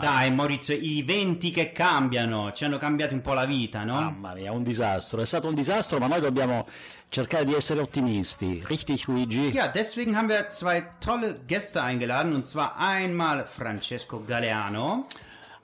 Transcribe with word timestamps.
Dai 0.00 0.32
Maurizio, 0.32 0.74
i 0.74 1.02
venti 1.02 1.50
che 1.50 1.72
cambiano, 1.72 2.52
ci 2.52 2.64
hanno 2.64 2.78
cambiato 2.78 3.14
un 3.14 3.20
po' 3.20 3.34
la 3.34 3.44
vita, 3.44 3.84
no? 3.84 3.94
Mamma 3.94 4.34
mia, 4.34 4.50
un 4.50 4.62
disastro. 4.62 5.20
È 5.20 5.24
stato 5.24 5.46
un 5.46 5.54
disastro, 5.54 5.98
ma 5.98 6.06
noi 6.06 6.20
dobbiamo 6.20 6.66
cercare 7.08 7.44
di 7.44 7.54
essere 7.54 7.80
ottimisti. 7.80 8.64
Richtig, 8.66 9.06
Luigi? 9.06 9.50
Ja, 9.52 9.68
deswegen 9.68 10.16
haben 10.16 10.28
wir 10.28 10.48
zwei 10.50 10.96
tolle 10.98 11.40
Gäste 11.46 11.82
eingeladen, 11.82 12.32
und 12.32 12.46
zwar 12.46 12.74
einmal 12.76 13.46
Francesco 13.46 14.24
Galeano. 14.24 15.06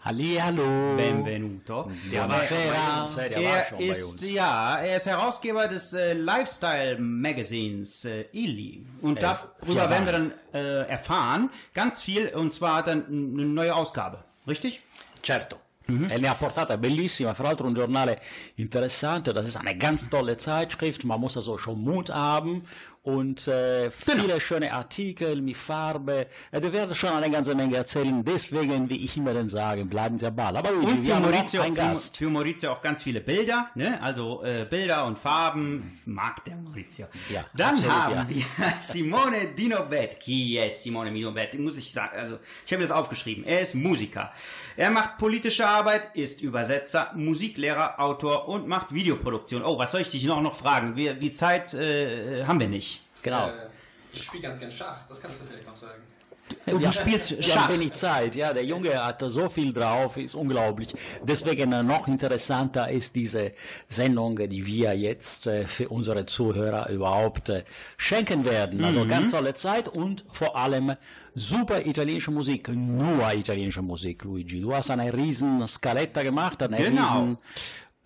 Hallihallo. 0.06 0.96
Benvenuto. 0.96 1.90
Der 2.12 2.28
war 2.28 2.40
schon 2.44 2.56
bei 2.58 3.00
uns, 3.00 3.14
der 3.16 3.30
war 3.32 3.80
Er 3.80 3.90
ist, 3.90 4.30
ja, 4.30 4.76
er 4.76 4.98
ist 4.98 5.06
Herausgeber 5.06 5.66
des 5.66 5.92
äh, 5.92 6.12
Lifestyle-Magazins 6.12 8.04
äh, 8.04 8.26
Illy. 8.30 8.86
Und 9.02 9.20
darüber 9.20 9.82
ja, 9.82 9.90
werden 9.90 10.06
wir 10.06 10.12
dann 10.12 10.32
äh, 10.54 10.88
erfahren, 10.88 11.50
ganz 11.74 12.00
viel, 12.00 12.28
und 12.28 12.54
zwar 12.54 12.84
dann 12.84 13.04
eine 13.06 13.46
neue 13.46 13.74
Ausgabe. 13.74 14.22
Richtig? 14.46 14.80
Certo. 15.24 15.56
E 15.88 16.18
ne 16.18 16.28
ha 16.28 16.34
portata 16.34 16.76
bellissima, 16.76 17.32
fra 17.32 17.44
l'altro 17.44 17.66
un 17.66 17.74
giornale 17.74 18.18
interessante, 18.56 19.32
das 19.32 19.46
ist 19.46 19.56
eine 19.56 19.76
ganz 19.76 20.10
tolle 20.10 20.36
Zeitschrift, 20.36 21.04
man 21.04 21.20
muss 21.20 21.36
also 21.36 21.58
schon 21.58 21.80
Mut 21.80 22.10
haben 22.10 22.64
und 23.06 23.46
äh, 23.46 23.88
viele 23.92 24.40
schöne 24.40 24.72
Artikel 24.72 25.40
mit 25.40 25.56
Farbe, 25.56 26.26
äh, 26.50 26.60
wir 26.60 26.72
werden 26.72 26.92
schon 26.96 27.10
eine 27.10 27.30
ganze 27.30 27.54
Menge 27.54 27.76
erzählen, 27.76 28.24
deswegen, 28.24 28.90
wie 28.90 28.96
ich 28.96 29.16
immer 29.16 29.32
dann 29.32 29.48
sage, 29.48 29.84
bleiben 29.84 30.18
Sie 30.18 30.26
am 30.26 30.34
Ball. 30.34 30.56
Aber 30.56 30.72
Luigi, 30.72 30.90
Und 30.90 31.04
wir 31.04 31.14
für 31.14 31.20
Maurizio, 31.20 31.62
für, 31.62 31.70
Gast. 31.70 32.16
für 32.16 32.30
Maurizio 32.30 32.72
auch 32.72 32.82
ganz 32.82 33.04
viele 33.04 33.20
Bilder, 33.20 33.70
ne? 33.76 34.02
Also 34.02 34.42
äh, 34.42 34.66
Bilder 34.68 35.06
und 35.06 35.20
Farben 35.20 36.00
mag 36.04 36.44
der 36.46 36.56
Maurizio. 36.56 37.06
Ja, 37.32 37.44
Dann 37.54 37.74
absolut, 37.74 37.94
haben 37.94 38.14
ja. 38.14 38.28
wir 38.28 38.44
Simone 38.80 39.54
Dinobet. 39.56 40.18
Chi 40.18 40.56
è 40.56 40.68
Simone 40.68 41.12
Dinobet? 41.12 41.56
Muss 41.60 41.76
ich 41.76 41.92
sagen, 41.92 42.18
also 42.18 42.38
ich 42.66 42.72
habe 42.72 42.82
das 42.82 42.90
aufgeschrieben. 42.90 43.44
Er 43.44 43.60
ist 43.60 43.76
Musiker. 43.76 44.32
Er 44.76 44.90
macht 44.90 45.16
politische 45.18 45.68
Arbeit, 45.68 46.16
ist 46.16 46.40
Übersetzer, 46.40 47.12
Musiklehrer, 47.14 48.00
Autor 48.00 48.48
und 48.48 48.66
macht 48.66 48.92
Videoproduktion. 48.92 49.62
Oh, 49.64 49.78
was 49.78 49.92
soll 49.92 50.00
ich 50.00 50.10
dich 50.10 50.24
noch 50.24 50.40
noch 50.40 50.56
fragen? 50.56 50.96
Wir, 50.96 51.14
die 51.14 51.30
Zeit 51.32 51.72
äh, 51.72 52.44
haben 52.46 52.58
wir 52.58 52.68
nicht. 52.68 52.95
Genau. 53.26 53.48
Äh, 53.48 53.52
ich 54.12 54.22
spiele 54.22 54.44
ganz 54.44 54.58
gern 54.58 54.70
Schach, 54.70 55.00
das 55.08 55.20
kannst 55.20 55.40
du 55.40 55.44
vielleicht 55.44 55.66
noch 55.66 55.76
sagen. 55.76 56.00
Und 56.66 56.80
Ja, 56.80 56.90
du 56.90 56.92
spielst 56.96 57.42
Schach. 57.44 57.68
wenig 57.70 57.92
Zeit, 57.94 58.36
ja, 58.36 58.52
der 58.52 58.64
Junge 58.64 59.04
hat 59.04 59.20
so 59.26 59.48
viel 59.48 59.72
drauf, 59.72 60.16
ist 60.16 60.36
unglaublich. 60.36 60.94
Deswegen 61.24 61.72
äh, 61.72 61.82
noch 61.82 62.06
interessanter 62.06 62.88
ist 62.88 63.16
diese 63.16 63.52
Sendung, 63.88 64.36
die 64.36 64.64
wir 64.64 64.96
jetzt 64.96 65.48
äh, 65.48 65.66
für 65.66 65.88
unsere 65.88 66.24
Zuhörer 66.24 66.88
überhaupt 66.88 67.48
äh, 67.48 67.64
schenken 67.96 68.44
werden. 68.44 68.84
Also 68.84 69.04
Mhm. 69.04 69.08
ganz 69.08 69.32
tolle 69.32 69.54
Zeit 69.54 69.88
und 69.88 70.24
vor 70.30 70.56
allem 70.56 70.94
super 71.34 71.84
italienische 71.84 72.30
Musik, 72.30 72.68
nur 72.68 73.32
italienische 73.34 73.82
Musik, 73.82 74.22
Luigi. 74.22 74.60
Du 74.60 74.72
hast 74.72 74.90
eine 74.92 75.12
riesen 75.12 75.66
Scaletta 75.66 76.22
gemacht, 76.22 76.62
eine 76.62 76.76
Genau. 76.76 77.02
riesen... 77.02 77.38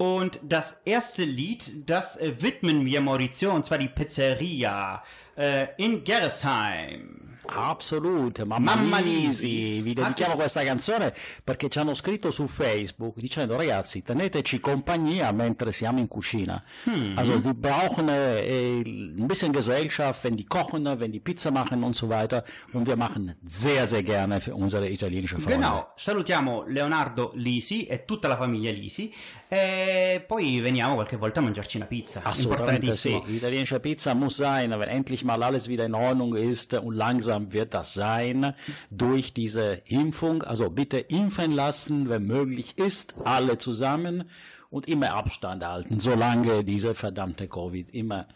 Und 0.01 0.41
das 0.43 0.79
erste 0.87 1.25
Lied, 1.25 1.87
das 1.91 2.17
äh, 2.17 2.33
widmen 2.41 2.87
wir 2.87 3.03
Maurizio, 3.03 3.53
und 3.53 3.67
zwar 3.67 3.77
die 3.77 3.89
Pizzeria 3.89 5.03
äh, 5.37 5.67
in 5.77 6.03
Gerresheim. 6.05 7.31
Assolutamente, 7.47 8.45
mamma, 8.45 8.77
Mamma 8.77 9.01
Lisi, 9.01 9.81
vi 9.81 9.93
dedichiamo 9.93 10.35
questa 10.35 10.63
canzone 10.63 11.13
perché 11.43 11.69
ci 11.69 11.79
hanno 11.79 11.95
scritto 11.95 12.31
su 12.31 12.47
Facebook 12.47 13.19
dicendo 13.19 13.57
ragazzi 13.57 14.03
teneteci 14.03 14.61
compagnia 14.61 15.33
mentre 15.33 15.73
siamo 15.73 15.99
in 15.99 16.07
cucina. 16.07 16.63
Hm. 16.85 17.15
Also 17.17 17.39
die 17.39 17.55
brauchen 17.55 18.09
äh, 18.09 18.81
ein 18.83 19.27
bisschen 19.27 19.53
Gesellschaft, 19.53 20.23
wenn 20.25 20.37
die 20.37 20.47
kochen, 20.47 20.85
wenn 20.99 21.11
die 21.11 21.21
Pizza 21.21 21.51
machen 21.51 21.83
und 21.83 21.97
so 21.97 22.09
weiter 22.09 22.45
und 22.73 22.87
wir 22.87 22.97
machen 22.97 23.35
sehr, 23.45 23.87
sehr 23.87 24.03
gerne 24.03 24.41
für 24.41 24.55
unsere 24.55 24.89
italienische 24.89 25.39
Freunde. 25.39 25.57
Genau, 25.57 25.89
salutiamo 25.97 26.65
Leonardo 26.69 27.33
Lisi 27.35 27.87
e 27.87 28.05
tutta 28.05 28.29
la 28.29 28.37
famiglia 28.37 28.71
Lisi 28.71 29.13
e 29.53 30.25
poi 30.25 30.61
veniamo 30.61 30.95
qualche 30.95 31.17
volta 31.17 31.41
a 31.41 31.43
mangiarci 31.43 31.77
una 31.79 31.87
pizza. 31.87 32.21
Assolutamente 32.23 32.95
sì, 32.95 33.21
italienische 33.27 33.81
Pizza 33.81 34.15
muss 34.15 34.37
sein, 34.37 34.71
wenn 34.71 34.89
endlich 34.89 35.25
mal 35.25 35.43
alles 35.43 35.67
wieder 35.67 35.85
in 35.87 35.95
Ordnung 35.95 36.37
ist 36.37 36.75
und 36.75 36.95
langsam 36.95 37.53
wird 37.53 37.75
das 37.75 37.93
sein 37.93 38.55
durch 38.91 39.33
diese 39.33 39.83
Impfung. 39.87 40.45
Also 40.45 40.71
bitte 40.71 40.99
impfen 40.99 41.51
lassen, 41.51 42.09
wenn 42.09 42.27
möglich 42.27 42.79
ist, 42.79 43.15
alle 43.25 43.59
zusammen 43.59 44.31
und 44.71 44.87
immer 44.87 45.15
Abstand 45.15 45.65
halten, 45.65 45.99
solange 45.99 46.63
diese 46.63 46.95
verdammte 46.95 47.49
Covid 47.49 47.91
immer 47.91 48.29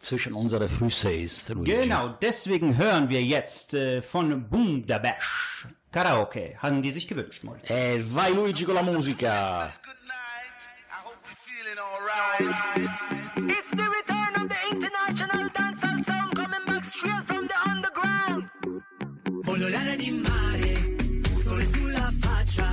zwischen 0.00 0.32
unsere 0.32 0.68
Füße 0.68 1.12
ist. 1.12 1.48
Luigi. 1.50 1.76
Genau, 1.82 2.08
deswegen 2.20 2.76
hören 2.76 3.08
wir 3.08 3.22
jetzt 3.22 3.72
äh, 3.74 4.02
von 4.02 4.48
Boom 4.48 4.84
da 4.84 4.98
Bash. 4.98 5.68
Karaoke, 5.92 6.56
haben 6.58 6.82
die 6.82 6.90
sich 6.90 7.06
gewünscht, 7.06 7.44
Moritz. 7.44 7.70
E 7.70 8.02
vai 8.08 8.32
Luigi 8.32 8.64
con 8.64 8.74
la 8.74 8.82
musica! 8.82 9.70
It's 12.18 13.70
the 13.72 13.88
return 13.98 14.32
of 14.40 14.48
the 14.48 14.56
international 14.72 15.50
dancehall 15.50 16.02
sound 16.02 16.34
coming 16.34 16.64
back 16.64 16.84
straight 16.84 17.24
from 17.26 17.46
the 17.46 17.54
underground. 17.68 18.48
Voglio 19.42 19.68
l'aria 19.68 19.96
di 19.96 20.10
mare, 20.12 20.96
sole 21.36 21.64
sulla 21.66 22.10
faccia. 22.18 22.68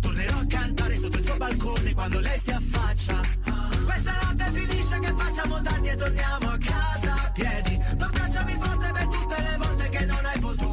Tornerò 0.00 0.38
a 0.38 0.46
cantare 0.48 0.96
sotto 0.96 1.16
il 1.18 1.24
suo 1.24 1.36
balcone 1.36 1.94
quando 1.94 2.18
lei 2.18 2.38
si 2.40 2.50
affaccia. 2.50 3.20
Questa 3.84 4.12
notte 4.24 4.50
finisce 4.50 4.98
che 4.98 5.12
facciamo 5.12 5.60
tardi 5.60 5.88
e 5.88 5.94
torniamo 5.94 6.48
a 6.50 6.58
casa 6.58 7.12
a 7.12 7.30
piedi. 7.30 7.78
Tu 7.96 8.02
abbracciami 8.02 8.52
forte 8.58 8.90
per 8.90 9.06
tutte 9.06 9.36
le 9.40 9.56
volte 9.56 9.88
che 9.88 10.04
non 10.04 10.24
hai 10.24 10.38
potuto 10.40 10.63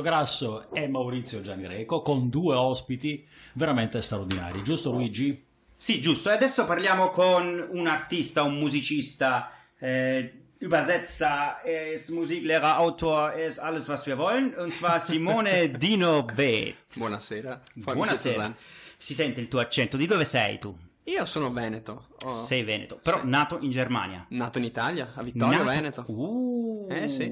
Beh, 0.00 0.08
Luigi 0.08 0.10
Lograsso 0.10 0.70
e 0.72 0.88
Maurizio 0.88 1.40
Giangreco 1.40 2.02
con 2.02 2.28
due 2.30 2.54
ospiti 2.54 3.26
veramente 3.54 4.00
straordinari, 4.00 4.62
giusto 4.62 4.90
Luigi? 4.90 5.44
Sì, 5.76 6.00
giusto. 6.00 6.30
E 6.30 6.34
adesso 6.34 6.64
parliamo 6.66 7.10
con 7.10 7.68
un 7.70 7.86
artista, 7.86 8.42
un 8.42 8.58
musicista, 8.58 9.50
äh, 9.78 10.32
Übersetzer, 10.58 11.62
er 11.64 11.92
ist 11.92 12.10
Musiklehrer, 12.10 12.76
Autor, 12.76 13.32
er 13.32 13.46
ist 13.46 13.58
alles, 13.58 13.88
was 13.88 14.04
wir 14.04 14.18
wollen. 14.18 14.54
Und 14.58 14.74
zwar 14.74 15.00
Simone 15.00 15.70
Dino 15.78 16.22
B. 16.22 16.74
Buonasera, 16.94 17.62
Buonasera. 17.76 18.54
Si 18.98 19.14
sente 19.14 19.40
il 19.40 19.48
tuo 19.48 19.60
accento. 19.60 19.96
Di 19.96 20.06
dove 20.06 20.26
sei 20.26 20.58
tu? 20.58 20.76
Io 21.04 21.24
sono 21.24 21.50
Veneto, 21.50 22.08
ho 22.24 22.30
Sei 22.30 22.62
veneto, 22.62 22.98
però 23.02 23.22
nato 23.24 23.58
in 23.60 23.70
Germania. 23.70 24.24
nato 24.30 24.58
in 24.58 24.64
Italia, 24.64 25.12
a 25.14 25.22
Vittorio 25.22 25.58
Nato- 25.64 25.70
Veneto. 25.70 26.04
Uh. 26.08 26.86
Eh, 26.90 27.08
sì. 27.08 27.24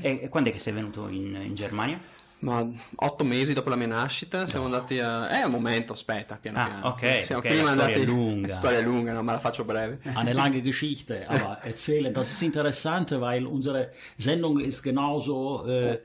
E, 0.00 0.20
e 0.22 0.28
quando 0.28 0.48
è 0.50 0.52
che 0.52 0.58
sei 0.58 0.72
venuto 0.72 1.08
in, 1.08 1.34
in 1.34 1.54
Germania? 1.54 2.00
Ma 2.42 2.68
otto 2.96 3.22
mesi 3.22 3.52
dopo 3.52 3.68
la 3.68 3.76
mia 3.76 3.86
nascita 3.86 4.48
siamo 4.48 4.64
andati 4.64 4.98
a... 4.98 5.38
Eh, 5.38 5.44
un 5.44 5.52
momento, 5.52 5.92
aspetta, 5.92 6.36
piano 6.40 6.58
Ah, 6.58 6.66
piano. 6.66 6.86
ok, 6.88 7.24
Siamo 7.24 7.40
ok, 7.40 7.48
prima 7.48 7.66
storia 7.68 7.70
andati... 7.84 7.92
è 8.00 8.04
lunga. 8.04 8.52
Storia 8.52 8.80
lunga, 8.80 9.12
no, 9.12 9.22
ma 9.22 9.32
la 9.32 9.38
faccio 9.38 9.64
breve. 9.64 10.00
Eine 10.14 10.32
lange 10.32 10.60
Geschichte, 10.60 11.24
aber 11.28 11.60
erzählen, 11.62 12.12
das 12.12 12.32
ist 12.32 12.42
interessant, 12.42 13.12
weil 13.20 13.46
unsere 13.46 13.92
Sendung 14.16 14.58
ist 14.58 14.82
genauso 14.82 15.64
äh, 15.66 16.00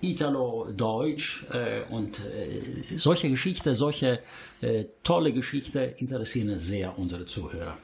italo-deutsch 0.00 1.46
äh, 1.52 1.82
und 1.90 2.20
äh, 2.20 2.96
solche 2.96 3.28
Geschichte, 3.28 3.74
solche 3.74 4.20
äh, 4.62 4.86
tolle 5.02 5.32
Geschichte 5.32 5.94
interessieren 5.98 6.58
sehr 6.58 6.98
unsere 6.98 7.26
Zuhörer. 7.26 7.76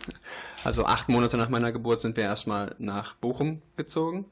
Also 0.64 0.84
acht 0.86 1.08
Monate 1.08 1.36
nach 1.36 1.48
meiner 1.50 1.72
Geburt 1.72 2.00
sind 2.00 2.16
wir 2.16 2.24
erstmal 2.24 2.74
nach 2.78 3.14
Bochum 3.16 3.60
gezogen. 3.76 4.26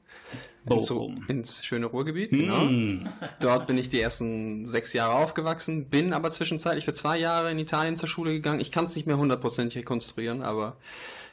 Ins, 0.68 0.88
Bochum. 0.88 1.24
ins 1.28 1.64
schöne 1.64 1.86
Ruhrgebiet, 1.86 2.30
genau. 2.30 2.64
Mm. 2.64 3.08
Dort 3.40 3.66
bin 3.66 3.78
ich 3.78 3.88
die 3.88 4.00
ersten 4.00 4.66
sechs 4.66 4.92
Jahre 4.92 5.14
aufgewachsen, 5.14 5.88
bin 5.88 6.12
aber 6.12 6.30
zwischenzeitlich 6.30 6.84
für 6.84 6.92
zwei 6.92 7.18
Jahre 7.18 7.50
in 7.50 7.58
Italien 7.58 7.96
zur 7.96 8.08
Schule 8.08 8.32
gegangen. 8.32 8.60
Ich 8.60 8.72
kann 8.72 8.86
es 8.86 8.96
nicht 8.96 9.06
mehr 9.06 9.16
hundertprozentig 9.16 9.78
rekonstruieren, 9.78 10.42
aber 10.42 10.76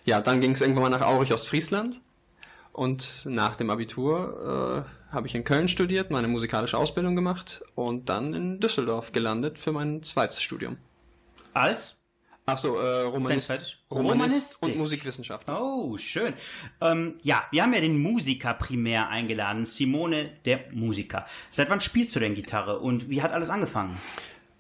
ja, 0.05 0.21
dann 0.21 0.39
ging 0.39 0.51
es 0.51 0.61
irgendwann 0.61 0.83
mal 0.83 0.89
nach 0.89 1.07
Aurich, 1.07 1.33
Ostfriesland. 1.33 2.01
Und 2.73 3.25
nach 3.25 3.55
dem 3.55 3.69
Abitur 3.69 4.85
äh, 4.85 5.13
habe 5.13 5.27
ich 5.27 5.35
in 5.35 5.43
Köln 5.43 5.67
studiert, 5.67 6.09
meine 6.09 6.27
musikalische 6.27 6.77
Ausbildung 6.77 7.15
gemacht 7.15 7.63
und 7.75 8.09
dann 8.09 8.33
in 8.33 8.59
Düsseldorf 8.59 9.11
gelandet 9.11 9.59
für 9.59 9.71
mein 9.71 10.01
zweites 10.01 10.41
Studium. 10.41 10.77
Als? 11.53 11.95
Ach 12.45 12.57
so, 12.57 12.77
äh, 12.77 13.01
Romanist. 13.03 13.77
Romanist 13.89 14.61
und 14.61 14.75
Musikwissenschaft. 14.75 15.47
Oh, 15.47 15.97
schön. 15.97 16.33
Ähm, 16.81 17.17
ja, 17.23 17.43
wir 17.51 17.63
haben 17.63 17.73
ja 17.73 17.79
den 17.79 18.01
Musiker 18.01 18.53
primär 18.53 19.07
eingeladen, 19.09 19.65
Simone, 19.65 20.31
der 20.43 20.65
Musiker. 20.71 21.25
Seit 21.51 21.69
wann 21.69 21.79
spielst 21.79 22.15
du 22.15 22.19
denn 22.19 22.35
Gitarre 22.35 22.79
und 22.79 23.09
wie 23.09 23.21
hat 23.21 23.31
alles 23.31 23.49
angefangen? 23.49 23.97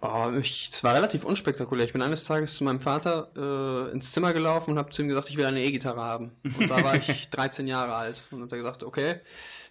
Oh, 0.05 0.31
ich, 0.37 0.69
es 0.69 0.83
war 0.83 0.95
relativ 0.95 1.23
unspektakulär. 1.23 1.85
Ich 1.85 1.93
bin 1.93 2.01
eines 2.01 2.25
Tages 2.25 2.55
zu 2.55 2.65
meinem 2.65 2.81
Vater 2.81 3.29
äh, 3.37 3.93
ins 3.93 4.11
Zimmer 4.11 4.33
gelaufen 4.33 4.71
und 4.71 4.77
habe 4.77 4.89
zu 4.89 5.01
ihm 5.01 5.07
gesagt, 5.07 5.29
ich 5.29 5.37
will 5.37 5.45
eine 5.45 5.63
E-Gitarre 5.63 6.01
haben. 6.01 6.31
Und 6.43 6.69
da 6.69 6.83
war 6.83 6.95
ich 6.95 7.29
13 7.31 7.67
Jahre 7.67 7.95
alt. 7.95 8.27
Und 8.31 8.39
dann 8.39 8.47
hat 8.47 8.51
er 8.51 8.57
gesagt, 8.57 8.83
okay. 8.83 9.21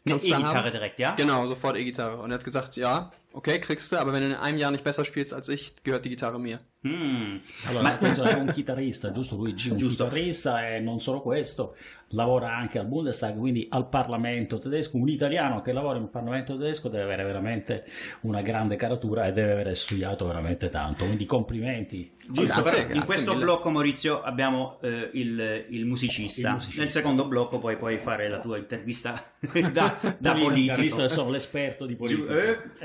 Eine 0.06 0.16
E-Gitarre 0.16 0.70
direkt, 0.70 0.98
ja? 0.98 1.14
Genau, 1.16 1.46
sofort 1.46 1.76
E-Gitarre. 1.76 2.16
Und 2.18 2.30
er 2.30 2.36
hat 2.36 2.44
gesagt, 2.44 2.76
ja, 2.76 3.10
okay, 3.32 3.58
kriegst 3.60 3.90
du, 3.92 3.96
aber 3.96 4.12
wenn 4.12 4.22
du 4.22 4.28
in 4.28 4.34
einem 4.34 4.58
Jahr 4.58 4.70
nicht 4.70 4.84
besser 4.84 5.04
spielst 5.04 5.32
als 5.32 5.48
ich, 5.48 5.74
gehört 5.84 6.04
die 6.04 6.10
Gitarre 6.10 6.38
mir. 6.38 6.58
Hm. 6.84 7.40
Allora, 7.66 7.96
questo 7.96 8.22
è 8.24 8.34
un 8.34 8.46
chitarrista, 8.52 9.12
giusto 9.12 9.36
Luigi? 9.36 9.70
Un 9.70 9.76
Giusto. 9.76 10.04
chitarrista 10.04 10.68
e 10.68 10.80
non 10.80 10.98
solo 10.98 11.20
questo, 11.22 11.76
lavora 12.08 12.56
anche 12.56 12.80
al 12.80 12.86
Bundestag, 12.86 13.38
quindi 13.38 13.68
al 13.70 13.88
Parlamento 13.88 14.58
tedesco. 14.58 14.96
Un 14.96 15.08
italiano 15.08 15.60
che 15.62 15.72
lavora 15.72 15.98
in 15.98 16.02
un 16.04 16.10
Parlamento 16.10 16.56
tedesco 16.56 16.88
deve 16.88 17.04
avere 17.04 17.22
veramente 17.22 17.84
una 18.22 18.42
grande 18.42 18.74
caratura 18.74 19.26
e 19.26 19.32
deve 19.32 19.52
avere 19.52 19.76
studiato 19.76 20.26
veramente 20.26 20.70
tanto. 20.70 21.04
Quindi 21.04 21.24
complimenti. 21.24 22.10
Giusto, 22.28 22.42
Grazie, 22.42 22.62
però 22.62 22.76
in 22.78 22.86
grazie 22.88 23.04
questo 23.06 23.30
mille. 23.32 23.44
blocco 23.44 23.70
Maurizio 23.70 24.20
abbiamo 24.20 24.78
eh, 24.82 25.10
il, 25.12 25.66
il 25.68 25.86
musicista. 25.86 26.48
Il 26.48 26.52
musicista. 26.54 26.80
Nel 26.82 26.90
secondo 26.90 27.26
blocco 27.28 27.60
poi 27.60 27.76
puoi 27.76 27.98
fare 27.98 28.28
la 28.28 28.40
tua 28.40 28.58
intervista 28.58 29.22
da, 29.72 29.98
da 30.18 30.32
Politica, 30.32 30.74
politico. 30.74 31.02
che 31.02 31.08
sono 31.08 31.30
l'esperto 31.30 31.86
di 31.86 31.94
politica. 31.94 32.32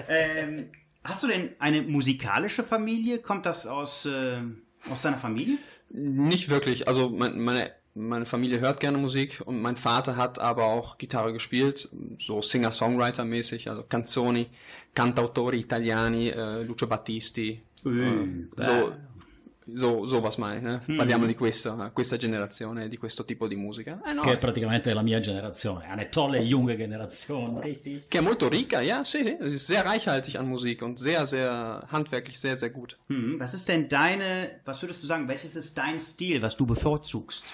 äh, 0.07 0.36
ähm, 0.37 0.69
hast 1.03 1.23
du 1.23 1.27
denn 1.27 1.49
eine 1.59 1.81
musikalische 1.81 2.63
Familie? 2.63 3.19
Kommt 3.19 3.45
das 3.45 3.65
aus, 3.65 4.05
äh, 4.05 4.39
aus 4.89 5.01
deiner 5.01 5.17
Familie? 5.17 5.57
Nicht 5.89 6.49
wirklich. 6.49 6.87
Also 6.87 7.09
mein, 7.09 7.39
meine, 7.39 7.71
meine 7.95 8.25
Familie 8.25 8.59
hört 8.59 8.79
gerne 8.79 8.97
Musik 8.97 9.41
und 9.45 9.61
mein 9.61 9.77
Vater 9.77 10.15
hat 10.15 10.39
aber 10.39 10.65
auch 10.65 10.97
Gitarre 10.97 11.33
gespielt, 11.33 11.89
so 12.19 12.41
Singer-Songwriter-mäßig, 12.41 13.69
also 13.69 13.83
Canzoni, 13.83 14.47
Cantautori 14.93 15.59
italiani, 15.59 16.29
äh, 16.29 16.63
Lucio 16.63 16.87
Battisti, 16.87 17.61
äh, 17.85 17.89
so, 18.55 18.93
so, 19.73 20.05
sowas 20.05 20.37
ich, 20.37 20.61
ne? 20.61 20.81
Mm. 20.89 20.97
Parliamo 20.97 21.25
di 21.25 21.35
questa, 21.35 21.91
questa 21.93 22.17
generazione, 22.17 22.87
di 22.87 22.97
questo 22.97 23.25
tipo 23.25 23.47
di 23.47 23.55
musica. 23.55 24.01
Eh, 24.05 24.13
no, 24.13 24.21
Che 24.21 24.33
è 24.33 24.37
praticamente 24.37 24.93
la 24.93 25.01
mia 25.01 25.19
generazione, 25.19 25.85
eine 25.87 26.09
tolle 26.09 26.39
junge 26.39 26.75
Generation, 26.75 27.59
richtig? 27.59 28.07
che 28.07 28.17
è 28.19 28.21
molto 28.21 28.47
ricca, 28.47 28.81
ja, 28.81 29.03
sì, 29.03 29.23
sì, 29.23 29.57
sehr 29.57 29.83
reichhaltig 29.85 30.35
an 30.35 30.47
Musik 30.47 30.81
und 30.81 30.97
sehr, 30.97 31.25
sehr 31.25 31.85
handwerklich, 31.89 32.37
sehr, 32.37 32.55
sehr 32.57 32.69
gut. 32.69 32.97
Hm, 33.07 33.37
was 33.39 33.53
ist 33.53 33.67
denn 33.67 33.87
deine, 33.87 34.61
was 34.65 34.81
würdest 34.81 35.01
du 35.03 35.07
sagen, 35.07 35.27
welches 35.27 35.55
ist 35.55 35.77
dein 35.77 35.99
Stil, 35.99 36.41
was 36.41 36.55
du 36.55 36.65
bevorzugst? 36.65 37.45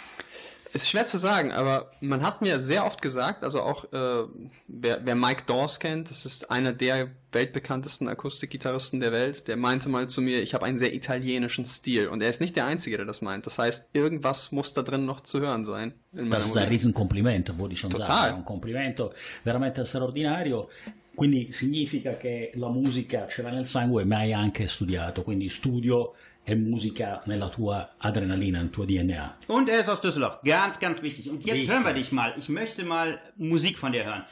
Ist 0.74 0.90
schwer 0.90 1.06
zu 1.06 1.20
sagen, 1.20 1.52
aber 1.52 1.92
man 2.02 2.24
hat 2.24 2.42
mir 2.42 2.60
sehr 2.60 2.84
oft 2.84 3.00
gesagt, 3.00 3.44
also 3.44 3.62
auch 3.62 3.86
äh, 3.94 4.28
wer, 4.68 5.06
wer 5.06 5.14
Mike 5.14 5.44
Dawes 5.46 5.80
kennt, 5.80 6.10
das 6.10 6.26
ist 6.26 6.50
einer 6.50 6.74
der 6.74 7.10
weltbekanntesten 7.32 8.08
Akustikgitarristen 8.08 9.00
der 9.00 9.12
Welt, 9.12 9.48
der 9.48 9.56
meinte 9.56 9.88
mal 9.88 10.10
zu 10.10 10.20
mir, 10.22 10.42
ich 10.42 10.56
habe 10.56 10.66
einen 10.66 10.80
sehr 10.80 10.96
italienischen 10.96 11.66
Stil 11.68 12.08
und 12.08 12.24
er 12.24 12.30
ist 12.30 12.42
nicht 12.42 12.56
der 12.56 12.66
Einzige, 12.66 12.98
der 12.98 13.06
das 13.06 13.22
meint. 13.22 13.46
Das 13.46 13.60
heißt, 13.60 13.86
irgendwas 13.94 14.52
muss 14.52 14.74
da 14.74 14.82
drin 14.82 15.06
noch 15.06 15.22
zu 15.22 15.40
hören 15.40 15.64
sein. 15.64 15.94
Das 16.12 16.48
ist 16.48 16.58
ein 16.58 16.64
Musik. 16.64 16.72
Riesencomplimento, 16.72 17.56
würde 17.60 17.76
ich 17.76 17.80
schon 17.80 17.92
Total. 17.92 18.08
sagen, 18.08 18.38
un 18.38 18.46
complimento 18.46 19.14
veramente 19.44 19.86
straordinario. 19.86 20.70
Quindi 21.16 21.52
significa 21.52 22.18
che 22.18 22.52
la 22.56 22.70
musica 22.70 23.28
ce 23.28 23.44
l'ha 23.44 23.52
nel 23.52 23.68
sangue, 23.68 24.04
ma 24.04 24.18
hai 24.18 24.34
anche 24.34 24.66
studiato, 24.66 25.22
quindi 25.22 25.48
studio 25.48 26.16
e 26.46 26.56
musica 26.56 27.22
nella 27.26 27.50
tua 27.50 27.96
adrenalina, 27.98 28.60
nel 28.60 28.70
tuo 28.70 28.86
DNA. 28.86 29.38
Und 29.48 29.70
er 29.70 29.80
ist 29.80 29.90
aus 29.90 30.02
Düsseldorf. 30.02 30.40
Ganz, 30.44 30.80
ganz 30.80 31.02
wichtig. 31.02 31.30
Und 31.30 31.46
jetzt 31.46 31.56
Wichtig. 31.56 31.72
hören 31.72 31.86
wir 31.86 31.94
dich 31.94 32.12
mal. 32.12 32.34
Ich 32.38 32.50
möchte 32.50 32.84
mal 32.84 33.20
Musik 33.38 33.78
von 33.78 33.92
dir 33.94 34.04
hören. 34.06 34.26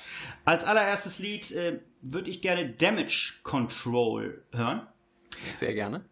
Als 0.44 0.64
allererstes 0.64 1.20
Lied 1.20 1.52
äh, 1.52 1.80
würde 2.02 2.30
ich 2.30 2.42
gerne 2.42 2.70
Damage 2.70 3.34
Control 3.44 4.44
hören. 4.52 4.82
Sehr 5.52 5.74
gerne. 5.74 6.04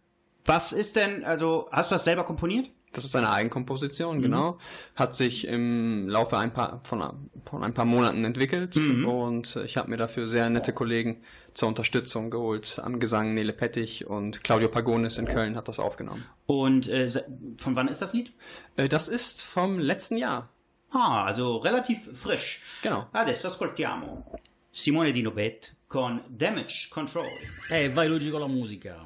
Was 0.46 0.72
ist 0.72 0.96
denn, 0.96 1.26
also, 1.26 1.68
hast 1.72 1.92
du 1.92 1.96
das 1.96 2.06
selber 2.06 2.24
komponiert? 2.24 2.70
Das 2.94 3.06
ist 3.06 3.16
eine 3.16 3.30
Eigenkomposition, 3.32 4.18
Mhm. 4.18 4.22
genau. 4.22 4.58
Hat 4.96 5.14
sich 5.14 5.48
im 5.48 6.10
Laufe 6.10 6.38
ein 6.38 6.52
paar, 6.52 6.82
von, 6.84 7.04
von 7.46 7.64
ein 7.64 7.74
paar 7.74 7.86
Monaten 7.86 8.26
entwickelt 8.26 8.76
Mhm. 8.76 9.08
und 9.08 9.56
ich 9.66 9.78
habe 9.78 9.90
mir 9.90 9.98
dafür 9.98 10.28
sehr 10.28 10.50
nette 10.50 10.74
Kollegen 10.74 11.22
zur 11.54 11.68
Unterstützung 11.68 12.30
geholt. 12.32 12.80
Am 12.82 13.00
Gesang 13.00 13.34
Nele 13.34 13.54
Pettich 13.54 14.08
und 14.08 14.44
Claudio 14.44 14.70
Pagonis 14.70 15.18
in 15.18 15.26
Köln 15.28 15.56
hat 15.56 15.68
das 15.68 15.80
aufgenommen. 15.80 16.26
Und 16.48 16.88
äh, 16.88 17.10
von 17.58 17.76
wann 17.76 17.88
ist 17.88 18.02
das 18.02 18.14
Lied? 18.14 18.32
Äh, 18.78 18.88
Das 18.88 19.08
ist 19.08 19.44
vom 19.44 19.78
letzten 19.80 20.18
Jahr. 20.18 20.50
Ah, 20.92 21.26
also 21.26 21.58
relativ 21.58 22.10
frisch. 22.18 22.62
Genau. 22.82 23.06
Adesso 23.12 23.48
ascoltiamo 23.48 24.26
Simone 24.72 25.12
Di 25.14 25.22
Nobet 25.22 25.76
con 25.88 26.22
Damage 26.30 26.90
Control. 26.90 27.28
E 27.70 27.90
vai 27.90 28.08
Luigi 28.08 28.32
con 28.32 28.40
la 28.42 28.48
musica. 28.48 29.04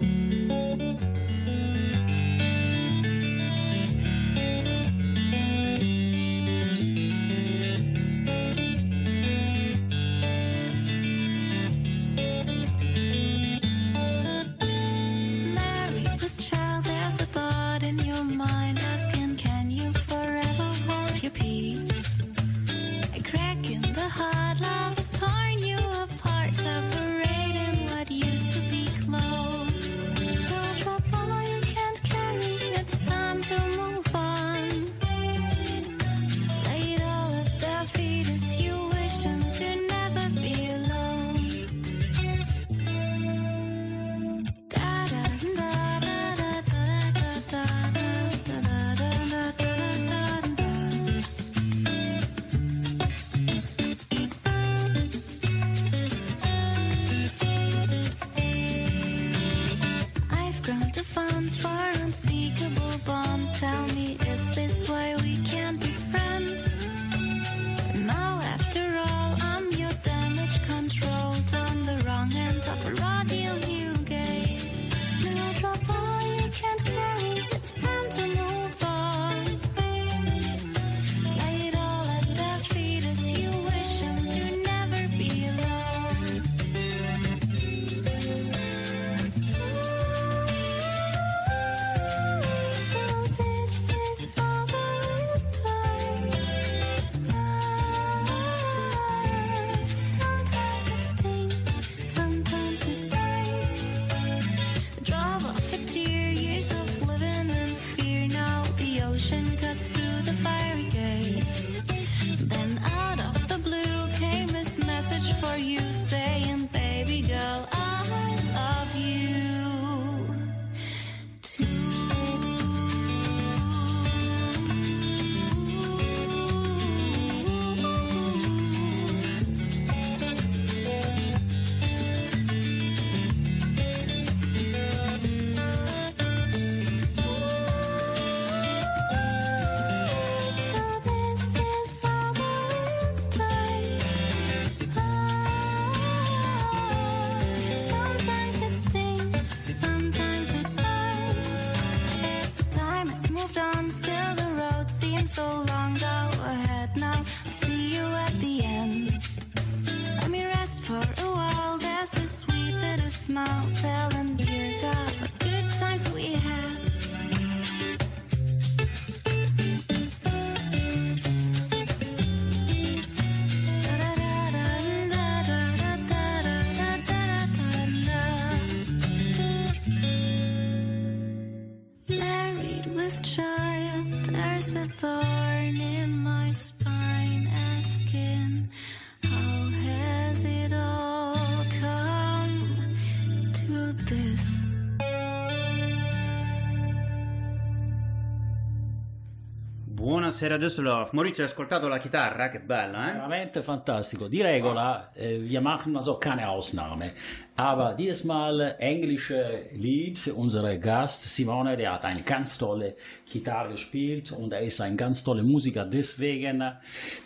Buonasera 200.34 200.58
Düsseldorf. 200.58 201.12
Maurizio, 201.12 201.44
hai 201.44 201.50
ascoltato 201.50 201.88
la 201.88 202.00
chitarra? 202.00 202.50
Che 202.50 202.60
bella, 202.60 203.08
eh? 203.08 203.12
Veramente 203.12 203.62
fantastico. 203.62 204.28
Die 204.28 204.42
Regula, 204.42 205.12
äh, 205.13 205.38
wir 205.38 205.62
machen 205.62 205.96
also 205.96 206.18
keine 206.18 206.50
Ausnahme. 206.50 207.13
Aber 207.56 207.94
dieses 207.94 208.24
Mal 208.24 208.75
englische 208.80 209.70
Lied 209.74 210.18
für 210.18 210.34
unseren 210.34 210.82
Gast 210.82 211.30
Simone, 211.36 211.75
der 211.75 211.94
hat 211.94 212.04
eine 212.04 212.24
ganz 212.24 212.58
tolle 212.58 212.96
Gitarre 213.32 213.74
gespielt 213.74 214.32
und 214.32 214.54
er 214.54 214.62
ist 214.62 214.82
ein 214.82 214.98
ganz 214.98 215.24
toller 215.24 215.44
Musiker. 215.44 215.86
Deswegen, 215.86 216.62
äh, 216.62 216.72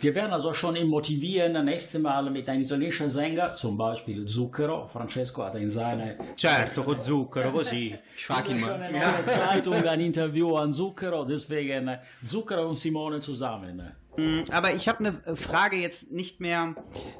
wir 0.02 0.14
werden 0.14 0.32
also 0.32 0.52
schon 0.52 0.76
ihn 0.76 0.88
motivieren, 0.88 1.64
nächstes 1.64 1.98
Mal 1.98 2.30
mit 2.30 2.46
einem 2.46 2.60
italienischen 2.60 3.08
Sänger, 3.08 3.54
zum 3.54 3.78
Beispiel 3.78 4.26
Zucchero. 4.26 4.86
Francesco 4.88 5.44
hat 5.44 5.54
in 5.54 5.70
seiner 5.70 6.16
Certo, 6.36 6.84
con 6.84 7.00
zucchero, 7.00 7.50
così. 7.50 7.94
Mal. 8.28 8.86
in 8.86 8.92
der 8.92 9.26
Zeitung 9.26 9.82
ein 9.82 10.00
Interview 10.00 10.56
an 10.56 10.72
Zucchero, 10.72 11.24
deswegen 11.24 11.88
äh, 11.88 12.00
Zucchero 12.22 12.68
und 12.68 12.78
Simone 12.78 12.97
zusammen. 13.20 13.92
Mm, 14.16 14.40
Aber 14.50 14.74
ich 14.74 14.88
habe 14.88 14.98
eine 14.98 15.36
Frage 15.36 15.76
jetzt 15.76 16.10
nicht 16.10 16.40
mehr, 16.40 16.74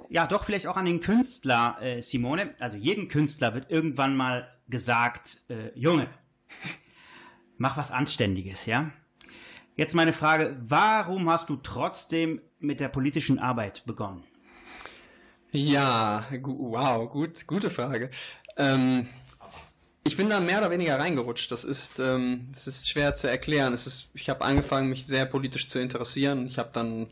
ja 0.08 0.26
doch 0.26 0.44
vielleicht 0.44 0.66
auch 0.66 0.76
an 0.76 0.86
den 0.86 1.00
Künstler, 1.00 1.76
äh, 1.80 2.02
Simone. 2.02 2.54
Also 2.58 2.76
jedem 2.76 3.08
Künstler 3.08 3.54
wird 3.54 3.70
irgendwann 3.70 4.16
mal 4.16 4.48
gesagt, 4.68 5.40
äh, 5.48 5.70
Junge, 5.78 6.08
mach 7.56 7.76
was 7.76 7.90
Anständiges, 7.90 8.66
ja? 8.66 8.90
Jetzt 9.76 9.94
meine 9.94 10.12
Frage, 10.12 10.56
warum 10.60 11.30
hast 11.30 11.48
du 11.48 11.56
trotzdem 11.56 12.40
mit 12.58 12.80
der 12.80 12.88
politischen 12.88 13.38
Arbeit 13.38 13.84
begonnen? 13.86 14.24
Ja, 15.52 16.26
wow, 16.42 17.08
gut, 17.10 17.46
gute 17.46 17.70
Frage. 17.70 18.10
Ähm, 18.56 19.06
ich 20.08 20.16
bin 20.16 20.28
da 20.28 20.40
mehr 20.40 20.58
oder 20.58 20.70
weniger 20.70 20.98
reingerutscht. 20.98 21.50
Das 21.52 21.62
ist, 21.64 22.00
ähm, 22.00 22.48
das 22.52 22.66
ist 22.66 22.88
schwer 22.88 23.14
zu 23.14 23.28
erklären. 23.28 23.72
Es 23.72 23.86
ist, 23.86 24.10
ich 24.14 24.28
habe 24.28 24.44
angefangen, 24.44 24.88
mich 24.88 25.06
sehr 25.06 25.24
politisch 25.26 25.68
zu 25.68 25.78
interessieren. 25.78 26.46
Ich 26.46 26.58
habe 26.58 26.70
dann 26.72 27.06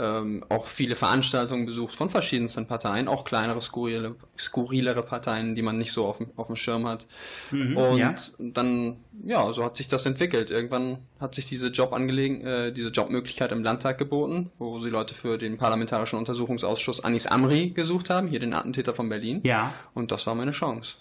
ähm, 0.00 0.44
auch 0.48 0.66
viele 0.66 0.94
Veranstaltungen 0.94 1.66
besucht 1.66 1.96
von 1.96 2.08
verschiedensten 2.08 2.66
Parteien, 2.66 3.08
auch 3.08 3.24
kleinere, 3.24 3.60
skurrile, 3.60 4.14
skurrilere 4.38 5.02
Parteien, 5.02 5.56
die 5.56 5.62
man 5.62 5.76
nicht 5.76 5.90
so 5.90 6.06
auf, 6.06 6.18
dem- 6.18 6.30
auf 6.36 6.46
dem 6.46 6.54
Schirm 6.54 6.86
hat. 6.86 7.08
Und 7.50 7.98
ja. 7.98 8.14
dann, 8.38 8.98
ja, 9.24 9.50
so 9.50 9.64
hat 9.64 9.74
sich 9.74 9.88
das 9.88 10.06
entwickelt. 10.06 10.52
Irgendwann 10.52 10.98
hat 11.18 11.34
sich 11.34 11.46
diese 11.46 11.68
Jobangelegen, 11.68 12.46
äh, 12.46 12.72
diese 12.72 12.90
Jobmöglichkeit 12.90 13.50
im 13.50 13.64
Landtag 13.64 13.98
geboten, 13.98 14.52
wo 14.58 14.78
sie 14.78 14.88
Leute 14.88 15.14
für 15.14 15.36
den 15.36 15.58
Parlamentarischen 15.58 16.16
Untersuchungsausschuss 16.16 17.02
Anis 17.02 17.26
Amri 17.26 17.70
gesucht 17.70 18.08
haben, 18.08 18.28
hier 18.28 18.38
den 18.38 18.54
Attentäter 18.54 18.94
von 18.94 19.08
Berlin. 19.08 19.40
Ja. 19.42 19.74
Und 19.94 20.12
das 20.12 20.28
war 20.28 20.36
meine 20.36 20.52
Chance. 20.52 20.94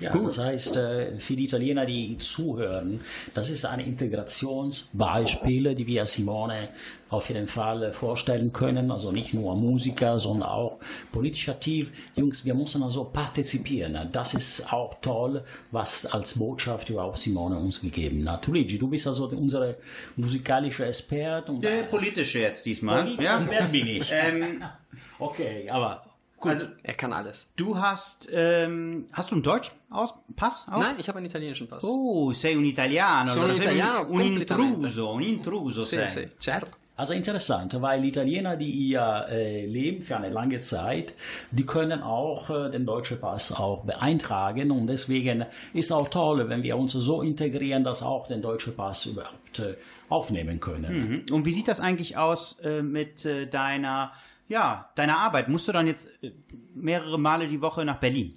Ja, 0.00 0.16
das 0.16 0.38
heißt, 0.38 0.76
äh, 0.76 1.18
für 1.18 1.36
die 1.36 1.44
Italiener, 1.44 1.84
die 1.84 2.16
zuhören, 2.18 3.00
das 3.34 3.50
ist 3.50 3.64
ein 3.64 3.80
Integrationsbeispiel, 3.80 5.74
die 5.74 5.86
wir 5.86 6.06
Simone 6.06 6.70
auf 7.10 7.28
jeden 7.28 7.46
Fall 7.46 7.92
vorstellen 7.92 8.52
können. 8.52 8.90
Also 8.90 9.12
nicht 9.12 9.34
nur 9.34 9.54
Musiker, 9.56 10.18
sondern 10.18 10.48
auch 10.48 10.78
politisch 11.12 11.48
aktiv. 11.48 11.90
Jungs, 12.16 12.44
wir 12.44 12.54
müssen 12.54 12.82
also 12.82 13.04
partizipieren. 13.04 14.08
Das 14.12 14.34
ist 14.34 14.72
auch 14.72 14.94
toll, 15.00 15.42
was 15.70 16.06
als 16.06 16.38
Botschaft 16.38 16.88
überhaupt 16.90 17.18
Simone 17.18 17.58
uns 17.58 17.80
gegeben 17.80 18.30
hat. 18.30 18.46
Luigi, 18.46 18.78
du 18.78 18.88
bist 18.88 19.06
also 19.06 19.26
unsere 19.28 19.76
musikalische 20.16 20.86
Expert. 20.86 21.50
Und 21.50 21.62
Der 21.62 21.82
politische 21.82 22.38
jetzt 22.40 22.64
diesmal. 22.64 23.02
Politische 23.02 23.24
Ja. 23.52 23.66
Bin 23.70 23.86
ich. 23.86 24.10
Ähm, 24.12 24.62
Okay, 25.20 25.68
aber 25.68 26.02
gut. 26.40 26.52
also 26.52 26.66
Er 26.82 26.94
kann 26.94 27.12
alles. 27.12 27.46
du 27.56 27.78
hast, 27.78 28.28
ähm, 28.32 29.06
hast 29.12 29.30
du 29.30 29.36
einen 29.36 29.42
deutschen 29.42 29.74
Aus 29.90 30.14
Pass? 30.36 30.66
Aus? 30.70 30.84
Nein, 30.84 30.96
ich 30.98 31.08
habe 31.08 31.18
einen 31.18 31.26
italienischen 31.26 31.68
Pass. 31.68 31.84
Oh, 31.84 32.32
sei 32.32 32.56
un 32.56 32.64
italiano. 32.64 33.30
Sono 33.30 33.44
allora 33.44 33.62
italiano 33.62 34.06
un, 34.10 34.20
intruso, 34.22 35.12
un 35.12 35.22
intruso 35.22 35.82
Sì, 35.84 35.96
sei. 35.96 36.08
sì, 36.08 36.28
certo. 36.38 36.78
Also 36.96 37.14
interessant, 37.14 37.80
weil 37.80 38.04
Italiener, 38.04 38.58
die 38.58 38.70
hier 38.70 39.24
äh, 39.30 39.64
leben 39.64 40.02
für 40.02 40.18
eine 40.18 40.28
lange 40.28 40.60
Zeit, 40.60 41.14
die 41.50 41.64
können 41.64 42.02
auch 42.02 42.50
äh, 42.50 42.70
den 42.70 42.84
deutschen 42.84 43.18
Pass 43.18 43.52
auch 43.52 43.84
beeintragen 43.84 44.70
und 44.70 44.86
deswegen 44.86 45.46
ist 45.72 45.92
auch 45.92 46.08
toll, 46.08 46.46
wenn 46.50 46.62
wir 46.62 46.76
uns 46.76 46.92
so 46.92 47.22
integrieren, 47.22 47.84
dass 47.84 48.02
auch 48.02 48.28
den 48.28 48.42
deutschen 48.42 48.76
Pass 48.76 49.06
überhaupt 49.06 49.60
äh, 49.60 49.76
aufnehmen 50.10 50.60
können. 50.60 51.24
Mhm. 51.28 51.34
Und 51.34 51.46
wie 51.46 51.52
sieht 51.52 51.68
das 51.68 51.80
eigentlich 51.80 52.18
aus 52.18 52.58
äh, 52.62 52.82
mit 52.82 53.24
äh, 53.24 53.46
deiner, 53.46 54.12
ja, 54.50 54.90
deiner 54.96 55.18
Arbeit? 55.18 55.48
Musst 55.48 55.66
du 55.68 55.72
dann 55.72 55.86
jetzt 55.86 56.08
äh, 56.22 56.32
mehrere 56.74 57.18
Male 57.18 57.48
die 57.48 57.62
Woche 57.62 57.84
nach 57.84 57.98
Berlin? 58.00 58.36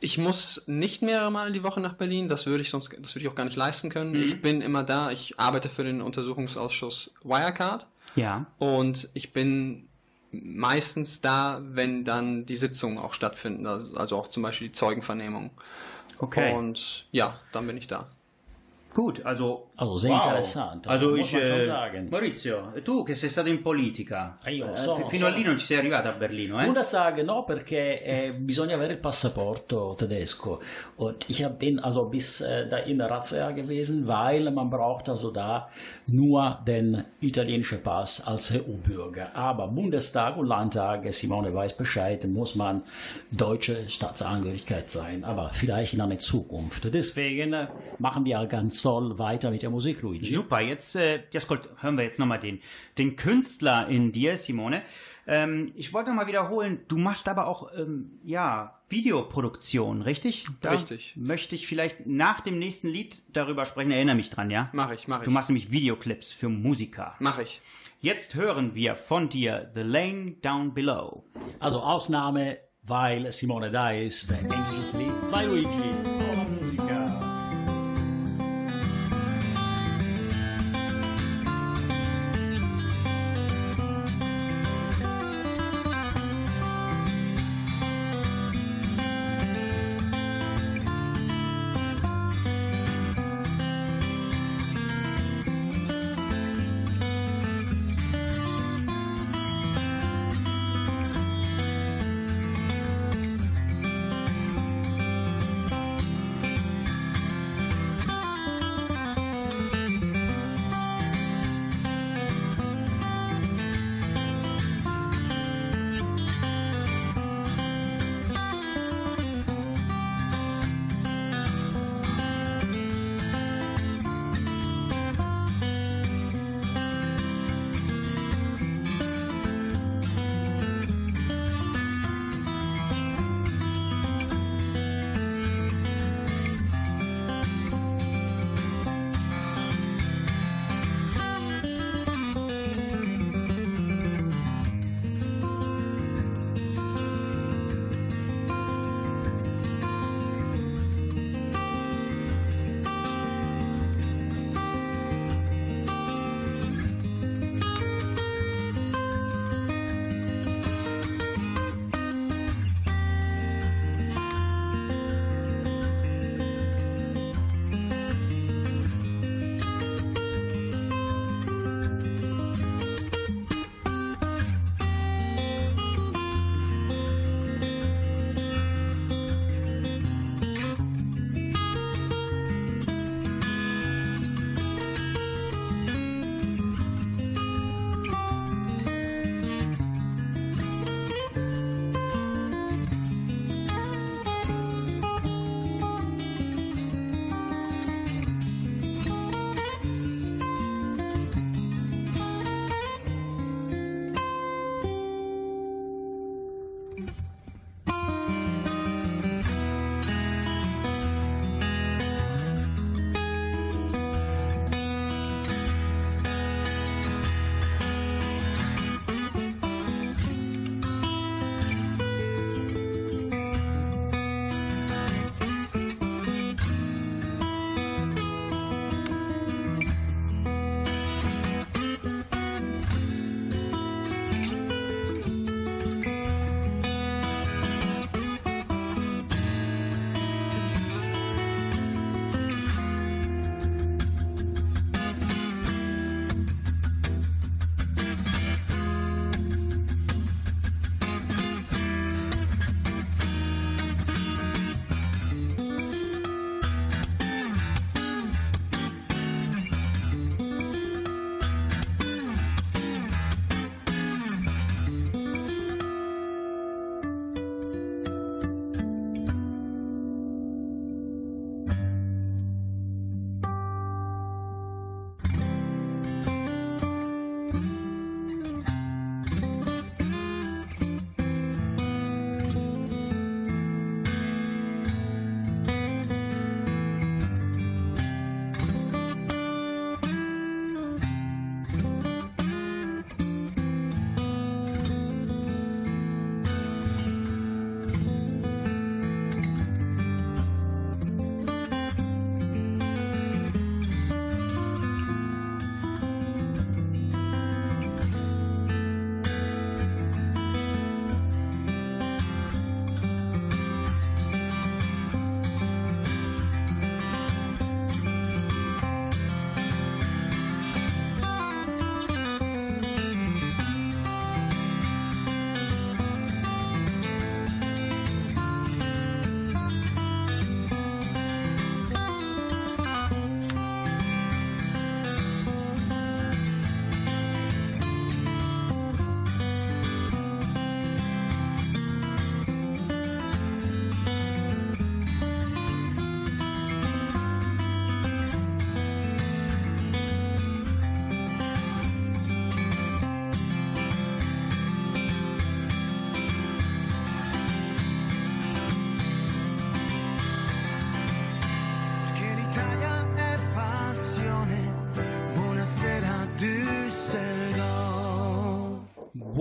Ich 0.00 0.18
muss 0.18 0.62
nicht 0.66 1.00
mehrere 1.02 1.30
Mal 1.32 1.52
die 1.52 1.62
Woche 1.62 1.80
nach 1.80 1.94
Berlin, 1.94 2.28
das 2.28 2.46
würde 2.46 2.60
ich 2.60 2.70
sonst, 2.70 2.94
das 3.00 3.14
würde 3.14 3.24
ich 3.24 3.28
auch 3.28 3.34
gar 3.34 3.44
nicht 3.44 3.56
leisten 3.56 3.88
können. 3.88 4.14
Ich 4.14 4.40
bin 4.40 4.60
immer 4.60 4.84
da, 4.84 5.10
ich 5.10 5.40
arbeite 5.40 5.68
für 5.68 5.82
den 5.82 6.02
Untersuchungsausschuss 6.02 7.12
Wirecard 7.24 7.86
Ja. 8.14 8.46
und 8.58 9.08
ich 9.14 9.32
bin 9.32 9.88
meistens 10.30 11.20
da, 11.20 11.60
wenn 11.62 12.04
dann 12.04 12.46
die 12.46 12.56
Sitzungen 12.56 12.98
auch 12.98 13.12
stattfinden, 13.14 13.66
also 13.66 13.96
also 13.96 14.16
auch 14.18 14.28
zum 14.28 14.42
Beispiel 14.42 14.68
die 14.68 14.72
Zeugenvernehmung. 14.72 15.50
Okay. 16.18 16.54
Und 16.54 17.06
ja, 17.10 17.40
dann 17.52 17.66
bin 17.66 17.76
ich 17.76 17.86
da. 17.86 18.08
Gut, 18.94 19.20
also. 19.24 19.64
Also 19.80 19.94
sehr 19.94 20.12
interessant, 20.16 20.88
Also 20.88 21.10
muss 21.14 21.32
ich, 21.32 21.64
sagen. 21.66 22.08
Maurizio, 22.10 22.72
tu 22.82 23.04
che 23.04 23.14
sei 23.14 23.28
stato 23.28 23.48
in 23.48 23.62
politica, 23.62 24.34
Eh, 24.44 24.54
io 24.56 24.72
eh, 24.72 24.76
sono- 24.76 25.06
fino 25.08 25.26
a 25.26 25.28
lì 25.28 25.36
sono- 25.36 25.50
non 25.50 25.58
ci 25.58 25.66
sei 25.66 25.76
arrivato 25.78 26.08
a 26.08 26.12
Berlino, 26.12 26.60
eh? 26.60 26.64
Bundestag 26.64 27.20
no, 27.22 27.44
perché 27.44 28.02
eh, 28.02 28.32
bisogna 28.32 28.74
avere 28.74 28.94
il 28.94 28.98
passaporto 28.98 29.94
tedesco. 29.96 30.60
Und 30.96 31.26
ich 31.28 31.46
bin 31.50 31.78
also 31.78 32.06
bis 32.06 32.40
äh, 32.40 32.66
da 32.66 32.78
in 32.78 32.98
der 32.98 33.08
Razzia 33.08 33.52
gewesen, 33.52 34.04
weil 34.08 34.50
man 34.50 34.68
braucht 34.68 35.08
also 35.08 35.30
da 35.30 35.68
nur 36.06 36.58
den 36.66 37.04
italienischen 37.20 37.80
Pass 37.80 38.26
als 38.26 38.50
EU-Bürger. 38.50 39.32
Aber 39.36 39.68
Bundestag 39.68 40.36
und 40.38 40.46
Landtag, 40.48 41.04
Simone 41.12 41.54
weiß 41.54 41.76
Bescheid, 41.76 42.24
muss 42.26 42.56
man 42.56 42.82
deutsche 43.30 43.88
Staatsangehörigkeit 43.88 44.90
sein. 44.90 45.22
Aber 45.22 45.50
vielleicht 45.52 45.94
in 45.94 46.00
einer 46.00 46.18
Zukunft. 46.18 46.92
Deswegen 46.92 47.68
machen 48.00 48.24
wir 48.24 48.44
ganz 48.46 48.82
soll 48.88 49.18
weiter 49.18 49.50
mit 49.50 49.62
der 49.62 49.68
Musik, 49.68 50.00
Luigi. 50.00 50.32
Super, 50.32 50.60
jetzt 50.60 50.96
äh, 50.96 51.20
hören 51.80 51.98
wir 51.98 52.04
jetzt 52.04 52.18
nochmal 52.18 52.40
den, 52.40 52.60
den 52.96 53.16
Künstler 53.16 53.86
in 53.88 54.12
dir, 54.12 54.38
Simone. 54.38 54.82
Ähm, 55.26 55.72
ich 55.74 55.92
wollte 55.92 56.08
nochmal 56.08 56.26
wiederholen, 56.26 56.80
du 56.88 56.96
machst 56.96 57.28
aber 57.28 57.48
auch 57.48 57.70
ähm, 57.76 58.18
ja, 58.24 58.80
Videoproduktion, 58.88 60.00
richtig? 60.00 60.46
Da 60.62 60.70
Richtig. 60.70 61.12
Möchte 61.16 61.54
ich 61.54 61.66
vielleicht 61.66 62.06
nach 62.06 62.40
dem 62.40 62.58
nächsten 62.58 62.88
Lied 62.88 63.20
darüber 63.30 63.66
sprechen, 63.66 63.90
erinnere 63.90 64.16
mich 64.16 64.30
dran, 64.30 64.50
ja? 64.50 64.70
Mach 64.72 64.90
ich, 64.90 65.06
mach 65.06 65.18
ich. 65.18 65.24
Du 65.24 65.30
machst 65.30 65.50
nämlich 65.50 65.70
Videoclips 65.70 66.32
für 66.32 66.48
Musiker. 66.48 67.14
Mach 67.18 67.38
ich. 67.38 67.60
Jetzt 68.00 68.36
hören 68.36 68.74
wir 68.74 68.96
von 68.96 69.28
dir 69.28 69.70
The 69.74 69.82
Lane 69.82 70.36
Down 70.40 70.72
Below. 70.72 71.24
Also 71.60 71.82
Ausnahme, 71.82 72.56
weil 72.84 73.30
Simone 73.32 73.70
da 73.70 73.90
ist. 73.90 74.32
Ein 74.32 74.50
englisches 74.50 74.94
Lied. 74.94 75.12
Vai 75.30 75.44
Luigi. 75.44 75.66
Oh, 75.66 76.64
Musica. 76.64 76.97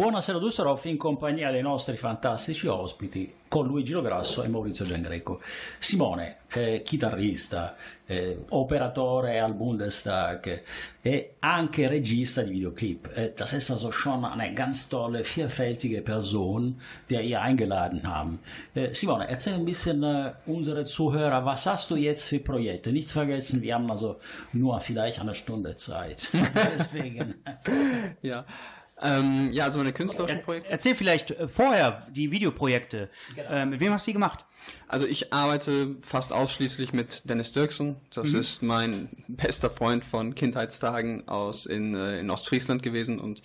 Buonasera 0.08 0.40
Dusserov 0.40 0.86
in 0.86 0.96
compagnia 0.96 1.52
dei 1.52 1.62
nostri 1.62 1.98
fantastici 1.98 2.66
ospiti 2.68 3.40
con 3.50 3.68
Luigi 3.68 3.92
Lograsso 3.92 4.42
e 4.42 4.48
Maurizio 4.48 4.86
Giangreco. 4.86 5.42
Simone, 5.80 6.38
eh, 6.48 6.82
chitarrista, 6.82 7.76
eh, 8.06 8.46
operatore 8.50 9.38
al 9.38 9.54
Bundestag 9.54 10.64
e 11.02 11.36
anche 11.40 11.90
regista 11.90 12.42
di 12.42 12.52
Videoclip. 12.52 13.12
Äh, 13.14 13.34
das 13.36 13.52
ist 13.52 13.70
also 13.70 13.92
schon 13.92 14.24
eine 14.24 14.54
ganz 14.54 14.88
tolle, 14.88 15.26
vielfältige 15.26 16.02
Person, 16.02 16.80
der 17.10 17.24
ihr 17.24 17.42
eingeladen 17.42 18.08
haben. 18.08 18.40
Äh, 18.74 18.94
Simone, 18.94 19.28
erzähl 19.28 19.56
ein 19.56 19.66
bisschen 19.66 20.04
äh, 20.04 20.32
unsere 20.46 20.86
Zuhörer, 20.86 21.44
was 21.44 21.66
hast 21.66 21.92
du 21.92 21.98
jetzt 21.98 22.24
für 22.30 22.40
Projekte? 22.40 22.94
Nicht 22.94 23.12
vergessen, 23.12 23.62
wir 23.62 23.74
haben 23.74 23.92
also 23.92 24.22
nur 24.54 24.80
vielleicht 24.80 25.20
eine 25.20 25.34
Stunde 25.34 25.76
Zeit. 25.76 26.30
Deswegen. 26.74 27.36
Ja. 28.22 28.46
Ähm, 29.02 29.52
ja, 29.52 29.66
also 29.66 29.78
meine 29.78 29.94
künstlerischen 29.94 30.42
Projekte. 30.42 30.70
Erzähl 30.72 30.96
vielleicht 30.96 31.32
äh, 31.32 31.48
vorher 31.48 32.08
die 32.10 32.32
Videoprojekte. 32.32 33.10
Äh, 33.38 33.66
mit 33.66 33.80
wem 33.80 33.94
hast 33.94 34.08
du 34.08 34.10
die 34.10 34.14
gemacht? 34.14 34.44
Also 34.88 35.06
ich 35.06 35.32
arbeite 35.32 35.96
fast 36.02 36.34
ausschließlich 36.34 36.94
mit 36.94 37.22
Dennis 37.30 37.52
Dirksen. 37.52 37.98
Das 38.14 38.34
ist 38.34 38.64
mein 38.64 39.10
bester 39.28 39.70
Freund 39.70 40.04
von 40.04 40.34
Kindheitstagen 40.34 41.28
aus 41.28 41.66
in, 41.68 41.94
äh, 41.96 42.20
in 42.20 42.30
Ostfriesland 42.32 42.82
gewesen 42.82 43.20
und 43.20 43.42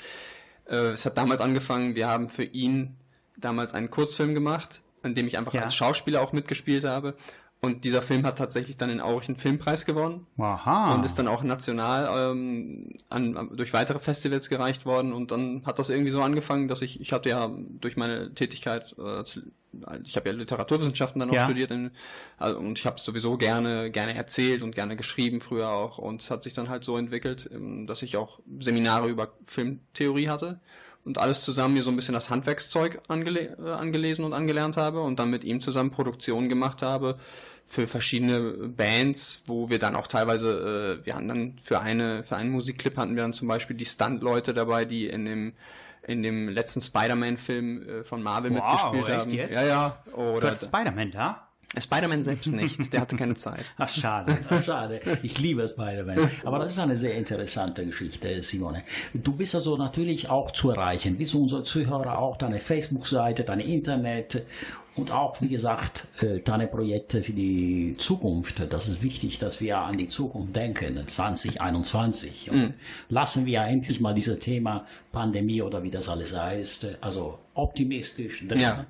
äh, 0.67 0.93
es 0.93 1.05
hat 1.05 1.19
damals 1.19 1.41
angefangen, 1.41 1.95
wir 1.97 2.09
haben 2.09 2.29
für 2.29 2.45
ihn 2.45 2.97
damals 3.37 3.75
einen 3.75 3.91
Kurzfilm 3.91 4.35
gemacht, 4.35 4.83
in 5.03 5.15
dem 5.15 5.27
ich 5.27 5.37
einfach 5.37 5.53
Ja. 5.53 5.63
als 5.63 5.75
Schauspieler 5.75 6.23
auch 6.23 6.33
mitgespielt 6.33 6.85
habe. 6.85 7.15
Und 7.65 7.85
dieser 7.85 8.03
Film 8.03 8.27
hat 8.27 8.39
tatsächlich 8.39 8.77
dann 8.77 8.89
den 8.89 9.01
Aurich 9.01 9.29
einen 9.29 9.37
Filmpreis 9.39 9.87
gewonnen 9.87 10.27
Aha. 10.37 10.97
und 10.97 11.05
ist 11.05 11.17
dann 11.17 11.29
auch 11.29 11.45
national 11.45 12.33
ähm, 12.33 12.93
an, 13.09 13.51
durch 13.55 13.73
weitere 13.73 14.01
Festivals 14.01 14.49
gereicht 14.51 14.85
worden 14.85 15.13
und 15.13 15.31
dann 15.31 15.65
hat 15.65 15.79
das 15.79 15.89
irgendwie 15.89 16.11
so 16.11 16.21
angefangen, 16.23 16.67
dass 16.67 16.83
ich 16.83 17.01
ich 17.01 17.13
hatte 17.13 17.29
ja 17.29 17.49
durch 17.81 17.97
meine 17.97 18.35
Tätigkeit 18.35 18.97
äh, 18.99 19.23
ich 20.03 20.17
habe 20.17 20.29
ja 20.29 20.35
Literaturwissenschaften 20.35 21.21
dann 21.21 21.31
auch 21.31 21.35
Ja. 21.35 21.45
studiert 21.45 21.71
in, 21.71 21.93
also, 22.37 22.59
und 22.59 22.81
ich 22.81 22.85
habe 22.85 23.01
sowieso 23.01 23.37
gerne 23.37 23.93
gerne 23.93 24.15
erzählt 24.17 24.65
und 24.65 24.75
gerne 24.75 24.97
geschrieben 24.97 25.41
früher 25.41 25.69
auch 25.71 25.99
und 25.99 26.21
es 26.21 26.33
hat 26.33 26.43
sich 26.43 26.55
dann 26.55 26.69
halt 26.69 26.83
so 26.83 26.99
entwickelt, 26.99 27.49
ähm, 27.55 27.87
dass 27.87 28.03
ich 28.03 28.17
auch 28.17 28.41
Seminare 28.59 29.09
über 29.09 29.35
Filmtheorie 29.47 30.29
hatte 30.29 30.59
und 31.05 31.19
alles 31.19 31.43
zusammen 31.43 31.75
mir 31.75 31.83
so 31.83 31.91
ein 31.91 31.97
bisschen 31.97 32.15
das 32.15 32.31
Handwerkszeug 32.31 33.03
angele 33.09 33.57
äh, 33.59 33.71
angelesen 33.71 34.25
und 34.25 34.33
angelernt 34.33 34.77
habe 34.77 35.01
und 35.03 35.19
dann 35.19 35.31
mit 35.31 35.45
ihm 35.45 35.61
zusammen 35.61 35.91
Produktionen 35.91 36.49
gemacht 36.49 36.83
habe 36.83 37.19
für 37.67 37.87
verschiedene 37.87 38.41
Bands, 38.69 39.43
wo 39.47 39.71
wir 39.71 39.79
dann 39.79 39.97
auch 39.97 40.07
teilweise, 40.07 41.01
äh, 41.03 41.07
wir 41.07 41.15
hatten 41.15 41.29
dann 41.29 41.59
für 41.63 41.81
eine, 41.81 42.23
für 42.25 42.37
einen 42.37 42.51
Musikclip 42.51 42.97
hatten 42.97 43.17
wir 43.17 43.23
dann 43.23 43.33
zum 43.33 43.49
Beispiel 43.49 43.77
die 43.77 43.87
Stunt-Leute 43.87 44.55
dabei, 44.55 44.85
die 44.85 45.07
in 45.07 45.25
dem 45.25 45.53
in 46.05 46.25
dem 46.25 46.49
letzten 46.49 46.81
Spider-Man-Film 46.81 47.89
äh, 47.89 48.05
von 48.05 48.23
Marvel 48.23 48.51
Wow, 48.51 48.93
mitgespielt 48.93 49.09
haben. 49.09 49.31
jetzt? 49.31 49.55
Ja, 49.55 49.63
ja. 49.63 50.03
Du 50.05 50.17
Oder 50.17 50.55
Spider-Man 50.57 51.13
da? 51.13 51.52
Spider-Man 51.81 52.23
selbst 52.23 52.53
nicht, 52.53 52.93
der 52.93 53.01
hatte 53.01 53.17
keine 53.17 53.35
Zeit. 53.35 53.65
Ach, 53.79 53.89
schade. 53.89 54.39
Schade, 54.65 55.01
ich 55.23 55.39
liebe 55.39 55.67
Spider-Man. 55.67 56.31
Aber 56.45 56.59
das 56.59 56.75
ist 56.75 56.79
eine 56.79 56.97
sehr 56.97 57.15
interessante 57.15 57.87
Geschichte, 57.87 58.43
Simone. 58.43 58.83
Du 59.15 59.33
bist 59.33 59.55
also 59.55 59.77
natürlich 59.77 60.29
auch 60.29 60.51
zu 60.51 60.71
erreichen. 60.71 61.17
Bist 61.17 61.35
unsere 61.35 61.63
Zuhörer 61.63 62.19
auch 62.19 62.37
deine 62.37 62.59
Facebook-Seite, 62.59 63.45
deine 63.45 63.65
Internet 63.65 64.45
und 64.95 65.11
auch, 65.11 65.41
wie 65.41 65.49
gesagt, 65.49 66.09
äh, 66.21 66.41
deine 66.41 66.67
Projekte 66.67 67.23
für 67.23 67.33
die 67.33 67.95
Zukunft. 67.97 68.63
Das 68.71 68.89
ist 68.89 69.03
wichtig, 69.03 69.39
dass 69.39 69.61
wir 69.61 69.79
an 69.79 69.97
die 69.97 70.09
Zukunft 70.09 70.55
denken, 70.55 71.03
2021. 71.07 72.51
Und 72.51 72.75
lassen 73.09 73.47
wir 73.47 73.63
endlich 73.63 74.01
mal 74.01 74.13
dieses 74.13 74.39
Thema 74.39 74.87
Pandemie 75.11 75.63
oder 75.63 75.83
wie 75.83 75.91
das 75.91 76.11
alles 76.11 76.37
heißt, 76.37 76.99
also 77.01 77.39
optimistisch 77.55 78.47
drin. 78.47 78.61
Ja. 78.61 78.87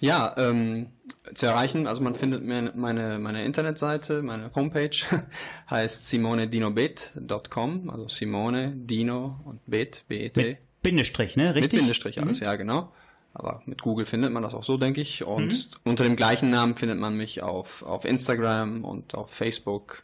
Ja, 0.00 0.34
ähm, 0.36 0.88
zu 1.34 1.46
erreichen, 1.46 1.86
also 1.86 2.00
man 2.02 2.14
findet 2.14 2.42
mir 2.42 2.72
meine, 2.74 3.18
meine 3.18 3.44
Internetseite, 3.44 4.22
meine 4.22 4.54
Homepage 4.54 4.90
heißt 5.70 6.08
simonedinobet.com, 6.08 7.90
also 7.90 8.08
Simone, 8.08 8.72
Dino 8.74 9.40
und 9.44 9.60
Bet, 9.66 10.04
B-E-T. 10.08 10.42
Mit 10.42 10.58
Bindestrich, 10.82 11.36
ne? 11.36 11.46
Mit 11.46 11.56
Richtig? 11.56 11.80
Bindestrich 11.80 12.20
alles, 12.20 12.40
ja 12.40 12.56
genau. 12.56 12.92
Aber 13.34 13.62
mit 13.64 13.80
Google 13.80 14.04
findet 14.04 14.32
man 14.32 14.42
das 14.42 14.54
auch 14.54 14.64
so, 14.64 14.76
denke 14.76 15.00
ich. 15.00 15.24
Und 15.24 15.70
unter 15.84 16.04
dem 16.04 16.16
gleichen 16.16 16.50
Namen 16.50 16.76
findet 16.76 16.98
man 16.98 17.16
mich 17.16 17.42
auf, 17.42 17.82
auf 17.82 18.04
Instagram 18.04 18.84
und 18.84 19.14
auf 19.14 19.30
Facebook. 19.30 20.02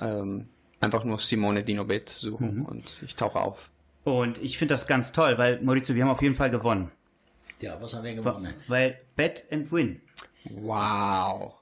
Ähm, 0.00 0.48
einfach 0.80 1.04
nur 1.04 1.18
Simone 1.18 1.64
Dinobet 1.64 2.08
suchen 2.08 2.62
und 2.62 3.00
ich 3.04 3.16
tauche 3.16 3.40
auf. 3.40 3.70
Und 4.04 4.40
ich 4.42 4.58
finde 4.58 4.74
das 4.74 4.86
ganz 4.86 5.12
toll, 5.12 5.38
weil, 5.38 5.60
Maurizio, 5.62 5.94
wir 5.94 6.02
haben 6.04 6.10
auf 6.10 6.22
jeden 6.22 6.34
Fall 6.34 6.50
gewonnen. 6.50 6.90
Ja, 7.60 7.80
was 7.80 7.94
haben 7.94 8.04
wir 8.04 8.14
gewonnen? 8.14 8.54
Weil 8.68 9.00
Bet 9.16 9.44
and 9.50 9.70
Win. 9.72 10.00
Wow. 10.44 11.54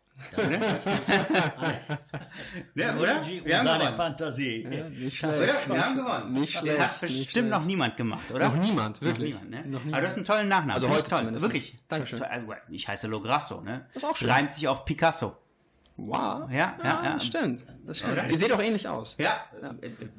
Ja, 2.74 2.96
oder? 2.96 3.26
Wir 3.26 3.59
haben 3.59 3.78
gewonnen. 3.78 3.96
Fantasie. 3.96 4.64
Nicht 4.90 5.24
Oder? 5.24 5.38
Wir 5.38 5.85
haben 5.85 5.96
gewonnen. 5.96 6.33
Nicht 6.35 6.59
schlecht, 6.59 6.78
hat 6.78 7.02
nicht 7.02 7.11
bestimmt 7.11 7.31
schlecht. 7.31 7.48
noch 7.50 7.64
niemand 7.64 7.96
gemacht, 7.96 8.31
oder? 8.31 8.48
Noch 8.48 8.57
niemand, 8.57 9.00
wirklich. 9.02 9.35
Noch 9.35 9.42
niemand, 9.42 9.66
ne? 9.66 9.72
Noch 9.72 9.85
niemand. 9.85 9.94
Aber 9.94 10.00
du 10.02 10.09
hast 10.09 10.16
einen 10.16 10.24
tollen 10.24 10.48
Nachnamen. 10.48 10.74
Also 10.74 10.88
heute 10.88 11.11
toll. 11.11 11.40
Wirklich. 11.40 11.76
Dankeschön. 11.88 12.22
Also, 12.22 12.52
Ich 12.70 12.87
heiße 12.88 13.09
Lograsso, 13.09 13.61
ne? 13.61 13.87
ist 13.94 14.05
auch 14.05 14.16
schön. 14.16 14.31
Reimt 14.31 14.52
sich 14.52 14.68
auf 14.68 14.85
Picasso. 14.85 15.37
Wow. 15.96 16.50
Ja, 16.50 16.76
ja, 16.78 16.78
ja. 16.83 17.12
Das 17.12 17.26
stimmt. 17.26 17.64
Das 17.87 17.98
stimmt. 17.98 18.16
Ihr 18.31 18.38
seht 18.38 18.50
auch 18.50 18.62
ähnlich 18.62 18.88
aus. 18.88 19.14
Ja, 19.18 19.44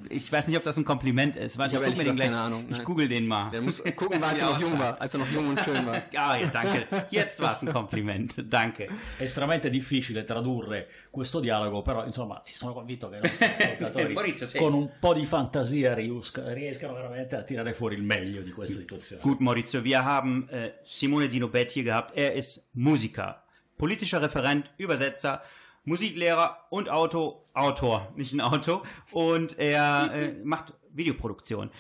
ich 0.10 0.32
weiß 0.32 0.48
nicht, 0.48 0.56
ob 0.58 0.64
das 0.64 0.78
ein 0.78 0.86
Kompliment 0.86 1.36
ist. 1.36 1.58
Warte, 1.58 1.76
Ich 1.76 1.82
habe 1.82 1.90
mir 1.96 2.04
den 2.04 2.16
gleich- 2.16 2.28
keine 2.30 2.40
Ahnung, 2.40 2.66
Ich 2.70 2.78
nein. 2.78 2.86
google 2.86 3.08
den 3.08 3.26
mal. 3.28 3.50
Der 3.52 3.62
muss 3.62 3.84
gucken, 3.96 4.24
als 4.24 4.40
er 4.40 4.46
noch 4.48 4.60
jung 4.62 4.78
war, 4.78 5.02
als 5.02 5.14
er 5.14 5.20
noch 5.20 5.32
jung 5.32 5.48
und 5.50 5.60
schön 5.60 5.86
war. 5.86 6.02
Ah, 6.16 6.36
ja, 6.38 6.48
danke. 6.48 6.86
Jetzt 7.10 7.40
war 7.40 7.54
es 7.54 7.62
ein 7.64 7.72
Kompliment. 7.74 8.34
Danke. 8.52 8.88
È 9.18 9.24
estremamente 9.24 9.70
difficile 9.70 10.24
tradurre 10.24 10.88
questo 11.12 11.40
dialogo, 11.40 11.82
però 11.82 12.06
insomma 12.06 12.42
sono 12.50 12.74
convinto 12.74 13.10
che 13.10 13.18
i 13.18 13.22
nostri 13.22 13.46
ascoltatori 13.58 14.14
Maurizio, 14.14 14.48
sì. 14.48 14.58
con 14.58 14.74
un 14.74 14.90
po' 15.00 15.14
di 15.14 15.26
fantasia 15.26 15.94
riescano 15.96 16.94
veramente 16.94 17.36
a 17.36 17.44
tirare 17.44 17.74
fuori 17.74 17.96
il 17.96 18.04
meglio 18.04 18.42
di 18.42 18.52
questa 18.52 18.80
situazione. 18.80 19.22
Gut, 19.22 19.40
Maurizio, 19.40 19.82
wir 19.82 20.04
haben 20.04 20.48
äh, 20.50 20.74
Simone 20.84 21.28
Dino 21.28 21.48
Bett 21.50 21.72
hier 21.72 21.84
gehabt. 21.84 22.16
Er 22.16 22.34
ist 22.34 22.68
Musiker, 22.74 23.44
politischer 23.78 24.22
Referent, 24.22 24.70
Übersetzer, 24.78 25.42
Musiklehrer 25.86 26.60
und 26.70 26.90
Auto, 26.90 27.44
Autor, 27.54 28.12
nicht 28.16 28.34
ein 28.34 28.42
Auto. 28.42 28.84
Und 29.12 29.60
er 29.60 30.14
äh, 30.14 30.34
macht 30.44 30.74
Videoproduktion. 30.92 31.72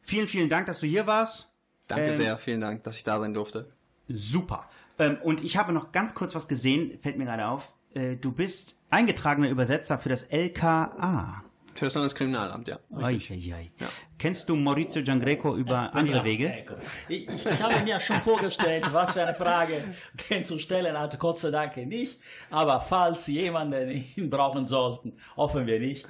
Vielen, 0.00 0.28
vielen 0.28 0.48
Dank, 0.48 0.66
dass 0.66 0.80
du 0.80 0.86
hier 0.86 1.06
warst. 1.06 1.52
Danke 1.86 2.06
Ähm, 2.06 2.12
sehr, 2.12 2.38
vielen 2.38 2.60
Dank, 2.60 2.84
dass 2.84 2.96
ich 2.96 3.04
da 3.04 3.20
sein 3.20 3.34
durfte. 3.34 3.68
Super. 4.08 4.68
Ähm, 4.98 5.18
und 5.22 5.42
ich 5.44 5.56
habe 5.56 5.72
noch 5.72 5.92
ganz 5.92 6.14
kurz 6.14 6.34
was 6.34 6.48
gesehen, 6.48 6.98
fällt 7.00 7.18
mir 7.18 7.24
gerade 7.24 7.46
auf. 7.46 7.72
Äh, 7.94 8.16
du 8.16 8.32
bist 8.32 8.76
eingetragener 8.90 9.48
Übersetzer 9.48 9.98
für 9.98 10.08
das 10.08 10.24
LKA. 10.24 11.44
Für 11.78 11.84
das 11.84 11.94
Landeskriminalamt, 11.94 12.66
ja. 12.66 12.78
Ai, 12.96 13.20
ai, 13.30 13.54
ai. 13.54 13.70
Kennst 14.18 14.48
du 14.48 14.56
Maurizio 14.56 15.00
Giangreco 15.00 15.54
über 15.54 15.94
andere 15.94 16.18
Ja, 16.18 16.24
Wege? 16.24 16.64
Ich, 17.08 17.28
ich, 17.28 17.46
ich 17.46 17.62
habe 17.62 17.84
mir 17.84 18.00
schon 18.00 18.16
vorgestellt, 18.16 18.92
was 18.92 19.12
für 19.12 19.22
eine 19.22 19.32
Frage 19.32 19.84
den 20.30 20.44
zu 20.44 20.58
stellen 20.58 20.98
hat. 20.98 21.16
Gott 21.20 21.38
sei 21.38 21.52
Dank 21.52 21.76
nicht. 21.76 22.18
Aber 22.50 22.80
falls 22.80 23.28
jemanden 23.28 24.04
ihn 24.16 24.28
brauchen 24.28 24.66
sollten, 24.66 25.12
hoffen 25.36 25.68
wir 25.68 25.78
nicht. 25.78 26.04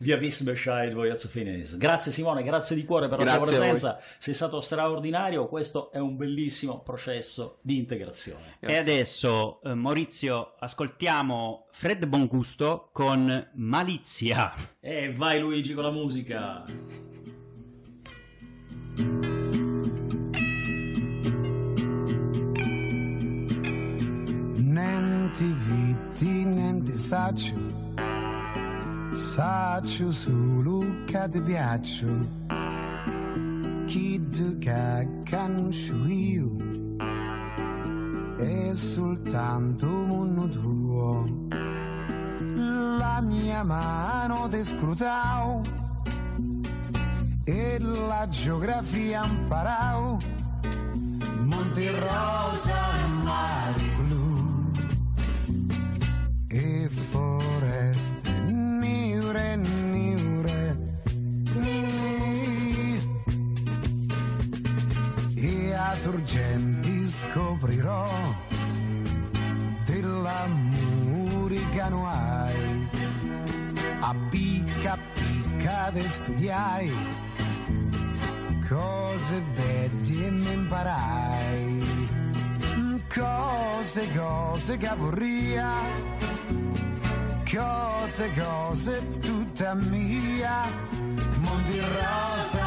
Er 0.00 1.16
zu 1.16 1.28
finden 1.28 1.60
ist. 1.60 1.78
Grazie 1.78 2.12
Simone, 2.12 2.42
grazie 2.42 2.74
di 2.76 2.84
cuore 2.84 3.08
per 3.08 3.18
la 3.18 3.24
tua 3.24 3.34
Grazie 3.36 3.56
presenza. 3.56 4.00
Sei 4.18 4.34
stato 4.34 4.60
straordinario. 4.60 5.46
Questo 5.46 5.90
è 5.92 5.98
un 5.98 6.16
bellissimo 6.16 6.80
processo 6.80 7.58
di 7.62 7.78
integrazione. 7.78 8.56
E 8.60 8.76
adesso, 8.76 9.60
eh, 9.62 9.74
Maurizio, 9.74 10.54
ascoltiamo 10.58 11.66
Fred 11.70 12.06
Bongusto 12.06 12.90
con 12.92 13.50
Malizia. 13.54 14.52
E 14.80 15.12
vai 15.12 15.38
Luigi 15.40 15.74
con 15.74 15.84
la 15.84 15.90
musica. 15.90 16.64
Niente 24.56 25.44
vitti, 25.44 26.44
niente 26.44 26.96
saccio, 26.96 27.54
saccio 29.14 30.10
solo 30.10 31.04
che 31.04 31.28
ti 31.30 31.40
piaccio, 31.40 32.06
chi 33.86 34.28
tu 34.28 34.58
che 34.58 35.08
conosco 35.28 36.06
io, 36.06 36.56
è 38.36 38.74
soltanto 38.74 39.86
mondo 39.86 40.48
tuo, 40.48 41.24
la 42.98 43.20
mia 43.20 43.62
mano 43.62 44.48
ti 44.48 44.64
scrutavo 44.64 45.60
e 47.44 47.78
la 47.78 48.26
geografia 48.28 49.24
imparavo. 49.24 50.18
Monte 51.40 51.90
rosa 52.00 52.94
e 52.96 53.22
mare 53.22 53.93
sorgenti 66.04 67.06
scoprirò 67.06 68.04
della 69.86 70.44
muricano 70.48 72.06
hai. 72.06 72.88
A 74.00 74.14
picca 74.28 74.98
te 75.14 76.06
studiai 76.06 76.92
cose 78.68 79.42
belle 79.54 80.30
mi 80.30 80.52
imparai. 80.52 81.82
Cose 83.08 84.12
cose 84.14 84.76
che 84.76 84.94
vorria 84.98 85.72
cose 87.50 88.30
cose 88.32 89.08
tutta 89.20 89.72
mia. 89.72 90.66
Mondi 91.40 91.80
rosa 91.80 92.63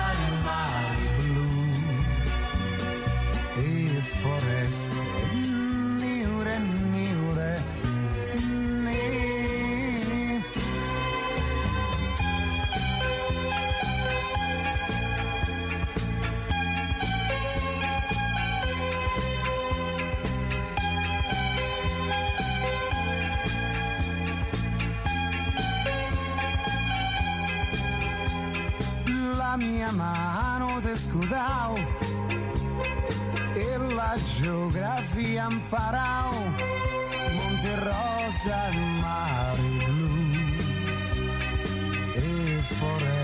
mia 29.58 29.92
mano 29.92 30.80
te 30.82 30.96
scudau 30.96 31.76
e 33.56 33.78
la 33.96 34.16
geografia 34.40 35.48
imparau 35.50 36.34
Monte 37.34 37.76
Rosa 37.88 38.70
e 38.70 38.78
mare 39.02 39.62
blu 39.86 40.10
e 42.14 42.62
foreste 42.78 43.17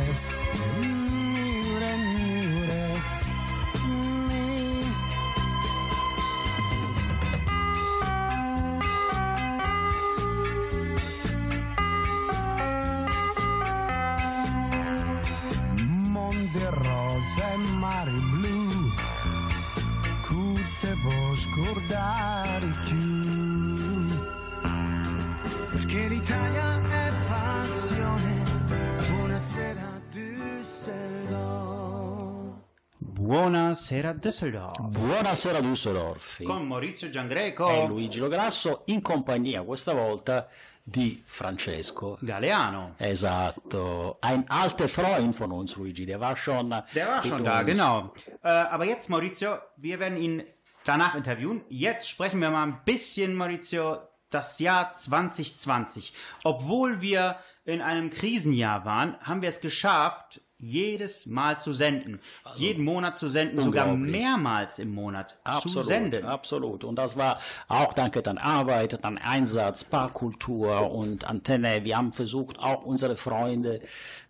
Buonasera 33.38 34.14
Düsseldorf. 34.14 34.78
Buonasera 34.80 35.60
Düsseldorf. 35.64 36.44
Con 36.46 36.68
Maurizio 36.68 37.10
Giangreco. 37.10 37.68
e 37.68 37.88
Luigi 37.88 38.20
Lograsso 38.20 38.84
in 38.86 39.02
compagnia 39.02 39.64
questa 39.64 39.92
volta 39.92 40.48
di 40.84 41.24
Francesco. 41.26 42.20
Galeano. 42.22 42.94
Esatto. 42.98 44.18
Ein 44.20 44.44
alter 44.50 44.88
Freund 44.88 45.34
von 45.34 45.50
uns, 45.52 45.76
Luigi. 45.78 46.06
Der 46.06 46.20
war 46.20 46.36
schon, 46.38 46.70
Der 46.94 47.08
war 47.08 47.24
schon 47.24 47.44
da, 47.44 47.62
uns. 47.62 47.66
genau. 47.66 48.14
Äh, 48.44 48.50
aber 48.50 48.86
jetzt, 48.86 49.10
Maurizio, 49.10 49.58
wir 49.78 49.98
werden 50.00 50.20
ihn 50.20 50.44
danach 50.86 51.16
interviewen. 51.16 51.64
Jetzt 51.70 52.08
sprechen 52.08 52.40
wir 52.40 52.52
mal 52.52 52.68
ein 52.68 52.82
bisschen, 52.86 53.34
Maurizio, 53.34 53.98
das 54.30 54.60
Jahr 54.60 54.92
2020. 54.94 56.14
Obwohl 56.44 57.02
wir 57.02 57.38
in 57.66 57.82
einem 57.82 58.12
Krisenjahr 58.12 58.86
waren, 58.86 59.18
haben 59.22 59.42
wir 59.42 59.50
es 59.50 59.60
geschafft, 59.60 60.40
jedes 60.66 61.26
Mal 61.26 61.60
zu 61.60 61.74
senden. 61.74 62.20
Jeden 62.56 62.84
Monat 62.84 63.18
zu 63.18 63.28
senden, 63.28 63.62
sogar 63.62 63.88
mehrmals 63.96 64.80
im 64.80 64.94
Monat 64.94 65.32
zu 65.32 65.38
Absolut, 65.44 65.88
senden. 65.88 66.26
absolut. 66.26 66.84
Und 66.84 66.96
das 66.96 67.18
war 67.18 67.40
auch 67.68 67.94
danke 67.94 68.26
an 68.26 68.38
Arbeit, 68.38 69.04
an 69.04 69.18
Einsatz, 69.18 69.84
Parkkultur 69.84 70.92
und 70.92 71.26
Antenne. 71.26 71.84
Wir 71.84 71.98
haben 71.98 72.14
versucht, 72.14 72.60
auch 72.60 72.84
unsere 72.84 73.18
Freunde, 73.18 73.82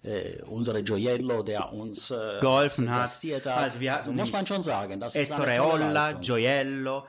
äh, 0.03 0.41
unsere 0.43 0.83
Gioiello, 0.83 1.43
der 1.43 1.71
uns 1.71 2.11
äh, 2.11 2.39
Geholfen 2.41 2.89
hat. 2.89 3.09
hat. 3.09 3.47
Also 3.47 3.79
wir 3.79 3.93
hatten 3.93 4.15
muss 4.15 4.31
man 4.31 4.47
schon 4.47 4.61
sagen. 4.61 4.99
Das 4.99 5.15
Leistung. 5.93 6.21
Gioiello. 6.21 7.05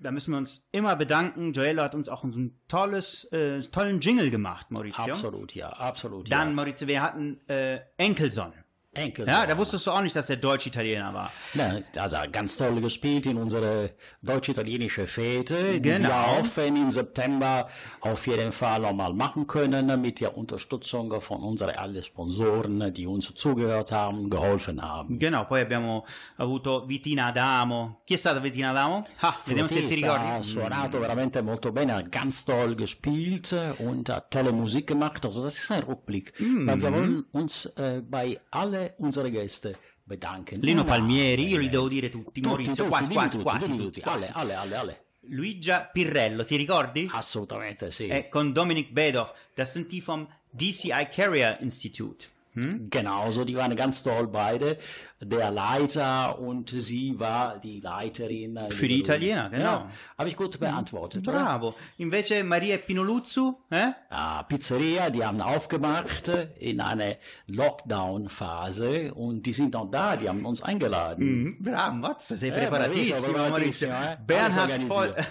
Da 0.00 0.10
müssen 0.10 0.32
wir 0.32 0.38
uns 0.38 0.66
immer 0.70 0.96
bedanken. 0.96 1.52
Gioiello 1.52 1.82
hat 1.82 1.94
uns 1.94 2.08
auch 2.08 2.22
so 2.22 2.38
ein 2.38 2.60
tolles, 2.68 3.24
äh, 3.32 3.60
tollen 3.62 4.00
Jingle 4.00 4.30
gemacht, 4.30 4.70
Maurizio. 4.70 5.12
Absolut, 5.12 5.54
ja, 5.54 5.70
absolut. 5.70 6.30
Dann, 6.30 6.48
ja. 6.48 6.54
Maurizio, 6.54 6.88
wir 6.88 7.02
hatten 7.02 7.40
äh, 7.48 7.80
Enkelson. 7.96 8.52
Enkel. 8.94 9.26
Ja, 9.26 9.46
da 9.46 9.56
wusstest 9.56 9.86
du 9.86 9.90
auch 9.90 10.02
nicht, 10.02 10.14
dass 10.14 10.26
der 10.26 10.36
Deutsch-Italiener 10.36 11.14
war. 11.14 11.32
Ja, 11.54 11.76
also 11.96 12.16
ganz 12.30 12.58
toll 12.58 12.78
gespielt 12.82 13.24
in 13.24 13.38
unsere 13.38 13.92
deutsch-italienische 14.20 15.06
Fete, 15.06 15.74
die 15.74 15.80
Genau. 15.80 16.08
wir 16.10 16.38
hoffen 16.38 16.76
im 16.76 16.90
September 16.90 17.68
auf 18.00 18.26
jeden 18.26 18.52
Fall 18.52 18.80
nochmal 18.80 19.14
machen 19.14 19.46
können, 19.46 19.98
mit 20.00 20.20
der 20.20 20.36
Unterstützung 20.36 21.18
von 21.22 21.42
unseren 21.42 21.74
alle 21.76 22.04
Sponsoren, 22.04 22.92
die 22.92 23.06
uns 23.06 23.32
zugehört 23.34 23.92
haben, 23.92 24.28
geholfen 24.28 24.82
haben. 24.82 25.18
Genau, 25.18 25.44
poi 25.44 25.62
abbiamo 25.62 26.04
avuto 26.36 26.84
Vitina 26.86 27.28
Adamo. 27.28 28.02
Chi 28.04 28.14
è 28.14 28.16
stata 28.18 28.40
Vitina 28.40 28.70
Adamo? 28.72 29.06
Ah, 29.20 29.38
vediamo 29.44 29.68
se 29.68 29.74
ti 29.76 29.80
Fluttista, 29.80 30.12
ha 30.12 30.22
ricordi. 30.24 30.42
suonato 30.46 30.98
veramente 30.98 31.40
molto 31.40 31.72
bene, 31.72 31.94
hat 31.94 32.10
ganz 32.10 32.44
toll 32.44 32.74
gespielt 32.74 33.56
und 33.78 34.10
hat 34.10 34.30
tolle 34.30 34.52
Musik 34.52 34.86
gemacht. 34.88 35.24
Also 35.24 35.42
das 35.42 35.56
ist 35.58 35.70
ein 35.70 35.82
Rückblick. 35.82 36.34
Mm. 36.38 36.66
Weil 36.66 36.82
wir 36.82 36.92
wollen 36.92 37.24
uns 37.32 37.64
äh, 37.76 38.02
bei 38.06 38.38
alle 38.50 38.81
unsere 38.98 39.30
Gäste 39.30 39.78
bedanken. 40.02 40.60
Lino 40.60 40.84
Palmieri, 40.84 41.46
io 41.48 41.58
li 41.58 41.66
eh, 41.66 41.70
devo 41.70 41.88
dire 41.88 42.10
tutti, 42.10 42.24
tutti, 42.24 42.40
Maurizio, 42.40 42.74
tutti, 42.74 42.88
quasi, 42.88 43.12
quasi, 43.12 43.38
quasi 43.38 43.76
tutti. 43.76 44.00
Alle, 44.04 44.30
alle, 44.32 44.54
alle, 44.54 44.76
alle. 44.76 45.04
Luigia 45.26 45.88
Pirrello, 45.92 46.44
ti 46.44 46.56
ricordi? 46.56 47.08
Assolutamente 47.10 47.90
sì. 47.90 48.08
Äh, 48.08 48.28
con 48.28 48.52
Dominik 48.52 48.90
Bedoff. 48.90 49.32
Die 49.54 50.00
vom 50.00 50.26
DCI 50.50 51.08
Carrier 51.10 51.58
Institute. 51.60 52.26
Hm? 52.54 52.88
Genauso, 52.90 53.44
die 53.44 53.56
waren 53.56 53.74
ganz 53.76 54.02
toll 54.02 54.28
beide. 54.28 54.76
Der 55.20 55.50
Leiter 55.52 56.38
und 56.40 56.70
sie 56.70 57.18
war 57.18 57.58
die 57.58 57.80
Leiterin. 57.80 58.58
Für 58.70 58.88
die. 58.88 59.00
Italiener, 59.00 59.48
genau. 59.50 59.64
Ja, 59.64 59.90
Habe 60.18 60.28
ich 60.28 60.36
gut 60.36 60.58
beantwortet, 60.58 61.26
oder? 61.28 61.44
Bravo. 61.44 61.74
Invece 61.96 62.42
Maria 62.42 62.76
Pinoluzzu, 62.78 63.58
eh? 63.70 63.92
Ja, 64.10 64.42
Pizzeria, 64.42 65.10
die 65.10 65.24
haben 65.24 65.40
aufgemacht 65.40 66.28
in 66.58 66.80
eine 66.80 67.18
Lockdown-Phase 67.46 69.14
und 69.14 69.44
die 69.46 69.52
sind 69.52 69.74
noch 69.74 69.90
da, 69.90 70.16
die 70.16 70.28
haben 70.28 70.44
uns 70.44 70.62
eingeladen. 70.62 71.24
Mhm, 71.24 71.56
bravo, 71.60 71.94
mazza, 71.94 72.36
sei 72.36 72.48
Eh, 72.48 72.52
preparatissimo, 72.52 73.20
bravissimo, 73.20 73.48
Maurizio. 73.48 73.88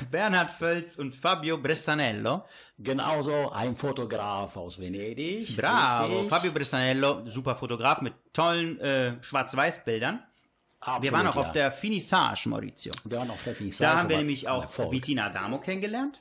Bernhard, 0.09 0.51
Völz 0.51 0.95
und 0.95 1.15
Fabio 1.15 1.57
Bressanello. 1.57 2.43
Genauso 2.83 3.51
ein 3.51 3.75
Fotograf 3.75 4.55
aus 4.57 4.79
Venedig. 4.79 5.55
Bravo, 5.55 6.13
richtig. 6.13 6.29
Fabio 6.29 6.51
Bressanello, 6.51 7.25
super 7.25 7.55
Fotograf 7.55 8.01
mit 8.01 8.13
tollen 8.33 8.79
äh, 8.79 9.13
Schwarz-Weiß-Bildern. 9.21 10.19
Absolut, 10.79 11.03
Wir 11.03 11.11
waren 11.11 11.27
auch 11.27 11.35
ja. 11.35 11.41
auf 11.41 11.51
der 11.51 11.71
Finissage, 11.71 12.49
Maurizio. 12.49 12.91
Wir 13.03 13.19
waren 13.19 13.29
auf 13.29 13.43
der 13.43 13.53
Finissage, 13.55 13.91
Da 13.91 13.99
haben 13.99 14.09
wir 14.09 14.17
nämlich 14.17 14.47
auch. 14.49 14.65
Bettina 14.89 15.27
Adamo 15.27 15.59
kennengelernt. 15.59 16.19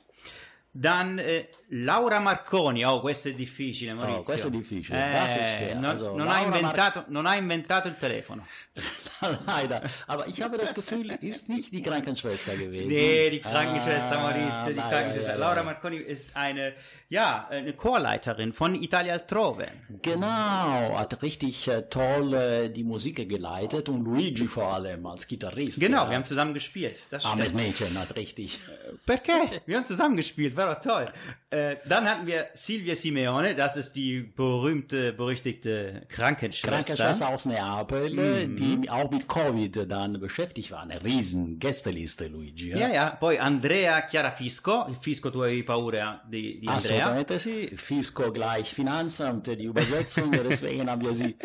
Dann 0.73 1.19
äh, 1.19 1.47
Laura 1.69 2.19
Marconi, 2.21 2.85
oh 2.85 3.01
questo 3.01 3.27
è 3.27 3.33
difficile 3.33 3.93
Maurizio. 3.93 4.19
Oh, 4.21 4.23
questo 4.23 4.47
è 4.47 4.51
difficile, 4.51 4.97
Eh, 4.97 5.11
das 5.13 5.35
ist 5.35 5.55
schwer. 5.55 5.75
non, 5.75 5.85
Also, 5.85 6.15
non 6.15 6.21
ha 6.21 6.33
Laura 6.35 6.47
Mar- 6.47 6.59
inventato, 6.59 7.03
non 7.07 7.25
ha 7.25 7.35
inventato 7.35 7.87
il 7.89 7.97
telefono. 7.97 8.45
Leider. 9.45 9.81
Aber 10.07 10.27
ich 10.27 10.41
habe 10.41 10.57
das 10.57 10.73
Gefühl, 10.73 11.11
ist 11.21 11.49
nicht 11.49 11.73
die 11.73 11.81
Krankenschwester 11.81 12.55
gewesen. 12.55 12.87
Nee, 12.87 13.29
die 13.31 13.41
Krankenschwester 13.41 14.17
Ah, 14.17 14.23
Maurizio, 14.23 14.69
die 14.69 14.73
na, 14.75 14.89
Krankenschwester. 14.89 15.29
ja, 15.29 15.33
ja, 15.33 15.39
Laura 15.39 15.55
ja. 15.57 15.63
Marconi 15.63 15.97
ist 15.97 16.35
eine, 16.35 16.73
ja, 17.09 17.47
eine 17.49 17.73
Chorleiterin 17.73 18.53
von 18.53 18.73
Italia 18.81 19.13
Altrove. 19.13 19.67
Genau, 20.01 20.97
hat 20.97 21.21
richtig 21.21 21.67
äh, 21.67 21.83
toll 21.89 22.33
äh, 22.33 22.69
die 22.69 22.83
Musik 22.83 23.27
geleitet 23.27 23.89
und 23.89 24.03
Luigi 24.05 24.47
vor 24.47 24.73
allem 24.73 25.05
als 25.05 25.27
Gitarrist. 25.27 25.79
Genau, 25.79 26.07
wir 26.09 26.15
haben 26.15 26.25
zusammen 26.25 26.53
gespielt. 26.53 26.97
Das 27.09 27.25
Armes 27.25 27.49
stimmt. 27.49 27.61
Mädchen 27.61 27.99
hat 27.99 28.15
richtig. 28.15 28.59
Perché? 29.05 29.61
Wir 29.65 29.77
haben 29.77 29.85
zusammen 29.85 30.15
gespielt, 30.15 30.55
war 30.61 30.75
doch 30.75 30.81
toll. 30.81 31.11
Äh, 31.49 31.77
dann 31.85 32.09
hatten 32.09 32.27
wir 32.27 32.47
Silvia 32.53 32.95
Simeone, 32.95 33.55
das 33.55 33.75
ist 33.75 33.93
die 33.93 34.21
berühmte, 34.21 35.11
berüchtigte 35.11 36.05
Krankenschwester. 36.07 36.75
Krankenschwester 36.75 37.29
aus 37.29 37.45
Neapel, 37.45 38.17
äh, 38.17 38.47
die 38.47 38.89
auch 38.89 39.11
mit 39.11 39.27
Covid 39.27 39.91
dann 39.91 40.19
beschäftigt 40.19 40.71
war. 40.71 40.83
Eine 40.83 41.03
riesen 41.03 41.59
Gästeliste, 41.59 42.27
Luigi. 42.27 42.69
Ja, 42.69 42.87
ja, 42.87 43.09
poi 43.09 43.39
Andrea 43.39 44.07
Chiara 44.07 44.31
Fisco, 44.31 44.87
Fisco 45.01 45.29
tu 45.29 45.41
avevi 45.41 45.63
paura 45.63 46.21
di, 46.25 46.59
di 46.59 46.67
Andrea. 46.67 46.75
Assolutamente 46.75 47.39
sì. 47.39 47.71
Fisco 47.75 48.31
gleich 48.31 48.73
Finanzamt, 48.73 49.47
die 49.47 49.65
Übersetzung, 49.65 50.31
deswegen 50.49 50.89
haben 50.89 51.01
wir 51.01 51.13
sie. 51.13 51.35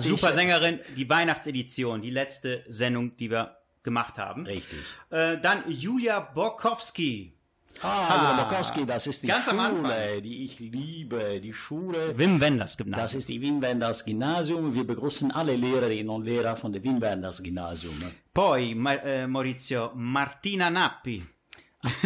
Super 0.00 0.32
Sängerin, 0.32 0.80
die 0.96 1.08
Weihnachtsedition, 1.08 2.02
die 2.02 2.10
letzte 2.10 2.64
Sendung, 2.68 3.16
die 3.16 3.30
wir 3.30 3.56
gemacht 3.82 4.18
haben. 4.18 4.46
Richtig. 4.46 4.80
Äh, 5.10 5.38
dann 5.38 5.64
Julia 5.70 6.20
Borkowski. 6.20 7.37
Ah, 7.82 8.30
Julia 8.30 8.44
Bukowski, 8.44 8.84
das 8.86 9.06
ist 9.06 9.22
die 9.22 9.30
Schule, 9.30 10.20
die 10.22 10.44
ich 10.44 10.58
liebe, 10.58 11.40
die 11.40 11.52
Schule. 11.52 12.16
Wim 12.18 12.40
Wenders 12.40 12.76
Gymnasium. 12.76 13.02
Das 13.04 13.14
ist 13.14 13.28
die 13.28 13.40
Wim 13.40 13.62
Wenders 13.62 14.04
Gymnasium. 14.04 14.74
Wir 14.74 14.84
begrüßen 14.86 15.30
alle 15.30 15.54
Lehrerinnen 15.56 16.08
und 16.10 16.24
Lehrer 16.24 16.56
von 16.56 16.72
dem 16.72 16.82
Wim 16.82 17.00
Wenders 17.00 17.42
Gymnasium. 17.42 17.94
Poi 18.34 18.74
Ma- 18.74 18.94
äh, 18.94 19.26
Maurizio 19.26 19.92
Martina 19.94 20.70
Nappi. 20.70 21.24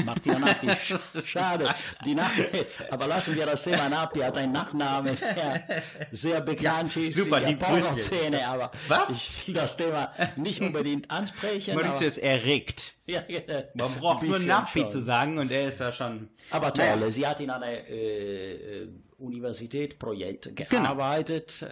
Martina 0.05 0.39
Nappi, 0.39 0.67
sch- 0.69 0.99
schade, 1.27 1.69
die 2.05 2.15
Name, 2.15 2.31
aber 2.91 3.07
lassen 3.07 3.35
wir 3.37 3.47
das 3.47 3.63
Thema 3.65 3.89
Nappi 3.89 4.21
hat 4.21 4.37
einen 4.37 4.53
Nachnamen, 4.53 5.17
der 5.21 5.83
sehr 6.11 6.41
bekannt 6.41 6.97
ist 6.97 7.17
super, 7.17 7.41
die. 7.41 7.57
Pornoszene, 7.57 8.47
aber 8.47 8.71
Was? 8.89 9.11
ich 9.11 9.49
will 9.49 9.55
das 9.55 9.77
Thema 9.77 10.13
nicht 10.37 10.61
unbedingt 10.61 11.11
ansprechen. 11.11 11.75
Maurizio 11.75 12.07
ist 12.07 12.19
erregt. 12.19 12.95
ja, 13.07 13.23
ja, 13.29 13.41
Man 13.75 13.93
braucht 13.95 14.23
nur 14.23 14.39
Nappi 14.39 14.81
schon. 14.81 14.91
zu 14.91 15.03
sagen 15.03 15.39
und 15.39 15.51
er 15.51 15.69
ist 15.69 15.81
da 15.81 15.93
schon. 15.93 16.29
Aber 16.51 16.73
toll, 16.75 16.87
Naja. 16.97 17.11
sie 17.11 17.27
hat 17.27 17.41
in 17.41 17.51
einem 17.51 17.65
äh, 17.65 18.53
äh, 18.53 18.89
Universitätsprojekt 19.19 20.57
Genau. 20.57 20.69
gearbeitet. 20.69 21.67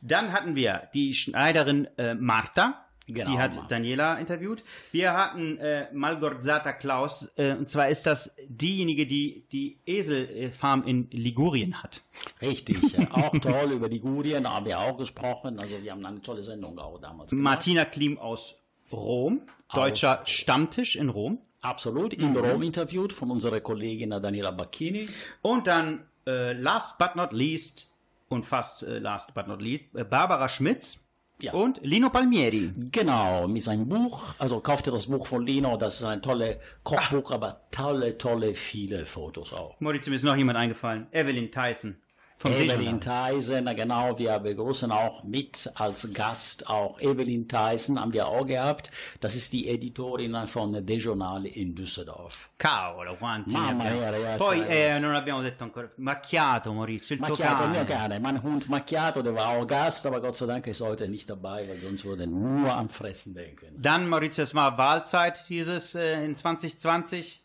Dann 0.00 0.32
hatten 0.32 0.54
wir 0.56 0.88
die 0.94 1.14
Schneiderin 1.14 1.88
äh, 1.98 2.14
Marta. 2.14 2.85
Genau, 3.06 3.30
die 3.30 3.38
hat. 3.38 3.70
Daniela 3.70 4.18
interviewt. 4.18 4.64
Wir 4.90 5.14
hatten 5.14 5.58
äh, 5.58 5.86
Malgorzata 5.92 6.72
Klaus. 6.72 7.30
Äh, 7.36 7.52
und 7.54 7.70
zwar 7.70 7.88
ist 7.88 8.04
das 8.04 8.32
diejenige, 8.48 9.06
die 9.06 9.44
die 9.52 9.78
Eselfarm 9.86 10.82
in 10.84 11.08
Ligurien 11.10 11.82
hat. 11.82 12.02
Richtig, 12.42 12.82
ja. 12.92 13.08
auch 13.12 13.38
toll 13.38 13.72
über 13.72 13.88
die 13.88 14.00
Gurien 14.00 14.48
haben 14.48 14.66
wir 14.66 14.80
auch 14.80 14.98
gesprochen. 14.98 15.60
Also 15.60 15.80
wir 15.82 15.92
haben 15.92 16.04
eine 16.04 16.20
tolle 16.20 16.42
Sendung 16.42 16.78
auch 16.78 17.00
damals 17.00 17.30
gemacht. 17.30 17.44
Martina 17.44 17.84
Klim 17.84 18.18
aus 18.18 18.58
Rom. 18.90 19.42
Deutscher 19.72 20.22
Stammtisch 20.24 20.96
in 20.96 21.08
Rom. 21.08 21.38
Absolut, 21.60 22.14
in 22.14 22.30
Mhm. 22.30 22.36
Rom 22.36 22.62
interviewt 22.62 23.12
von 23.12 23.30
unserer 23.30 23.60
Kollegin 23.60 24.10
Daniela 24.10 24.50
Bacchini. 24.52 25.08
Und 25.42 25.66
dann 25.66 26.06
äh, 26.26 26.52
last 26.52 26.98
but 26.98 27.16
not 27.16 27.32
least 27.32 27.92
und 28.28 28.46
fast 28.46 28.82
äh, 28.82 28.98
last 28.98 29.34
but 29.34 29.46
not 29.46 29.60
least 29.62 29.84
äh, 29.94 30.04
Barbara 30.04 30.48
Schmitz 30.48 30.98
Ja. 31.40 31.52
und 31.52 31.80
Lino 31.82 32.08
Palmieri. 32.08 32.72
Genau, 32.90 33.46
mit 33.46 33.62
seinem 33.62 33.88
Buch. 33.88 34.34
Also 34.38 34.60
kauft 34.60 34.86
ihr 34.86 34.92
das 34.92 35.06
Buch 35.06 35.26
von 35.26 35.46
Lino, 35.46 35.76
das 35.76 35.96
ist 35.96 36.04
ein 36.04 36.22
tolles 36.22 36.56
Kochbuch, 36.82 37.30
aber 37.30 37.60
tolle, 37.70 38.16
tolle, 38.16 38.54
viele 38.54 39.04
Fotos 39.04 39.52
auch. 39.52 39.78
Maurizio, 39.80 40.10
mir 40.10 40.16
ist 40.16 40.22
noch 40.22 40.36
jemand 40.36 40.58
eingefallen. 40.58 41.06
Evelyn 41.12 41.50
Tyson. 41.50 41.96
Vom 42.38 42.52
Evelyn. 42.52 43.00
Tyson, 43.00 43.64
genau, 43.74 44.18
wir 44.18 44.38
begrüßen 44.38 44.92
auch 44.92 45.24
mit 45.24 45.70
als 45.74 46.12
Gast 46.12 46.68
auch 46.68 47.00
Evelyn 47.00 47.48
Tyson, 47.48 47.98
haben 47.98 48.12
wir 48.12 48.28
auch 48.28 48.44
gehabt. 48.44 48.90
Das 49.20 49.34
ist 49.34 49.54
die 49.54 49.68
Editorin 49.68 50.46
von 50.46 50.84
De 50.84 50.98
Giornale 50.98 51.48
in 51.48 51.74
Düsseldorf. 51.74 52.50
Cavolo, 52.58 53.16
quanti 53.16 53.52
Mamma 53.52 53.84
abbiamo. 53.84 54.00
mia, 54.00 54.10
ragazzi, 54.10 54.38
Poi 54.38 54.64
eh, 54.68 54.98
non 54.98 55.14
abbiamo 55.14 55.40
detto 55.40 55.64
ancora. 55.64 55.90
Macchiato, 55.96 56.74
Maurizio, 56.74 57.14
il 57.14 57.22
tuo 57.22 57.30
Macchiato, 57.30 57.62
il 57.64 57.70
mio 57.70 57.84
cane. 57.84 57.98
cane, 57.98 58.18
mein 58.20 58.42
Hund 58.42 58.68
Macchiato, 58.68 59.22
der 59.22 59.34
war 59.34 59.48
auch 59.56 59.66
Gast, 59.66 60.04
aber 60.04 60.20
Gott 60.20 60.36
sei 60.36 60.44
Dank 60.44 60.66
ist 60.66 60.82
heute 60.82 61.08
nicht 61.08 61.30
dabei, 61.30 61.66
weil 61.66 61.80
sonst 61.80 62.04
würde 62.04 62.24
er 62.24 62.28
nur 62.28 62.70
am 62.76 62.90
Fressen 62.90 63.32
denken. 63.32 63.74
Dann, 63.78 64.08
Maurizio, 64.08 64.44
es 64.44 64.54
war 64.54 64.76
Wahlzeit 64.76 65.48
dieses 65.48 65.94
äh, 65.94 66.22
in 66.22 66.36
2020. 66.36 67.42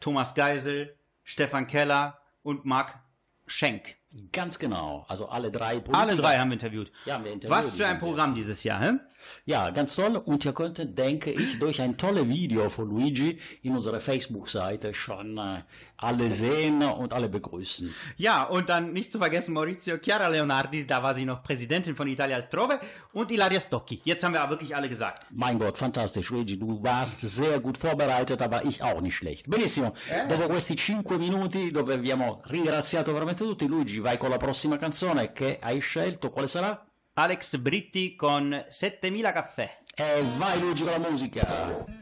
Thomas 0.00 0.34
Geisel, 0.34 0.96
Stefan 1.22 1.68
Keller 1.68 2.18
und 2.42 2.64
Marc 2.64 2.98
Schenk. 3.46 3.96
Ganz 4.32 4.58
genau, 4.58 5.04
also 5.08 5.28
alle 5.28 5.50
drei 5.50 5.78
Politiker. 5.78 5.98
Alle 5.98 6.16
drei 6.16 6.38
haben 6.38 6.50
wir 6.50 6.54
interviewt. 6.54 6.92
Ja, 7.06 7.14
haben 7.14 7.24
wir 7.24 7.32
interviewt, 7.32 7.64
Was 7.64 7.74
für 7.74 7.86
ein 7.86 7.98
Programm 7.98 8.34
dieses 8.34 8.62
Jahr, 8.64 8.80
hä? 8.80 8.92
Ja, 9.44 9.70
ganz 9.70 9.94
toll. 9.94 10.16
Und 10.16 10.44
ihr 10.44 10.52
könnt, 10.52 10.98
denke 10.98 11.30
ich, 11.30 11.58
durch 11.58 11.80
ein 11.80 11.96
tolles 11.96 12.28
Video 12.28 12.68
von 12.68 12.88
Luigi 12.88 13.38
in 13.62 13.74
unserer 13.74 14.00
Facebook-Seite 14.00 14.94
schon 14.94 15.38
äh, 15.38 15.62
alle 16.02 16.30
sehen 16.30 16.82
und 16.82 17.12
alle 17.12 17.28
begrüßen. 17.28 17.94
Ja, 18.16 18.44
und 18.44 18.68
dann 18.68 18.92
nicht 18.92 19.12
zu 19.12 19.18
vergessen 19.18 19.54
Maurizio 19.54 19.98
Chiara 19.98 20.28
Leonardi, 20.28 20.86
da 20.86 21.02
war 21.02 21.14
sie 21.14 21.24
noch 21.24 21.42
Präsidentin 21.42 21.94
von 21.94 22.08
Italia 22.08 22.36
Altrove 22.36 22.80
und 23.12 23.30
Ilaria 23.30 23.60
Stocchi. 23.60 24.00
Jetzt 24.04 24.24
haben 24.24 24.34
wir 24.34 24.50
wirklich 24.50 24.74
alle 24.74 24.88
gesagt. 24.88 25.26
Mein 25.30 25.58
Gott, 25.58 25.78
fantastisch, 25.78 26.30
Luigi, 26.30 26.58
du 26.58 26.82
warst 26.82 27.20
sehr 27.20 27.60
gut 27.60 27.78
vorbereitet, 27.78 28.42
aber 28.42 28.64
ich 28.64 28.82
auch 28.82 29.00
nicht 29.00 29.14
schlecht. 29.16 29.48
Benissimo, 29.48 29.94
dopo 30.28 30.48
questi 30.48 30.76
5 30.76 31.18
minuti 31.18 31.70
dove 31.70 31.94
abbiamo 31.94 32.42
ringraziato 32.46 33.12
veramente 33.12 33.44
tutti, 33.44 33.66
Luigi, 33.66 34.00
vai 34.00 34.18
con 34.18 34.30
la 34.30 34.38
prossima 34.38 34.76
canzone 34.76 35.32
che 35.32 35.58
hai 35.60 35.80
scelto, 35.80 36.30
quale 36.30 36.48
sarà? 36.48 36.84
Alex 37.14 37.56
Britti 37.58 38.16
con 38.16 38.64
7000 38.68 39.32
caffè. 39.32 39.78
E 39.94 40.22
vai 40.38 40.58
Luigi 40.60 40.84
con 40.84 40.92
la 40.92 41.08
musica! 41.08 42.00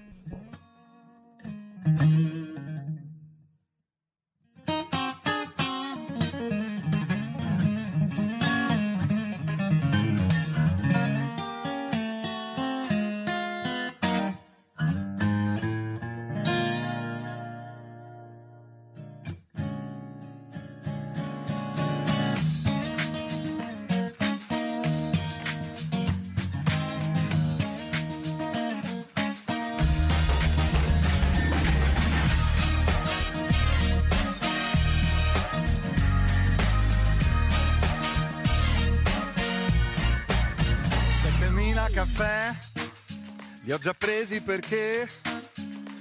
Li 43.70 43.76
ho 43.76 43.78
già 43.78 43.94
presi 43.94 44.40
perché 44.40 45.08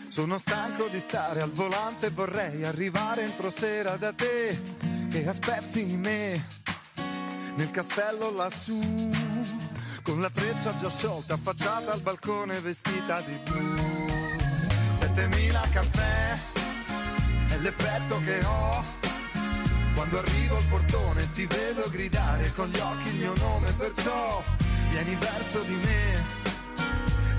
sono 0.08 0.40
stanco 0.40 0.88
di 0.88 0.98
stare 0.98 1.40
al 1.40 1.52
volante 1.52 2.08
e 2.08 2.10
vorrei 2.10 2.64
arrivare 2.64 3.22
entro 3.22 3.52
sera 3.52 3.96
da 3.96 4.12
te 4.12 4.60
che 5.12 5.28
aspetti 5.28 5.84
me 5.84 6.48
nel 7.58 7.70
castello 7.70 8.32
lassù 8.32 8.80
con 10.02 10.20
la 10.20 10.32
treccia 10.32 10.76
già 10.78 10.90
sciolta 10.90 11.36
affacciata 11.36 11.92
al 11.92 12.02
balcone 12.02 12.60
vestita 12.60 13.22
di 13.22 13.38
blu. 13.44 13.76
Settemila 14.98 15.62
caffè 15.72 16.40
è 17.50 17.58
l'effetto 17.58 18.20
che 18.26 18.44
ho 18.46 18.84
quando 19.94 20.18
arrivo 20.18 20.56
al 20.56 20.66
portone 20.72 21.32
ti 21.34 21.46
vedo 21.46 21.88
gridare 21.92 22.52
con 22.56 22.68
gli 22.70 22.80
occhi 22.80 23.10
il 23.10 23.16
mio 23.18 23.36
nome, 23.38 23.72
perciò 23.74 24.44
vieni 24.90 25.14
verso 25.18 25.62
di 25.62 25.76
me 25.76 26.49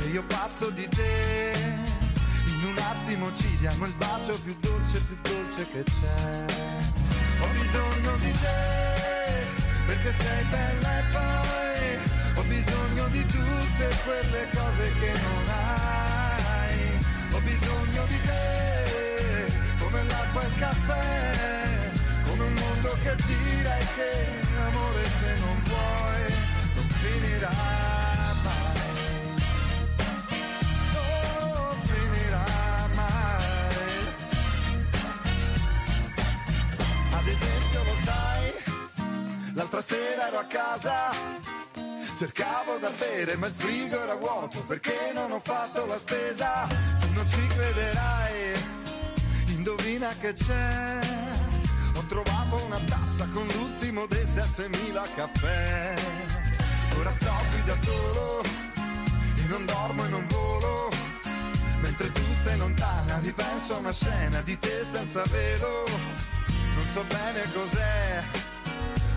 e 0.04 0.08
io 0.08 0.22
pazzo 0.24 0.70
di 0.70 0.88
te. 0.88 1.52
In 2.46 2.64
un 2.64 2.78
attimo 2.78 3.32
ci 3.34 3.56
diamo 3.58 3.86
il 3.86 3.94
bacio 3.94 4.38
più 4.42 4.56
dolce, 4.60 5.00
più 5.00 5.16
dolce 5.22 5.66
che 5.72 5.82
c'è. 5.82 6.44
Ho 7.40 7.48
bisogno 7.58 8.16
di 8.16 8.32
te 8.32 9.44
perché 9.86 10.12
sei 10.12 10.44
bella 10.50 10.98
e 10.98 11.02
poi 11.12 12.38
ho 12.38 12.42
bisogno 12.42 13.08
di 13.08 13.26
tutte 13.26 13.88
quelle 14.04 14.48
cose 14.54 14.92
che 15.00 15.12
non 15.20 15.44
hai. 15.48 16.78
Ho 17.32 17.40
bisogno 17.40 18.04
di 18.06 18.20
te 18.22 19.52
come 19.78 20.04
l'acqua 20.04 20.42
e 20.42 20.46
il 20.46 20.58
caffè, 20.58 21.90
come 22.26 22.44
un 22.44 22.52
mondo 22.52 22.96
che 23.02 23.16
gira 23.26 23.76
e 23.76 23.86
che 23.96 24.10
amore 24.66 25.04
se 25.04 25.38
non 25.40 25.62
vuoi 25.64 26.34
non 26.74 26.88
finirà 26.88 27.89
l'altra 39.60 39.82
sera 39.82 40.28
ero 40.28 40.38
a 40.38 40.44
casa, 40.44 41.10
cercavo 42.16 42.78
da 42.78 42.88
bere 42.98 43.36
ma 43.36 43.46
il 43.48 43.52
frigo 43.54 44.02
era 44.02 44.14
vuoto 44.14 44.64
perché 44.64 45.10
non 45.12 45.30
ho 45.32 45.38
fatto 45.38 45.84
la 45.84 45.98
spesa. 45.98 46.66
Tu 47.00 47.12
non 47.12 47.28
ci 47.28 47.46
crederai, 47.46 48.52
indovina 49.48 50.08
che 50.18 50.32
c'è. 50.32 50.98
Ho 51.94 52.02
trovato 52.08 52.64
una 52.64 52.80
tazza 52.88 53.28
con 53.34 53.46
l'ultimo 53.48 54.06
dei 54.06 54.24
7000 54.24 55.02
caffè. 55.14 55.94
Ora 56.98 57.12
sto 57.12 57.32
qui 57.52 57.64
da 57.64 57.76
solo 57.84 58.42
e 58.42 59.46
non 59.48 59.66
dormo 59.66 60.04
e 60.06 60.08
non 60.08 60.26
volo. 60.28 60.88
Mentre 61.80 62.10
tu 62.12 62.22
sei 62.42 62.56
lontana 62.56 63.18
ripenso 63.18 63.74
a 63.74 63.78
una 63.78 63.92
scena 63.92 64.40
di 64.40 64.58
te 64.58 64.84
senza 64.90 65.22
velo. 65.24 65.84
Non 66.76 66.84
so 66.94 67.02
bene 67.02 67.52
cos'è, 67.52 68.22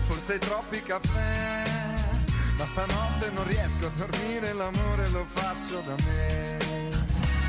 forse 0.04 0.38
troppi 0.38 0.82
caffè. 0.82 1.62
Ma 2.56 2.64
stanotte 2.66 3.30
non 3.30 3.46
riesco 3.46 3.86
a 3.86 3.90
dormire, 3.96 4.52
l'amore 4.52 5.08
lo 5.10 5.26
faccio 5.32 5.80
da 5.80 5.94
me. 6.04 6.56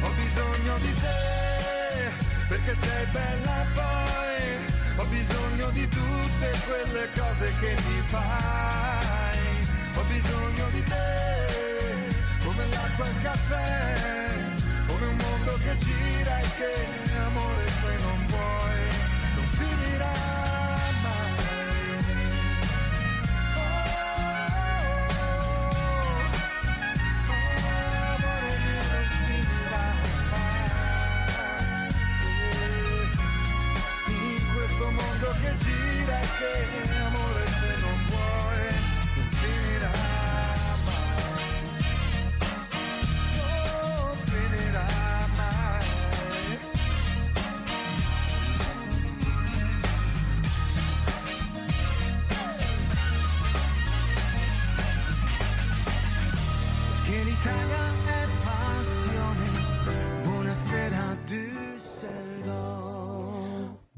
Ho 0.02 0.10
bisogno 0.10 0.78
di 0.80 0.94
te, 1.00 2.12
perché 2.48 2.76
sei 2.76 3.06
bella 3.12 3.66
poi 3.74 4.26
ho 4.98 5.06
bisogno 5.06 5.70
di 5.72 5.88
tutte 5.88 6.52
quelle 6.66 7.10
cose 7.16 7.54
che 7.60 7.76
mi 7.88 8.02
fai. 8.08 9.38
Ho 9.96 10.04
bisogno 10.04 10.70
di 10.72 10.84
te, 10.84 12.16
come 12.44 12.68
l'acqua 12.68 13.06
e 13.06 13.10
il 13.10 13.22
caffè, 13.22 14.40
come 14.88 15.06
un 15.06 15.16
mondo 15.16 15.60
che 15.64 15.78
gira 15.78 16.40
e 16.40 16.48
che 16.58 17.05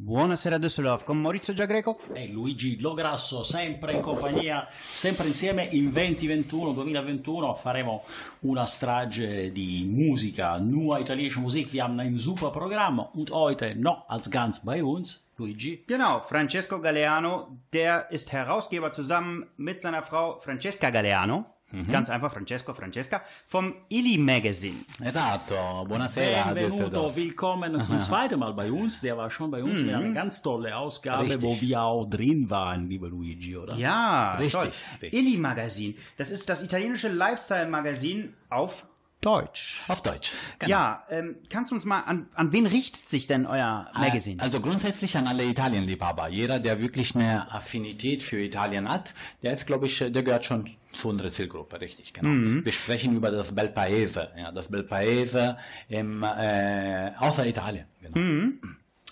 Buonasera 0.08 0.58
Düsseldorf 0.58 1.04
con 1.04 1.20
Maurizio 1.20 1.52
Giagreco. 1.54 2.00
E 2.14 2.30
Luigi 2.30 2.80
Lograsso, 2.80 3.44
sempre 3.44 3.92
in 3.92 4.00
compagnia, 4.00 4.66
sempre 4.72 5.28
insieme 5.28 5.66
in 5.72 5.90
2021-2021 5.90 7.58
faremo 7.58 8.06
una 8.44 8.66
strage 8.66 9.52
di 9.52 9.86
Musica, 9.86 10.58
nur 10.60 10.98
italienische 10.98 11.42
Musik. 11.42 11.74
Wir 11.74 11.84
haben 11.84 12.00
ein 12.00 12.16
super 12.18 12.52
Programm 12.52 13.06
und 13.16 13.32
heute 13.32 13.76
noch 13.76 14.06
als 14.08 14.30
ganz 14.30 14.64
bei 14.64 14.82
uns, 14.82 15.28
Luigi. 15.36 15.84
Genau, 15.86 16.22
Francesco 16.22 16.80
Galeano, 16.80 17.58
der 17.74 18.10
ist 18.10 18.32
Herausgeber 18.32 18.94
zusammen 18.94 19.46
mit 19.58 19.82
seiner 19.82 20.04
Frau 20.04 20.40
Francesca 20.40 20.90
Galeano. 20.90 21.57
Ganz 21.92 22.10
einfach 22.10 22.32
Francesco, 22.32 22.74
Francesca, 22.74 23.22
vom 23.46 23.74
Illy 23.90 24.18
Magazine. 24.18 24.86
Esatto, 25.04 25.84
buonasera. 25.86 26.54
Benvenuto, 26.54 27.14
willkommen 27.14 27.84
zum 27.84 28.00
zweiten 28.00 28.40
Mal 28.40 28.54
bei 28.54 28.72
uns. 28.72 29.02
Der 29.02 29.18
war 29.18 29.30
schon 29.30 29.52
bei 29.52 29.62
uns 29.62 29.82
mit 29.82 29.94
einer 29.94 30.14
ganz 30.14 30.42
tolle 30.42 30.78
Ausgabe, 30.78 31.24
Richtig. 31.24 31.42
wo 31.42 31.60
wir 31.60 31.82
auch 31.82 32.06
drin 32.06 32.50
waren, 32.50 32.88
lieber 32.88 33.10
Luigi, 33.10 33.58
oder? 33.58 33.76
Ja, 33.76 34.36
Richtig, 34.36 34.54
toll. 34.54 34.72
richtig. 35.02 35.14
Illy 35.14 35.36
Magazine, 35.38 35.96
das 36.16 36.32
ist 36.32 36.48
das 36.48 36.64
italienische 36.64 37.10
Lifestyle-Magazin 37.10 38.34
auf 38.50 38.86
Deutsch. 39.22 39.84
Auf 39.88 40.04
Deutsch. 40.04 40.34
Genau. 40.60 40.70
Ja, 40.70 41.04
ähm, 41.10 41.38
kannst 41.50 41.72
du 41.72 41.76
uns 41.76 41.86
mal, 41.86 42.02
an, 42.02 42.30
an 42.36 42.52
wen 42.52 42.68
richtet 42.68 43.10
sich 43.10 43.26
denn 43.26 43.48
euer 43.48 43.90
Magazine? 43.96 44.42
Also 44.42 44.62
grundsätzlich 44.62 45.18
an 45.18 45.28
alle 45.28 45.44
Italienliebhaber. 45.44 46.30
Jeder, 46.30 46.60
der 46.60 46.80
wirklich 46.80 47.16
eine 47.16 47.52
Affinität 47.52 48.22
für 48.22 48.40
Italien 48.40 48.88
hat, 48.88 49.16
der 49.42 49.54
ist, 49.54 49.66
glaube 49.66 49.88
ich, 49.88 49.98
der 49.98 50.24
gehört 50.24 50.46
schon 50.46 50.70
zu 50.94 51.10
unserer 51.10 51.32
Zielgruppe, 51.32 51.82
richtig, 51.82 52.14
genau. 52.14 52.64
Wir 52.64 52.72
sprechen 52.72 53.16
über 53.16 53.32
das 53.32 53.54
Bel 53.54 53.70
Paese, 53.70 54.30
ja, 54.38 54.52
das 54.52 54.68
Bel 54.70 54.84
Paese 54.84 55.58
im, 55.90 56.24
äh, 56.24 57.12
außer 57.20 57.46
Italien, 57.46 57.86
genau. 58.02 58.58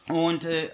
Und 0.10 0.46
äh, 0.46 0.70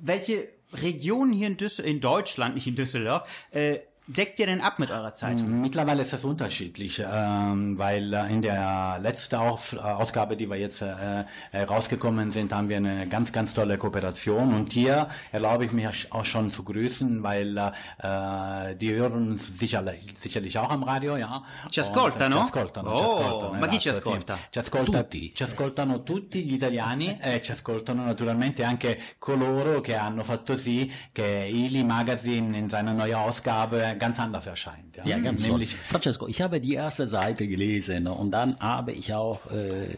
welche 0.00 0.48
Region 0.74 1.32
hier 1.32 1.46
in, 1.46 1.56
Düssel 1.56 1.84
in 1.84 2.00
Deutschland, 2.00 2.54
nicht 2.54 2.66
in 2.66 2.74
Düsseldorf, 2.74 3.28
äh, 3.50 3.78
deckt 4.06 4.38
ihr 4.38 4.46
denn 4.46 4.60
ab 4.60 4.78
mit 4.78 4.90
eurer 4.90 5.14
Zeitung? 5.14 5.60
Mittlerweile 5.60 6.02
ist 6.02 6.12
das 6.12 6.24
unterschiedlich, 6.24 7.02
ähm, 7.04 7.78
weil 7.78 8.12
äh, 8.12 8.32
in 8.32 8.42
der 8.42 8.98
letzten 9.00 9.36
Auf, 9.36 9.72
äh, 9.72 9.78
Ausgabe, 9.78 10.36
die 10.36 10.48
wir 10.48 10.56
jetzt 10.56 10.82
äh, 10.82 11.24
äh, 11.52 11.62
rausgekommen 11.62 12.30
sind, 12.30 12.52
haben 12.52 12.68
wir 12.68 12.76
eine 12.76 13.08
ganz, 13.08 13.32
ganz 13.32 13.54
tolle 13.54 13.78
Kooperation. 13.78 14.52
Und 14.54 14.72
hier 14.72 15.08
erlaube 15.32 15.64
ich 15.64 15.72
mir 15.72 15.90
auch 16.10 16.24
schon 16.24 16.50
zu 16.52 16.64
grüßen, 16.64 17.22
weil 17.22 17.56
äh, 17.56 18.76
die 18.76 18.92
hören 18.94 19.32
uns 19.32 19.58
sicherlich, 19.58 20.14
sicherlich 20.20 20.58
auch 20.58 20.70
am 20.70 20.82
Radio, 20.82 21.16
ja. 21.16 21.42
Ci 21.70 21.80
ascoltano? 21.80 22.40
Und, 22.40 22.48
äh, 22.48 22.52
Ci 22.52 22.58
ascoltano, 22.58 22.92
Oh, 22.92 22.96
ci 22.96 23.02
ascoltano, 23.04 23.60
ma 23.60 23.68
chi 23.68 23.78
ci 23.78 23.88
ascolta? 23.88 24.38
Ci 24.50 24.58
ascolta 24.58 25.02
Tutti. 25.02 25.32
Ci 25.34 25.42
ascoltano 25.42 26.02
tutti 26.02 26.42
gli 26.44 26.54
italiani 26.54 27.18
e 27.20 27.40
ci 27.40 27.52
ascoltano 27.52 28.04
naturalmente 28.04 28.64
anche 28.64 29.00
coloro 29.18 29.80
che 29.80 29.96
hanno 29.96 30.22
fatto 30.22 30.56
sì 30.56 30.92
che 31.12 31.48
Ili 31.50 31.84
Magazine 31.84 32.56
in 32.58 32.68
seiner 32.68 32.94
neuen 32.94 33.14
Ausgabe 33.14 33.93
ganz 33.94 34.18
anders 34.20 34.46
erscheint. 34.46 34.93
Ja, 35.04 35.18
ganz 35.18 35.42
toll. 35.42 35.52
Nämlich 35.52 35.76
Francesco, 35.76 36.28
ich 36.28 36.40
habe 36.40 36.60
die 36.60 36.74
erste 36.74 37.06
Seite 37.06 37.46
gelesen 37.46 38.06
und 38.06 38.30
dann 38.30 38.56
habe 38.60 38.92
ich 38.92 39.12
auch 39.12 39.40
äh, 39.50 39.96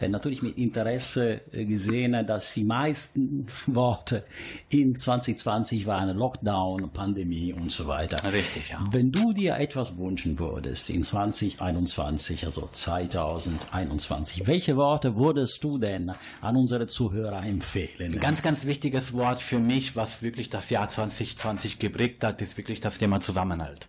äh, 0.00 0.08
natürlich 0.08 0.42
mit 0.42 0.56
Interesse 0.58 1.40
äh, 1.52 1.64
gesehen, 1.64 2.26
dass 2.26 2.54
die 2.54 2.64
meisten 2.64 3.46
Worte 3.66 4.24
in 4.68 4.98
2020 4.98 5.86
waren 5.86 6.16
Lockdown, 6.16 6.90
Pandemie 6.90 7.52
und 7.52 7.72
so 7.72 7.86
weiter. 7.86 8.32
Richtig, 8.32 8.70
ja. 8.70 8.84
Wenn 8.90 9.10
du 9.10 9.32
dir 9.32 9.56
etwas 9.56 9.98
wünschen 9.98 10.38
würdest 10.38 10.90
in 10.90 11.02
2021, 11.02 12.44
also 12.44 12.68
2021, 12.70 14.46
welche 14.46 14.76
Worte 14.76 15.16
würdest 15.16 15.62
du 15.64 15.78
denn 15.78 16.12
an 16.40 16.56
unsere 16.56 16.86
Zuhörer 16.86 17.44
empfehlen? 17.44 18.18
Ganz, 18.20 18.42
ganz 18.42 18.64
wichtiges 18.64 19.12
Wort 19.12 19.40
für 19.40 19.58
mich, 19.58 19.96
was 19.96 20.22
wirklich 20.22 20.50
das 20.50 20.70
Jahr 20.70 20.88
2020 20.88 21.78
geprägt 21.78 22.22
hat, 22.24 22.40
ist 22.40 22.56
wirklich 22.56 22.80
das 22.80 22.98
Thema 22.98 23.20
Zusammenhalt. 23.20 23.88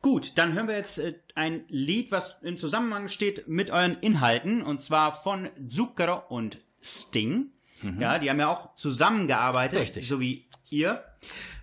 Gut, 0.00 0.32
dann 0.34 0.52
hören 0.54 0.66
wir 0.66 0.76
jetzt 0.76 0.98
äh, 0.98 1.14
ein 1.36 1.64
Lied, 1.68 2.10
was 2.10 2.36
im 2.42 2.56
Zusammenhang 2.56 3.08
steht 3.08 3.46
mit 3.46 3.70
euren 3.70 3.96
Inhalten, 4.00 4.62
und 4.62 4.80
zwar 4.80 5.22
von 5.22 5.48
Zucchero 5.68 6.22
und 6.28 6.58
Sting. 6.82 7.52
Ja, 7.98 8.18
die 8.18 8.30
haben 8.30 8.38
ja 8.38 8.48
auch 8.48 8.74
zusammengearbeitet, 8.76 9.80
Richtig. 9.80 10.06
so 10.06 10.20
wie 10.20 10.46
ihr, 10.70 11.02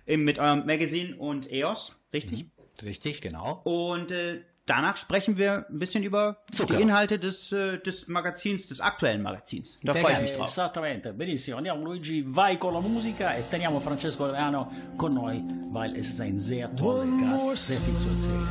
mit 0.06 0.38
eurem 0.38 0.66
Magazin 0.66 1.14
und 1.14 1.50
EOS, 1.50 1.98
richtig? 2.12 2.46
Richtig, 2.82 3.20
genau. 3.20 3.60
Und 3.64 4.10
äh, 4.10 4.42
danach 4.70 4.96
sprechen 4.96 5.36
wir 5.36 5.66
ein 5.68 5.78
bisschen 5.80 6.04
über 6.04 6.36
Zucchero. 6.54 6.76
die 6.76 6.82
Inhalte 6.84 7.18
des, 7.18 7.50
äh, 7.50 7.78
des 7.78 8.06
Magazins, 8.06 8.68
des 8.68 8.80
aktuellen 8.80 9.20
Magazins. 9.20 9.76
Da 9.82 9.94
freue 9.94 10.12
ich 10.12 10.20
mich 10.20 10.32
drauf. 10.32 10.48
Esattamente, 10.48 11.12
benissimo. 11.12 11.56
Andiamo 11.56 11.82
Luigi, 11.84 12.22
vai 12.24 12.56
con 12.56 12.72
la 12.72 12.80
musica 12.80 13.34
e 13.34 13.48
teniamo 13.48 13.80
Francesco 13.80 14.26
Leano 14.26 14.70
con 14.96 15.12
noi, 15.12 15.42
weil 15.72 15.96
es 15.96 16.10
ist 16.10 16.20
ein 16.20 16.38
sehr 16.38 16.72
toller 16.76 17.06
Gast, 17.18 17.66
sehr 17.66 17.80
viel 17.80 17.98
zu 17.98 18.10
erzählen. 18.10 18.48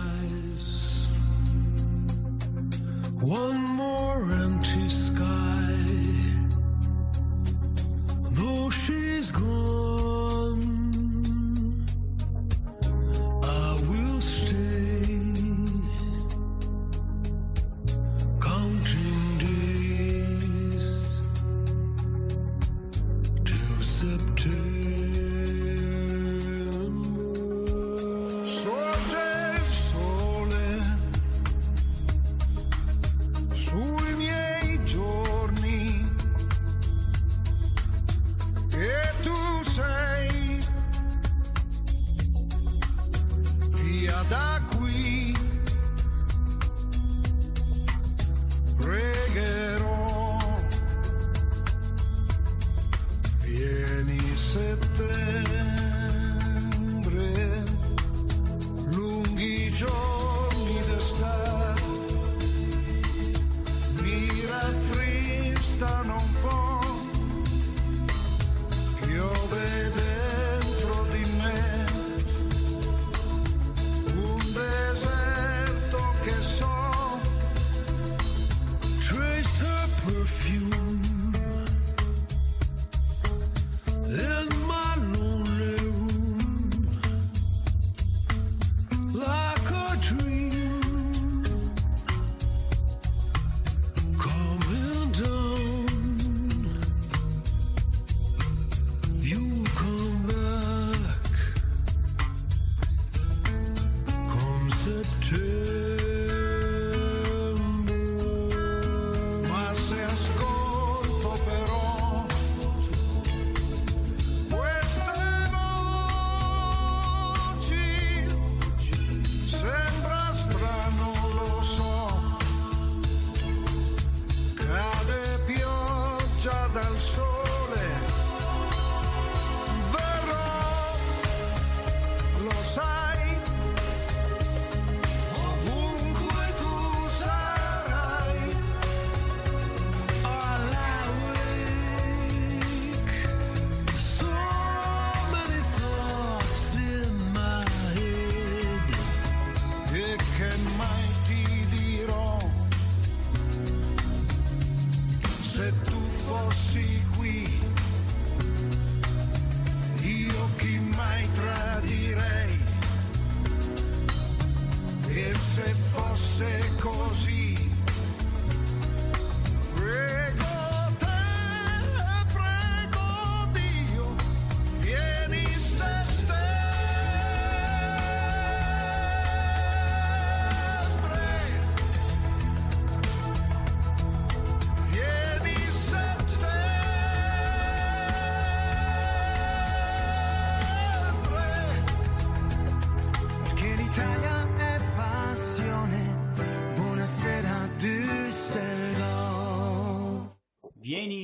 One 3.22 3.60
more 3.76 4.32
empty 4.32 4.90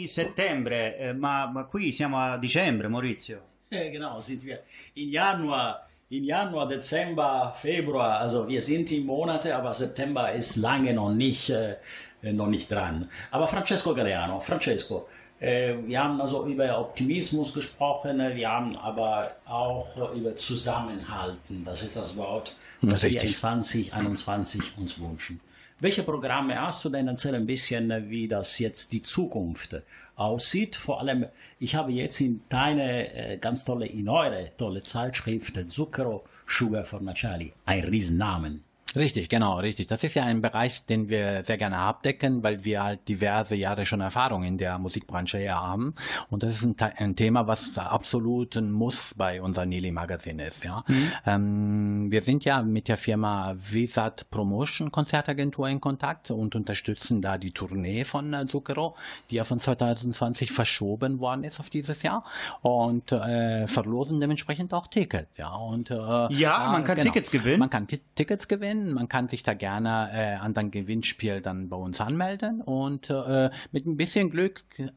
Vieni 0.05 0.07
settembre, 0.07 0.97
eh, 0.97 1.13
ma, 1.13 1.47
ma 1.47 1.63
qui 1.65 1.91
siamo 1.91 2.17
a 2.17 2.37
dicembre, 2.37 2.87
Maurizio. 2.87 3.41
Äh, 3.69 3.89
genau, 3.89 4.21
sind 4.21 4.43
wir 4.43 4.63
in 4.93 5.09
Januar, 5.09 5.87
in 6.09 6.23
Januar, 6.23 6.67
Dezember, 6.67 7.51
Februar, 7.53 8.19
also 8.19 8.47
wir 8.47 8.61
sind 8.61 8.91
in 8.91 9.05
Monate, 9.05 9.55
aber 9.55 9.73
September 9.73 10.31
ist 10.31 10.57
lange 10.57 10.93
noch 10.93 11.11
nicht, 11.11 11.49
äh, 11.49 11.77
noch 12.21 12.47
nicht 12.47 12.69
dran. 12.69 13.09
Aber 13.31 13.47
Francesco 13.47 13.93
Galeano, 13.93 14.39
Francesco, 14.39 15.07
äh, 15.39 15.73
wir 15.83 16.03
haben 16.03 16.21
also 16.21 16.45
über 16.45 16.79
Optimismus 16.79 17.51
gesprochen, 17.53 18.19
wir 18.19 18.49
haben 18.49 18.75
aber 18.77 19.31
auch 19.45 20.13
über 20.15 20.35
Zusammenhalten, 20.35 21.63
das 21.65 21.81
ist 21.81 21.95
das 21.95 22.15
Wort, 22.15 22.55
das 22.81 23.01
wir 23.01 23.09
in 23.09 23.17
Richtig. 23.17 23.37
2021 23.37 24.77
uns 24.77 24.99
wünschen. 24.99 25.39
Welche 25.80 26.03
Programme 26.03 26.59
hast 26.61 26.86
du 26.86 26.89
denn? 26.89 27.09
Erzähl 27.09 27.36
ein 27.36 27.45
bisschen, 27.45 28.09
wie 28.09 28.30
das 28.30 28.59
jetzt 28.59 28.93
die 28.93 29.01
Zukunft 29.01 29.82
aussieht. 30.15 30.78
Vor 30.78 31.01
allem, 31.01 31.26
ich 31.59 31.76
habe 31.76 31.91
jetzt 31.91 32.21
in 32.21 32.41
deine 32.47 33.13
äh, 33.13 33.38
ganz 33.38 33.65
tolle, 33.65 33.86
in 33.86 34.07
eure 34.07 34.51
tolle 34.57 34.82
Zeitschrift 34.84 35.59
Zucchero 35.69 36.23
Sugar 36.47 36.86
Fornaciali, 36.86 37.51
ein 37.65 37.84
Riesennamen. 37.84 38.64
Richtig, 38.95 39.29
genau, 39.29 39.59
richtig. 39.59 39.87
Das 39.87 40.03
ist 40.03 40.13
ja 40.13 40.23
ein 40.23 40.41
Bereich, 40.41 40.85
den 40.85 41.09
wir 41.09 41.43
sehr 41.43 41.57
gerne 41.57 41.77
abdecken, 41.77 42.43
weil 42.43 42.63
wir 42.63 42.83
halt 42.83 43.07
diverse 43.07 43.55
Jahre 43.55 43.85
schon 43.85 44.01
Erfahrung 44.01 44.43
in 44.43 44.57
der 44.57 44.77
Musikbranche 44.79 45.37
hier 45.37 45.59
haben. 45.59 45.95
Und 46.29 46.43
das 46.43 46.55
ist 46.55 46.63
ein, 46.63 46.75
ein 46.97 47.15
Thema, 47.15 47.47
was 47.47 47.77
absolut 47.77 48.55
ein 48.55 48.71
Muss 48.71 49.13
bei 49.15 49.41
unserem 49.41 49.69
Nili 49.69 49.91
Magazin 49.91 50.39
ist, 50.39 50.63
ja. 50.63 50.83
Ähm, 51.25 52.11
wir 52.11 52.21
sind 52.21 52.45
ja 52.45 52.61
mit 52.61 52.87
der 52.87 52.97
Firma 52.97 53.55
Visat 53.57 54.29
Promotion 54.29 54.91
Konzertagentur 54.91 55.67
in 55.67 55.81
Kontakt 55.81 56.31
und 56.31 56.55
unterstützen 56.55 57.21
da 57.21 57.37
die 57.37 57.51
Tournee 57.51 58.03
von 58.03 58.33
äh, 58.33 58.45
Zucchero, 58.45 58.95
die 59.29 59.35
ja 59.35 59.43
von 59.43 59.59
2020 59.59 60.51
verschoben 60.51 61.19
worden 61.19 61.43
ist 61.43 61.59
auf 61.59 61.69
dieses 61.69 62.01
Jahr 62.03 62.23
und 62.61 63.11
äh, 63.11 63.67
verlosen 63.67 64.19
dementsprechend 64.19 64.73
auch 64.73 64.87
Tickets, 64.87 65.37
ja. 65.37 65.53
Und 65.55 65.91
äh, 65.91 65.95
Ja, 65.95 66.69
man 66.71 66.83
kann 66.83 66.99
Tickets 66.99 67.31
gewinnen. 67.31 67.59
Man 67.59 67.69
kann 67.69 67.87
Tickets 67.87 68.47
gewinnen, 68.47 68.84
man 68.93 69.07
kann 69.07 69.27
sich 69.27 69.43
da 69.43 69.53
gerne 69.53 70.09
äh, 70.13 70.36
an 70.36 70.53
dein 70.53 70.71
Gewinnspiel 70.71 71.41
dann 71.41 71.69
bei 71.69 71.77
uns 71.77 72.01
anmelden 72.01 72.61
und 72.61 73.09
äh, 73.09 73.49
mit 73.71 73.86
ein 73.86 73.97
bisschen 73.97 74.29
Glück 74.29 74.63
äh, 74.77 74.88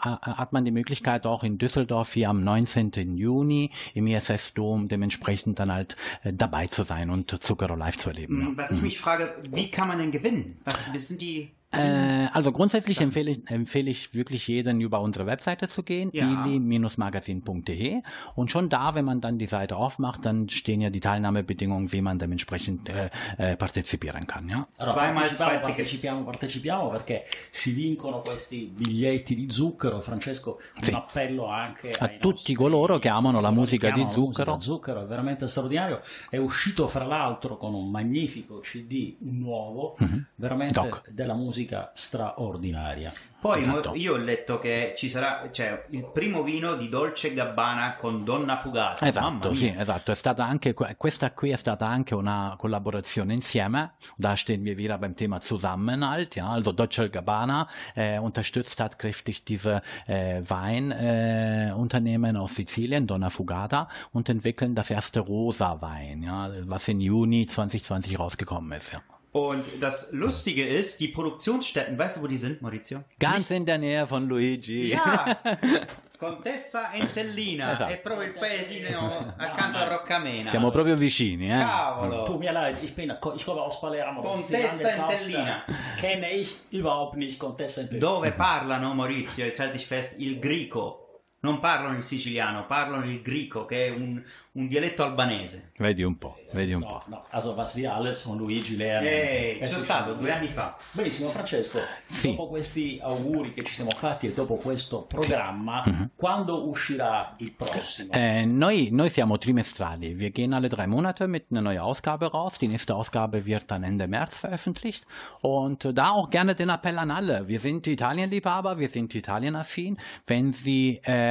hat 0.00 0.52
man 0.52 0.64
die 0.64 0.70
Möglichkeit 0.70 1.26
auch 1.26 1.44
in 1.44 1.58
Düsseldorf 1.58 2.12
hier 2.12 2.30
am 2.30 2.42
19. 2.42 3.16
Juni 3.16 3.70
im 3.94 4.06
ISS-Dom 4.06 4.88
dementsprechend 4.88 5.58
dann 5.58 5.72
halt 5.72 5.96
äh, 6.24 6.32
dabei 6.32 6.66
zu 6.66 6.82
sein 6.82 7.10
und 7.10 7.30
Zucchero 7.44 7.74
live 7.74 7.96
zu 7.96 8.10
erleben. 8.10 8.56
Was 8.56 8.70
ich 8.70 8.82
mich 8.82 8.98
frage, 8.98 9.34
wie 9.50 9.70
kann 9.70 9.88
man 9.88 9.98
denn 9.98 10.10
gewinnen? 10.10 10.58
Was, 10.64 10.74
was 10.92 11.08
sind 11.08 11.22
die... 11.22 11.52
Äh, 11.70 12.28
also 12.32 12.50
grundsätzlich 12.50 12.98
empfehle 13.00 13.30
ich, 13.32 13.50
empfehle 13.50 13.90
ich 13.90 14.14
wirklich 14.14 14.48
jeden 14.48 14.80
über 14.80 15.00
unsere 15.00 15.26
Webseite 15.26 15.68
zu 15.68 15.82
gehen, 15.82 16.08
Ja. 16.14 16.46
ili-magazin.de 16.46 18.00
und 18.34 18.50
schon 18.50 18.68
da, 18.70 18.94
wenn 18.94 19.04
man 19.04 19.20
dann 19.20 19.38
die 19.38 19.46
Seite 19.46 19.76
aufmacht, 19.76 20.24
dann 20.24 20.48
stehen 20.48 20.80
ja 20.80 20.88
die 20.90 21.00
Teilnahmebedingungen, 21.00 21.92
wie 21.92 22.00
man 22.00 22.18
dementsprechend 22.18 22.88
äh, 22.88 23.10
äh, 23.36 23.56
partizipieren 23.56 24.26
kann. 24.26 24.48
Ja? 24.48 24.66
Zweimal 24.78 25.24
partecipiamo, 25.24 25.34
zwei 25.36 25.48
Tickets. 25.56 25.66
partecipiamo, 25.66 26.24
partecipiamo 26.24 26.88
perché 26.90 27.24
si 27.50 27.72
vincono 27.74 28.20
questi 28.20 28.72
biglietti 28.74 29.34
di 29.34 29.50
zucchero. 29.50 30.00
Francesco, 30.00 30.60
Sì. 30.80 30.90
un 30.90 30.96
appello 30.96 31.46
anche 31.48 31.90
A 31.90 32.08
tutti 32.18 32.54
coloro 32.54 32.98
che 32.98 33.08
amano 33.08 33.40
la 33.40 33.50
musica 33.50 33.90
di 33.90 33.98
la 34.00 34.04
musica 34.06 34.20
zucchero. 34.22 34.60
zucchero 34.60 35.02
è 35.02 35.06
veramente 35.06 35.46
straordinario. 35.48 36.00
È 36.30 36.36
uscito 36.38 36.88
fra 36.88 37.04
l'altro 37.04 37.56
con 37.58 37.74
un 37.74 37.90
magnifico 37.90 38.60
CD 38.60 39.16
nuovo, 39.20 39.96
veramente 40.36 40.78
Mhm. 40.80 40.86
Doc. 40.88 41.10
della 41.10 41.34
musica 41.34 41.56
straordinaria. 41.94 43.12
Poi 43.40 43.62
Esatto. 43.62 43.94
io 43.94 44.14
ho 44.14 44.16
letto 44.16 44.58
che 44.58 44.94
ci 44.96 45.08
sarà 45.08 45.48
cioè, 45.52 45.86
il 45.90 46.10
primo 46.12 46.42
vino 46.42 46.74
di 46.74 46.88
Dolce 46.88 47.32
Gabbana 47.32 47.94
con 47.94 48.18
Donna 48.24 48.58
Fugata. 48.58 49.06
Esatto, 49.06 49.52
sì, 49.54 49.72
esatto. 49.76 50.10
È 50.10 50.16
stata 50.16 50.44
anche, 50.44 50.74
que- 50.74 50.96
questa 50.96 51.30
qui 51.30 51.50
è 51.50 51.56
stata 51.56 51.86
anche 51.86 52.16
una 52.16 52.56
collaborazione 52.58 53.34
insieme. 53.34 53.92
Da 54.16 54.34
stehen 54.34 54.64
wir 54.64 54.76
wieder 54.76 54.98
beim 54.98 55.14
Thema 55.14 55.38
Zusammenhalt. 55.38 56.34
Ja, 56.34 56.48
also 56.48 56.72
Deutsche 56.72 57.10
Gabbana 57.10 57.68
äh, 57.94 58.18
unterstützt 58.18 58.80
hat 58.80 58.98
kräftig 58.98 59.44
diese 59.44 59.82
äh, 60.08 60.42
Weinunternehmen 60.44 62.34
äh, 62.34 62.38
aus 62.40 62.56
Sizilien, 62.56 63.06
Donna 63.06 63.30
Fugata, 63.30 63.86
und 64.10 64.28
entwickeln 64.28 64.74
das 64.74 64.90
erste 64.90 65.20
Rosa 65.20 65.80
Wein, 65.80 66.24
ja, 66.24 66.50
was 66.66 66.88
im 66.88 66.98
Juni 67.00 67.46
2020 67.46 68.18
rausgekommen 68.18 68.72
ist. 68.76 68.92
Ja. 68.92 69.00
Und 69.38 69.64
das 69.80 70.08
Lustige 70.12 70.66
ist, 70.66 70.98
die 71.00 71.08
Produktionsstätten, 71.08 71.96
weißt 71.98 72.16
du, 72.16 72.22
wo 72.22 72.26
die 72.26 72.36
sind, 72.36 72.60
Maurizio? 72.60 73.04
Ganz 73.18 73.50
in 73.50 73.64
der 73.64 73.78
Nähe 73.78 74.06
von 74.06 74.28
Luigi. 74.28 74.90
Ja! 74.90 75.38
Contessa 76.18 76.92
Entellina, 76.92 77.74
Esatto. 77.74 77.92
è 77.92 77.98
proprio 77.98 78.26
il 78.26 78.34
paesino 78.36 78.88
accanto 79.36 79.78
a 79.78 79.86
Roccamena. 79.86 80.50
Siamo 80.50 80.70
proprio 80.70 80.96
vicini, 80.96 81.46
eh? 81.46 81.58
Cavolo! 81.60 82.24
Tut 82.24 82.40
mir 82.40 82.50
leid, 82.50 82.82
ich, 82.82 82.92
bin, 82.92 83.16
ich 83.36 83.44
komme 83.44 83.60
aus 83.60 83.78
Palermo. 83.78 84.22
Contessa. 84.22 85.12
Entellina. 85.12 85.62
Kenne 86.00 86.28
ich 86.32 86.58
überhaupt 86.70 87.14
nicht 87.14 87.38
Contessa 87.38 87.82
Entellina. 87.82 88.04
Dove 88.04 88.32
parlano, 88.32 88.94
Maurizio, 88.94 89.44
e 89.44 89.52
Celtic 89.52 89.82
Fest, 89.82 90.14
il 90.18 90.40
greco. 90.40 91.07
Non 91.40 91.60
parlano 91.60 91.96
il 91.96 92.02
siciliano, 92.02 92.66
parlano 92.66 93.04
il 93.04 93.22
greco, 93.22 93.64
che 93.64 93.86
è 93.86 93.90
un, 93.90 94.20
un 94.52 94.66
dialetto 94.66 95.04
albanese. 95.04 95.70
Vedi 95.78 96.02
un 96.02 96.18
po', 96.18 96.36
vedi 96.52 96.72
un 96.72 96.80
No, 96.80 96.86
po'. 96.86 97.02
no, 97.06 97.24
also 97.30 97.52
was 97.52 97.74
wir 97.76 97.90
alles 97.92 98.24
von 98.24 98.38
Luigi 98.38 98.74
lernen. 98.76 99.06
Eh, 99.06 99.58
Eh, 99.60 99.64
ci 99.64 99.70
sono 99.70 99.84
stato 99.84 100.14
due 100.14 100.32
anni 100.32 100.48
fa. 100.48 100.76
Benissimo, 100.90 101.28
Francesco, 101.30 101.78
Sì. 102.06 102.30
dopo 102.30 102.48
questi 102.48 102.98
auguri 103.00 103.54
che 103.54 103.62
ci 103.62 103.72
siamo 103.72 103.90
fatti 103.92 104.26
e 104.26 104.32
dopo 104.34 104.56
questo 104.56 105.02
programma, 105.02 106.10
quando 106.16 106.68
uscirà 106.68 107.36
il 107.38 107.52
prossimo? 107.52 108.10
Äh, 108.12 108.44
noi, 108.44 108.88
noi 108.90 109.08
siamo 109.08 109.38
trimestrali. 109.38 110.14
Wir 110.18 110.32
gehen 110.32 110.52
alle 110.52 110.66
drei 110.68 110.88
Monate 110.88 111.28
mit 111.28 111.46
einer 111.52 111.60
neuen 111.62 111.78
Ausgabe 111.78 112.26
raus. 112.32 112.58
Die 112.58 112.66
nächste 112.66 112.96
Ausgabe 112.96 113.44
wird 113.46 113.70
dann 113.70 113.84
Ende 113.84 114.08
März 114.08 114.38
veröffentlicht. 114.38 115.06
Und 115.42 115.84
da 115.96 116.10
auch 116.10 116.30
gerne 116.30 116.56
den 116.56 116.70
Appell 116.70 116.98
an 116.98 117.12
alle. 117.12 117.46
Wir 117.46 117.60
sind 117.60 117.86
Italienliebhaber, 117.86 118.76
wir 118.80 118.88
sind 118.88 119.14
Italienaffin. 119.14 119.98
Wenn 120.26 120.52
Sie 120.52 121.00
äh, 121.04 121.27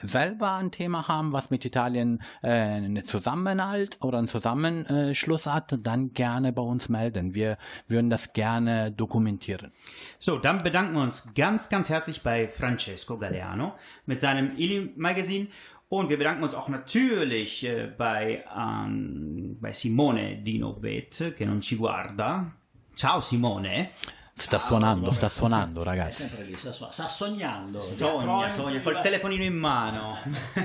selber 0.00 0.54
ein 0.54 0.70
Thema 0.70 1.08
haben, 1.08 1.32
was 1.32 1.50
mit 1.50 1.64
Italien 1.64 2.20
äh, 2.42 2.48
einen 2.48 3.04
Zusammenhalt 3.04 3.98
oder 4.00 4.18
einen 4.18 4.28
Zusammenschluss 4.28 5.46
hat, 5.46 5.78
dann 5.82 6.12
gerne 6.12 6.52
bei 6.52 6.62
uns 6.62 6.88
melden. 6.88 7.34
Wir 7.34 7.58
würden 7.88 8.10
das 8.10 8.32
gerne 8.32 8.92
dokumentieren. 8.92 9.72
So, 10.18 10.38
dann 10.38 10.58
bedanken 10.58 10.94
wir 10.94 11.02
uns 11.02 11.24
ganz, 11.34 11.68
ganz 11.68 11.88
herzlich 11.88 12.22
bei 12.22 12.48
Francesco 12.48 13.18
Galeano 13.18 13.74
mit 14.06 14.20
seinem 14.20 14.56
Ili 14.56 14.92
Magazin 14.96 15.48
und 15.88 16.08
wir 16.08 16.18
bedanken 16.18 16.42
uns 16.42 16.54
auch 16.54 16.68
natürlich 16.68 17.64
äh, 17.64 17.86
bei, 17.96 18.44
ähm, 18.56 19.56
bei 19.60 19.72
Simone 19.72 20.38
Dino 20.42 20.72
Bet, 20.72 21.34
che 21.36 21.44
non 21.44 21.60
ci 21.60 21.76
guarda. 21.76 22.52
Ciao 22.96 23.20
Simone. 23.20 23.90
Sta 24.38 24.58
suonando, 24.58 25.12
sta 25.12 25.28
suonando, 25.28 25.80
È 25.80 25.84
ragazzi. 25.84 26.22
sempre 26.28 26.44
lì, 26.44 26.56
sta, 26.58 26.70
su- 26.70 26.86
sta 26.90 27.08
sognando. 27.08 27.80
Sogna, 27.80 28.44
Dietro- 28.48 28.66
sogna, 28.66 28.82
col 28.82 29.00
telefonino 29.00 29.42
in 29.42 29.54
mano. 29.56 30.18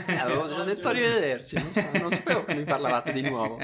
Eh, 0.08 0.14
avevo 0.18 0.46
già 0.54 0.64
detto 0.66 0.90
arrivederci, 0.90 1.56
non, 1.56 1.72
so- 1.74 1.98
non 2.00 2.12
sapevo 2.12 2.44
che 2.44 2.54
mi 2.56 2.64
parlavate 2.66 3.14
di 3.14 3.22
nuovo. 3.22 3.58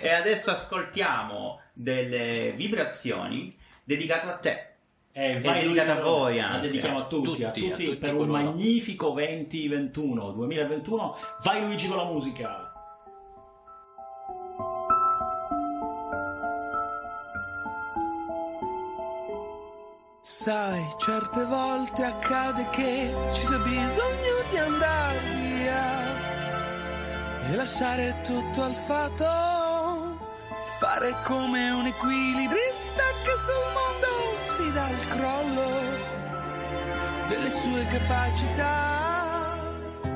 e 0.00 0.08
adesso 0.08 0.50
ascoltiamo 0.50 1.60
delle 1.74 2.52
vibrazioni 2.56 3.54
dedicate 3.84 4.26
a 4.26 4.32
te. 4.36 4.64
Eh, 5.12 5.34
È 5.34 5.40
vai 5.40 5.62
dedicata 5.64 5.98
a 5.98 6.00
voi 6.00 6.36
La 6.38 6.58
dedichiamo 6.58 7.00
a 7.00 7.04
tutti, 7.06 7.28
Tutti, 7.30 7.44
a 7.44 7.48
a 7.48 7.50
tutti, 7.50 7.68
tutti 7.84 7.96
per 7.96 8.14
un 8.14 8.28
magnifico 8.28 9.10
2021, 9.10 10.30
2021. 10.30 11.16
Vai 11.42 11.60
Luigi 11.62 11.88
con 11.88 11.96
la 11.98 12.04
musica. 12.04 12.59
Sai, 20.42 20.82
certe 20.96 21.44
volte 21.44 22.02
accade 22.02 22.66
che 22.70 23.14
ci 23.30 23.44
sia 23.44 23.58
bisogno 23.58 24.36
di 24.48 24.56
andare 24.56 25.18
via 25.34 25.84
e 27.44 27.56
lasciare 27.56 28.18
tutto 28.22 28.62
al 28.62 28.72
fato, 28.72 30.16
fare 30.78 31.14
come 31.26 31.70
un 31.72 31.84
equilibrista 31.84 33.02
che 33.22 33.36
sul 33.36 33.66
mondo 33.76 34.38
sfida 34.38 34.88
il 34.88 35.06
crollo 35.08 35.68
delle 37.28 37.50
sue 37.50 37.86
capacità. 37.88 39.58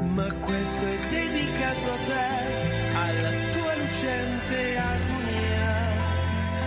Ma 0.09 0.33
questo 0.41 0.87
è 0.87 0.99
dedicato 1.07 1.93
a 1.93 1.99
te, 2.07 2.97
alla 2.97 3.31
tua 3.53 3.75
lucente 3.75 4.79
armonia. 4.79 5.93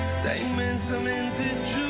Sei 0.10 0.42
immensamente 0.44 1.62
tuo 1.64 1.87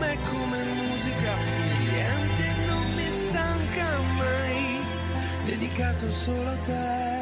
nome 0.00 0.18
come 0.22 0.64
musica 0.64 1.36
mi 1.36 1.76
riempie 1.76 2.46
e 2.46 2.66
non 2.66 2.94
mi 2.94 3.10
stanca 3.10 4.00
mai, 4.16 4.80
dedicato 5.44 6.10
solo 6.10 6.48
a 6.48 6.56
te. 6.56 7.19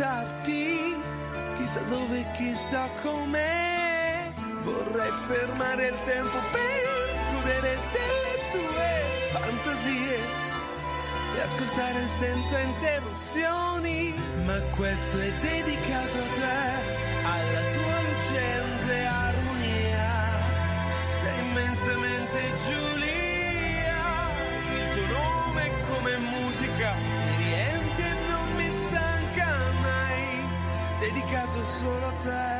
Da 0.00 0.24
lietarti. 0.24 0.96
Chissà 1.56 1.80
dove, 1.80 2.26
chissà 2.36 2.88
com'è. 3.02 4.32
Vorrei 4.62 5.12
fermare 5.28 5.88
il 5.88 6.00
tempo 6.02 6.38
per 6.50 7.32
godere 7.32 7.78
delle 7.92 8.36
tue 8.50 8.90
fantasie 9.32 10.18
e 11.36 11.40
ascoltare 11.40 12.06
senza 12.06 12.58
interruzioni. 12.58 14.14
Ma 14.44 14.60
questo 14.76 15.18
è 15.18 15.32
dedicato 15.40 16.16
a 16.16 16.30
te, 16.40 16.68
alla 17.34 17.64
tua 17.74 17.96
lucente 18.08 19.04
armonia. 19.04 20.08
Sei 21.10 21.38
immensamente 21.46 22.38
Giulia, 22.66 24.00
il 24.76 24.94
tuo 24.94 25.06
nome 25.18 25.62
è 25.62 25.72
come 25.88 26.16
musica 26.16 26.94
mi 26.96 27.36
riempie 27.36 28.29
dedicato 31.12 31.62
solo 31.64 32.06
a 32.06 32.12
te. 32.12 32.59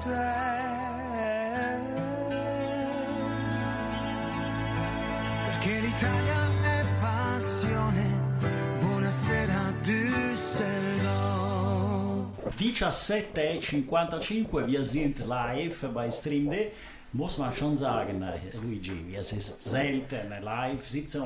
Te. 0.00 0.36
Perché 5.44 5.80
l'Italia 5.80 6.50
è 6.62 6.84
passione, 7.00 8.04
buonasera 8.80 9.72
Düsseldorf. 9.82 10.96
17.55, 12.58 14.66
wir 14.66 14.84
sind 14.84 15.18
live 15.26 15.88
bei 15.88 16.10
StreamD. 16.10 16.70
Muss 17.14 17.38
man 17.38 17.50
schon 17.54 17.74
sagen, 17.74 18.20
äh, 18.22 18.34
Luigi, 18.58 19.16
es 19.18 19.32
ist 19.32 19.64
selten 19.64 20.28
live. 20.42 20.84
17.55 20.86 21.22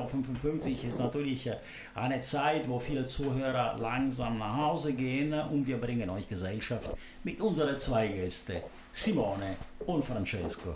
Uhr 0.77 0.83
ist 0.87 0.99
natürlich 0.99 1.47
äh, 1.47 1.57
eine 1.93 2.21
Zeit, 2.21 2.69
wo 2.69 2.79
viele 2.79 3.03
Zuhörer 3.03 3.77
langsam 3.77 4.37
nach 4.39 4.55
Hause 4.55 4.93
gehen 4.93 5.33
und 5.33 5.67
wir 5.67 5.77
bringen 5.81 6.09
euch 6.09 6.27
Gesellschaft 6.29 6.89
mit 7.25 7.41
unseren 7.41 7.77
zwei 7.77 8.07
Gästen, 8.07 8.61
Simone 8.93 9.57
und 9.85 10.05
Francesco. 10.05 10.75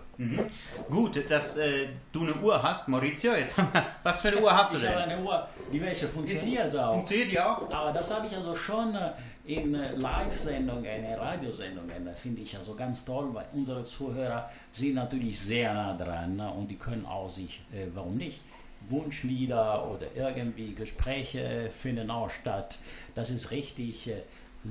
Gut, 0.90 1.24
dass 1.30 1.56
äh, 1.56 1.88
du 2.12 2.24
eine 2.24 2.34
Uhr 2.36 2.62
hast, 2.62 2.90
Maurizio. 2.90 3.34
Jetzt 3.34 3.56
was 4.04 4.20
für 4.20 4.28
eine 4.28 4.42
Uhr 4.42 4.54
hast 4.54 4.74
du 4.74 4.78
Ich 4.78 4.86
habe 4.90 5.00
denn? 5.04 5.10
eine 5.12 5.24
Uhr, 5.24 5.48
die 5.72 5.82
welche 5.82 6.10
funktioniert 6.10 6.76
auch. 6.76 6.96
Funktioniert 6.96 7.32
die 7.32 7.40
auch? 7.40 7.72
Aber 7.72 7.94
das 7.94 8.14
habe 8.14 8.28
ich 8.28 8.36
also 8.36 8.54
schon 8.54 8.94
äh, 8.94 9.12
in 9.48 9.74
äh, 9.74 9.96
Live-Sendungen, 9.96 11.06
in 11.06 11.14
Radiosendungen, 11.14 12.08
äh, 12.08 12.14
finde 12.14 12.42
ich 12.42 12.56
also 12.56 12.76
ganz 12.76 13.06
toll, 13.06 13.34
weil 13.34 13.46
unsere 13.54 13.84
Zuhörer 13.84 14.50
sind 14.72 14.96
natürlich 14.96 15.40
sehr 15.40 15.74
nah 15.74 15.94
dran 15.96 16.36
ne, 16.36 16.52
und 16.52 16.70
die 16.70 16.76
können 16.76 17.06
auch 17.06 17.30
sich, 17.30 17.62
äh, 17.74 17.88
warum 17.94 18.18
nicht, 18.18 18.42
Wunschlieder 18.90 19.90
oder 19.90 20.08
irgendwie 20.16 20.74
Gespräche 20.74 21.72
finden 21.82 22.12
auch 22.12 22.30
statt. 22.30 22.78
Das 23.16 23.30
ist 23.30 23.52
richtig 23.52 24.10
äh, 24.10 24.22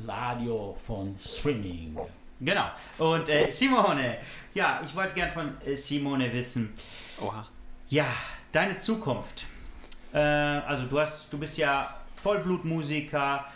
Radio 0.06 0.76
von 0.78 1.16
Streaming. 1.18 1.96
Genau. 2.40 2.66
Und 2.98 3.28
äh, 3.28 3.50
Simone, 3.50 4.18
ja, 4.54 4.82
ich 4.84 4.94
wollte 4.94 5.14
gern 5.14 5.32
von 5.32 5.54
äh, 5.64 5.74
Simone 5.74 6.30
wissen, 6.32 6.74
Oha. 7.20 7.46
ja, 7.88 8.06
deine 8.52 8.76
Zukunft. 8.76 9.44
Äh, 10.12 10.18
also 10.18 10.84
du 10.84 11.00
hast, 11.00 11.32
du 11.32 11.38
bist 11.38 11.56
ja 11.56 11.94
Vollblutmusiker, 12.16 13.46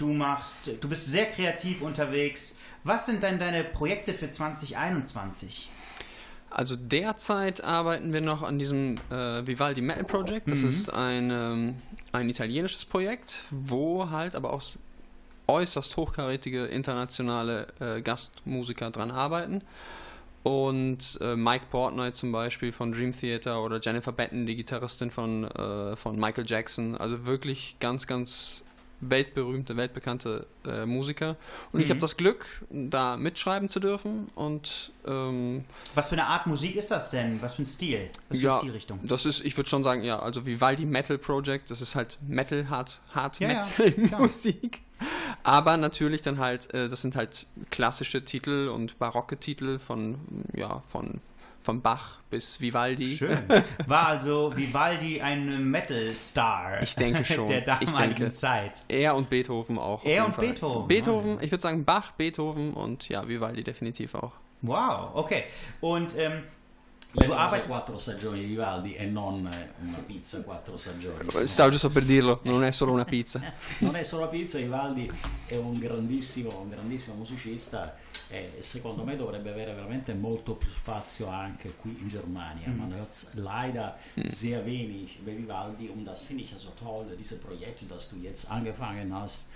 du 0.00 0.12
machst, 0.12 0.70
du 0.80 0.88
bist 0.88 1.06
sehr 1.06 1.26
kreativ 1.26 1.82
unterwegs. 1.82 2.56
Was 2.84 3.06
sind 3.06 3.22
denn 3.22 3.38
deine 3.38 3.62
Projekte 3.62 4.14
für 4.14 4.30
2021? 4.30 5.70
Also 6.50 6.74
derzeit 6.76 7.62
arbeiten 7.62 8.12
wir 8.12 8.20
noch 8.20 8.42
an 8.42 8.58
diesem 8.58 8.98
äh, 9.10 9.46
Vivaldi 9.46 9.82
Metal 9.82 10.04
Project. 10.04 10.50
Das 10.50 10.60
ist 10.60 10.92
ein, 10.92 11.30
ähm, 11.30 11.76
ein 12.10 12.28
italienisches 12.28 12.84
Projekt, 12.84 13.38
wo 13.50 14.10
halt 14.10 14.34
aber 14.34 14.52
auch 14.52 14.62
äußerst 15.46 15.96
hochkarätige 15.96 16.66
internationale 16.66 17.68
äh, 17.78 18.02
Gastmusiker 18.02 18.90
dran 18.90 19.12
arbeiten. 19.12 19.62
Und 20.42 21.18
äh, 21.20 21.36
Mike 21.36 21.66
Portnoy 21.70 22.12
zum 22.12 22.32
Beispiel 22.32 22.72
von 22.72 22.92
Dream 22.92 23.12
Theater 23.12 23.62
oder 23.62 23.78
Jennifer 23.80 24.10
Batten, 24.10 24.46
die 24.46 24.56
Gitarristin 24.56 25.10
von, 25.10 25.44
äh, 25.44 25.96
von 25.96 26.18
Michael 26.18 26.46
Jackson. 26.46 26.96
Also 26.96 27.26
wirklich 27.26 27.76
ganz, 27.78 28.06
ganz 28.06 28.64
weltberühmte, 29.00 29.76
weltbekannte 29.76 30.46
äh, 30.64 30.86
Musiker. 30.86 31.36
Und 31.72 31.80
ich 31.80 31.90
habe 31.90 32.00
das 32.00 32.16
Glück, 32.16 32.46
da 32.70 33.16
mitschreiben 33.16 33.68
zu 33.68 33.80
dürfen 33.80 34.28
und 34.34 34.92
ähm, 35.06 35.64
Was 35.94 36.08
für 36.08 36.14
eine 36.14 36.26
Art 36.26 36.46
Musik 36.46 36.76
ist 36.76 36.90
das 36.90 37.10
denn? 37.10 37.40
Was 37.42 37.54
für 37.54 37.62
ein 37.62 37.66
Stil? 37.66 38.10
Was 38.28 38.38
für 38.38 38.46
eine 38.46 38.54
ja, 38.54 38.58
Stilrichtung? 38.58 39.00
das 39.02 39.24
ist, 39.24 39.44
ich 39.44 39.56
würde 39.56 39.68
schon 39.68 39.82
sagen, 39.82 40.02
ja, 40.02 40.18
also 40.18 40.46
Vivaldi 40.46 40.84
Metal 40.84 41.18
Project, 41.18 41.70
das 41.70 41.80
ist 41.80 41.94
halt 41.94 42.18
Metal, 42.26 42.68
Hard, 42.68 43.00
Hard 43.14 43.40
Ja, 43.40 43.50
ja, 43.50 43.58
Metal 43.78 43.92
klar. 43.92 44.20
Musik. 44.20 44.82
Aber 45.42 45.76
natürlich 45.76 46.22
dann 46.22 46.38
halt, 46.38 46.72
äh, 46.74 46.88
das 46.88 47.00
sind 47.00 47.16
halt 47.16 47.46
klassische 47.70 48.24
Titel 48.24 48.68
und 48.68 48.98
barocke 48.98 49.38
Titel 49.38 49.78
von, 49.78 50.18
ja, 50.54 50.82
von, 50.88 51.20
von 51.62 51.82
Bach 51.82 52.18
bis 52.30 52.60
Vivaldi. 52.60 53.16
Schön. 53.16 53.38
War 53.86 54.06
also 54.08 54.56
Vivaldi 54.56 55.20
ein 55.20 55.70
Metal-Star 55.70 56.82
Ich 56.82 56.94
denke 56.94 57.24
schon. 57.24 57.46
der 57.48 57.60
Ich 57.80 57.88
damaligen 57.90 58.14
denke. 58.14 58.30
Zeit. 58.30 58.72
Er 58.88 59.14
und 59.14 59.28
Beethoven 59.30 59.78
auch. 59.78 60.04
Er 60.04 60.26
und 60.26 60.34
Fall. 60.34 60.46
Beethoven, 60.48 60.88
Beethoven, 60.88 61.38
ich 61.42 61.50
würde 61.50 61.62
sagen 61.62 61.84
Bach, 61.84 62.12
Beethoven 62.12 62.72
und 62.74 63.08
ja, 63.08 63.26
Vivaldi 63.28 63.62
definitiv 63.62 64.14
auch. 64.14 64.32
Wow, 64.62 65.10
okay. 65.14 65.44
Und 65.80 66.16
ähm, 66.18 66.42
Le 67.12 67.24
famose 67.24 67.40
arbeitest 67.40 67.68
quattro 67.68 67.98
stagioni 67.98 68.40
di 68.40 68.46
Vivaldi 68.46 68.94
e 68.94 69.04
non 69.06 69.44
eh, 69.44 69.72
una 69.84 69.98
pizza 69.98 70.40
quattro 70.42 70.76
stagioni. 70.76 71.28
Stavo 71.46 71.70
giusto 71.70 71.90
per 71.90 72.04
dirlo, 72.04 72.38
non 72.44 72.62
è 72.62 72.70
solo 72.70 72.92
una 72.92 73.04
pizza. 73.04 73.40
Non 73.80 73.96
è 73.96 74.02
solo 74.04 74.28
pizza, 74.28 74.58
Vivaldi 74.58 75.10
è 75.46 75.56
un 75.56 75.78
grandissimo, 75.78 76.60
un 76.60 76.68
grandissimo 76.68 77.16
musicista 77.16 77.96
e 78.28 78.58
secondo 78.60 79.02
me 79.02 79.16
dovrebbe 79.16 79.50
avere 79.50 79.72
veramente 79.72 80.14
molto 80.14 80.54
più 80.54 80.68
spazio 80.68 81.28
anche 81.28 81.74
qui 81.74 81.96
in 82.00 82.08
Germania. 82.08 82.68
Man 82.68 82.92
hört 82.92 83.34
leider 83.34 83.96
sehr 84.26 84.62
wenig 84.64 85.16
über 85.18 85.32
Vivaldi 85.32 85.88
und 85.88 86.04
das 86.04 86.22
finde 86.22 86.44
ich 86.44 86.52
also 86.52 86.72
toll, 86.78 87.06
diese 87.16 87.38
Projekte, 87.38 87.86
dass 87.86 88.10
du 88.10 88.16
jetzt 88.18 88.48
angefangen 88.48 89.12
hast 89.12 89.48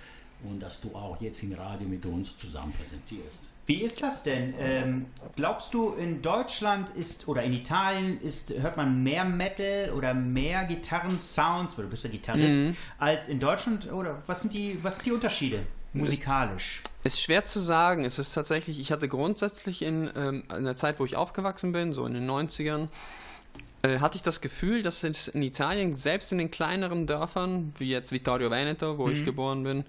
und 0.42 0.60
dass 0.60 0.80
du 0.80 0.92
auch 0.94 1.20
jetzt 1.20 1.42
im 1.42 1.52
Radio 1.52 1.86
mit 1.86 2.04
uns 2.04 2.36
zusammen 2.36 2.72
präsentierst. 2.72 3.53
Wie 3.66 3.80
ist 3.82 4.02
das 4.02 4.22
denn? 4.22 4.54
Ähm, 4.58 5.06
glaubst 5.36 5.72
du, 5.72 5.94
in 5.94 6.20
Deutschland 6.20 6.90
ist 6.90 7.28
oder 7.28 7.42
in 7.42 7.54
Italien 7.54 8.20
ist, 8.20 8.52
hört 8.58 8.76
man 8.76 9.02
mehr 9.02 9.24
Metal 9.24 9.90
oder 9.96 10.12
mehr 10.12 10.64
Gitarrensounds, 10.64 11.78
weil 11.78 11.86
du 11.86 11.90
bist 11.90 12.04
ja 12.04 12.10
Gitarrist, 12.10 12.76
als 12.98 13.28
in 13.28 13.40
Deutschland? 13.40 13.90
Oder 13.90 14.22
was 14.26 14.42
sind 14.42 14.52
die, 14.52 14.78
was 14.82 14.96
sind 14.96 15.06
die 15.06 15.12
Unterschiede 15.12 15.60
musikalisch? 15.94 16.82
Ist 17.04 17.22
schwer 17.22 17.44
zu 17.44 17.60
sagen. 17.60 18.04
Es 18.04 18.18
ist 18.18 18.34
tatsächlich, 18.34 18.80
ich 18.80 18.92
hatte 18.92 19.08
grundsätzlich 19.08 19.80
in, 19.82 20.10
ähm, 20.14 20.42
in 20.54 20.64
der 20.64 20.76
Zeit, 20.76 21.00
wo 21.00 21.04
ich 21.04 21.16
aufgewachsen 21.16 21.72
bin, 21.72 21.92
so 21.92 22.04
in 22.06 22.14
den 22.14 22.28
90ern, 22.28 22.88
äh, 23.82 23.98
hatte 23.98 24.16
ich 24.16 24.22
das 24.22 24.40
Gefühl, 24.40 24.82
dass 24.82 25.02
es 25.04 25.28
in 25.28 25.42
Italien, 25.42 25.96
selbst 25.96 26.32
in 26.32 26.38
den 26.38 26.50
kleineren 26.50 27.06
Dörfern, 27.06 27.72
wie 27.78 27.88
jetzt 27.88 28.12
Vittorio 28.12 28.50
Veneto, 28.50 28.98
wo 28.98 29.08
ich 29.08 29.24
geboren 29.24 29.64
bin, 29.64 29.84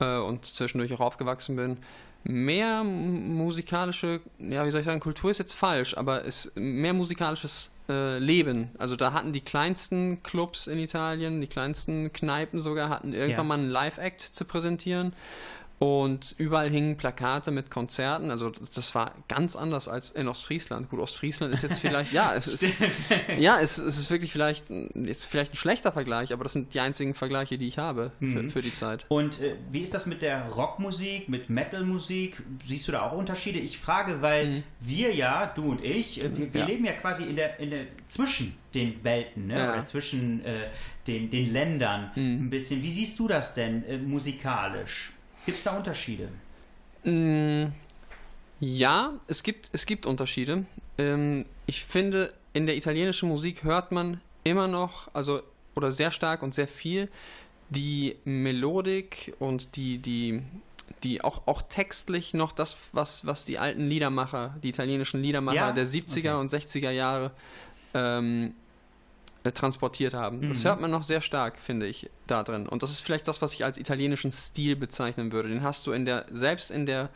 äh, 0.00 0.18
und 0.18 0.44
zwischendurch 0.44 0.92
auch 0.94 1.00
aufgewachsen 1.00 1.56
bin, 1.56 1.78
mehr 2.24 2.84
musikalische, 2.84 4.20
ja, 4.38 4.66
wie 4.66 4.70
soll 4.70 4.80
ich 4.80 4.86
sagen, 4.86 5.00
Kultur 5.00 5.30
ist 5.30 5.38
jetzt 5.38 5.54
falsch, 5.54 5.96
aber 5.96 6.24
es 6.26 6.52
mehr 6.54 6.92
musikalisches 6.92 7.70
äh, 7.88 8.18
Leben. 8.18 8.70
Also 8.78 8.96
da 8.96 9.12
hatten 9.12 9.32
die 9.32 9.40
kleinsten 9.40 10.22
Clubs 10.22 10.66
in 10.66 10.78
Italien, 10.78 11.40
die 11.40 11.46
kleinsten 11.46 12.12
Kneipen 12.12 12.60
sogar, 12.60 12.90
hatten 12.90 13.12
irgendwann 13.14 13.30
Ja. 13.30 13.42
mal 13.44 13.54
einen 13.54 13.70
Live-Act 13.70 14.20
zu 14.20 14.44
präsentieren. 14.44 15.12
Und 15.78 16.34
überall 16.38 16.70
hingen 16.70 16.96
Plakate 16.96 17.52
mit 17.52 17.70
Konzerten. 17.70 18.32
Also 18.32 18.50
das 18.74 18.96
war 18.96 19.14
ganz 19.28 19.54
anders 19.54 19.86
als 19.86 20.10
in 20.10 20.26
Ostfriesland. 20.26 20.90
Gut, 20.90 20.98
Ostfriesland 20.98 21.54
ist 21.54 21.62
jetzt 21.62 21.78
vielleicht, 21.80 22.12
ja, 22.12 22.34
es 22.34 22.48
ist, 22.48 22.72
ja, 23.38 23.60
es, 23.60 23.78
es 23.78 23.96
ist 23.96 24.10
wirklich 24.10 24.32
vielleicht, 24.32 24.68
ein- 24.70 25.04
ist 25.06 25.24
vielleicht 25.24 25.52
ein 25.52 25.56
schlechter 25.56 25.92
Vergleich, 25.92 26.32
aber 26.32 26.42
das 26.42 26.52
sind 26.52 26.74
die 26.74 26.80
einzigen 26.80 27.14
Vergleiche, 27.14 27.58
die 27.58 27.68
ich 27.68 27.78
habe 27.78 28.10
für, 28.20 28.50
für 28.50 28.62
die 28.62 28.74
Zeit. 28.74 29.06
Und 29.08 29.40
äh, 29.40 29.54
wie 29.70 29.80
ist 29.80 29.94
das 29.94 30.06
mit 30.06 30.20
der 30.22 30.48
Rockmusik, 30.48 31.28
mit 31.28 31.48
Metalmusik? 31.48 32.42
Siehst 32.66 32.88
du 32.88 32.92
da 32.92 33.02
auch 33.02 33.12
Unterschiede? 33.12 33.60
Ich 33.60 33.78
frage, 33.78 34.20
weil 34.20 34.64
wir 34.80 35.14
ja, 35.14 35.46
du 35.46 35.70
und 35.70 35.84
ich, 35.84 36.24
äh, 36.24 36.36
wir, 36.36 36.52
wir 36.54 36.60
Ja. 36.62 36.66
leben 36.66 36.84
ja 36.86 36.92
quasi 36.92 37.22
in 37.22 37.36
der, 37.36 37.60
in 37.60 37.70
der 37.70 37.84
zwischen 38.08 38.56
den 38.74 39.02
Welten, 39.04 39.46
ne? 39.46 39.58
Ja. 39.58 39.72
oder 39.74 39.84
zwischen 39.84 40.44
äh, 40.44 40.70
den, 41.06 41.30
den 41.30 41.52
Ländern 41.52 42.10
ein 42.16 42.50
bisschen. 42.50 42.82
Wie 42.82 42.90
siehst 42.90 43.18
du 43.18 43.28
das 43.28 43.54
denn 43.54 43.84
äh, 43.86 43.96
musikalisch? 43.96 45.12
Gibt 45.48 45.58
es 45.60 45.64
da 45.64 45.74
Unterschiede? 45.78 46.28
Mm, 47.04 47.72
Ja, 48.60 49.14
es 49.28 49.42
gibt, 49.42 49.70
es 49.72 49.86
gibt 49.86 50.04
Unterschiede. 50.04 50.66
Ähm, 50.98 51.42
ich 51.64 51.86
finde, 51.86 52.34
in 52.52 52.66
der 52.66 52.76
italienischen 52.76 53.30
Musik 53.30 53.64
hört 53.64 53.90
man 53.90 54.20
immer 54.44 54.68
noch, 54.68 55.08
also, 55.14 55.40
oder 55.74 55.90
sehr 55.90 56.10
stark 56.10 56.42
und 56.42 56.52
sehr 56.52 56.68
viel, 56.68 57.08
die 57.70 58.16
Melodik 58.26 59.34
und 59.38 59.74
die, 59.76 59.96
die, 59.96 60.42
die 61.02 61.24
auch, 61.24 61.46
auch 61.46 61.62
textlich 61.62 62.34
noch 62.34 62.52
das, 62.52 62.76
was, 62.92 63.24
was 63.24 63.46
die 63.46 63.58
alten 63.58 63.88
Liedermacher, 63.88 64.54
die 64.62 64.68
italienischen 64.68 65.22
Liedermacher 65.22 65.56
Ja? 65.56 65.72
der 65.72 65.86
70er 65.86 66.38
und 66.38 66.52
60er 66.52 66.90
Jahre 66.90 67.30
ähm, 67.94 68.48
äh, 68.48 68.67
transportiert 69.52 70.14
haben. 70.14 70.48
Das 70.48 70.62
Mhm. 70.62 70.68
hört 70.68 70.80
man 70.80 70.90
noch 70.90 71.02
sehr 71.02 71.20
stark, 71.20 71.58
finde 71.58 71.86
ich, 71.86 72.10
da 72.26 72.42
drin. 72.42 72.68
Und 72.68 72.82
das 72.82 72.90
ist 72.90 73.00
vielleicht 73.00 73.28
das, 73.28 73.40
was 73.42 73.52
ich 73.54 73.64
als 73.64 73.78
italienischen 73.78 74.32
Stil 74.32 74.76
bezeichnen 74.76 75.32
würde. 75.32 75.48
Den 75.48 75.62
hast 75.62 75.86
du 75.86 75.92
in 75.92 76.04
der, 76.04 76.26
selbst 76.30 76.70
in 76.70 76.86
der, 76.86 77.10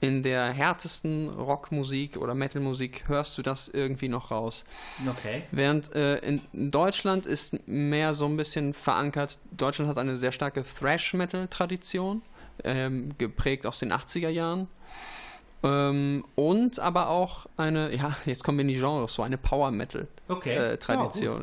in 0.00 0.22
der 0.22 0.52
härtesten 0.52 1.28
Rockmusik 1.28 2.16
oder 2.16 2.34
Metalmusik 2.34 3.08
hörst 3.08 3.36
du 3.36 3.42
das 3.42 3.68
irgendwie 3.68 4.08
noch 4.08 4.30
raus. 4.30 4.64
Okay. 5.08 5.42
Während 5.50 5.92
äh, 5.94 6.18
in 6.18 6.40
Deutschland 6.70 7.26
ist 7.26 7.66
mehr 7.66 8.14
so 8.14 8.26
ein 8.26 8.36
bisschen 8.36 8.74
verankert, 8.74 9.38
Deutschland 9.50 9.90
hat 9.90 9.98
eine 9.98 10.16
sehr 10.16 10.30
starke 10.32 10.62
Thrash-Metal-Tradition, 10.62 12.22
ähm, 12.64 13.10
geprägt 13.18 13.66
aus 13.66 13.78
den 13.80 13.92
80er 13.92 14.28
Jahren. 14.28 14.68
Ähm, 15.64 16.24
und 16.36 16.78
aber 16.78 17.08
auch 17.08 17.46
eine, 17.56 17.92
ja, 17.92 18.16
jetzt 18.24 18.44
kommen 18.44 18.58
wir 18.58 18.62
in 18.62 18.68
die 18.68 18.74
Genres, 18.74 19.14
so 19.14 19.22
eine 19.22 19.36
Power-Metal-Tradition. 19.38 20.17
Okay. 20.28 20.54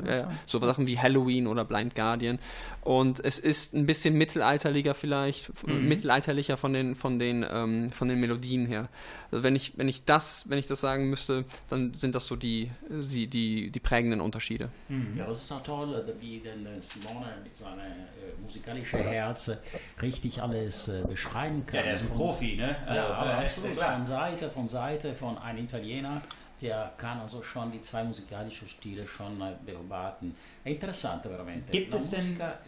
ja, 0.05 0.15
ja. 0.19 0.31
So 0.45 0.59
Sachen 0.59 0.86
wie 0.88 0.97
Halloween 0.99 1.47
oder 1.47 1.65
Blind 1.65 1.95
Guardian. 1.95 2.39
Und 2.81 3.19
es 3.23 3.39
ist 3.39 3.73
ein 3.73 3.86
bisschen 3.88 4.13
mittelalterlicher 4.15 4.93
vielleicht, 4.93 5.49
f- 5.49 5.63
mittelalterlicher 5.65 6.55
von 6.57 6.71
den, 6.73 6.95
von 6.95 7.17
den, 7.17 7.43
ähm, 7.49 7.91
von 7.91 8.07
den 8.07 8.19
Melodien 8.19 8.67
her. 8.67 8.89
Also 9.31 9.43
wenn 9.43 9.55
ich, 9.55 9.77
wenn 9.77 9.88
ich 9.88 10.05
das, 10.05 10.47
wenn 10.49 10.59
ich 10.59 10.67
das 10.67 10.81
sagen 10.81 11.09
müsste, 11.09 11.45
dann 11.69 11.93
sind 11.95 12.13
das 12.13 12.27
so 12.27 12.36
die, 12.36 12.69
die, 12.89 13.27
die, 13.27 13.71
die 13.71 13.79
prägenden 13.79 14.21
Unterschiede. 14.21 14.69
Ja, 15.17 15.25
das 15.25 15.41
ist 15.43 15.51
auch 15.51 15.63
toll, 15.63 16.05
wie 16.19 16.39
denn 16.39 16.65
äh, 16.67 16.79
Simone 16.81 17.25
mit 17.43 17.53
seinem 17.55 17.79
äh, 17.79 18.41
musikalischen 18.43 18.99
Herz 18.99 19.47
äh, 19.47 19.57
richtig 20.01 20.41
alles 20.41 20.88
äh, 20.88 21.01
beschreiben 21.07 21.65
kann. 21.65 21.77
Ja, 21.77 21.83
der 21.83 21.93
ist 21.93 22.01
ein 22.03 22.07
Von- 22.09 22.17
Profi, 22.17 22.55
ne? 22.55 22.75
Ja, 22.88 23.07
aber 23.15 23.31
äh, 23.41 23.45
absolut. 23.45 23.75
Von 23.75 24.05
Seite, 24.05 24.49
von 24.51 24.67
Seite 24.67 25.13
von 25.15 25.38
einem 25.39 25.63
Italiener, 25.63 26.21
der 26.62 26.93
kann 26.97 27.20
also 27.20 27.41
schon 27.43 27.72
die 27.72 27.82
zwei 27.82 28.03
musikalischen 28.03 28.68
Stile 28.70 29.06
schon 29.08 29.38
beobachten. 29.66 30.36
È 30.64 30.70
interessante 30.70 31.30
veramente. 31.30 31.72
Gibt 31.72 31.91
La 31.91 31.97
es 31.97 32.10
denn- 32.10 32.28
musica- 32.38 32.60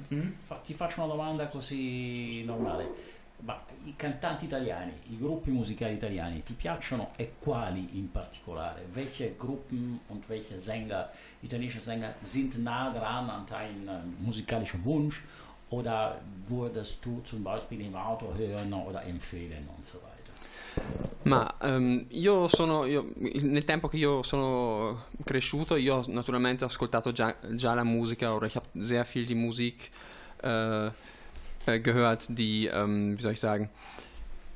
fa- 0.42 0.62
ti 0.66 0.74
faccio 0.74 1.04
una 1.04 1.14
domanda 1.14 1.48
così 1.48 2.44
normale. 2.46 3.16
Ma 3.40 3.56
i 3.86 3.94
cantanti 3.96 4.46
italiani, 4.46 4.92
i 5.12 5.18
gruppi 5.18 5.52
musicali 5.52 5.94
italiani, 5.94 6.42
ti 6.44 6.54
piacciono 6.54 7.12
e 7.18 7.34
quali 7.40 7.88
in 8.00 8.12
particolare? 8.12 8.88
Welche 8.94 9.36
Gruppen 9.38 10.00
und 10.08 10.28
welche 10.28 10.60
Sänger, 10.60 11.12
italienische 11.42 11.80
Sänger 11.80 12.16
sind 12.24 12.58
nah 12.64 12.90
dran 12.90 13.30
an 13.30 13.46
deinem 13.46 13.88
äh, 13.88 14.24
musikalischen 14.24 14.84
Wunsch? 14.84 15.22
Oder 15.70 16.20
würdest 16.48 17.06
du 17.06 17.22
zum 17.26 17.44
Beispiel 17.44 17.82
im 17.82 17.94
Auto 17.96 18.34
hören 18.34 18.74
oder 18.74 19.04
empfehlen 19.04 19.68
und 19.76 19.86
so 19.86 19.98
weiter? 19.98 20.17
Ma 21.24 21.58
ehm, 21.62 22.06
io 22.10 22.48
sono, 22.48 22.86
io- 22.86 23.12
nel 23.16 23.66
tempo 23.66 23.90
che 23.90 23.98
io 23.98 24.24
sono 24.24 25.06
cresciuto, 25.26 25.76
io 25.76 25.96
ho 25.96 26.04
naturalmente 26.08 26.64
ascoltato 26.64 27.12
già, 27.12 27.36
già 27.52 27.74
la 27.74 27.84
musica 27.84 28.34
oder 28.34 28.48
ich 28.48 28.56
habe 28.56 28.68
sehr 28.80 29.06
viel 29.06 29.26
die 29.26 29.36
Musik 29.36 29.90
äh, 30.42 30.90
gehört, 31.82 32.28
die, 32.30 32.68
ähm, 32.68 33.18
wie 33.18 33.22
soll 33.22 33.34
ich 33.34 33.40
sagen, 33.42 33.70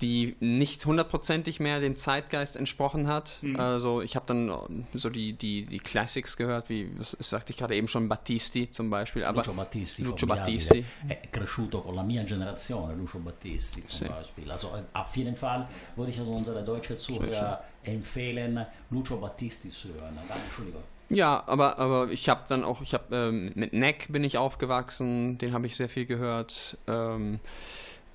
die 0.01 0.35
nicht 0.39 0.85
hundertprozentig 0.85 1.59
mehr 1.59 1.79
dem 1.79 1.95
Zeitgeist 1.95 2.55
entsprochen 2.55 3.07
hat. 3.07 3.41
Also 3.57 4.01
ich 4.01 4.15
habe 4.15 4.25
dann 4.25 4.49
äh, 4.49 4.97
so 4.97 5.09
die, 5.09 5.33
die, 5.33 5.65
die 5.65 5.79
Classics 5.79 6.37
gehört, 6.37 6.69
wie 6.69 6.89
was 6.97 7.15
sagte 7.19 7.51
ich 7.51 7.57
gerade 7.57 7.75
eben 7.75 7.87
schon, 7.87 8.09
Battisti 8.09 8.69
zum 8.69 8.89
Beispiel. 8.89 9.23
Aber 9.23 9.37
Lucio 9.37 9.53
Battisti, 9.53 10.03
Lucio 10.03 10.27
Battisti. 10.27 10.83
è 11.07 11.21
cresciuto 11.29 11.81
con 11.81 11.95
la 11.95 12.03
mia 12.03 12.23
generazione, 12.23 12.95
Lucio 12.95 13.19
Battisti 13.19 13.85
zum 13.85 14.07
Sì. 14.07 14.13
Beispiel. 14.13 14.51
Also 14.51 14.71
auf 14.93 15.15
jeden 15.15 15.35
Fall 15.35 15.67
würde 15.95 16.11
ich 16.11 16.19
also 16.19 16.31
unsere 16.31 16.63
deutsche 16.63 16.97
Zuhörer 16.97 17.63
empfehlen, 17.83 18.65
Lucio 18.89 19.17
Battisti 19.17 19.69
zu 19.69 19.89
hören. 19.89 20.17
Entschuldigung. 20.45 20.83
Ja, 21.09 21.43
aber, 21.45 21.77
aber 21.77 22.09
ich 22.09 22.29
habe 22.29 22.43
dann 22.47 22.63
auch, 22.63 22.81
ich 22.81 22.93
habe 22.93 23.13
ähm, 23.15 23.51
mit 23.55 23.73
Neck 23.73 24.07
bin 24.09 24.23
ich 24.23 24.37
aufgewachsen, 24.37 25.37
den 25.37 25.53
habe 25.53 25.67
ich 25.67 25.75
sehr 25.75 25.89
viel 25.89 26.05
gehört. 26.05 26.77
Ähm, 26.87 27.39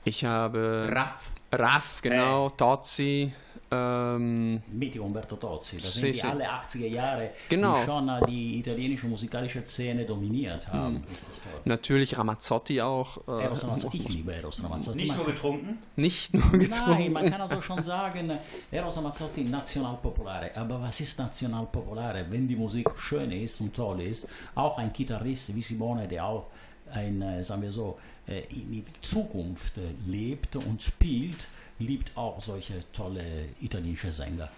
ich 0.05 0.24
habe 0.24 0.89
Raff. 0.91 1.30
Raff, 1.59 2.00
genau, 2.02 2.50
Tozzi. 2.50 3.32
Ähm, 3.68 4.62
Mitico 4.68 5.04
Umberto 5.04 5.34
Tozzi, 5.34 5.78
das 5.78 5.92
Sì, 5.94 5.98
sind 6.00 6.12
die 6.14 6.18
sì. 6.20 6.26
alle 6.26 6.44
80er 6.48 6.86
Jahre, 6.86 7.30
Genau. 7.48 7.78
die 7.80 7.84
schon 7.84 8.09
äh, 8.09 8.20
die 8.28 8.59
italienische 8.61 9.09
musikalische 9.09 9.62
Szene 9.66 10.04
dominiert 10.04 10.68
haben. 10.72 11.02
Richtig 11.09 11.26
toll. 11.42 11.61
natürlich 11.64 12.16
Ramazzotti 12.16 12.80
auch. 12.80 13.18
Äh, 13.26 13.42
Eros 13.42 13.64
Ramazzotti, 13.64 13.96
ich 13.98 14.09
liebe 14.18 14.32
Eros 14.36 14.62
Ramazzotti. 14.62 14.98
Nicht 14.98 15.09
Man- 15.09 15.16
nur 15.16 15.26
getrunken? 15.26 15.78
nicht 15.96 16.32
nur 16.32 16.48
getrunken. 16.52 16.90
Nein, 16.92 17.12
man 17.12 17.28
kann 17.28 17.40
also 17.40 17.61
schon 17.61 17.82
sagen, 17.82 18.30
Eros 18.70 18.96
Ramazzotti 18.98 19.42
nationalpopulare. 19.42 20.57
Aber 20.57 20.80
was 20.82 21.00
ist 21.00 21.18
nationalpopulare? 21.18 22.24
Wenn 22.30 22.46
die 22.46 22.54
Musik 22.57 22.88
schön 22.96 23.32
ist 23.32 23.61
und 23.61 23.74
toll 23.74 24.00
ist, 24.02 24.28
auch 24.54 24.78
ein 24.78 24.92
Gitarrist 24.92 25.52
wie 25.52 25.61
Simone, 25.62 26.07
der 26.07 26.24
auch 26.24 26.46
ein, 26.92 27.20
äh, 27.20 27.42
sagen 27.42 27.62
wir 27.62 27.72
so, 27.72 27.98
äh, 27.98 28.16
in 28.27 28.72
die 28.72 28.85
Zukunft 29.01 29.79
äh, 29.79 29.83
lebt 30.07 30.57
und 30.57 30.83
spielt, 30.83 31.49
liebt 31.79 32.16
auch 32.16 32.41
solche 32.41 32.83
tolle 32.93 33.51
italienische 33.61 34.11
Sänger. 34.11 34.49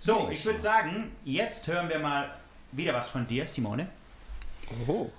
So, 0.00 0.28
ich 0.30 0.44
würde 0.44 0.58
sagen, 0.58 1.12
jetzt 1.24 1.66
hören 1.66 1.88
wir 1.88 1.98
mal 1.98 2.30
wieder 2.72 2.94
was 2.94 3.08
von 3.08 3.26
dir, 3.26 3.46
Simone. 3.46 3.88
Oh. 4.86 5.10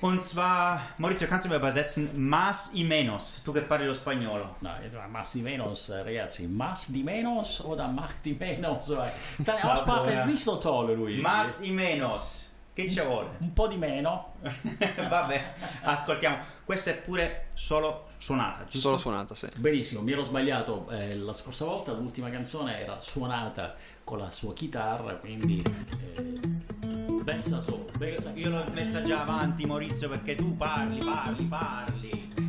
Und 0.00 0.22
zwar, 0.22 0.80
Maurizio, 0.98 1.26
kannst 1.26 1.46
du 1.46 1.48
mir 1.48 1.56
übersetzen? 1.56 2.08
Más 2.28 2.70
y 2.72 2.84
menos. 2.84 3.42
Tu 3.44 3.52
che 3.52 3.62
parli 3.62 3.86
lo 3.86 3.94
spagnolo. 3.94 4.54
Na, 4.60 4.78
más 5.10 5.32
di 5.32 5.42
menos, 5.42 5.88
äh, 5.88 6.02
ragazzi, 6.02 6.46
más 6.46 6.86
di 6.86 7.02
menos 7.02 7.60
oder 7.64 7.88
macht 7.88 8.24
di 8.24 8.34
menos? 8.34 8.86
Deine 9.38 9.64
Aussprache 9.64 10.12
ist 10.12 10.26
nicht 10.26 10.44
so 10.44 10.56
toll, 10.56 10.94
Luigi. 10.94 11.20
Más 11.20 11.60
y 11.60 11.72
menos. 11.72 12.47
Che 12.78 12.88
ci 12.88 13.00
vuole? 13.00 13.30
Un 13.38 13.52
po' 13.52 13.66
di 13.66 13.74
meno. 13.74 14.34
Vabbè, 14.40 15.54
ascoltiamo. 15.82 16.38
Questa 16.64 16.90
è 16.90 16.94
pure 16.94 17.46
solo 17.54 18.10
suonata, 18.18 18.66
giusto? 18.66 18.78
Solo 18.78 18.96
suonata, 18.98 19.34
sì. 19.34 19.48
Benissimo, 19.56 20.00
mi 20.02 20.12
ero 20.12 20.22
sbagliato 20.22 20.88
eh, 20.90 21.16
la 21.16 21.32
scorsa 21.32 21.64
volta, 21.64 21.90
l'ultima 21.90 22.30
canzone 22.30 22.78
era 22.78 23.00
suonata 23.00 23.74
con 24.04 24.18
la 24.18 24.30
sua 24.30 24.52
chitarra, 24.52 25.14
quindi 25.14 25.60
eh, 25.60 27.20
versa 27.24 27.58
solo, 27.58 27.86
versa 27.98 28.30
Io 28.36 28.48
l'ho 28.48 28.64
messa 28.72 29.02
già 29.02 29.22
avanti, 29.22 29.66
Maurizio, 29.66 30.08
perché 30.08 30.36
tu 30.36 30.56
parli, 30.56 31.04
parli, 31.04 31.44
parli. 31.46 32.47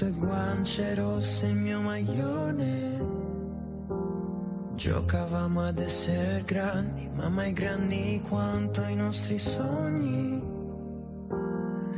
Tue 0.00 0.12
guance 0.12 0.94
rosse, 0.94 1.46
il 1.48 1.56
mio 1.56 1.78
maglione. 1.82 3.06
Giocavamo 4.74 5.62
ad 5.66 5.78
essere 5.78 6.42
grandi, 6.46 7.10
ma 7.12 7.28
mai 7.28 7.52
grandi 7.52 8.18
quanto 8.26 8.82
i 8.84 8.94
nostri 8.94 9.36
sogni. 9.36 10.42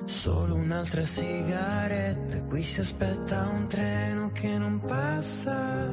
Solo 0.06 0.56
un'altra 0.56 1.04
sigaretta, 1.04 2.42
qui 2.48 2.64
si 2.64 2.80
aspetta 2.80 3.48
un 3.54 3.68
treno 3.68 4.32
che 4.32 4.58
non 4.58 4.80
passa. 4.80 5.86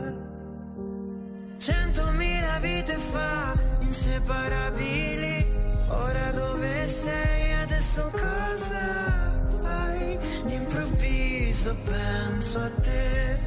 Centomila 1.58 2.58
vite 2.58 2.96
fa, 2.96 3.56
inseparabili, 3.82 5.46
ora 5.90 6.32
dove 6.32 6.88
sei, 6.88 7.54
adesso 7.54 8.10
cosa 8.12 9.32
fai? 9.62 10.18
D'improvviso 10.48 11.19
penso 11.68 12.60
a 12.60 12.70
te, 12.82 13.38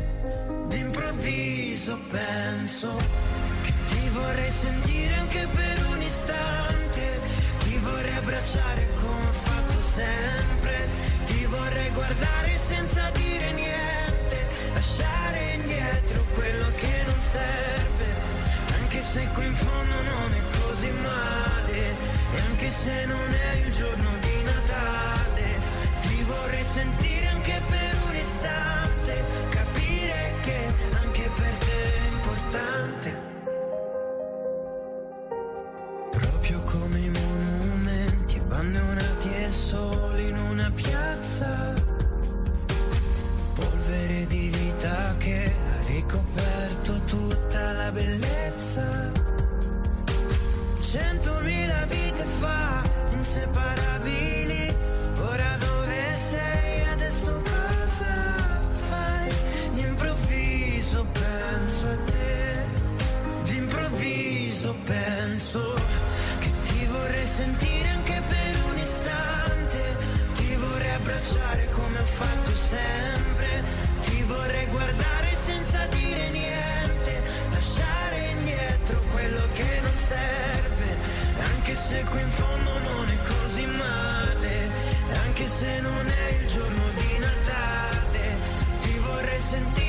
d'improvviso 0.68 1.98
penso 2.10 2.94
che 3.62 3.72
ti 3.88 4.08
vorrei 4.10 4.50
sentire 4.50 5.14
anche 5.14 5.46
per 5.50 5.86
un 5.86 6.02
istante, 6.02 7.20
ti 7.60 7.78
vorrei 7.78 8.14
abbracciare 8.16 8.86
come 9.00 9.26
ho 9.28 9.32
fatto 9.32 9.80
sempre, 9.80 10.88
ti 11.24 11.44
vorrei 11.46 11.90
guardare 11.92 12.56
senza 12.58 13.08
dire 13.14 13.52
niente, 13.52 14.46
lasciare 14.74 15.54
indietro 15.54 16.22
quello 16.34 16.66
che 16.76 17.02
non 17.06 17.20
serve, 17.20 18.06
anche 18.78 19.00
se 19.00 19.26
qui 19.32 19.46
in 19.46 19.54
fondo 19.54 19.94
non 20.02 20.34
è 20.34 20.58
così 20.60 20.90
male, 20.90 21.78
e 22.34 22.40
anche 22.50 22.68
se 22.68 23.06
non 23.06 23.32
è 23.32 23.54
il 23.64 23.72
giorno 23.72 24.10
di 24.20 24.42
Natale, 24.44 25.60
ti 26.02 26.22
vorrei 26.24 26.62
sentire 26.62 27.11
istante, 28.42 29.24
capire 29.50 30.32
che 30.42 30.72
anche 31.00 31.30
per 31.34 31.58
te 31.58 31.94
è 31.94 32.08
importante. 32.10 33.16
Proprio 36.10 36.60
come 36.60 36.98
i 36.98 37.10
monumenti 37.10 38.38
abbandonati 38.38 39.34
e 39.34 39.50
soli 39.50 40.28
in 40.28 40.38
una 40.38 40.70
piazza. 40.74 41.74
Polvere 43.54 44.26
di 44.26 44.48
vita 44.48 45.14
che 45.18 45.44
ha 45.44 45.86
ricoperto 45.86 47.00
tutta 47.04 47.72
la 47.72 47.92
bellezza. 47.92 49.10
Centomila 50.80 51.84
vite 51.86 52.24
fa, 52.40 52.82
inseparabili. 53.12 53.81
Penso 65.52 65.74
che 66.38 66.50
ti 66.62 66.86
vorrei 66.86 67.26
sentire 67.26 67.88
anche 67.88 68.22
per 68.26 68.56
un 68.70 68.78
istante. 68.78 69.96
Ti 70.36 70.54
vorrei 70.54 70.94
abbracciare 70.94 71.68
come 71.72 71.98
ho 72.00 72.04
fatto 72.04 72.54
sempre. 72.54 73.62
Ti 74.02 74.22
vorrei 74.22 74.66
guardare 74.66 75.34
senza 75.34 75.84
dire 75.86 76.30
niente. 76.30 77.22
Lasciare 77.50 78.28
indietro 78.30 79.00
quello 79.10 79.42
che 79.52 79.80
non 79.82 79.96
serve. 79.96 80.88
Anche 81.54 81.74
se 81.74 82.04
qui 82.10 82.20
in 82.20 82.30
fondo 82.30 82.78
non 82.78 83.08
è 83.08 83.18
così 83.28 83.66
male. 83.66 84.70
Anche 85.26 85.46
se 85.46 85.80
non 85.80 86.08
è 86.08 86.28
il 86.40 86.48
giorno 86.48 86.84
di 86.96 87.18
Natale. 87.18 88.36
Ti 88.80 88.98
vorrei 88.98 89.40
sentire 89.40 89.81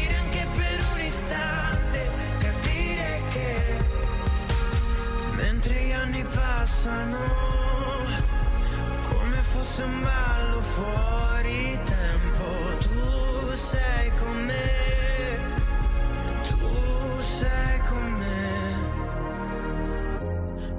passano, 6.64 7.18
come 9.10 9.42
fosse 9.42 9.84
un 9.84 10.02
ballo 10.02 10.62
fuori 10.62 11.78
tempo, 11.84 12.78
tu 12.78 13.54
sei 13.54 14.14
con 14.14 14.46
me, 14.46 15.38
tu 16.48 17.20
sei 17.20 17.80
con 17.80 18.12
me, 18.14 18.80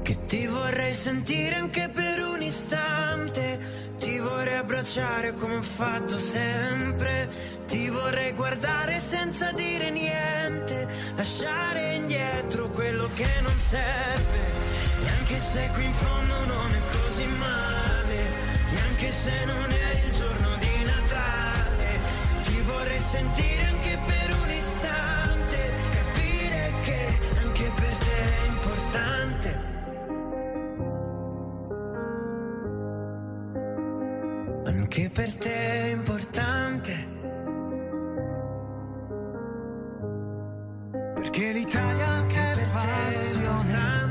che 0.02 0.24
ti 0.24 0.46
vorrei 0.46 0.94
sentire 0.94 1.54
anche 1.56 1.90
per 1.92 2.18
un 2.24 2.40
istante. 2.40 3.82
Ti 3.98 4.18
vorrei 4.18 4.56
abbracciare 4.56 5.34
come 5.34 5.56
ho 5.56 5.62
fatto 5.62 6.16
sempre. 6.16 7.28
Ti 7.66 7.90
vorrei 7.90 8.32
guardare 8.32 8.98
senza 8.98 9.52
dire 9.52 9.90
niente. 9.90 10.88
Lasciare 11.14 11.94
indietro 11.94 12.70
quello 12.70 13.08
che 13.14 13.28
non 13.42 13.56
serve. 13.58 14.63
Anche 15.26 15.38
se 15.38 15.70
qui 15.72 15.86
in 15.86 15.92
fondo 15.94 16.44
non 16.44 16.74
è 16.74 16.80
così 16.92 17.24
male. 17.24 18.18
E 18.72 18.78
anche 18.90 19.10
se 19.10 19.44
non 19.46 19.70
è 19.72 20.04
il 20.04 20.10
giorno 20.12 20.48
di 20.60 20.84
Natale. 20.84 21.98
Ti 22.42 22.60
vorrei 22.60 23.00
sentire 23.00 23.64
anche 23.64 23.98
per 24.04 24.36
un 24.42 24.50
istante. 24.50 25.72
Capire 25.92 26.72
che 26.82 27.06
anche 27.42 27.70
per 27.74 27.96
te 28.04 28.16
è 28.20 28.46
importante. 28.48 29.58
Anche 34.66 35.08
per 35.08 35.34
te 35.36 35.54
è 35.54 35.86
importante. 35.86 37.08
Perché 41.14 41.52
l'Italia 41.52 42.26
è 42.26 42.66
passione. 42.70 44.03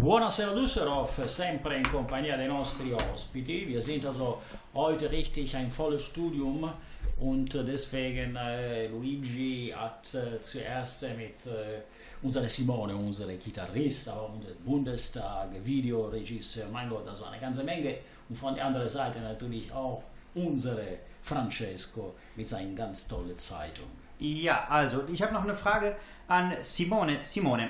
Buonasera 0.00 0.54
Düsseldorf, 0.54 1.20
sempre 1.26 1.76
in 1.76 1.82
Kompanie 1.82 2.28
der 2.28 2.48
nostri 2.48 2.94
Ospiti. 2.94 3.68
Wir 3.68 3.82
sind 3.82 4.06
also 4.06 4.38
heute 4.72 5.10
richtig 5.10 5.54
ein 5.54 5.70
volles 5.70 6.00
Studium 6.04 6.72
und 7.20 7.52
deswegen 7.52 8.34
äh, 8.34 8.86
Luigi 8.86 9.74
hat 9.76 10.14
äh, 10.14 10.40
zuerst 10.40 11.02
mit 11.02 11.44
äh, 11.44 11.82
unserer 12.22 12.48
Simone, 12.48 12.96
unsere 12.96 13.36
Gitarrist, 13.36 14.08
aber 14.08 14.30
unser 14.30 14.54
Bundestag, 14.64 15.48
Videoregisseur, 15.62 16.66
mein 16.72 16.88
Gott, 16.88 17.06
also 17.06 17.26
eine 17.26 17.38
ganze 17.38 17.62
Menge. 17.62 17.98
Und 18.30 18.36
von 18.36 18.54
der 18.54 18.64
anderen 18.64 18.88
Seite 18.88 19.20
natürlich 19.20 19.70
auch 19.70 20.02
unsere 20.34 20.96
Francesco 21.22 22.14
mit 22.36 22.48
seinen 22.48 22.74
ganz 22.74 23.06
tollen 23.06 23.38
Zeitungen. 23.38 23.92
Ja, 24.18 24.66
also 24.66 25.02
ich 25.12 25.20
habe 25.20 25.34
noch 25.34 25.44
eine 25.44 25.56
Frage 25.56 25.94
an 26.26 26.54
Simone. 26.62 27.18
Simone. 27.22 27.68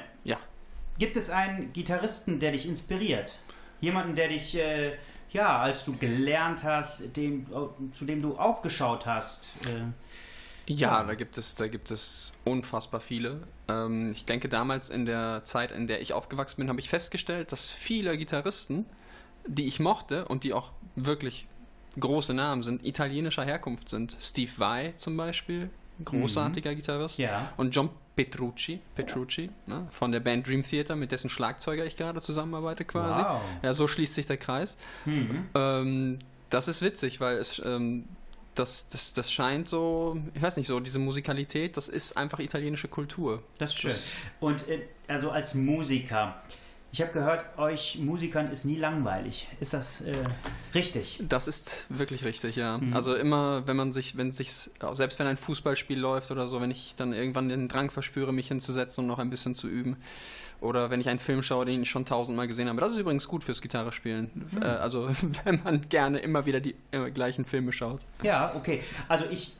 Gibt 1.00 1.16
es 1.16 1.30
einen 1.30 1.72
Gitarristen, 1.72 2.38
der 2.38 2.52
dich 2.52 2.68
inspiriert? 2.68 3.40
Jemanden, 3.80 4.14
der 4.14 4.28
dich, 4.28 4.56
äh, 4.56 4.96
ja, 5.30 5.58
als 5.58 5.84
du 5.84 5.96
gelernt 5.96 6.62
hast, 6.62 7.16
dem, 7.16 7.46
zu 7.92 8.04
dem 8.04 8.22
du 8.22 8.36
aufgeschaut 8.36 9.06
hast? 9.06 9.48
Äh, 9.64 9.90
Ja, 10.66 11.02
da 11.02 11.14
gibt 11.14 11.36
es, 11.38 11.54
da 11.56 11.66
gibt 11.66 11.90
es 11.90 12.32
unfassbar 12.44 13.00
viele. 13.00 13.40
Ähm, 13.66 14.12
ich 14.12 14.26
denke, 14.26 14.48
damals 14.48 14.90
in 14.90 15.06
der 15.06 15.42
Zeit, 15.44 15.72
in 15.72 15.86
der 15.86 16.00
ich 16.00 16.12
aufgewachsen 16.12 16.58
bin, 16.58 16.68
habe 16.68 16.78
ich 16.78 16.88
festgestellt, 16.88 17.50
dass 17.50 17.70
viele 17.70 18.16
Gitarristen, 18.16 18.84
die 19.46 19.66
ich 19.66 19.80
mochte 19.80 20.28
und 20.28 20.44
die 20.44 20.52
auch 20.52 20.70
wirklich 20.94 21.48
große 21.98 22.34
Namen 22.34 22.62
sind, 22.62 22.84
italienischer 22.84 23.44
Herkunft 23.44 23.88
sind. 23.88 24.16
Steve 24.20 24.52
Vai 24.58 24.92
zum 24.96 25.16
Beispiel, 25.16 25.70
großartiger 26.04 26.74
Gitarrist. 26.74 27.18
Ja. 27.18 27.52
Und 27.56 27.74
John 27.74 27.90
Petrucci, 28.16 28.80
Petrucci 28.94 29.50
ne, 29.66 29.88
von 29.90 30.12
der 30.12 30.20
Band 30.20 30.46
Dream 30.46 30.62
Theater, 30.62 30.96
mit 30.96 31.12
dessen 31.12 31.30
Schlagzeuger 31.30 31.86
ich 31.86 31.96
gerade 31.96 32.20
zusammenarbeite 32.20 32.84
quasi. 32.84 33.20
Wow. 33.20 33.40
Ja, 33.62 33.72
so 33.72 33.88
schließt 33.88 34.14
sich 34.14 34.26
der 34.26 34.36
Kreis. 34.36 34.76
Ähm, 35.54 36.18
das 36.50 36.68
ist 36.68 36.82
witzig, 36.82 37.20
weil 37.20 37.38
es 37.38 37.62
ähm, 37.64 38.04
das, 38.54 38.88
das, 38.88 39.12
das 39.12 39.32
scheint 39.32 39.68
so, 39.68 40.20
ich 40.34 40.42
weiß 40.42 40.56
nicht, 40.56 40.66
so 40.66 40.80
diese 40.80 40.98
Musikalität, 40.98 41.76
das 41.76 41.88
ist 41.88 42.16
einfach 42.16 42.40
italienische 42.40 42.88
Kultur. 42.88 43.42
Das 43.58 43.70
ist 43.70 43.78
schön. 43.78 43.94
Und 44.40 44.68
äh, 44.68 44.82
also 45.08 45.30
als 45.30 45.54
Musiker, 45.54 46.42
ich 46.92 47.00
habe 47.00 47.12
gehört, 47.12 47.56
euch 47.56 47.98
Musikern 48.00 48.50
ist 48.50 48.64
nie 48.64 48.76
langweilig. 48.76 49.48
Ist 49.60 49.72
das 49.72 50.00
äh, 50.00 50.12
richtig? 50.74 51.22
Das 51.28 51.46
ist 51.46 51.86
wirklich 51.88 52.24
richtig, 52.24 52.56
ja. 52.56 52.80
Also 52.92 53.14
immer, 53.14 53.66
wenn 53.66 53.76
man 53.76 53.92
sich, 53.92 54.16
wenn 54.16 54.32
sich, 54.32 54.50
selbst 54.92 55.18
wenn 55.20 55.28
ein 55.28 55.36
Fußballspiel 55.36 55.98
läuft 55.98 56.32
oder 56.32 56.48
so, 56.48 56.60
wenn 56.60 56.72
ich 56.72 56.94
dann 56.96 57.12
irgendwann 57.12 57.48
den 57.48 57.68
Drang 57.68 57.90
verspüre, 57.90 58.32
mich 58.32 58.48
hinzusetzen 58.48 59.04
und 59.04 59.08
noch 59.08 59.20
ein 59.20 59.30
bisschen 59.30 59.54
zu 59.54 59.68
üben. 59.68 59.96
Oder 60.60 60.90
wenn 60.90 61.00
ich 61.00 61.08
einen 61.08 61.20
Film 61.20 61.42
schaue, 61.42 61.64
den 61.64 61.82
ich 61.82 61.88
schon 61.88 62.04
tausendmal 62.04 62.48
gesehen 62.48 62.68
habe. 62.68 62.80
Das 62.80 62.92
ist 62.92 62.98
übrigens 62.98 63.26
gut 63.28 63.44
fürs 63.44 63.62
Gitarrespielen. 63.62 64.30
Äh, 64.60 64.64
also 64.64 65.08
wenn 65.44 65.62
man 65.62 65.88
gerne 65.88 66.18
immer 66.18 66.44
wieder 66.44 66.60
die 66.60 66.74
äh, 66.90 67.10
gleichen 67.10 67.44
Filme 67.44 67.72
schaut. 67.72 68.00
Ja, 68.22 68.52
okay. 68.56 68.82
Also 69.08 69.26
ich, 69.30 69.54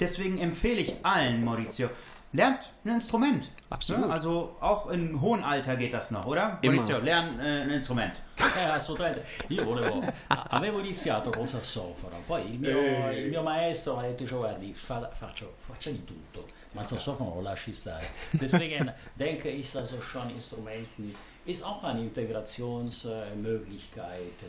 deswegen 0.00 0.38
empfehle 0.38 0.80
ich 0.80 1.04
allen, 1.04 1.44
Maurizio, 1.44 1.90
lernt 2.34 2.70
ein 2.84 2.94
Instrument. 2.94 3.50
Absolut. 3.70 4.06
Ne? 4.06 4.12
Also 4.12 4.56
auch 4.60 4.90
im 4.90 5.20
hohen 5.20 5.42
Alter 5.42 5.74
geht 5.76 5.92
das 5.92 6.10
noch, 6.10 6.26
oder? 6.26 6.58
Immer. 6.60 6.74
Maurizio, 6.74 6.98
lern 6.98 7.40
äh, 7.40 7.62
ein 7.62 7.70
Instrument. 7.70 8.12
Eh, 8.56 8.70
assolutamente. 8.70 9.24
Io 9.48 9.64
volevo, 9.64 10.02
avevo 10.28 10.78
iniziato 10.80 11.30
col 11.30 11.48
sassofono, 11.48 12.16
poi 12.26 12.52
il 12.52 12.58
mio, 12.58 13.10
il 13.10 13.28
mio 13.28 13.42
maestro 13.42 13.96
mi 13.96 14.04
ha 14.04 14.08
detto, 14.08 14.26
"Cioè, 14.26 14.38
guardi, 14.38 14.74
fa, 14.74 15.08
faccio, 15.12 15.54
faccia 15.66 15.90
di 15.90 16.04
tutto, 16.04 16.46
ma 16.72 16.82
il 16.82 16.88
sassofono 16.88 17.34
lo 17.34 17.40
lasci 17.40 17.72
stare. 17.72 18.04
Deswegen 18.32 18.92
denke 19.16 19.48
ich, 19.48 19.72
dass 19.72 19.92
es 19.92 20.04
schon 20.04 20.30
Instrumenten 20.30 21.14
ist 21.46 21.64
auch 21.64 21.82
eine 21.84 22.00
Integrationsmöglichkeit. 22.00 24.44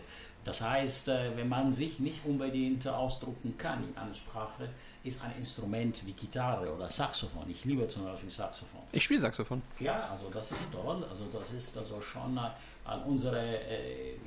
Das 0.46 0.62
heißt, 0.62 1.08
äh, 1.08 1.36
wenn 1.36 1.50
man 1.50 1.72
sich 1.72 2.00
nicht 2.00 2.24
unbedingt 2.24 2.88
ausdrucken 2.88 3.58
kann 3.58 3.84
in 3.84 3.98
einer 3.98 4.14
Sprache, 4.14 4.70
ist 5.04 5.24
ein 5.24 5.34
Instrument 5.40 6.06
wie 6.06 6.14
Gitarre 6.14 6.72
oder 6.74 6.90
Saxophon. 6.90 7.50
Ich 7.50 7.66
liebe 7.66 7.88
zum 7.88 8.06
Beispiel 8.06 8.32
Saxophon. 8.32 8.82
Ich 8.92 9.04
spiele 9.04 9.20
Saxophon. 9.20 9.62
Ja, 9.80 10.08
also 10.12 10.30
das 10.32 10.52
ist 10.52 10.72
toll. 10.72 11.04
Also 11.10 11.26
das 11.34 11.52
ist 11.52 11.76
also 11.78 12.00
schon 12.00 12.38
äh, 12.38 12.42
an 12.86 13.02
unsere 13.04 13.58
äh, 13.58 14.18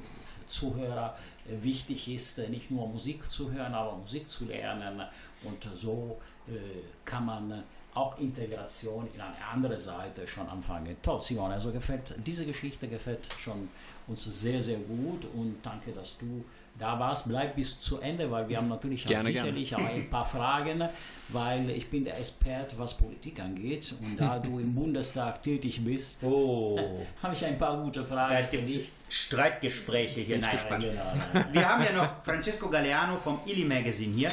Zuhörer 0.49 1.17
wichtig 1.47 2.09
ist, 2.09 2.39
nicht 2.49 2.71
nur 2.71 2.89
Musik 2.89 3.31
zu 3.31 3.53
hören, 3.53 3.75
aber 3.75 3.97
Musik 3.97 4.29
zu 4.29 4.47
lernen. 4.47 5.03
Und 5.45 5.69
so 5.75 6.19
kann 7.05 7.27
man 7.27 7.65
auch 7.93 8.19
Integration 8.19 9.09
in 9.15 9.21
eine 9.21 9.45
andere 9.53 9.79
Seite 9.79 10.27
schon 10.27 10.49
anfangen. 10.49 10.97
Toll, 11.03 11.21
Simone, 11.21 11.55
also 11.55 11.71
gefällt, 11.71 12.15
diese 12.27 12.47
Geschichte 12.47 12.89
gefällt 12.89 13.29
schon 13.39 13.69
uns 14.09 14.25
sehr, 14.25 14.61
sehr 14.63 14.79
gut 14.79 15.25
und 15.35 15.57
danke, 15.63 15.93
dass 15.93 16.17
du 16.19 16.45
da 16.79 16.99
warst. 16.99 17.29
Bleib 17.29 17.57
bis 17.57 17.81
zu 17.81 17.99
Ende, 18.01 18.31
weil 18.31 18.49
wir 18.49 18.57
haben 18.59 18.69
natürlich 18.69 19.05
auch 19.05 19.09
Gerne, 19.09 19.33
gerne. 19.33 19.49
sicherlich 19.49 19.75
auch 19.77 19.87
ein 19.95 20.09
paar 20.09 20.25
Fragen, 20.37 20.83
weil 21.29 21.71
ich 21.71 21.89
bin 21.91 22.05
der 22.05 22.17
Experte, 22.19 22.79
was 22.79 22.97
Politik 22.97 23.41
angeht 23.41 23.95
und 24.01 24.17
da 24.17 24.39
du 24.39 24.59
im 24.61 24.75
Bundestag 24.75 25.43
tätig 25.43 25.85
bist, 25.85 26.17
Oh. 26.23 26.79
habe 27.23 27.35
ich 27.35 27.45
ein 27.45 27.59
paar 27.59 27.83
gute 27.83 28.05
Fragen 28.05 28.29
Vielleicht 28.31 28.51
gibt 28.53 28.67
es. 28.67 28.81
Streitgespräche 29.11 30.21
hier. 30.21 30.39
Nein. 30.39 30.59
Genau, 30.81 31.03
nein. 31.33 31.47
Wir 31.53 31.69
haben 31.69 31.83
ja 31.83 31.93
noch 31.93 32.25
Francesco 32.25 32.69
Galeano 32.69 33.17
vom 33.19 33.41
Illy 33.47 33.65
Magazine 33.65 34.15
hier. 34.15 34.29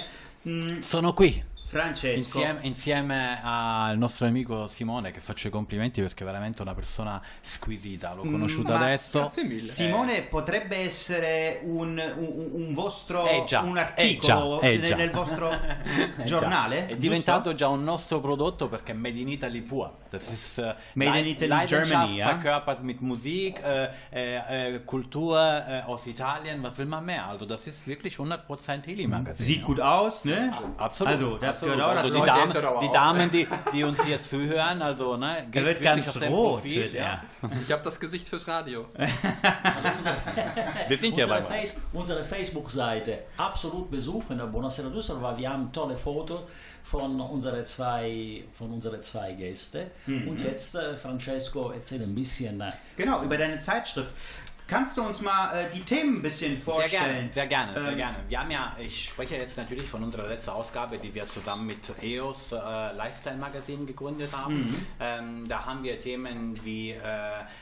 Sono 0.82 1.14
qui. 1.14 1.44
Francesco. 1.68 2.18
Insieme, 2.40 2.60
insieme 2.64 3.40
al 3.44 3.98
nostro 3.98 4.28
amico 4.28 4.68
Simone 4.68 5.12
che 5.12 5.20
faccio 5.20 5.48
i 5.48 5.52
complimenti 5.52 6.02
perché 6.02 6.24
è 6.24 6.26
veramente 6.26 6.62
una 6.62 6.74
persona 6.74 7.22
squisita, 7.42 8.14
l'ho 8.14 8.22
conosciuta 8.22 8.78
Mm, 8.78 8.82
adesso. 8.82 9.20
grazie 9.20 9.44
mille. 9.44 9.56
Simone 9.60 10.22
potrebbe 10.22 10.78
essere 10.78 11.60
un, 11.64 12.02
un- 12.18 12.50
un 12.68 12.74
vostro 12.74 13.26
Eh 13.28 13.44
già, 13.46 13.62
un 13.62 13.78
eh 13.78 13.82
articolo 13.82 14.60
già, 14.62 14.68
eh 14.68 14.78
nel, 14.78 14.86
già. 14.88 14.96
nel 14.96 15.12
vostro 15.12 15.50
Eh 15.52 16.14
già, 16.18 16.24
giornale? 16.24 16.78
È 16.78 16.86
giusto? 16.88 16.96
diventato 17.00 17.54
già 17.56 17.68
un 17.68 17.84
nostro 17.84 18.20
prodotto 18.20 18.68
perché 18.70 18.94
Made 18.94 19.20
in 19.20 19.30
Italy 19.30 19.62
pur. 19.62 19.92
Das 20.10 20.30
ist 20.32 20.58
äh, 20.60 20.76
Made 20.94 21.20
in 21.20 21.28
Italy, 21.28 21.50
Leidenschaft 21.50 21.90
Germany, 21.90 22.18
verkörpert 22.22 22.82
mit 22.82 23.02
Musik, 23.02 23.62
Kultur 24.86 25.38
aus 25.86 26.06
Italien, 26.06 26.62
was 26.64 26.78
will 26.78 26.88
man 26.88 27.04
mehr? 27.04 27.28
Also 27.28 27.46
das 27.46 27.68
ist 27.68 27.88
wirklich 27.88 28.16
100% 28.18 28.86
Heli 28.86 29.08
Magazin. 29.08 29.46
Sieht 29.46 29.64
gut 29.64 29.80
aus, 29.80 30.24
ne? 30.26 30.52
Absolut. 30.78 31.14
Also, 31.14 31.38
das 31.62 31.64
absolut. 31.64 31.76
gehört 31.76 31.98
auch 31.98 32.04
also 32.04 32.16
die, 32.16 32.22
er 32.22 32.62
Damen, 32.62 32.80
die. 32.82 32.92
Damen, 32.94 33.32
die, 33.32 33.48
die 33.74 33.84
uns 33.84 34.04
hier 34.04 34.22
zuhören, 34.22 34.82
also 34.82 35.18
ne, 35.18 35.38
Er 35.38 35.44
geht 35.46 35.66
wird 35.66 35.82
ganz 35.82 36.08
auf 36.08 36.14
sein 36.16 36.32
rot. 36.34 36.54
Profil, 36.62 36.84
wird 36.84 36.96
er. 36.96 37.24
Ich 37.62 37.72
habe 37.72 37.84
das 37.84 38.00
Gesicht 38.00 38.28
fürs 38.30 38.48
Radio. 38.48 38.86
Wir 40.88 40.98
sind 40.98 41.18
ja 41.18 41.26
Unsere, 41.26 41.42
bei 41.42 41.60
Face, 41.60 41.82
unsere 41.94 42.24
Facebook-Seite 42.24 43.20
absolut 43.38 43.90
besuchen. 43.90 44.38
Buonasera 44.52 44.90
Düsseldorf, 44.90 45.24
weil 45.24 45.38
wir 45.38 45.50
haben 45.50 45.72
tolle 45.72 45.98
Fotos 45.98 46.42
von 46.84 47.20
unseren 47.20 47.66
zwei, 47.66 48.44
von 48.54 48.72
unsere 48.72 49.00
zwei 49.00 49.32
Gäste. 49.34 49.88
Mhm. 50.06 50.28
Und 50.28 50.42
jetzt, 50.42 50.76
äh, 50.76 50.96
Francesco, 50.96 51.72
erzähl 51.72 52.02
ein 52.04 52.14
bisschen. 52.14 52.62
Äh, 52.62 52.72
Genau, 52.96 53.24
über 53.24 53.38
deine 53.38 53.60
Zeitschrift. 53.62 54.10
Kannst 54.68 54.98
du 54.98 55.04
uns 55.04 55.22
mal 55.22 55.56
äh, 55.56 55.70
die 55.70 55.82
Themen 55.82 56.16
ein 56.18 56.22
bisschen 56.24 56.56
Sehr 56.56 56.64
vorstellen? 56.64 57.30
gerne, 57.30 57.34
sehr 57.34 57.48
gerne, 57.48 57.74
sehr 57.74 57.92
Ähm, 57.92 57.98
gerne. 57.98 58.18
Wir 58.28 58.40
haben 58.40 58.50
ja, 58.52 58.76
ich 58.80 59.10
spreche 59.10 59.36
jetzt 59.36 59.58
natürlich 59.58 59.88
von 59.88 60.04
unserer 60.04 60.28
letzten 60.28 60.50
Ausgabe, 60.52 60.98
die 60.98 61.14
wir 61.14 61.28
zusammen 61.28 61.68
mit 61.68 61.94
EOS 62.02 62.54
äh, 62.54 62.56
Lifestyle 62.94 63.38
Magazine 63.38 63.86
gegründet 63.86 64.36
haben. 64.36 64.62
Mhm. 64.66 64.76
Ähm, 65.00 65.48
da 65.48 65.66
haben 65.66 65.84
wir 65.84 66.00
Themen 66.00 66.60
wie 66.66 66.92
äh, 66.92 66.96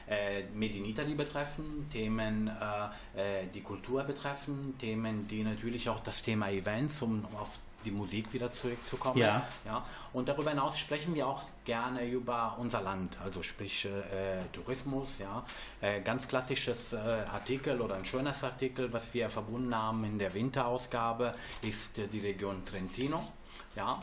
äh, 0.08 0.44
Made 0.54 0.78
in 0.78 0.86
Italy 0.86 1.16
betreffen, 1.16 1.90
Themen, 1.92 2.48
äh, 2.48 3.42
äh, 3.42 3.48
die 3.54 3.62
Kultur 3.62 4.04
betreffen, 4.04 4.76
Themen, 4.80 5.28
die 5.28 5.44
natürlich 5.44 5.90
auch 5.90 6.00
das 6.00 6.22
Thema 6.22 6.50
Events, 6.50 7.02
um 7.02 7.26
auf 7.38 7.60
die 7.84 7.92
Musik 7.92 8.34
wieder 8.34 8.52
zurückzukommen. 8.52 9.18
Ja. 9.18 9.48
Ja, 9.66 9.86
und 10.14 10.28
darüber 10.28 10.50
hinaus 10.50 10.78
sprechen 10.78 11.14
wir 11.16 11.28
auch 11.28 11.42
gerne 11.66 12.06
über 12.08 12.58
unser 12.60 12.82
Land, 12.82 13.18
also 13.24 13.42
sprich 13.44 13.86
äh, 13.86 14.44
Tourismus, 14.52 15.20
ja, 15.20 15.44
äh, 15.82 16.02
ganz 16.02 16.28
klassisches 16.28 16.94
äh, 16.94 16.98
Artikel 16.98 17.80
oder 17.82 17.96
ein 17.96 18.06
schönes 18.06 18.44
Artikel, 18.44 18.92
was 18.92 19.14
wir 19.14 19.30
verbunden 19.30 19.76
haben 19.76 20.04
in 20.04 20.20
der 20.20 20.34
Winterausgabe, 20.34 21.34
ist 21.62 21.98
äh, 21.98 22.08
die 22.08 22.20
Region 22.20 22.66
Trentino, 22.66 23.24
ja. 23.76 24.02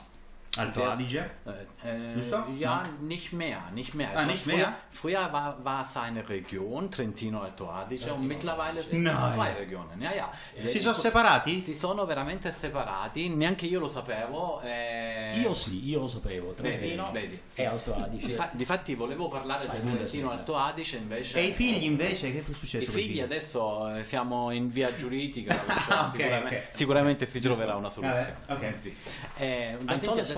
Alto 0.57 0.85
Adige? 0.85 1.31
Äh, 1.47 2.21
doch? 2.29 2.45
ja, 2.59 2.83
nicht 3.01 3.33
mehr, 3.33 3.63
nicht 3.73 3.95
mehr. 3.95 4.11
Ah, 4.15 4.25
nicht 4.25 4.43
früher, 4.43 4.57
mehr? 4.57 4.75
Früher 4.91 5.33
war, 5.33 5.65
war 5.65 5.87
es 5.89 5.97
eine 5.97 6.29
Region, 6.29 6.91
Trentino 6.91 7.43
Alto 7.43 7.71
Adige, 7.71 8.13
und 8.13 8.27
mittlerweile 8.27 8.83
sind 8.83 9.07
es 9.07 9.13
Nein. 9.15 9.33
zwei 9.33 9.53
Regionen. 9.53 10.01
Ja, 10.03 10.13
ja. 10.13 10.33
Si 10.71 10.81
sono 10.81 10.95
separati? 10.95 11.61
Si 11.63 11.73
sono 11.75 12.05
veramente 12.05 12.51
separati, 12.51 13.29
neanche 13.29 13.67
io 13.67 13.79
lo 13.79 13.89
sapevo. 13.89 14.61
eh, 14.65 15.39
io 15.41 15.55
sì, 15.55 15.89
io 15.89 16.01
lo 16.01 16.09
sapevo. 16.09 16.53
Trentino 16.53 17.11
Vedi, 17.13 17.27
vedi, 17.29 17.43
sì. 17.47 17.61
e 17.61 17.67
Alto 17.67 17.95
Adige. 17.95 18.27
Difa- 18.27 18.51
difatti 18.53 18.95
volevo 18.97 19.29
parlare 19.29 19.61
Sai, 19.61 19.81
del 19.81 19.93
Trentino. 19.93 20.33
Alto 20.33 20.57
Adige 20.57 20.97
invece. 20.97 21.39
E 21.39 21.45
i 21.45 21.53
figli 21.53 21.85
invece? 21.85 22.33
Che 22.33 22.39
è 22.41 22.53
successo? 22.53 22.91
i 22.91 22.93
figli 22.93 23.21
adesso 23.21 23.95
eh, 23.95 24.03
siamo 24.03 24.51
in 24.51 24.69
via 24.69 24.93
giuridica, 24.97 25.55
Ah, 25.89 26.07
ok, 26.07 26.11
sicuramente, 26.11 26.57
ok. 26.57 26.77
sicuramente 26.77 27.31
si 27.31 27.41
troverà 27.41 27.77
una 27.77 27.91
soluzione. 27.91 28.37
Vabbè, 28.49 28.67
ok. 28.69 28.75
Sì. 28.83 28.97
Eh, 29.37 29.77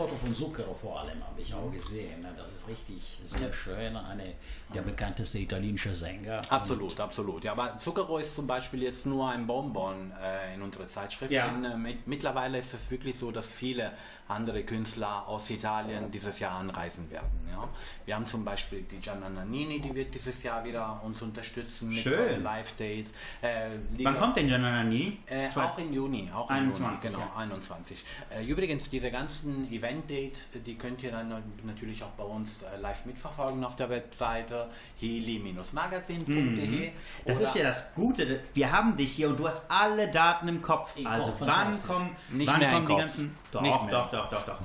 Foto 0.03 0.17
von 0.17 0.35
Zucchero 0.35 0.75
vor 0.75 0.99
allem 1.01 1.25
habe 1.25 1.41
ich 1.41 1.55
auch 1.55 1.71
gesehen. 1.71 2.21
ne? 2.21 2.33
Das 2.37 2.51
ist 2.53 2.67
richtig 2.67 3.21
sehr 3.23 3.53
schön. 3.53 3.97
Eine 3.97 4.35
der 4.75 4.83
bekannteste 4.83 5.39
italienische 5.39 5.95
Sänger. 5.95 6.43
Absolut, 6.49 6.99
absolut. 6.99 7.45
Ja, 7.45 7.53
aber 7.53 7.79
Zucchero 7.79 8.19
ist 8.19 8.35
zum 8.35 8.49
Beispiel 8.49 8.83
jetzt 8.83 9.07
nur 9.07 9.31
ein 9.31 9.47
Bonbon 9.47 10.13
äh, 10.21 10.55
in 10.55 10.63
unserer 10.63 10.89
Zeitschrift. 10.89 11.31
Ja. 11.31 11.47
Denn, 11.49 11.65
äh, 11.65 11.77
mit, 11.77 12.07
mittlerweile 12.09 12.59
ist 12.59 12.75
es 12.75 12.91
wirklich 12.91 13.17
so, 13.17 13.31
dass 13.31 13.47
viele 13.47 13.93
andere 14.27 14.65
Künstler 14.65 15.29
aus 15.29 15.51
Italien 15.51 16.11
dieses 16.11 16.39
Jahr 16.39 16.59
anreisen 16.59 17.09
werden. 17.11 17.31
Ja. 17.51 17.69
Wir 18.07 18.15
haben 18.17 18.27
zum 18.27 18.45
Beispiel 18.45 18.83
die 18.83 18.97
Gianna 18.97 19.29
Nannini, 19.29 19.81
die 19.81 19.95
wird 19.95 20.15
dieses 20.15 20.43
Jahr 20.43 20.65
wieder 20.65 21.01
uns 21.05 21.21
unterstützen 21.23 21.91
mit 21.91 21.99
Schön. 21.99 22.43
Live-Dates. 22.43 23.13
Äh, 23.43 23.69
Wann 24.03 24.19
kommt 24.19 24.37
denn 24.37 24.47
Giannanani? 24.49 25.19
Äh, 25.27 25.49
Zwei- 25.51 25.65
auch 25.65 25.79
im 25.79 25.93
Juni, 25.93 26.31
auch 26.35 26.49
21, 26.49 26.83
im 26.83 26.87
Juni, 26.87 27.01
genau, 27.03 27.19
ja. 27.19 27.41
21. 27.41 28.05
Äh, 28.31 28.45
übrigens, 28.47 28.89
diese 28.89 29.11
ganzen 29.11 29.69
Event-Date, 29.93 30.39
die 30.67 30.77
könnt 30.77 31.03
ihr 31.03 31.11
dann 31.11 31.43
natürlich 31.65 32.03
auch 32.03 32.11
bei 32.11 32.25
uns 32.25 32.63
äh, 32.63 32.81
live 32.81 33.05
mitverfolgen 33.05 33.63
auf 33.65 33.77
der 33.77 33.91
Webseite 33.91 34.69
heli-magazin.de. 34.99 36.91
Mhm. 36.91 36.93
Das 37.27 37.41
ist 37.41 37.55
ja 37.55 37.65
das 37.65 37.95
Gute. 37.95 38.41
Wir 38.55 38.73
haben 38.73 38.97
dich 38.97 39.13
hier 39.13 39.29
und 39.29 39.39
du 39.39 39.47
hast 39.47 39.71
alle 39.71 40.11
Daten 40.11 40.49
im 40.49 40.63
Kopf. 40.63 40.91
Also 41.05 41.35
wann 41.41 41.83
kommen, 41.83 42.17
Nicht 42.31 42.51
wann 42.51 42.61
kommen 42.61 42.87
die 42.87 42.97
ganzen. 42.97 43.37
Doch, 43.51 43.63
doch, 43.63 44.11
doch, 44.11 44.29
doch, 44.29 44.47
doch. 44.47 44.59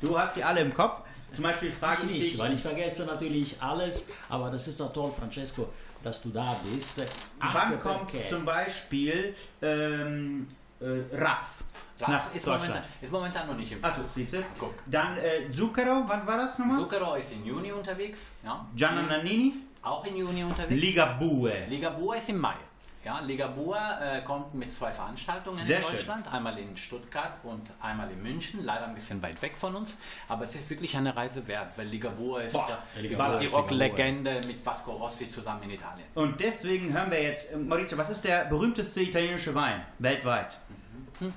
Du 0.00 0.18
hast 0.18 0.34
sie 0.34 0.44
alle 0.44 0.60
im 0.60 0.74
Kopf. 0.74 1.02
Zum 1.32 1.44
Beispiel 1.44 1.70
frage 1.70 2.02
Ich 2.06 2.10
ich 2.10 2.18
nicht, 2.18 2.32
dich. 2.32 2.38
weil 2.40 2.52
ich 2.54 2.60
vergesse 2.60 3.06
natürlich 3.06 3.62
alles, 3.62 4.04
aber 4.28 4.50
das 4.50 4.66
ist 4.66 4.80
auch 4.80 4.92
toll, 4.92 5.12
Francesco, 5.16 5.68
dass 6.02 6.20
du 6.22 6.30
da 6.30 6.56
bist. 6.64 7.00
Wann 7.38 7.80
kommt 7.80 8.10
zum 8.26 8.44
Beispiel 8.44 9.36
ähm, 9.62 10.48
äh, 10.80 11.16
Raff 11.16 11.59
nach 12.08 12.34
ist, 12.34 12.46
Deutschland? 12.46 12.68
momentan, 12.68 12.82
ist 13.00 13.12
momentan 13.12 13.46
noch 13.46 13.56
nicht 13.56 13.72
im 13.72 13.84
Achso, 13.84 14.02
siehst 14.14 14.34
du? 14.34 14.44
Guck. 14.58 14.74
Dann 14.86 15.18
äh, 15.18 15.52
Zucchero, 15.52 16.04
wann 16.06 16.26
war 16.26 16.38
das 16.38 16.58
nochmal? 16.58 16.78
Zucchero 16.78 17.14
ist 17.14 17.32
im 17.32 17.44
Juni 17.44 17.72
unterwegs. 17.72 18.32
Ja. 18.44 18.66
Gianna 18.74 19.02
Nannini? 19.02 19.54
Auch 19.82 20.04
im 20.06 20.16
Juni 20.16 20.44
unterwegs. 20.44 20.80
Ligabue. 20.80 21.66
Ligabue 21.68 22.16
ist 22.16 22.28
im 22.28 22.38
Mai. 22.38 22.56
Ja, 23.02 23.20
Ligabue 23.20 23.78
äh, 23.78 24.20
kommt 24.20 24.52
mit 24.52 24.70
zwei 24.70 24.90
Veranstaltungen 24.90 25.56
Sehr 25.56 25.78
in 25.78 25.84
schön. 25.84 25.92
Deutschland, 25.92 26.30
einmal 26.30 26.58
in 26.58 26.76
Stuttgart 26.76 27.32
und 27.44 27.62
einmal 27.80 28.10
in 28.10 28.22
München, 28.22 28.62
leider 28.62 28.86
ein 28.86 28.94
bisschen 28.94 29.22
weit 29.22 29.40
weg 29.40 29.54
von 29.56 29.74
uns, 29.74 29.96
aber 30.28 30.44
es 30.44 30.54
ist 30.54 30.68
wirklich 30.68 30.94
eine 30.98 31.16
Reise 31.16 31.46
wert, 31.48 31.78
weil 31.78 31.86
Ligabue 31.86 32.42
ist 32.42 32.52
Boah, 32.52 32.78
ja, 33.00 33.38
die 33.38 33.46
Rocklegende 33.46 34.42
mit 34.46 34.64
Vasco 34.64 34.92
Rossi 34.92 35.28
zusammen 35.28 35.62
in 35.62 35.70
Italien. 35.70 36.06
Und 36.14 36.38
deswegen 36.40 36.92
hören 36.92 37.10
wir 37.10 37.22
jetzt, 37.22 37.56
Maurizio, 37.56 37.96
was 37.96 38.10
ist 38.10 38.22
der 38.22 38.44
berühmteste 38.44 39.00
italienische 39.00 39.54
Wein 39.54 39.82
weltweit? 39.98 40.58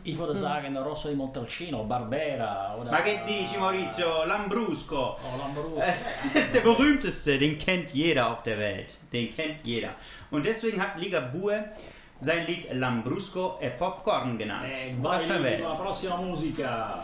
Ich 0.04 0.18
würde 0.18 0.36
sagen 0.36 0.78
Rosso 0.78 1.10
di 1.10 1.16
Montalcino, 1.16 1.84
Barbera 1.84 2.76
oder 2.80 2.92
Ma 2.92 3.02
che 3.02 3.22
dici 3.26 3.58
Maurizio? 3.58 4.26
Lambrusco. 4.26 5.18
Oh, 5.18 5.38
Lambrusco. 5.38 5.82
Das 6.34 6.46
ist 6.46 6.54
der 6.54 6.62
berühmteste, 6.62 7.38
den 7.38 7.58
kennt 7.58 7.90
jeder 7.92 8.32
auf 8.32 8.44
der 8.44 8.58
Welt. 8.60 8.98
Den 9.12 9.36
kennt 9.36 9.64
jeder. 9.64 9.96
Und 10.32 10.46
deswegen 10.46 10.82
hat 10.82 10.98
Ligabue 10.98 11.66
sein 12.20 12.46
Lied 12.48 12.74
Lambrusco 12.74 13.58
e 13.60 13.70
Popcorn 13.70 14.38
genannt. 14.38 14.74
Eh, 14.74 14.94
Was 15.02 15.28
vai 15.28 15.60
la 15.60 15.76
prossima 15.76 16.16
musica. 16.16 17.02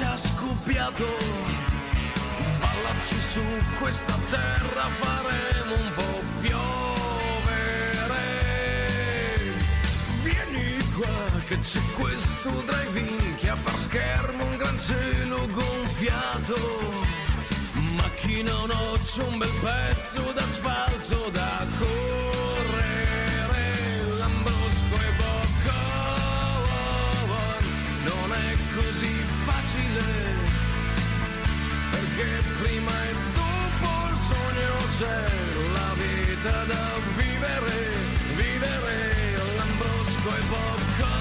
Già 0.00 0.16
scoppiato. 0.16 1.06
Ballaci 2.58 3.20
su 3.20 3.42
questa 3.78 4.16
terra, 4.30 4.88
faremo 4.88 5.74
un 5.74 5.92
po' 5.94 6.22
piovere. 6.40 6.64
Vieni 10.22 10.78
qua, 10.96 11.40
che 11.46 11.58
c'è 11.58 11.80
questo 11.98 12.50
drive-in 12.64 13.34
che 13.36 13.50
ha 13.50 13.56
per 13.56 13.76
schermo 13.76 14.44
un 14.44 14.56
gran 14.56 14.78
cielo 14.78 15.46
gonfiato. 15.48 16.56
Macchina 17.94 18.54
o 18.54 18.66
no, 18.66 18.98
c'è 19.04 19.22
un 19.22 19.36
bel 19.36 19.52
pezzo 19.60 20.32
d'asfalto 20.32 21.28
da 21.30 21.66
correre. 21.78 21.99
Perché 32.20 32.42
prima 32.62 32.90
e 32.90 33.12
dopo 33.34 33.88
il 34.10 34.16
sogno 34.28 34.76
c'è 34.98 35.22
la 35.72 35.92
vita 35.94 36.64
da 36.64 36.84
vivere, 37.16 37.76
vivere. 38.36 38.96
Lambrosco 39.56 40.28
e 40.28 40.42
Bocco, 40.52 41.14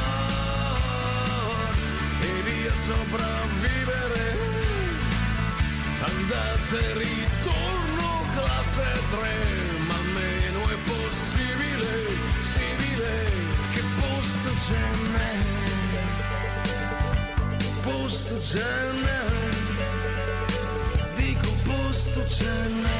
e 2.19 2.41
via 2.43 2.73
sopravvivere. 2.73 4.37
Andate 6.01 6.93
ritorno 6.93 8.07
classe 8.35 8.87
3 9.11 9.29
Ma 9.87 9.95
almeno 9.95 10.59
è 10.69 10.77
possibile, 10.85 11.89
simile 12.39 13.31
Che 13.73 13.83
posto 13.99 14.49
ce 14.65 14.79
n'è 15.11 15.33
Posto 17.83 18.35
n'è 19.03 19.19
Dico 19.49 19.68
postožene 22.19 22.99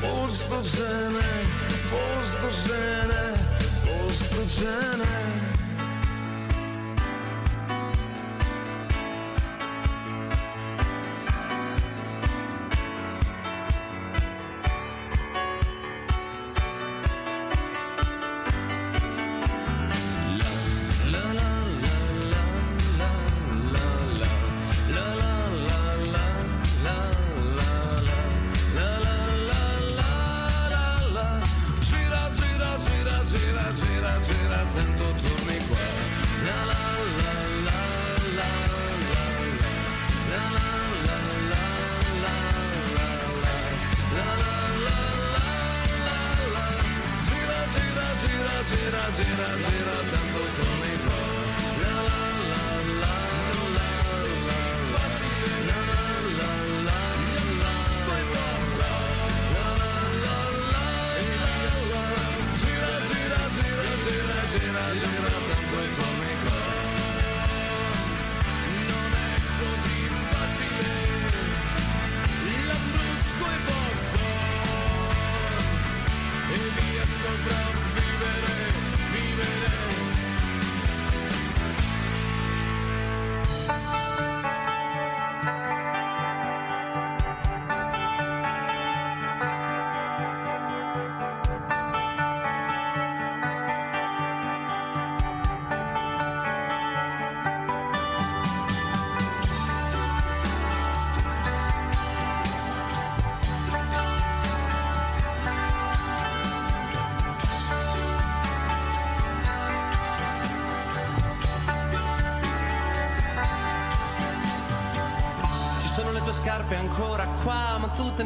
Postožene, 0.00 1.30
postožene, 1.90 3.22
postožene 3.84 5.47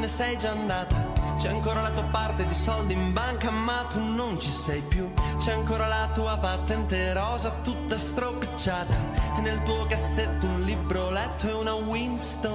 ne 0.02 0.08
sei 0.08 0.36
già 0.36 0.50
andata. 0.50 0.96
C'è 1.38 1.48
ancora 1.48 1.80
la 1.80 1.90
tua 1.90 2.02
parte 2.10 2.44
di 2.44 2.54
soldi 2.54 2.92
in 2.92 3.12
banca, 3.12 3.50
ma 3.50 3.86
tu 3.88 4.00
non 4.00 4.38
ci 4.40 4.50
sei 4.50 4.80
più. 4.80 5.08
C'è 5.38 5.52
ancora 5.52 5.86
la 5.86 6.10
tua 6.12 6.36
patente 6.38 7.12
rosa, 7.12 7.54
tutta 7.62 7.96
stropicciata. 7.96 8.94
E 9.38 9.40
nel 9.42 9.62
tuo 9.62 9.86
cassetto 9.86 10.46
un 10.46 10.62
libro 10.62 11.10
letto 11.10 11.48
e 11.48 11.52
una 11.52 11.74
Winston 11.74 12.51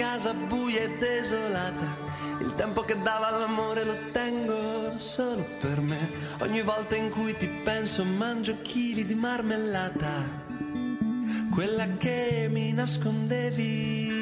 casa 0.00 0.32
buia 0.32 0.80
e 0.80 0.96
desolata. 0.96 2.08
Il 2.40 2.54
tempo 2.54 2.80
che 2.80 2.98
dava 3.02 3.26
all'amore 3.28 3.84
lo 3.84 3.98
tengo 4.12 4.96
solo 4.96 5.44
per 5.60 5.82
me. 5.82 6.10
Ogni 6.40 6.62
volta 6.62 6.96
in 6.96 7.10
cui 7.10 7.36
ti 7.36 7.46
penso 7.62 8.02
mangio 8.02 8.62
chili 8.62 9.04
di 9.04 9.14
marmellata. 9.14 10.08
Quella 11.50 11.86
che 11.98 12.48
mi 12.50 12.72
nascondevi 12.72 14.19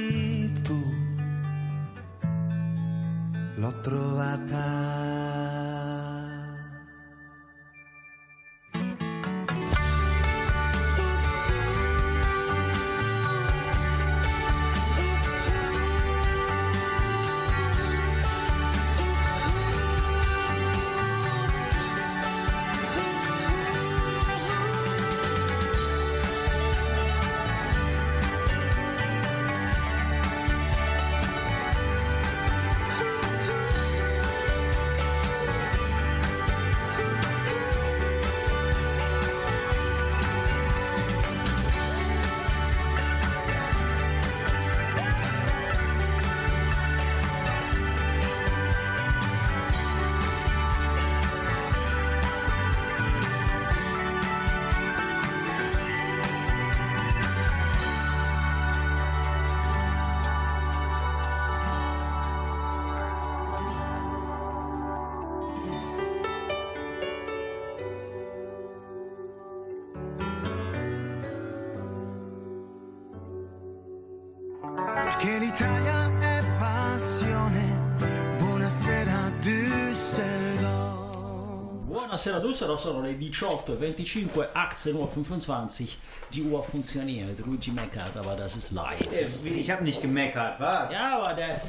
Buonasera 82.19 82.41
Düsseldorf, 82.41 82.81
sono 82.81 83.01
le 83.01 83.13
18.25, 83.17 84.49
18 84.53 84.95
Uhr 84.97 85.07
25. 85.07 85.97
Die 86.33 86.43
Uhr 86.43 86.65
funktioniert. 86.65 87.39
Luigi 87.47 87.71
meckert, 87.71 88.17
aber 88.17 88.35
das 88.35 88.57
ist 88.57 88.73
live. 88.73 88.99
Ich 89.45 89.71
habe 89.71 89.85
nicht 89.85 90.03
gemeckert, 90.03 90.59
was? 90.59 90.91
Ja, 90.93 91.21
aber 91.23 91.35
der, 91.35 91.61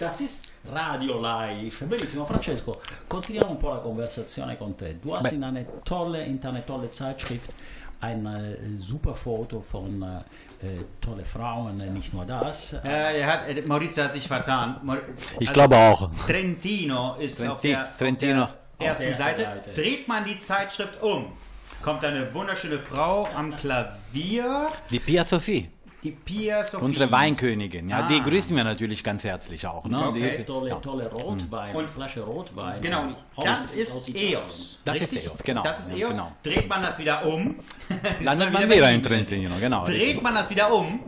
das 0.00 0.20
ist 0.20 0.50
Radio 0.68 1.20
Live. 1.20 1.84
Benissimo, 1.86 2.26
Francesco, 2.26 2.80
continuiamo 3.08 3.52
un 3.52 3.56
po' 3.58 3.70
la 3.70 3.78
conversazione 3.78 4.56
con 4.58 4.74
te. 4.76 4.96
Du 5.00 5.14
hast 5.14 5.30
in 5.32 5.44
eine 5.44 5.64
tolle, 5.84 6.24
in 6.24 6.40
eine 6.44 6.66
tolle 6.66 6.90
Zeitschrift 6.90 7.50
ein 8.00 8.26
äh, 8.26 8.56
super 8.78 9.14
Foto 9.14 9.60
von 9.60 10.02
äh, 10.02 10.66
tolle 11.00 11.24
Frauen, 11.24 11.80
äh, 11.80 11.88
nicht 11.90 12.12
nur 12.12 12.24
das. 12.24 12.72
Äh, 12.84 13.20
er 13.20 13.26
hat, 13.32 13.48
äh, 13.48 13.62
Maurizio 13.64 14.02
hat 14.02 14.12
sich 14.14 14.26
vertan. 14.26 14.80
Mau- 14.82 14.96
Ich 15.38 15.52
glaube 15.52 15.76
auch. 15.76 16.10
Trentino 16.26 17.14
ist 17.20 17.40
auf 17.46 17.60
Trenti- 17.60 17.68
der, 17.70 17.96
Trentino. 17.96 18.42
Auf 18.42 18.50
der 18.50 18.67
ersten 18.86 19.04
der 19.04 19.14
Seite. 19.16 19.42
Seite. 19.42 19.70
Dreht 19.72 20.08
man 20.08 20.24
die 20.24 20.38
Zeitschrift 20.38 21.02
um, 21.02 21.32
kommt 21.82 22.04
eine 22.04 22.32
wunderschöne 22.32 22.78
Frau 22.78 23.26
am 23.34 23.56
Klavier, 23.56 24.68
Die 24.90 24.98
Pia 25.00 25.24
Sophie, 25.24 25.68
die 26.04 26.12
Pia 26.12 26.64
Sophie. 26.64 26.84
unsere 26.84 27.10
Weinkönigin, 27.10 27.88
ja, 27.88 28.00
Ah. 28.04 28.06
die 28.06 28.20
grüßen 28.22 28.54
wir 28.56 28.62
natürlich 28.64 29.02
ganz 29.02 29.24
herzlich 29.24 29.66
auch. 29.66 29.84
Ne? 29.84 29.96
Die 29.96 30.02
Okay. 30.04 30.30
ist, 30.30 30.46
Tolle, 30.46 30.80
tolle 30.80 31.10
Rotwein, 31.10 31.74
Und- 31.74 31.90
Flasche 31.90 32.20
Rotwein. 32.20 32.80
Genau, 32.80 33.08
das 33.36 33.72
ist. 33.72 34.14
EOS. 34.14 34.80
Das 34.84 34.96
ist 34.96 35.02
richtig? 35.02 35.26
EOS, 35.26 35.42
genau. 35.42 35.62
Das 35.64 35.80
ist 35.80 35.96
EOS. 35.96 36.10
genau. 36.12 36.32
Dreht 36.42 36.68
man 36.68 36.82
das 36.82 36.98
wieder 36.98 37.26
um. 37.26 37.56
landet 38.20 38.52
man 38.52 38.70
wieder 38.70 38.90
in. 38.92 39.02
Trentino, 39.02 39.50
genau. 39.58 39.84
Dreht 39.84 40.22
man 40.22 40.34
das 40.34 40.48
wieder 40.50 40.72
um. 40.72 41.00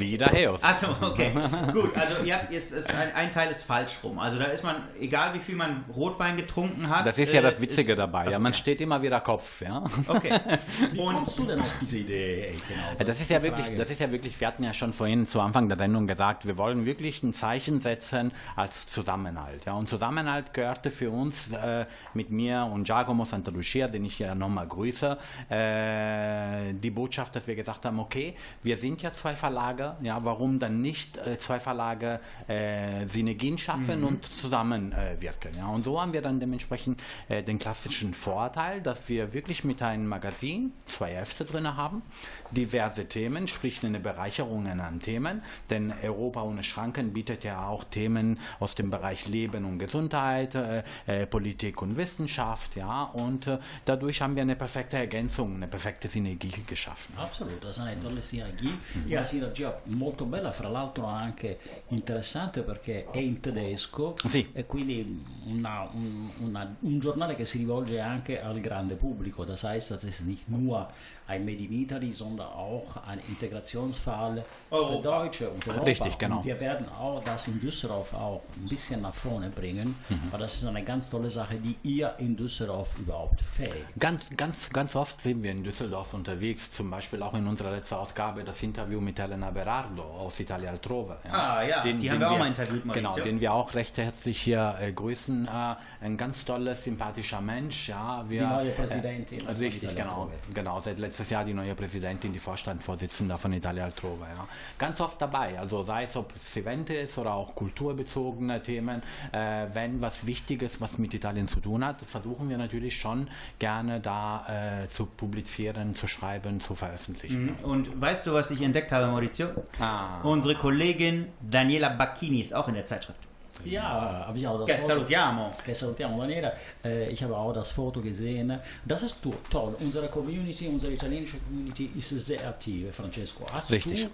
Wieder 0.00 0.32
EOS. 0.34 0.62
Also, 0.62 0.88
okay. 1.00 1.32
Gut, 1.72 1.96
also 1.96 2.22
ihr 2.24 2.34
habt, 2.34 2.52
jetzt 2.52 2.72
ist 2.72 2.92
ein, 2.94 3.12
ein 3.14 3.30
Teil 3.32 3.50
ist 3.50 3.62
falsch 3.64 3.98
rum. 4.02 4.18
Also 4.18 4.38
da 4.38 4.44
ist 4.46 4.62
man, 4.64 4.76
egal 5.00 5.34
wie 5.34 5.40
viel 5.40 5.56
man 5.56 5.84
Rotwein 5.94 6.36
getrunken 6.36 6.88
hat. 6.88 7.06
Das 7.06 7.18
ist 7.18 7.32
ja 7.32 7.40
äh, 7.40 7.42
das 7.42 7.60
Witzige 7.60 7.92
ist- 7.92 7.98
dabei. 7.98 8.22
Ja, 8.24 8.28
Achso, 8.30 8.40
man 8.40 8.54
steht 8.54 8.80
immer 8.80 9.00
wieder 9.02 9.20
Kopf. 9.20 9.60
Ja. 9.62 9.84
Okay. 10.06 10.32
Wie 10.92 10.96
kommst 10.98 11.38
du 11.38 11.44
denn 11.46 11.60
auf 11.60 11.72
diese 11.80 11.98
Idee? 11.98 12.52
Genau, 12.68 13.04
Das 13.04 13.20
ist 13.20 13.30
ja 13.30 13.42
wirklich, 13.42 13.66
das 13.76 13.90
ist 13.90 14.00
ja 14.00 14.10
wirklich, 14.12 14.40
wir 14.40 14.46
hatten 14.48 14.64
ja 14.64 14.72
schon 14.74 14.92
vorhin 14.92 15.26
zu 15.26 15.40
Anfang 15.40 15.68
der 15.68 15.78
Sendung 15.78 16.06
gesagt, 16.06 16.46
wir 16.46 16.56
wollen 16.56 16.86
wirklich 16.86 17.22
ein 17.22 17.32
Zeichen 17.34 17.80
setzen 17.80 18.32
als 18.56 18.86
Zusammenhalt. 18.86 19.64
Ja. 19.66 19.74
Und 19.74 19.88
Zusammenhalt 19.88 20.52
gehörte 20.54 20.90
für 20.90 21.10
uns 21.10 21.52
äh, 21.52 21.86
mit 22.14 22.30
mir 22.30 22.68
und 22.72 22.84
Giacomo 22.84 23.24
Santalucia, 23.24 23.88
den 23.88 24.04
ich 24.04 24.18
ja 24.18 24.34
nochmal 24.34 24.66
grüße, 24.66 25.16
äh, 25.50 26.72
die 26.74 26.90
Botschaft, 26.90 27.34
dass 27.36 27.46
wir 27.46 27.54
gesagt 27.56 27.84
haben, 27.84 27.98
okay, 27.98 28.34
wir 28.62 28.76
sind 28.78 29.02
ja 29.02 29.12
zwei 29.12 29.34
Verlage, 29.34 29.87
ja, 30.02 30.24
warum 30.24 30.58
dann 30.58 30.80
nicht 30.80 31.16
äh, 31.16 31.38
zwei 31.38 31.60
Verlage 31.60 32.20
äh, 32.46 33.06
Synergien 33.06 33.58
schaffen 33.58 34.00
Mhm. 34.00 34.06
und 34.06 34.24
zusammenwirken. 34.24 35.54
Äh, 35.54 35.58
ja. 35.58 35.68
Und 35.68 35.84
so 35.84 36.00
haben 36.00 36.12
wir 36.12 36.22
dann 36.22 36.40
dementsprechend 36.40 37.00
äh, 37.28 37.42
den 37.42 37.58
klassischen 37.58 38.14
Vorteil, 38.14 38.80
dass 38.80 39.08
wir 39.08 39.32
wirklich 39.32 39.64
mit 39.64 39.82
einem 39.82 40.06
Magazin 40.06 40.72
zwei 40.86 41.10
Hefte 41.14 41.44
drin 41.44 41.76
haben, 41.76 42.02
diverse 42.50 43.06
Themen, 43.06 43.46
sprich 43.48 43.84
eine 43.84 44.00
Bereicherung 44.00 44.66
an 44.66 45.00
Themen, 45.00 45.42
denn 45.70 45.92
Europa 46.02 46.42
ohne 46.42 46.62
Schranken 46.62 47.12
bietet 47.12 47.44
ja 47.44 47.66
auch 47.66 47.84
Themen 47.84 48.38
aus 48.60 48.74
dem 48.74 48.90
Bereich 48.90 49.28
Leben 49.28 49.64
und 49.64 49.78
Gesundheit, 49.78 50.54
äh, 50.54 50.82
äh, 51.06 51.26
Politik 51.26 51.80
und 51.82 51.96
Wissenschaft, 51.96 52.76
ja, 52.76 53.04
und 53.04 53.46
äh, 53.46 53.58
dadurch 53.84 54.20
haben 54.22 54.34
wir 54.34 54.42
eine 54.42 54.56
perfekte 54.56 54.96
Ergänzung, 54.96 55.56
eine 55.56 55.68
perfekte 55.68 56.08
Synergie 56.08 56.52
geschaffen. 56.66 57.14
Assolutamente, 57.16 57.66
questa 57.66 57.88
è 57.88 57.94
una 57.94 58.02
tolle 58.02 58.22
sinergia, 58.22 58.70
una 59.06 59.24
sinergia 59.24 59.77
molto 59.84 60.24
bella, 60.24 60.52
fra 60.52 60.68
l'altro 60.68 61.06
anche 61.06 61.58
interessante 61.88 62.62
perché 62.62 63.10
è 63.10 63.18
in 63.18 63.40
tedesco 63.40 64.14
Sì. 64.26 64.48
e 64.52 64.66
quindi 64.66 65.24
una- 65.46 65.88
un, 65.92 66.30
una- 66.40 66.74
un 66.80 66.98
giornale 66.98 67.34
che 67.36 67.44
si 67.44 67.58
rivolge 67.58 68.00
anche 68.00 68.40
al 68.40 68.60
grande 68.60 68.94
pubblico, 68.94 69.44
das 69.44 69.62
heißt, 69.64 69.90
das 69.90 70.04
ist 70.04 70.20
nicht 70.24 70.48
nur 70.48 70.88
ein 71.26 71.44
Made 71.44 71.62
in 71.62 71.72
Italy, 71.72 72.10
sondern 72.12 72.46
auch 72.48 72.96
ein 73.06 73.20
Integrationsfall 73.28 74.44
für 74.68 74.74
Europa. 74.74 75.02
Deutsche 75.02 75.50
und 75.50 75.66
Europa. 75.68 75.84
Richtig, 75.84 76.18
genau. 76.18 76.38
Und 76.38 76.44
wir 76.44 76.58
werden 76.60 76.88
auch 76.88 77.22
das 77.22 77.48
in 77.48 77.60
Düsseldorf 77.60 78.14
auch 78.14 78.42
ein 78.56 78.68
bisschen 78.68 79.02
nach 79.02 79.14
vorne 79.14 79.50
bringen, 79.50 79.94
weil 80.30 80.40
das 80.40 80.54
ist 80.56 80.66
eine 80.66 80.82
ganz 80.82 81.10
tolle 81.10 81.28
Sache, 81.30 81.56
die 81.56 81.76
ihr 81.82 82.14
in 82.18 82.36
Düsseldorf 82.36 82.98
überhaupt 82.98 83.40
fähig. 83.42 83.84
Ganz, 83.98 84.30
ganz, 84.36 84.70
ganz 84.70 84.96
oft 84.96 85.20
sind 85.20 85.42
wir 85.42 85.50
in 85.50 85.62
Düsseldorf 85.62 86.14
unterwegs, 86.14 86.70
zum 86.70 86.90
Beispiel 86.90 87.22
auch 87.22 87.34
in 87.34 87.46
unserer 87.46 87.72
letzten 87.72 87.96
Ausgabe 87.96 88.42
das 88.44 88.62
Interview 88.62 89.00
mit 89.00 89.18
Helena 89.18 89.50
Gerardo 89.68 90.02
aus 90.02 90.40
Italia 90.40 90.70
Altrove. 90.70 91.18
Ah, 91.30 91.62
ja, 91.62 91.82
die 91.82 92.10
haben 92.10 92.20
wir 92.20 92.30
auch 92.30 92.38
mal 92.38 92.46
interviewt, 92.46 92.86
Maurizio. 92.86 93.12
Genau, 93.12 93.22
den 93.22 93.38
wir 93.38 93.52
auch 93.52 93.74
recht 93.74 93.98
herzlich 93.98 94.40
hier 94.40 94.76
äh, 94.80 94.92
grüßen. 94.92 95.46
Äh, 95.46 96.04
ein 96.04 96.16
ganz 96.16 96.46
toller, 96.46 96.74
sympathischer 96.74 97.42
Mensch. 97.42 97.90
Ja, 97.90 98.24
wir, 98.26 98.40
Die 98.40 98.46
neue 98.46 98.70
Präsidentin 98.70 99.46
Äh, 99.46 99.50
richtig, 99.50 99.94
genau. 99.94 100.30
Genau, 100.54 100.80
seit 100.80 100.98
letztes 100.98 101.28
Jahr 101.28 101.44
die 101.44 101.52
neue 101.52 101.74
Präsidentin, 101.74 102.32
die 102.32 102.38
Vorstandsvorsitzende 102.38 103.36
von 103.36 103.52
Italia 103.52 103.84
Altrove. 103.84 104.22
Ja. 104.22 104.48
Ganz 104.78 105.02
oft 105.02 105.20
dabei, 105.20 105.58
also 105.58 105.82
sei 105.82 106.04
es 106.04 106.16
ob 106.16 106.32
es 106.34 106.56
Event 106.56 106.88
ist 106.88 107.18
oder 107.18 107.34
auch 107.34 107.54
kulturbezogene 107.54 108.62
Themen. 108.62 109.02
Äh, 109.32 109.66
wenn 109.74 110.00
was 110.00 110.26
Wichtiges, 110.26 110.80
was 110.80 110.96
mit 110.96 111.12
Italien 111.12 111.46
zu 111.46 111.60
tun 111.60 111.84
hat, 111.84 112.00
versuchen 112.00 112.48
wir 112.48 112.56
natürlich 112.56 112.96
schon 112.98 113.28
gerne 113.58 114.00
da 114.00 114.84
äh, 114.84 114.88
zu 114.88 115.04
publizieren, 115.04 115.94
zu 115.94 116.06
schreiben, 116.06 116.58
zu 116.58 116.74
veröffentlichen. 116.74 117.56
Mhm. 117.58 117.64
Und 117.64 118.00
weißt 118.00 118.26
du, 118.26 118.32
was 118.32 118.50
ich 118.50 118.62
entdeckt 118.62 118.92
habe, 118.92 119.08
Maurizio? 119.08 119.57
Ah. 119.80 120.20
Unsere 120.22 120.54
Kollegin 120.54 121.26
Daniela 121.40 121.88
Bacchini 121.90 122.40
ist 122.40 122.54
auch 122.54 122.68
in 122.68 122.74
der 122.74 122.86
Zeitschrift. 122.86 123.27
Ja, 123.64 124.24
habe 124.26 124.38
ich 124.38 124.46
auch 124.46 124.58
das 124.58 124.66
Che 124.70 124.78
Foto. 124.78 124.88
salutiamo. 124.94 125.50
Che 125.64 125.74
salutiamo 125.74 126.18
Daniela. 126.20 126.52
Äh, 126.84 127.10
ich 127.10 127.22
habe 127.22 127.36
auch 127.36 127.52
das 127.52 127.72
Foto 127.72 128.00
gesehen. 128.00 128.58
Das 128.84 129.02
ist 129.02 129.22
to- 129.22 129.34
toll. 129.50 129.74
Unsere 129.80 130.08
Community, 130.08 130.68
unsere 130.68 130.92
italienische 130.92 131.38
Community 131.38 131.90
ist 131.96 132.10
sehr 132.10 132.46
aktiv, 132.48 132.94
Francesco. 132.94 133.44
Hast 133.52 133.70
Richtig. 133.70 134.08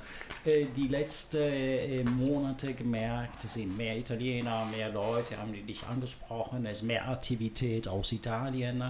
du 0.44 0.50
äh, 0.50 0.66
die 0.76 0.88
letzten 0.88 1.38
äh, 1.38 2.04
Monate 2.04 2.74
gemerkt, 2.74 3.44
es 3.44 3.54
sind 3.54 3.76
mehr 3.76 3.96
Italiener, 3.96 4.66
mehr 4.76 4.88
Leute 4.90 5.36
haben 5.36 5.52
dich 5.52 5.84
angesprochen, 5.86 6.66
es 6.66 6.78
ist 6.78 6.82
mehr 6.84 7.08
Aktivität 7.08 7.86
aus 7.88 8.12
Italien 8.12 8.80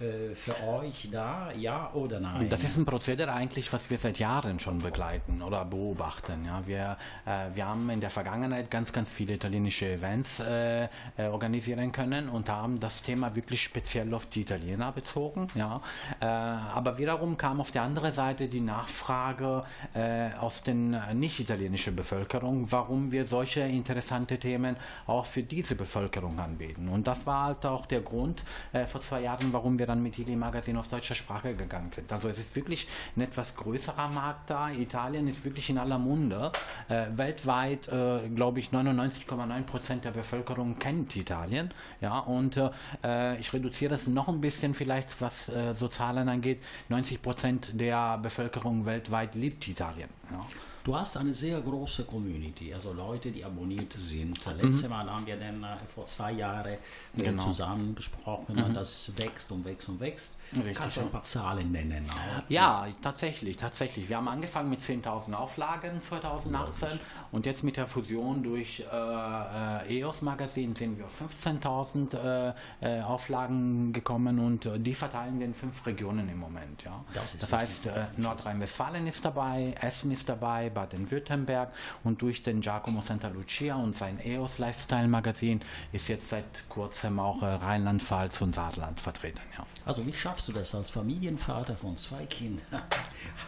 äh, 0.00 0.34
für 0.34 0.54
euch 0.68 1.08
da, 1.10 1.50
ja 1.58 1.90
oder 1.94 2.20
nein? 2.20 2.48
Das 2.48 2.62
ist 2.62 2.76
ein 2.76 2.84
Prozedere 2.84 3.32
eigentlich, 3.32 3.72
was 3.72 3.88
wir 3.88 3.98
seit 3.98 4.18
Jahren 4.18 4.60
schon 4.60 4.78
begleiten 4.80 5.42
oder 5.42 5.64
beobachten. 5.64 6.44
Ja, 6.44 6.62
wir, 6.66 6.96
äh, 7.24 7.54
wir 7.54 7.66
haben 7.66 7.88
in 7.90 8.00
der 8.00 8.10
Vergangenheit 8.10 8.70
ganz, 8.70 8.92
ganz 8.92 9.10
viele 9.10 9.34
italienische 9.34 9.95
Events 9.96 10.40
äh, 10.40 10.84
äh, 10.84 10.88
organisieren 11.28 11.92
können 11.92 12.28
und 12.28 12.48
haben 12.48 12.78
das 12.80 13.02
Thema 13.02 13.34
wirklich 13.34 13.62
speziell 13.62 14.12
auf 14.14 14.26
die 14.26 14.42
Italiener 14.42 14.92
bezogen. 14.92 15.48
Ja, 15.54 15.80
äh, 16.20 16.26
aber 16.26 16.98
wiederum 16.98 17.36
kam 17.36 17.60
auf 17.60 17.70
der 17.70 17.82
anderen 17.82 18.12
Seite 18.12 18.48
die 18.48 18.60
Nachfrage 18.60 19.64
äh, 19.94 20.32
aus 20.34 20.62
den 20.62 20.94
äh, 20.94 21.14
nicht-italienischen 21.14 21.96
Bevölkerung, 21.96 22.70
warum 22.70 23.12
wir 23.12 23.26
solche 23.26 23.60
interessante 23.60 24.38
Themen 24.38 24.76
auch 25.06 25.24
für 25.24 25.42
diese 25.42 25.74
Bevölkerung 25.74 26.38
anbieten. 26.38 26.88
Und 26.88 27.06
das 27.06 27.26
war 27.26 27.46
halt 27.46 27.66
auch 27.66 27.86
der 27.86 28.00
Grund 28.00 28.42
äh, 28.72 28.86
vor 28.86 29.00
zwei 29.00 29.22
Jahren, 29.22 29.52
warum 29.52 29.78
wir 29.78 29.86
dann 29.86 30.02
mit 30.02 30.18
Ili 30.18 30.36
Magazin 30.36 30.76
auf 30.76 30.88
deutscher 30.88 31.14
Sprache 31.14 31.54
gegangen 31.54 31.90
sind. 31.92 32.12
Also 32.12 32.28
es 32.28 32.38
ist 32.38 32.54
wirklich 32.54 32.86
ein 33.16 33.22
etwas 33.22 33.54
größerer 33.56 34.08
Markt 34.08 34.50
da. 34.50 34.70
Italien 34.70 35.28
ist 35.28 35.44
wirklich 35.44 35.70
in 35.70 35.78
aller 35.78 35.98
Munde. 35.98 36.52
Weltweit, 36.88 37.90
glaube 38.34 38.60
ich, 38.60 38.70
99,9 38.70 39.62
Prozent 39.62 39.85
der 39.90 40.10
Bevölkerung 40.10 40.78
kennt 40.78 41.16
Italien. 41.16 41.70
Ja, 42.00 42.18
und 42.18 42.56
äh, 43.02 43.36
ich 43.38 43.52
reduziere 43.52 43.94
es 43.94 44.06
noch 44.06 44.28
ein 44.28 44.40
bisschen 44.40 44.74
vielleicht, 44.74 45.20
was 45.20 45.48
äh, 45.48 45.74
so 45.74 45.88
Zahlen 45.88 46.28
angeht. 46.28 46.62
90 46.88 47.22
Prozent 47.22 47.80
der 47.80 48.18
Bevölkerung 48.18 48.86
weltweit 48.86 49.34
liebt 49.34 49.66
Italien. 49.68 50.08
Ja. 50.30 50.46
Du 50.86 50.94
hast 50.94 51.16
eine 51.16 51.32
sehr 51.32 51.60
große 51.60 52.04
Community, 52.04 52.72
also 52.72 52.92
Leute, 52.92 53.32
die 53.32 53.44
abonniert 53.44 53.92
sind. 53.92 54.38
Letztes 54.56 54.88
Mal 54.88 55.10
haben 55.10 55.26
wir 55.26 55.36
dann 55.36 55.64
äh, 55.64 55.76
vor 55.92 56.04
zwei 56.04 56.30
Jahren 56.30 56.64
äh, 56.74 56.78
Mhm. 57.14 57.22
Genau. 57.24 57.42
zusammen 57.42 57.94
gesprochen, 57.96 58.54
Mhm. 58.54 58.72
das 58.72 59.10
wächst 59.16 59.50
und 59.50 59.64
wächst 59.64 59.88
und 59.88 59.98
wächst. 59.98 60.36
Richtig, 60.54 60.76
Kannst 60.76 60.96
du 60.98 61.00
ein 61.00 61.10
paar 61.10 61.24
Zahlen 61.24 61.72
nennen? 61.72 62.06
Auch? 62.08 62.42
Ja, 62.48 62.86
tatsächlich, 63.02 63.56
tatsächlich. 63.56 64.08
Wir 64.08 64.18
haben 64.18 64.28
angefangen 64.28 64.70
mit 64.70 64.78
10.000 64.80 65.32
Auflagen 65.34 66.00
2018 66.00 67.00
und 67.32 67.46
jetzt 67.46 67.64
mit 67.64 67.76
der 67.78 67.88
Fusion 67.88 68.44
durch 68.44 68.84
äh, 68.92 69.88
äh, 69.88 69.98
EOS 69.98 70.22
Magazin 70.22 70.76
sind 70.76 70.98
wir 70.98 71.06
auf 71.06 71.20
15.000 71.20 72.54
äh, 72.80 73.00
Auflagen 73.02 73.92
gekommen 73.92 74.38
und 74.38 74.70
die 74.76 74.94
verteilen 74.94 75.40
wir 75.40 75.46
in 75.46 75.54
fünf 75.54 75.84
Regionen 75.84 76.28
im 76.28 76.38
Moment. 76.38 76.84
Ja. 76.84 77.04
Das 77.12 77.36
Das 77.38 77.52
heißt, 77.52 77.86
äh, 77.86 78.04
Nordrhein-Westfalen 78.18 79.04
ist 79.08 79.24
dabei, 79.24 79.74
Essen 79.80 80.12
ist 80.12 80.28
dabei, 80.28 80.70
Baden-Württemberg 80.76 81.70
und 82.04 82.20
durch 82.22 82.42
den 82.42 82.60
Giacomo 82.60 83.00
Santa 83.02 83.28
Lucia 83.28 83.74
und 83.76 83.96
sein 83.96 84.18
EOS 84.24 84.58
Lifestyle 84.58 85.08
Magazin 85.08 85.60
ist 85.92 86.08
jetzt 86.08 86.28
seit 86.28 86.44
kurzem 86.68 87.18
auch 87.18 87.42
äh, 87.42 87.46
Rheinland-Pfalz 87.46 88.40
und 88.42 88.54
Saarland 88.54 89.00
vertreten. 89.00 89.40
Ja. 89.56 89.64
Also 89.86 90.04
wie 90.06 90.12
schaffst 90.12 90.48
du 90.48 90.52
das 90.52 90.74
als 90.74 90.90
Familienvater 90.90 91.74
von 91.76 91.96
zwei 91.96 92.26
Kindern? 92.26 92.64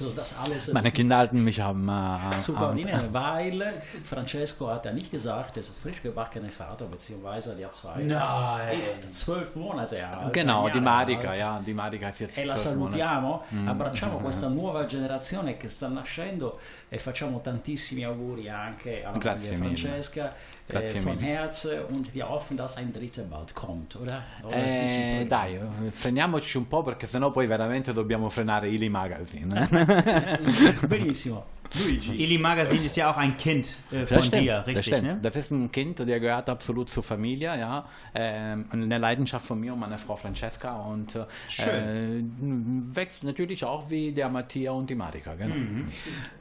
Also 0.01 0.13
das 0.13 0.37
alles 0.39 0.73
Meine 0.73 0.91
Kinder 0.93 1.17
halten 1.17 1.43
mich 1.43 1.61
am 1.63 1.89
äh, 1.89 2.37
zu 2.39 2.53
koordinieren, 2.53 3.13
weil 3.13 3.83
Francesco 4.05 4.69
hat 4.69 4.85
ja 4.85 4.93
nicht 4.93 5.11
gesagt, 5.11 5.57
ist 5.57 5.77
frisch 5.81 6.03
gebackener 6.03 6.51
Vater, 6.51 6.87
beziehungsweise 6.87 7.55
der 7.57 7.71
zweite 7.71 8.79
ist 8.79 9.13
zwölf 9.15 9.55
Monate 9.57 10.07
alt. 10.07 10.33
Genau, 10.33 10.67
ein 10.67 10.73
die 10.73 10.79
alt. 10.87 11.39
ja, 11.39 11.61
die 11.65 11.75
Marica 11.75 12.09
ist 12.11 12.21
jetzt 12.21 12.39
E 12.39 12.45
la 12.45 12.55
zwölf 12.57 12.77
Monate. 12.77 12.99
salutiamo, 12.99 13.43
Mm. 13.51 13.69
abbracciamo 13.69 14.19
questa 14.19 14.49
nuova 14.49 14.85
generazione 14.85 15.57
che 15.57 15.69
sta 15.69 15.89
nascendo 15.89 16.59
e 16.91 16.99
facciamo 16.99 17.41
tantissimi 17.41 18.03
auguri 18.05 18.49
anche 18.49 19.05
alla 19.05 19.19
Grazie 19.19 19.57
mille. 19.57 19.77
Francesca 19.77 20.35
Grazie 20.67 21.01
von 21.01 21.17
mille. 21.17 21.27
Herz 21.27 21.69
und 21.93 22.13
wir 22.13 22.29
hoffen, 22.29 22.57
dass 22.57 22.77
ein 22.77 22.93
dritter 22.93 23.25
bald 23.25 23.53
kommt, 23.55 23.97
oder? 23.97 24.23
Oder 24.43 24.57
Eh, 24.57 25.27
dai, 25.27 25.57
eh, 25.57 25.91
freniamoci 25.91 26.57
un 26.57 26.67
po' 26.67 26.83
perché 26.83 27.07
sennò 27.07 27.31
poi 27.31 27.47
veramente 27.47 27.93
dobbiamo 27.93 28.29
frenare 28.31 28.69
Ili 28.69 28.89
Magazine. 28.89 29.69
Benissimo. 30.89 31.57
Luigi. 31.75 32.23
Ili 32.25 32.39
Magazin 32.39 32.85
ist 32.85 32.97
ja 32.97 33.11
auch 33.11 33.17
ein 33.17 33.37
Kind 33.37 33.69
äh, 33.91 34.07
von 34.07 34.17
Das 34.17 34.27
stimmt, 34.27 34.43
dir, 34.45 34.53
das 34.55 34.67
richtig, 34.67 34.87
stimmt. 34.87 35.03
ne? 35.03 35.19
Das 35.23 35.37
ist 35.37 35.51
ein 35.51 35.71
Kind, 35.71 35.99
der 35.99 36.21
gehört 36.21 36.49
absolut 36.49 36.91
zur 36.91 37.03
Familie, 37.03 37.59
ja. 37.59 37.87
Ähm, 38.15 38.67
eine 38.71 38.99
Leidenschaft 38.99 39.47
von 39.47 39.61
mir 39.61 39.73
und 39.73 39.81
meiner 39.81 39.99
Frau 39.99 40.17
Francesca 40.17 40.77
und 40.83 41.15
äh, 41.15 41.25
Schön. 41.49 42.91
äh, 42.93 42.97
wächst 42.97 43.25
natürlich 43.25 43.65
auch 43.65 43.91
wie 43.91 44.13
der 44.13 44.29
Mattia 44.29 44.73
und 44.73 44.89
die 44.89 44.95
Marika, 44.95 45.35
genau. 45.35 45.55
Mhm. 45.55 45.89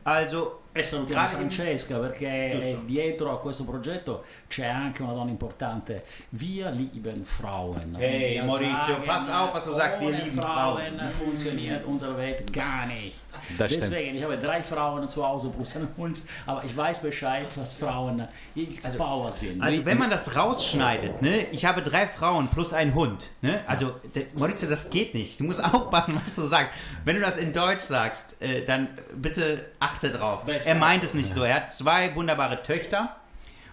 Also, 0.04 0.60
E 0.74 0.84
salutiamo 0.84 1.22
Grazie. 1.22 1.38
Francesca 1.38 1.98
perché 1.98 2.50
Giusto. 2.52 2.68
eh, 2.68 2.80
dietro 2.86 3.32
a 3.32 3.40
questo 3.40 3.64
progetto 3.64 4.24
c'è 4.48 4.68
anche 4.68 5.02
una 5.04 5.14
donna 5.14 5.32
importante. 5.32 6.06
Wir 6.30 6.72
lieben 6.72 7.26
Frauen. 7.26 7.96
Hey, 7.98 8.42
Maurizio, 8.44 9.00
pass 9.06 9.28
auf, 9.30 9.54
was 9.54 9.64
du 9.64 9.74
sagst, 9.74 10.00
wir 10.00 10.08
ohne 10.08 10.22
lieben 10.24 10.38
Frauen. 10.38 11.00
Funktioniert 11.18 11.84
unsere 11.86 12.16
Welt 12.18 12.52
gar 12.54 12.86
nicht. 12.86 13.16
Das 13.58 13.72
stimmt. 13.72 13.84
Deswegen, 13.84 14.16
ich 14.18 14.24
habe 14.24 14.38
drei 14.38 14.64
Frauen 14.64 15.08
zu 15.10 15.26
Hause 15.26 15.50
plus 15.50 15.76
einen 15.76 15.90
Hund, 15.98 16.22
aber 16.46 16.64
ich 16.64 16.76
weiß 16.76 17.00
Bescheid, 17.02 17.46
was 17.56 17.74
Frauen 17.76 18.28
X 18.56 18.96
Power 18.98 19.32
sind. 19.32 19.62
Also 19.62 19.86
wenn 19.86 19.98
man 19.98 20.10
das 20.10 20.36
rausschneidet, 20.36 21.22
ne, 21.22 21.46
ich 21.52 21.66
habe 21.66 21.82
drei 21.82 22.08
Frauen 22.08 22.48
plus 22.48 22.74
einen 22.74 22.94
Hund, 22.96 23.30
ne, 23.42 23.62
also 23.68 23.96
der, 24.16 24.24
Maurizio, 24.36 24.70
das 24.70 24.90
geht 24.90 25.14
nicht. 25.14 25.40
Du 25.40 25.44
musst 25.44 25.64
aufpassen, 25.74 26.20
was 26.24 26.36
du 26.36 26.48
sagst. 26.48 26.74
Wenn 27.06 27.16
du 27.16 27.22
das 27.22 27.38
in 27.38 27.54
Deutsch 27.54 27.82
sagst, 27.84 28.36
äh, 28.40 28.66
dann 28.66 28.88
bitte 29.16 29.72
achte 29.80 30.10
drauf. 30.10 30.44
Besser. 30.44 30.57
Er 30.66 30.76
meint 30.76 31.04
es 31.04 31.14
nicht 31.14 31.32
so. 31.32 31.44
Er 31.44 31.56
hat 31.56 31.74
zwei 31.74 32.14
wunderbare 32.16 32.62
Töchter 32.64 33.16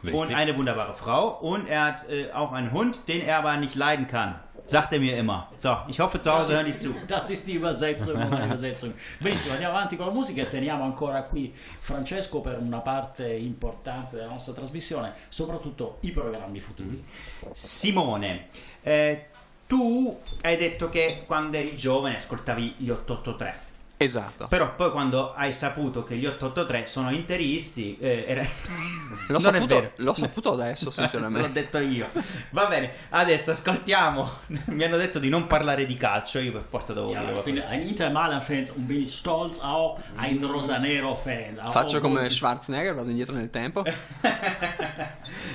Richtig. 0.03 0.21
und 0.21 0.35
eine 0.35 0.57
wunderbare 0.57 0.95
Frau 0.95 1.29
und 1.39 1.69
er 1.69 1.85
hat 1.85 2.09
äh, 2.09 2.31
auch 2.33 2.53
einen 2.53 2.73
Hund, 2.73 3.09
den 3.09 3.23
er 3.23 3.39
aber 3.39 3.57
nicht 3.57 3.75
leiden 3.75 4.07
kann. 4.07 4.37
Sagt 4.67 4.95
er 4.95 4.99
mir 4.99 5.17
immer. 5.19 5.51
So, 5.59 5.77
ich 5.89 6.01
hoffe 6.01 6.19
zu 6.21 6.33
Hause 6.33 6.55
hören 6.55 6.67
die 6.67 6.79
zu. 6.79 6.95
Das 7.07 7.29
ist 7.29 7.47
die 7.47 7.55
Übersetzung. 7.55 8.21
Übersetzung. 8.45 8.95
Benissimo, 9.21 9.55
andiamo 9.55 9.77
avanti 9.77 9.97
con 9.97 10.07
la 10.07 10.13
musica 10.13 10.43
e 10.43 10.49
teniamo 10.49 10.85
ancora 10.85 11.23
qui 11.23 11.53
Francesco 11.81 12.41
per 12.41 12.59
una 12.59 12.79
parte 12.79 13.31
importante 13.31 14.17
della 14.17 14.29
nostra 14.29 14.55
trasmissione, 14.55 15.13
soprattutto 15.29 15.99
i 16.01 16.13
programmi 16.13 16.61
futuri. 16.61 17.05
Simone, 17.53 18.47
eh, 18.83 19.27
tu 19.67 20.19
hai 20.43 20.57
detto 20.57 20.89
che 20.89 21.25
quando 21.27 21.59
eri 21.59 21.77
giovane 21.77 22.17
ascoltavi 22.17 22.77
gli 22.79 22.89
883. 22.89 23.73
Esatto. 23.97 24.49
Però 24.49 24.75
poi 24.75 24.91
quando 24.91 25.33
hai 25.35 25.53
saputo 25.53 26.03
che 26.05 26.17
gli 26.17 26.27
883 26.27 26.87
sono 26.87 27.11
interisti, 27.13 27.97
eh, 28.01 28.25
era... 28.27 28.43
L'ho 29.29 29.39
non 29.39 29.55
è 29.55 29.59
saputo, 29.59 29.75
vero. 29.77 29.91
l'ho 29.97 30.15
saputo 30.15 30.53
adesso, 30.53 30.85
L'ho 30.87 30.91
sinceramente. 30.91 31.53
detto 31.53 31.79
io. 31.79 32.09
Va 32.51 32.67
bene, 32.67 32.91
adesso 33.11 33.53
ascoltiamo. 33.53 34.29
Mi 34.67 34.85
hanno 34.85 34.97
detto 34.97 35.19
di 35.19 35.29
non 35.29 35.47
parlare 35.47 35.87
di 35.87 35.97
calcio, 35.97 36.39
io 36.41 36.53
per 36.53 36.65
forza 36.69 36.93
devo 36.93 37.15
dire. 37.45 37.65
ein 37.67 37.87
Inter-Mailand-Fan 37.87 38.65
und 38.77 38.87
bin 38.87 39.07
stolz 39.07 39.61
auch 39.63 39.99
ein 40.17 40.43
Rosanero-Fan. 40.45 41.61
Auch 41.61 41.73
Faccio 41.73 42.01
come 42.01 42.15
obwohl- 42.17 42.31
Schwarzenegger, 42.31 42.95
vado 42.95 43.09
indietro 43.11 43.35
nel 43.37 43.51
tempo. 43.51 43.85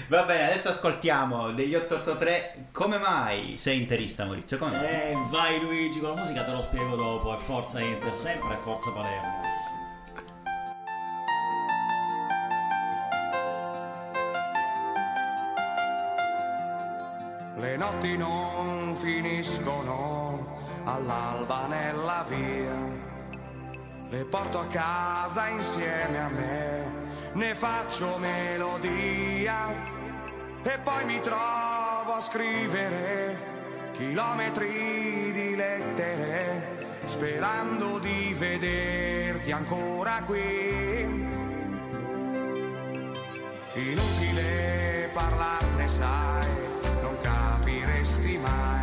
Va 0.07 0.23
bene, 0.23 0.45
adesso 0.51 0.69
ascoltiamo 0.69 1.51
degli 1.51 1.75
883. 1.75 2.67
Come 2.71 2.97
mai 2.97 3.57
sei 3.57 3.79
interista, 3.81 4.25
Maurizio? 4.25 4.57
Come? 4.57 5.09
Eh, 5.11 5.13
vai 5.29 5.59
Luigi 5.61 5.99
con 5.99 6.09
la 6.09 6.15
musica, 6.21 6.43
te 6.43 6.51
lo 6.51 6.61
spiego 6.63 6.95
dopo. 6.95 7.35
È 7.35 7.39
Forza 7.39 7.79
Inter, 7.79 8.15
sempre 8.29 8.57
Forza 8.57 8.91
Palermo. 8.91 9.41
Le 17.55 17.75
notti 17.75 18.15
non 18.17 18.95
finiscono 18.95 20.57
all'alba 20.83 21.65
nella 21.65 22.23
via. 22.27 23.07
Le 24.09 24.25
porto 24.25 24.59
a 24.59 24.67
casa 24.67 25.47
insieme 25.47 26.19
a 26.19 26.29
me, 26.29 26.91
ne 27.33 27.55
faccio 27.55 28.17
melodia 28.17 29.69
e 30.61 30.79
poi 30.83 31.05
mi 31.05 31.19
trovo 31.21 32.13
a 32.13 32.21
scrivere 32.21 33.91
chilometri 33.93 35.31
di 35.31 35.55
lettere 35.55 36.78
sperando 37.09 37.97
di 37.97 38.35
vederti 38.37 39.51
ancora 39.51 40.21
qui. 40.27 41.27
Inutile 43.73 45.09
parlarne, 45.11 45.87
sai, 45.87 46.47
non 47.01 47.17
capiresti 47.19 48.37
mai. 48.37 48.78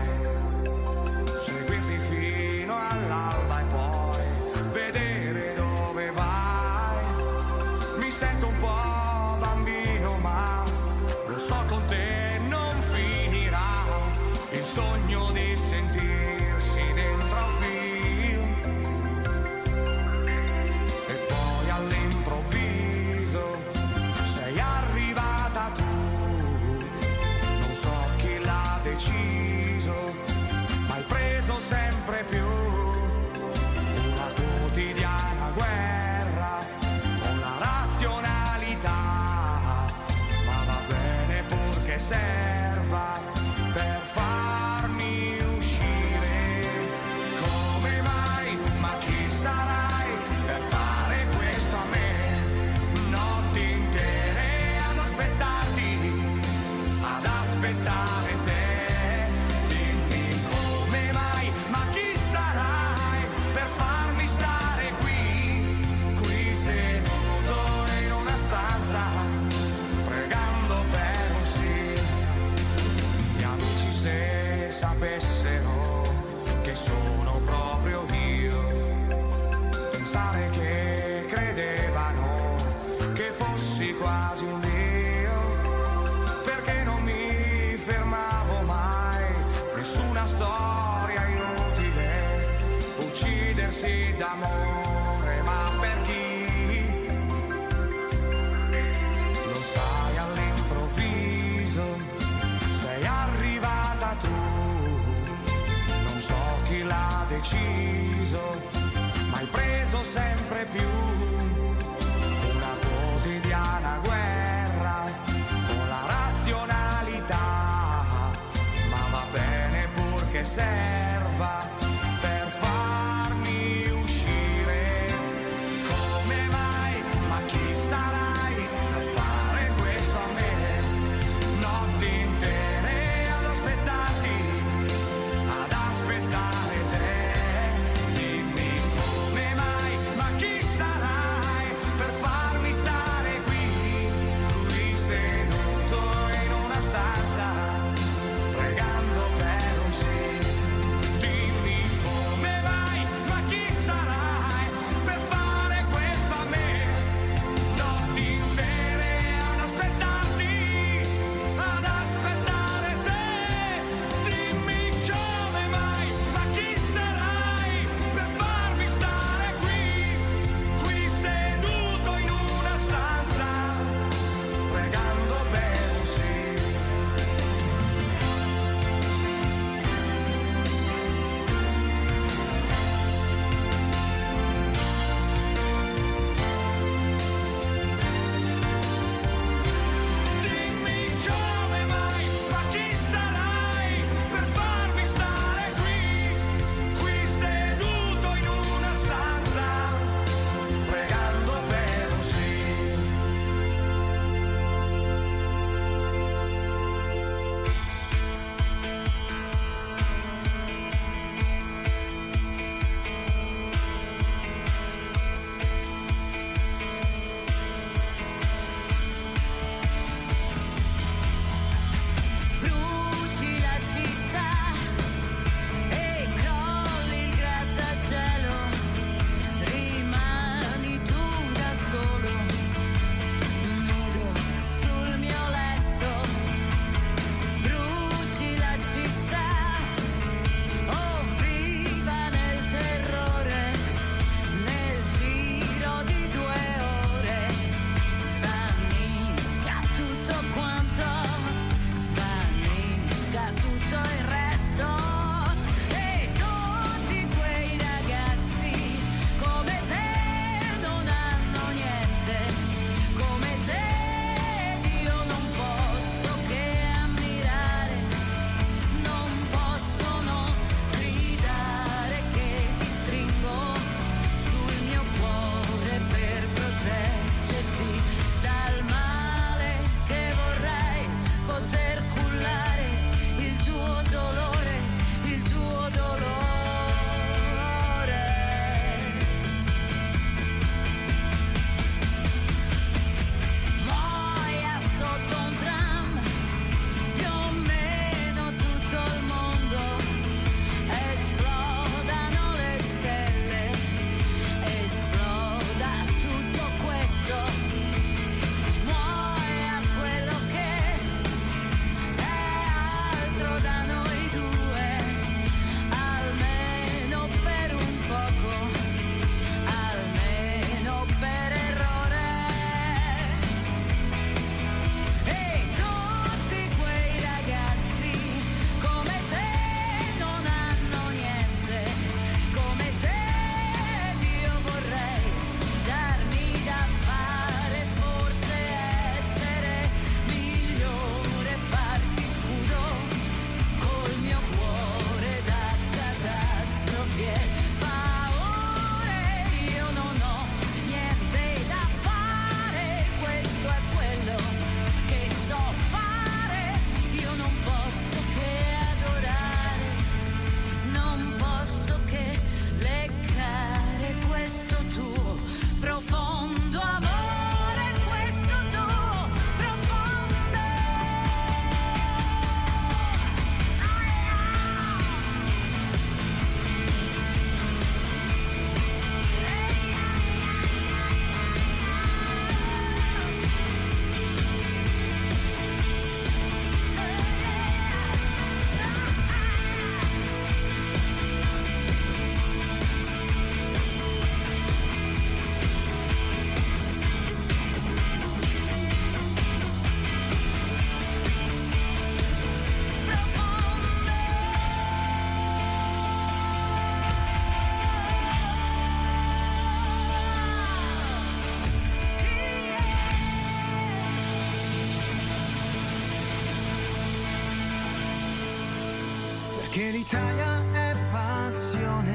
l'Italia 419.96 420.60
è 420.72 420.94
passione. 421.10 422.12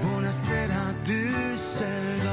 Buonasera 0.00 0.92
Düsseldorf. 1.04 2.24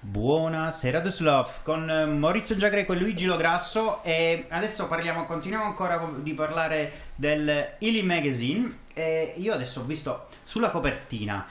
Buonasera 0.00 1.00
Düsseldorf 1.00 1.62
con 1.64 1.90
eh, 1.90 2.06
Maurizio 2.06 2.56
Giagreco 2.56 2.94
e 2.94 2.96
Luigi 2.96 3.26
Lograsso 3.26 4.02
e 4.02 4.46
adesso 4.48 4.88
parliamo, 4.88 5.26
continuiamo 5.26 5.66
ancora 5.66 6.02
di 6.16 6.32
parlare 6.32 6.92
del 7.14 7.74
Ili 7.80 8.02
Magazine 8.02 8.66
e 8.94 9.34
io 9.36 9.52
adesso 9.52 9.80
ho 9.80 9.84
visto 9.84 10.28
sulla 10.44 10.70
copertina 10.70 11.44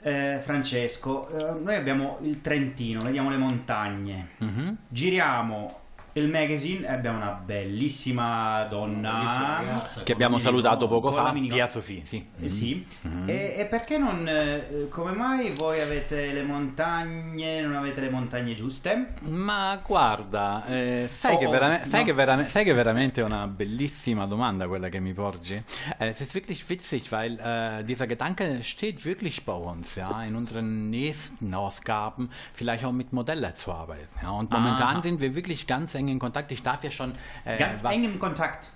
eh, 0.00 0.38
Francesco, 0.40 1.28
eh, 1.36 1.52
noi 1.60 1.74
abbiamo 1.74 2.16
il 2.22 2.40
Trentino, 2.40 3.02
vediamo 3.02 3.28
le 3.28 3.36
montagne, 3.36 4.28
Mhm. 4.38 4.76
giriamo 4.88 5.80
il 6.18 6.28
magazine 6.28 6.86
e 6.86 6.90
abbiamo 6.92 7.18
una 7.18 7.30
bellissima 7.32 8.64
donna 8.64 9.82
Che 10.02 10.12
abbiamo 10.12 10.38
salutato 10.38 10.88
poco 10.88 11.10
con 11.10 11.24
fa. 11.24 11.32
Via 11.32 11.68
Sofì, 11.68 12.02
sì. 12.04 12.24
Eh, 12.40 12.48
sì. 12.48 12.84
Mhm. 13.02 13.28
E, 13.28 13.54
e 13.58 13.66
perché 13.66 13.98
non. 13.98 14.26
eh, 14.28 14.86
come 14.90 15.12
mai 15.12 15.50
voi 15.50 15.80
avete 15.80 16.32
le 16.32 16.42
montagne, 16.42 17.60
non 17.60 17.76
avete 17.76 18.00
le 18.00 18.10
montagne 18.10 18.54
giuste? 18.54 19.14
Ma 19.22 19.80
guarda, 19.84 20.64
eh, 20.66 21.08
sai, 21.10 21.34
Oh, 21.34 21.38
che 21.38 21.46
verame- 21.48 21.82
sai, 21.86 22.00
no. 22.00 22.06
che 22.06 22.12
verame- 22.12 22.46
sai 22.48 22.64
che 22.64 22.72
veramente 22.72 23.20
è 23.20 23.24
una 23.24 23.46
bellissima 23.46 24.26
Domanda, 24.26 24.66
quella 24.66 24.88
che 24.88 24.98
mi 25.00 25.12
porgi? 25.12 25.62
Äh, 25.98 26.08
es 26.08 26.20
ist 26.20 26.34
wirklich 26.34 26.64
witzig, 26.68 27.10
weil 27.10 27.38
äh, 27.38 27.84
dieser 27.84 28.06
Gedanke 28.06 28.62
steht 28.62 29.04
wirklich 29.04 29.44
bei 29.44 29.52
uns, 29.52 29.94
ja, 29.94 30.24
in 30.24 30.34
unseren 30.34 30.90
nächsten 30.90 31.52
Ausgaben 31.54 32.28
vielleicht 32.52 32.84
auch 32.84 32.92
mit 32.92 33.12
Modelle 33.12 33.54
zu 33.54 33.72
arbeiten. 33.72 34.08
Ja, 34.22 34.30
und 34.30 34.50
momentan 34.50 34.96
Aha. 34.96 35.02
sind 35.02 35.20
wir 35.20 35.34
wirklich 35.34 35.66
ganz 35.66 35.94
eng 35.94 36.07
in 36.08 36.18
Kontakt. 36.18 36.50
Ich 36.52 36.62
darf 36.62 36.82
ja 36.84 36.90
schon 36.90 37.12
äh, 37.44 37.58
Ganz 37.58 37.82
wa- 37.84 37.92
eng 37.92 38.04
im 38.04 38.18
Kontakt. 38.18 38.70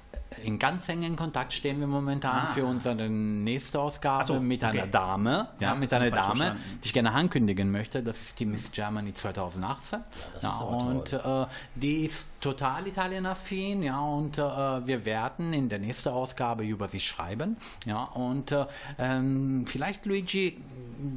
In 0.45 0.59
ganz 0.59 0.89
engen 0.89 1.15
Kontakt 1.15 1.53
stehen 1.53 1.79
wir 1.79 1.87
momentan 1.87 2.45
Ah. 2.45 2.47
für 2.47 2.65
unsere 2.65 3.09
nächste 3.09 3.79
Ausgabe 3.79 4.25
so, 4.25 4.41
mit 4.41 4.65
einer 4.65 4.83
okay. 4.83 4.91
Dame, 4.91 5.49
ja, 5.61 5.69
Ja, 5.69 5.75
mit 5.75 5.93
einer 5.93 6.11
Dame, 6.11 6.57
die 6.83 6.87
ich 6.87 6.93
gerne 6.93 7.13
ankündigen 7.13 7.71
möchte. 7.71 8.03
Das 8.03 8.19
ist 8.19 8.41
die 8.41 8.47
Miss 8.47 8.73
Germany 8.73 9.13
2018. 9.13 10.01
das 10.35 10.43
Ja, 10.43 10.51
ist 10.51 10.61
aber 10.61 10.77
und 10.79 11.09
toll. 11.11 11.47
äh, 11.49 11.79
die 11.79 12.05
ist 12.07 12.27
total 12.41 12.87
Italienaffin, 12.89 13.83
ja, 13.83 14.01
und 14.01 14.39
äh, 14.39 14.41
wir 14.43 15.05
werden 15.05 15.53
in 15.53 15.69
der 15.69 15.79
nächsten 15.79 16.09
Ausgabe 16.09 16.65
über 16.65 16.89
sie 16.89 17.01
schreiben, 17.01 17.57
ja, 17.87 18.03
und 18.05 18.53
äh, 18.53 18.65
ähm, 18.99 19.65
vielleicht 19.67 20.07
Luigi 20.07 20.59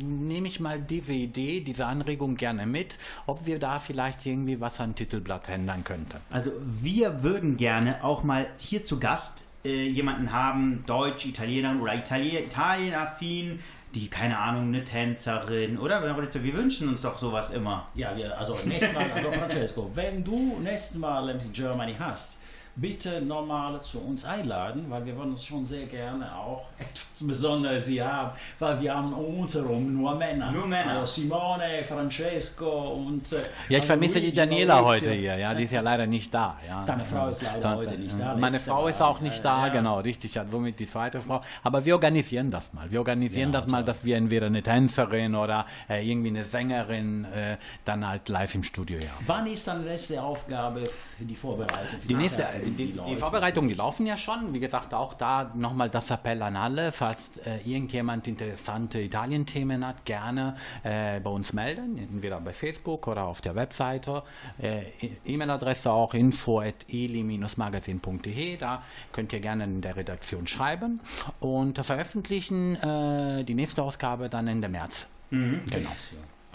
nehme 0.02 0.48
ich 0.48 0.60
mal 0.60 0.80
diese 0.82 1.14
Idee, 1.14 1.62
diese 1.62 1.86
Anregung 1.86 2.36
gerne 2.38 2.66
mit, 2.66 2.98
ob 3.28 3.46
wir 3.46 3.60
da 3.60 3.80
vielleicht 3.80 4.26
irgendwie 4.26 4.60
was 4.60 4.80
an 4.80 4.96
Titelblatt 4.96 5.48
ändern 5.50 5.84
könnten. 5.84 6.18
Also, 6.32 6.52
wir 6.82 7.24
würden 7.24 7.56
gerne 7.58 8.04
auch 8.04 8.24
mal 8.24 8.48
hier 8.58 8.84
zu 8.86 9.00
Gast 9.00 9.46
äh, 9.64 9.88
jemanden 9.88 10.32
haben, 10.32 10.84
Deutsch, 10.86 11.26
Italiener 11.26 11.76
oder 11.82 11.96
Itali 11.96 12.38
Italienaffin, 12.38 13.60
die, 13.94 14.10
keine 14.10 14.38
Ahnung, 14.38 14.68
eine 14.68 14.84
Tänzerin, 14.84 15.78
oder? 15.78 16.04
Wir 16.04 16.54
wünschen 16.54 16.90
uns 16.90 17.02
doch 17.02 17.18
sowas 17.18 17.50
immer. 17.50 17.88
Ja, 17.96 18.16
wir, 18.16 18.38
also 18.38 18.58
nächstes 18.66 18.94
Mal, 18.94 19.12
also 19.12 19.32
Francesco, 19.32 19.90
wenn 19.94 20.24
du 20.24 20.60
nächstes 20.62 20.98
Mal 20.98 21.34
Miss 21.34 21.52
Germany 21.52 21.96
hast, 21.98 22.38
bitte 22.76 23.22
nochmal 23.22 23.82
zu 23.82 24.00
uns 24.00 24.26
einladen, 24.26 24.86
weil 24.90 25.06
wir 25.06 25.16
wollen 25.18 25.32
uns 25.32 25.46
schon 25.46 25.66
sehr 25.66 25.86
gerne 25.86 26.36
auch 26.36 26.66
etwas 26.80 27.26
Besonderes 27.28 27.88
hier 27.88 28.12
haben, 28.12 28.32
weil 28.60 28.82
wir 28.82 28.94
haben 28.96 29.14
um 29.14 29.40
uns 29.42 29.56
herum 29.56 29.94
nur 29.94 30.14
Männer. 30.16 30.52
Nur 30.52 30.68
Männer. 30.68 31.00
Also 31.00 31.22
Simone, 31.22 31.84
Francesco 31.88 32.94
und... 32.94 33.32
äh, 33.32 33.38
Ja, 33.38 33.44
ich 33.70 33.76
also 33.78 33.88
vermisse 33.88 34.16
die 34.16 34.26
Luigi, 34.28 34.36
Daniela 34.36 34.82
Maurizio. 34.82 35.08
heute 35.10 35.20
hier, 35.20 35.38
ja, 35.38 35.54
die 35.54 35.64
ist 35.64 35.72
ja 35.72 35.82
leider 35.82 36.06
nicht 36.06 36.34
da. 36.34 36.58
Ja. 36.68 36.84
Deine 36.86 37.06
Frau 37.06 37.30
ist 37.30 37.42
leider 37.44 37.62
Ja, 37.62 37.76
heute 37.76 37.98
nicht 37.98 38.20
da, 38.20 38.36
Meine 38.36 38.60
Frau 38.60 38.88
ist 38.88 39.02
auch 39.02 39.22
nicht 39.22 39.44
da, 39.44 39.68
Ja. 39.68 39.74
genau, 39.74 40.00
richtig, 40.00 40.36
ja, 40.36 40.46
somit 40.46 40.80
die 40.80 40.88
zweite 40.88 41.22
Frau. 41.22 41.42
Aber 41.64 41.86
wir 41.86 41.94
organisieren 41.96 42.52
das 42.52 42.74
mal. 42.74 42.92
Wir 42.92 43.00
organisieren 43.00 43.54
Ja, 43.54 43.62
das 43.62 43.68
mal, 43.72 43.84
dass 43.84 44.04
wir 44.04 44.18
entweder 44.18 44.48
eine 44.48 44.62
Tänzerin 44.62 45.36
oder 45.36 45.66
äh, 45.90 46.06
irgendwie 46.10 46.30
eine 46.30 46.44
Sängerin 46.44 47.26
äh, 47.26 47.58
dann 47.86 48.08
halt 48.08 48.28
live 48.30 48.54
im 48.56 48.64
Studio 48.64 49.00
haben. 49.00 49.24
Wann 49.28 49.48
ist 49.48 49.68
dann 49.68 49.82
die 49.84 49.88
letzte 49.90 50.22
Aufgabe 50.22 50.84
für 51.18 51.24
die 51.24 51.36
Vorbereitung? 51.36 52.00
Die, 52.08 52.14
nächste, 52.16 52.46
Die, 52.66 52.92
die. 52.92 53.16
Vorbereitungen, 53.16 53.70
die 53.70 53.76
laufen 53.76 54.06
ja 54.06 54.18
schon. 54.18 54.54
Wie 54.54 54.60
gesagt, 54.60 54.94
auch 54.94 55.14
da 55.14 55.52
nochmal 55.54 55.90
das 55.90 56.10
Appell 56.12 56.42
an 56.42 56.56
alle. 56.56 56.92
Falls 56.92 57.38
äh, 57.38 57.58
irgendjemand 57.66 58.28
interessante 58.28 59.02
Italien-Themen 59.02 59.86
hat, 59.86 60.06
gerne 60.06 60.56
äh, 60.84 61.20
bei 61.20 61.30
uns 61.30 61.54
melden. 61.54 61.98
Entweder 61.98 62.40
bei 62.42 62.54
Facebook 62.54 63.08
oder 63.08 63.26
auf 63.26 63.42
der 63.42 63.56
Webseite. 63.56 64.24
Äh, 64.62 64.84
E-Mail-Adresse 65.26 65.92
auch 65.92 66.14
info 66.14 66.60
at 66.60 66.86
eli-magazin.de. 66.90 68.58
Da 68.58 68.84
könnt 69.12 69.34
ihr 69.34 69.40
gerne 69.40 69.66
in 69.66 69.82
der 69.82 69.96
Redaktion 69.96 70.48
schreiben. 70.48 71.00
Und 71.40 71.78
veröffentlichen 71.86 72.76
äh, 72.76 73.44
die 73.44 73.54
nächste 73.54 73.84
Ausgabe 73.84 74.30
dann 74.30 74.48
Ende 74.48 74.70
März. 74.70 75.08
Genau. 75.30 75.90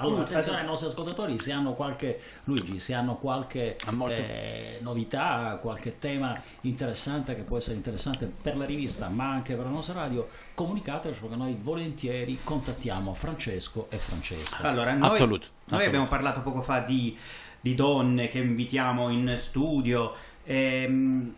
Allora, 0.00 0.22
attenzione 0.22 0.58
ai 0.60 0.66
nostri 0.66 0.88
ascoltatori, 0.88 1.38
se 1.38 1.52
hanno 1.52 1.74
qualche, 1.74 2.20
Luigi, 2.44 2.78
se 2.78 2.94
hanno 2.94 3.16
qualche 3.16 3.76
molto. 3.90 4.14
eh, 4.14 4.78
novità, 4.80 5.58
qualche 5.60 5.98
tema 5.98 6.40
interessante 6.62 7.34
che 7.34 7.42
può 7.42 7.56
essere 7.56 7.76
interessante 7.76 8.26
per 8.26 8.56
la 8.56 8.64
rivista, 8.64 9.08
ma 9.08 9.30
anche 9.30 9.54
per 9.54 9.64
la 9.64 9.70
nostra 9.70 9.94
radio, 9.94 10.28
comunicateci 10.54 11.20
perché 11.20 11.36
noi 11.36 11.56
volentieri 11.60 12.38
contattiamo 12.42 13.14
Francesco 13.14 13.86
e 13.90 13.96
Francesca. 13.98 14.68
Allora, 14.68 14.92
noi, 14.94 15.14
Assolut, 15.14 15.40
noi 15.42 15.50
assolut. 15.66 15.86
abbiamo 15.86 16.06
parlato 16.06 16.40
poco 16.40 16.62
fa 16.62 16.80
di, 16.80 17.16
di 17.60 17.74
donne 17.74 18.28
che 18.28 18.38
invitiamo 18.38 19.08
in 19.10 19.34
studio. 19.38 20.14
ehm, 20.44 21.34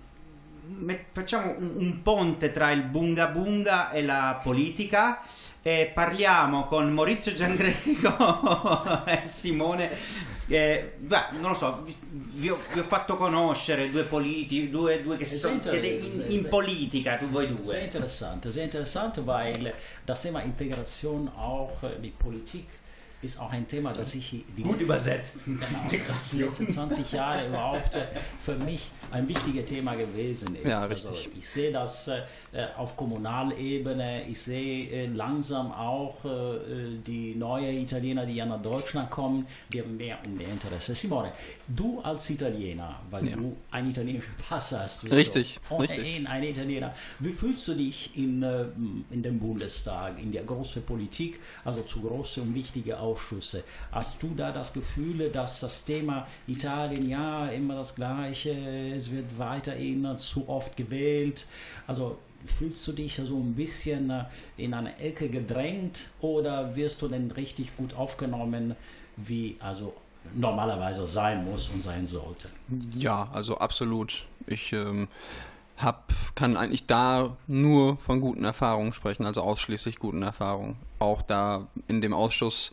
facciamo 1.13 1.55
un, 1.59 1.73
un 1.77 2.03
ponte 2.03 2.53
tra 2.53 2.71
il 2.71 2.83
bunga 2.83 3.27
bunga 3.27 3.91
e 3.91 4.03
la 4.03 4.39
politica 4.43 5.21
e 5.63 5.91
parliamo 5.95 6.67
con 6.67 6.91
Maurizio 6.93 7.33
Giangreco 7.33 9.05
e 9.07 9.23
Simone. 9.27 9.91
eh, 10.49 10.95
beh, 10.99 11.39
non 11.39 11.51
lo 11.53 11.57
so, 11.57 11.85
vi, 12.11 12.49
ho, 12.51 12.59
vi 12.73 12.81
ho 12.81 12.85
fatto 12.85 13.17
conoscere 13.17 13.91
due 13.91 14.03
politici, 14.03 14.69
due, 14.71 15.01
due 15.03 15.17
che 15.17 15.25
Sehr 15.25 15.39
sono, 15.39 15.61
siete 15.63 15.87
in, 15.87 16.05
in 16.29 16.39
sehr- 16.41 16.49
politica, 16.49 17.17
tu 17.17 17.29
voi 17.29 17.47
Sehr 17.47 17.57
due. 17.59 17.81
interessant, 17.85 18.49
sehr 18.49 18.65
interessant, 18.65 19.19
weil 19.25 19.73
das 20.05 20.21
Thema 20.21 20.43
Integration 20.43 21.31
auch 21.37 21.81
mit 22.01 22.19
Politik 22.19 22.67
ist 23.23 23.40
auch 23.40 23.51
ein 23.53 23.66
Thema, 23.66 23.93
das 23.93 24.15
ich 24.15 24.31
die 24.57 24.62
Gut 24.62 24.73
letzten- 24.73 24.85
übersetzt. 24.85 25.44
Genau, 25.47 26.05
die 26.32 26.39
letzten 26.43 26.73
20 26.73 27.12
Jahre 27.12 27.47
überhaupt 27.49 27.94
äh, 27.94 28.07
für 28.44 28.57
mich 28.57 28.90
ein 29.11 29.28
wichtiges 29.28 29.66
Thema 29.66 29.94
gewesen 29.94 30.57
ist. 30.57 30.66
Ja, 30.66 30.81
Also 30.82 31.12
ich 31.39 31.49
sehe 31.49 31.70
das 31.73 32.09
äh, 32.09 32.23
auf 32.77 32.97
Kommunalebene, 32.97 34.28
ich 34.28 34.40
sehe 34.40 34.89
äh, 34.90 35.07
langsam 35.07 35.73
auch 35.73 36.24
äh, 36.24 36.99
die 37.07 37.35
neuen 37.35 37.78
Italiener, 37.82 38.27
die 38.27 38.35
ja 38.35 38.47
nach 38.47 38.62
Deutschland 38.62 39.11
kommen, 39.11 39.47
die 39.73 39.81
haben 39.81 39.97
mehr 39.97 40.19
und 40.24 40.36
mehr 40.36 40.49
Interesse. 40.49 40.94
Simone, 40.94 41.32
du 41.69 42.01
als 42.01 42.28
Italiener, 42.31 43.01
weil 43.11 43.28
Ja. 43.28 43.36
du 43.36 43.57
einen 43.70 43.90
italienischen 43.90 44.35
Pass 44.49 44.73
hast, 44.73 45.11
Richtig, 45.11 45.59
so, 45.69 45.77
richtig. 45.77 46.16
in 46.16 46.27
ein 46.27 46.43
Italiener. 46.43 46.94
Wie 47.19 47.32
fühlst 47.32 47.69
du 47.69 47.74
dich 47.74 48.16
in, 48.16 48.43
äh, 48.43 48.65
in 49.11 49.23
dem 49.23 49.39
Bundestag, 49.39 50.19
in 50.20 50.32
der 50.32 50.44
großen 50.44 50.82
Politik, 50.85 51.40
also 51.65 51.82
zu 51.82 52.01
große 52.01 52.40
und 52.43 52.55
wichtige 52.55 52.99
Ausschüsse? 53.13 53.65
Hast 53.93 54.23
du 54.23 54.35
da 54.35 54.53
das 54.53 54.73
Gefühl, 54.73 55.31
dass 55.31 55.61
das 55.61 55.85
Thema 55.85 56.27
Italien, 56.47 57.09
ja, 57.09 57.47
immer 57.49 57.77
das 57.77 57.95
Gleiche, 57.95 58.51
es 58.95 59.11
wird 59.11 59.39
weiterhin 59.39 60.17
zu 60.17 60.49
oft 60.49 60.77
gewählt? 60.77 61.47
Also 61.87 62.19
fühlst 62.59 62.87
du 62.89 62.93
dich 62.93 63.21
so 63.23 63.37
ein 63.37 63.55
bisschen 63.55 64.11
äh, 64.11 64.25
in 64.57 64.75
eine 64.75 64.99
Ecke 64.99 65.29
gedrängt 65.29 66.09
oder 66.21 66.75
wirst 66.75 67.03
du 67.03 67.09
denn 67.09 67.31
richtig 67.31 67.77
gut 67.77 67.95
aufgenommen, 67.95 68.75
wie 69.17 69.57
also 69.61 69.95
normalerweise 70.35 71.07
sein 71.07 71.45
muss 71.45 71.69
und 71.69 71.83
sein 71.83 72.07
sollte? 72.07 72.49
Ja, 72.95 73.29
also 73.33 73.59
absolut. 73.59 74.25
Ich 74.47 74.73
ähm, 74.73 75.09
hab, 75.77 76.13
kann 76.35 76.57
eigentlich 76.57 76.87
da 76.87 77.37
nur 77.47 77.97
von 77.99 78.21
guten 78.21 78.45
Erfahrungen 78.45 78.93
sprechen, 78.93 79.27
also 79.27 79.43
ausschließlich 79.43 79.99
guten 79.99 80.23
Erfahrungen. 80.23 80.77
Auch 80.99 81.23
da 81.23 81.69
in 81.89 82.01
dem 82.01 82.13
Ausschuss, 82.13 82.73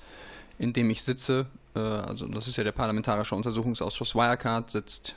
in 0.60 0.74
dem 0.74 0.90
ich 0.90 1.02
sitze, 1.02 1.48
äh, 1.76 1.80
also 1.80 2.28
das 2.28 2.48
ist 2.48 2.58
ja 2.58 2.64
der 2.64 2.74
Parlamentarische 2.74 3.34
Untersuchungsausschuss 3.34 4.14
Wirecard, 4.14 4.70
sitzt, 4.70 5.16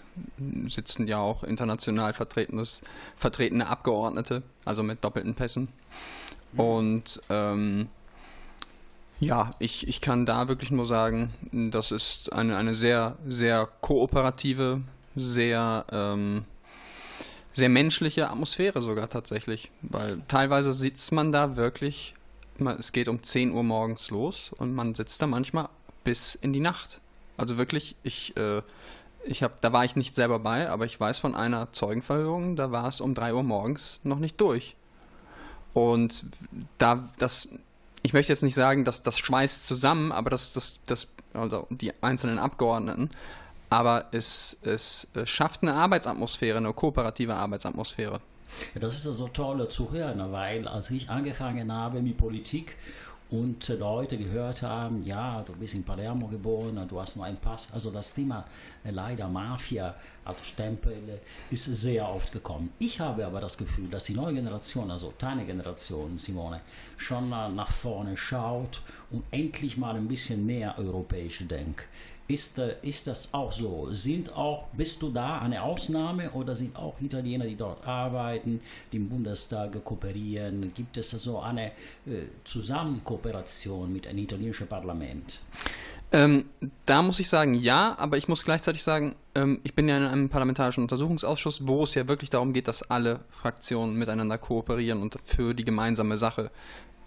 sitzen 0.69 1.06
ja 1.06 1.19
auch 1.19 1.44
international 1.44 2.14
vertretenes, 2.14 2.81
vertretene 3.16 3.66
Abgeordnete, 3.66 4.43
also 4.64 4.82
mit 4.82 5.05
doppelten 5.05 5.35
Pässen. 5.35 5.69
Und 6.56 7.20
ähm, 7.28 7.89
ja, 9.19 9.55
ich, 9.59 9.86
ich 9.89 10.01
kann 10.01 10.27
da 10.27 10.48
wirklich 10.48 10.70
nur 10.70 10.86
sagen, 10.86 11.32
das 11.52 11.90
ist 11.90 12.32
eine, 12.32 12.56
eine 12.56 12.74
sehr, 12.74 13.16
sehr 13.27 13.69
kooperative, 13.81 14.81
sehr, 15.14 15.85
ähm, 15.90 16.44
sehr 17.52 17.69
menschliche 17.69 18.31
Atmosphäre 18.31 18.82
sogar 18.82 19.09
tatsächlich. 19.09 19.70
Weil 19.82 20.23
teilweise 20.28 20.73
sitzt 20.73 21.12
man 21.12 21.32
da 21.32 21.56
wirklich, 21.56 22.14
man- 22.62 22.78
es 22.78 22.93
geht 22.93 23.09
um 23.09 23.22
10 23.22 23.52
Uhr 23.52 23.62
morgens 23.62 24.10
los 24.10 24.51
und 24.59 24.74
man 24.74 24.94
sitzt 24.94 25.20
da 25.22 25.26
manchmal 25.26 25.68
bis 26.05 26.34
in 26.34 26.52
die 26.52 26.60
Nacht. 26.60 27.01
Also 27.36 27.56
wirklich, 27.59 27.97
ich, 28.02 28.36
äh, 28.36 28.62
ich 29.24 29.43
habe, 29.43 29.55
da 29.60 29.72
war 29.72 29.84
ich 29.84 29.97
nicht 29.97 30.14
selber 30.14 30.39
bei, 30.39 30.68
aber 30.68 30.84
ich 30.84 30.98
weiß 30.98 31.18
von 31.18 31.34
einer 31.34 31.72
Zeugenverhörung, 31.72 32.56
da 32.56 32.72
war 32.72 32.89
es 32.89 33.01
um 33.01 33.14
3 33.14 33.34
Uhr 33.34 33.43
morgens 33.43 34.01
noch 34.02 34.18
nicht 34.18 34.40
durch. 34.40 34.76
Und 35.74 36.26
da 36.78 37.09
das, 37.18 37.48
ich 38.02 38.12
möchte 38.12 38.32
jetzt 38.32 38.43
nicht 38.43 38.55
sagen, 38.55 38.84
dass 38.84 39.02
das 39.02 39.18
schmeißt 39.18 39.66
zusammen, 39.66 40.12
aber 40.12 40.28
das, 40.30 40.51
das, 40.52 40.80
das, 40.86 41.09
also 41.34 41.66
die 41.70 41.93
einzelnen 42.02 42.39
Abgeordneten, 42.39 43.10
aber 43.70 44.06
es, 44.12 44.59
es 44.62 45.09
äh, 45.14 45.24
schafft 45.24 45.62
eine 45.62 45.74
Arbeitsatmosphäre, 45.74 46.59
eine 46.59 46.72
kooperative 46.74 47.34
Arbeitsatmosphäre. 47.34 48.20
Ja, 48.74 48.80
das 48.80 48.96
ist 48.96 49.06
also 49.06 49.28
toll 49.28 49.66
zu 49.68 49.90
hören, 49.92 50.32
weil 50.32 50.68
als 50.68 50.90
ich 50.90 51.08
angefangen 51.08 51.72
habe 51.72 52.02
mit 52.02 52.16
Politik 52.16 52.76
und 53.32 53.66
Leute 53.68 54.18
gehört 54.18 54.60
haben, 54.60 55.06
ja, 55.06 55.42
du 55.42 55.54
bist 55.54 55.72
in 55.72 55.84
Palermo 55.84 56.28
geboren, 56.28 56.86
du 56.86 57.00
hast 57.00 57.16
nur 57.16 57.24
einen 57.24 57.38
Pass. 57.38 57.72
Also 57.72 57.90
das 57.90 58.12
Thema 58.12 58.44
äh, 58.84 58.90
leider 58.90 59.26
Mafia 59.26 59.94
als 60.22 60.46
Stempel 60.46 61.18
ist 61.50 61.64
sehr 61.64 62.06
oft 62.06 62.30
gekommen. 62.30 62.74
Ich 62.78 63.00
habe 63.00 63.24
aber 63.24 63.40
das 63.40 63.56
Gefühl, 63.56 63.88
dass 63.88 64.04
die 64.04 64.14
neue 64.14 64.34
Generation, 64.34 64.90
also 64.90 65.14
deine 65.16 65.46
Generation, 65.46 66.18
Simone, 66.18 66.60
schon 66.98 67.30
nach 67.30 67.72
vorne 67.72 68.18
schaut 68.18 68.82
und 69.10 69.24
endlich 69.30 69.78
mal 69.78 69.96
ein 69.96 70.08
bisschen 70.08 70.44
mehr 70.44 70.78
europäisch 70.78 71.42
denkt. 71.48 71.86
Ist, 72.32 72.59
ist 72.80 73.06
das 73.06 73.34
auch 73.34 73.52
so? 73.52 73.88
Sind 73.92 74.34
auch, 74.34 74.68
bist 74.72 75.02
du 75.02 75.10
da 75.10 75.40
eine 75.40 75.62
Ausnahme 75.62 76.30
oder 76.30 76.54
sind 76.54 76.74
auch 76.76 76.98
Italiener, 76.98 77.44
die 77.44 77.56
dort 77.56 77.86
arbeiten, 77.86 78.62
die 78.90 78.96
im 78.96 79.09
Bundestag 79.10 79.84
kooperieren? 79.84 80.72
Gibt 80.74 80.96
es 80.96 81.10
so 81.10 81.40
eine 81.40 81.66
äh, 82.06 82.28
Zusammenkooperation 82.44 83.92
mit 83.92 84.06
einem 84.06 84.20
italienischen 84.20 84.66
Parlament? 84.66 85.40
Ähm, 86.10 86.46
da 86.86 87.02
muss 87.02 87.20
ich 87.20 87.28
sagen, 87.28 87.52
ja, 87.52 87.94
aber 87.98 88.16
ich 88.16 88.28
muss 88.28 88.44
gleichzeitig 88.44 88.82
sagen, 88.82 89.14
ähm, 89.34 89.60
ich 89.62 89.74
bin 89.74 89.88
ja 89.88 89.98
in 89.98 90.04
einem 90.04 90.28
parlamentarischen 90.30 90.82
Untersuchungsausschuss, 90.84 91.66
wo 91.66 91.84
es 91.84 91.94
ja 91.94 92.09
wirklich 92.09 92.30
darum 92.30 92.54
geht, 92.54 92.66
dass 92.66 92.82
alle 92.82 93.20
Fraktionen 93.30 93.96
miteinander 93.96 94.38
kooperieren 94.38 95.02
und 95.02 95.18
für 95.24 95.52
die 95.52 95.64
gemeinsame 95.64 96.16
Sache 96.16 96.50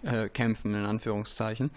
äh, 0.02 0.28
kämpfen, 0.28 0.74
in 0.74 0.84
Anführungszeichen. 0.84 1.70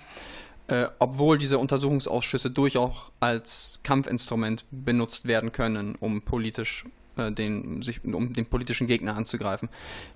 Äh, 0.69 0.89
obwohl 0.99 1.37
diese 1.37 1.57
Untersuchungsausschüsse 1.57 2.51
durchaus 2.51 3.11
als 3.19 3.79
Kampfinstrument 3.83 4.65
benutzt 4.71 5.25
werden 5.25 5.51
können, 5.51 5.95
um 5.99 6.21
politisch 6.21 6.85
äh, 7.17 7.31
den, 7.31 7.81
sich, 7.81 8.03
um 8.03 8.33
den 8.33 8.45
politischen 8.45 8.87
Gegner 8.87 9.15
anzugreifen. 9.15 9.69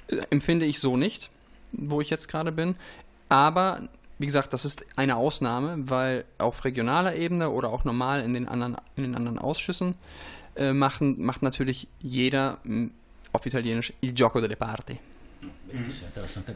Äh, 0.07 0.17
empfinde 0.29 0.65
ich 0.65 0.79
so 0.79 0.97
nicht, 0.97 1.31
wo 1.71 2.01
ich 2.01 2.09
jetzt 2.09 2.27
gerade 2.27 2.51
bin. 2.51 2.75
Aber 3.29 3.81
wie 4.19 4.25
gesagt, 4.25 4.53
das 4.53 4.63
ist 4.63 4.85
eine 4.95 5.15
Ausnahme, 5.15 5.89
weil 5.89 6.25
auf 6.37 6.63
regionaler 6.65 7.15
Ebene 7.15 7.49
oder 7.49 7.69
auch 7.69 7.83
normal 7.83 8.21
in 8.23 8.33
den 8.33 8.47
anderen, 8.47 8.77
in 8.95 9.03
den 9.03 9.15
anderen 9.15 9.39
Ausschüssen 9.39 9.95
äh, 10.55 10.71
machen, 10.71 11.21
macht 11.23 11.41
natürlich 11.41 11.87
jeder 11.99 12.59
auf 13.31 13.45
Italienisch 13.45 13.91
il 14.01 14.13
gioco 14.13 14.39
delle 14.39 14.55
parti. 14.55 14.99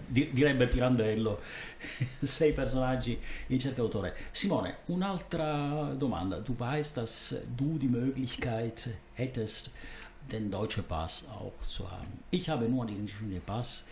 Di- 0.08 0.30
direbbe 0.32 0.68
Pirandello, 0.68 1.40
sei 2.22 2.54
personaggi 2.54 3.20
in 3.48 3.60
cerca 3.60 3.82
d'autore. 3.82 4.14
Simone, 4.32 4.78
un'altra 4.88 5.94
Domanda. 5.98 6.40
Du 6.40 6.58
weißt, 6.58 6.98
dass 6.98 7.36
du 7.56 7.78
die 7.78 7.88
Möglichkeit 7.88 8.90
hättest, 9.16 9.72
den 10.32 10.52
deutschen 10.52 10.84
Pass 10.84 11.28
auch 11.30 11.66
zu 11.68 11.90
haben. 11.90 12.20
Ich 12.32 12.50
habe 12.50 12.68
nur 12.70 12.86
den 12.86 13.06
italienischen 13.06 13.42
Pass 13.46 13.86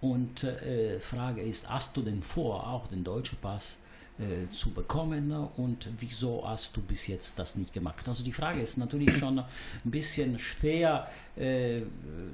und 0.00 0.44
äh, 0.44 0.98
Frage 1.00 1.42
ist, 1.42 1.68
hast 1.68 1.96
du 1.96 2.02
denn 2.02 2.22
vor, 2.22 2.66
auch 2.66 2.86
den 2.88 3.04
deutschen 3.04 3.38
Pass 3.38 3.76
äh, 4.20 4.50
zu 4.50 4.72
bekommen 4.72 5.32
und 5.56 5.88
wieso 5.98 6.46
hast 6.46 6.76
du 6.76 6.82
bis 6.82 7.06
jetzt 7.06 7.38
das 7.38 7.56
nicht 7.56 7.72
gemacht? 7.72 8.06
Also 8.06 8.22
die 8.22 8.32
Frage 8.32 8.60
ist 8.60 8.76
natürlich 8.76 9.16
schon 9.16 9.38
ein 9.38 9.46
bisschen 9.84 10.38
schwer 10.38 11.08
äh, 11.36 11.82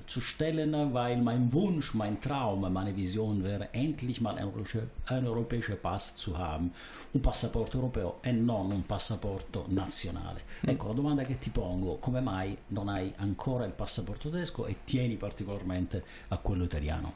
zu 0.06 0.20
stellen, 0.20 0.92
weil 0.92 1.16
mein 1.18 1.52
Wunsch, 1.52 1.94
mein 1.94 2.20
Traum, 2.20 2.72
meine 2.72 2.96
Vision 2.96 3.44
wäre, 3.44 3.72
endlich 3.72 4.20
mal 4.20 4.36
einen 4.36 4.48
europäischen, 4.48 4.90
einen 5.06 5.26
europäischen 5.28 5.78
Pass 5.80 6.16
zu 6.16 6.36
haben, 6.36 6.72
un 7.12 7.20
passaporto 7.22 7.78
europeo 7.78 8.18
e 8.22 8.32
non 8.32 8.72
un 8.72 8.84
passaporto 8.84 9.66
nazionale. 9.68 10.40
Ecco, 10.62 10.88
la 10.88 10.94
domanda 10.94 11.22
che 11.24 11.38
ti 11.38 11.50
pongo, 11.50 11.98
come 11.98 12.20
mai 12.20 12.56
non 12.68 12.88
hai 12.88 13.12
ancora 13.16 13.64
il 13.64 13.72
passaporto 13.72 14.28
tedesco 14.28 14.66
e 14.66 14.78
tieni 14.84 15.16
particolarmente 15.16 16.04
a 16.28 16.38
quello 16.38 16.64
italiano? 16.64 17.14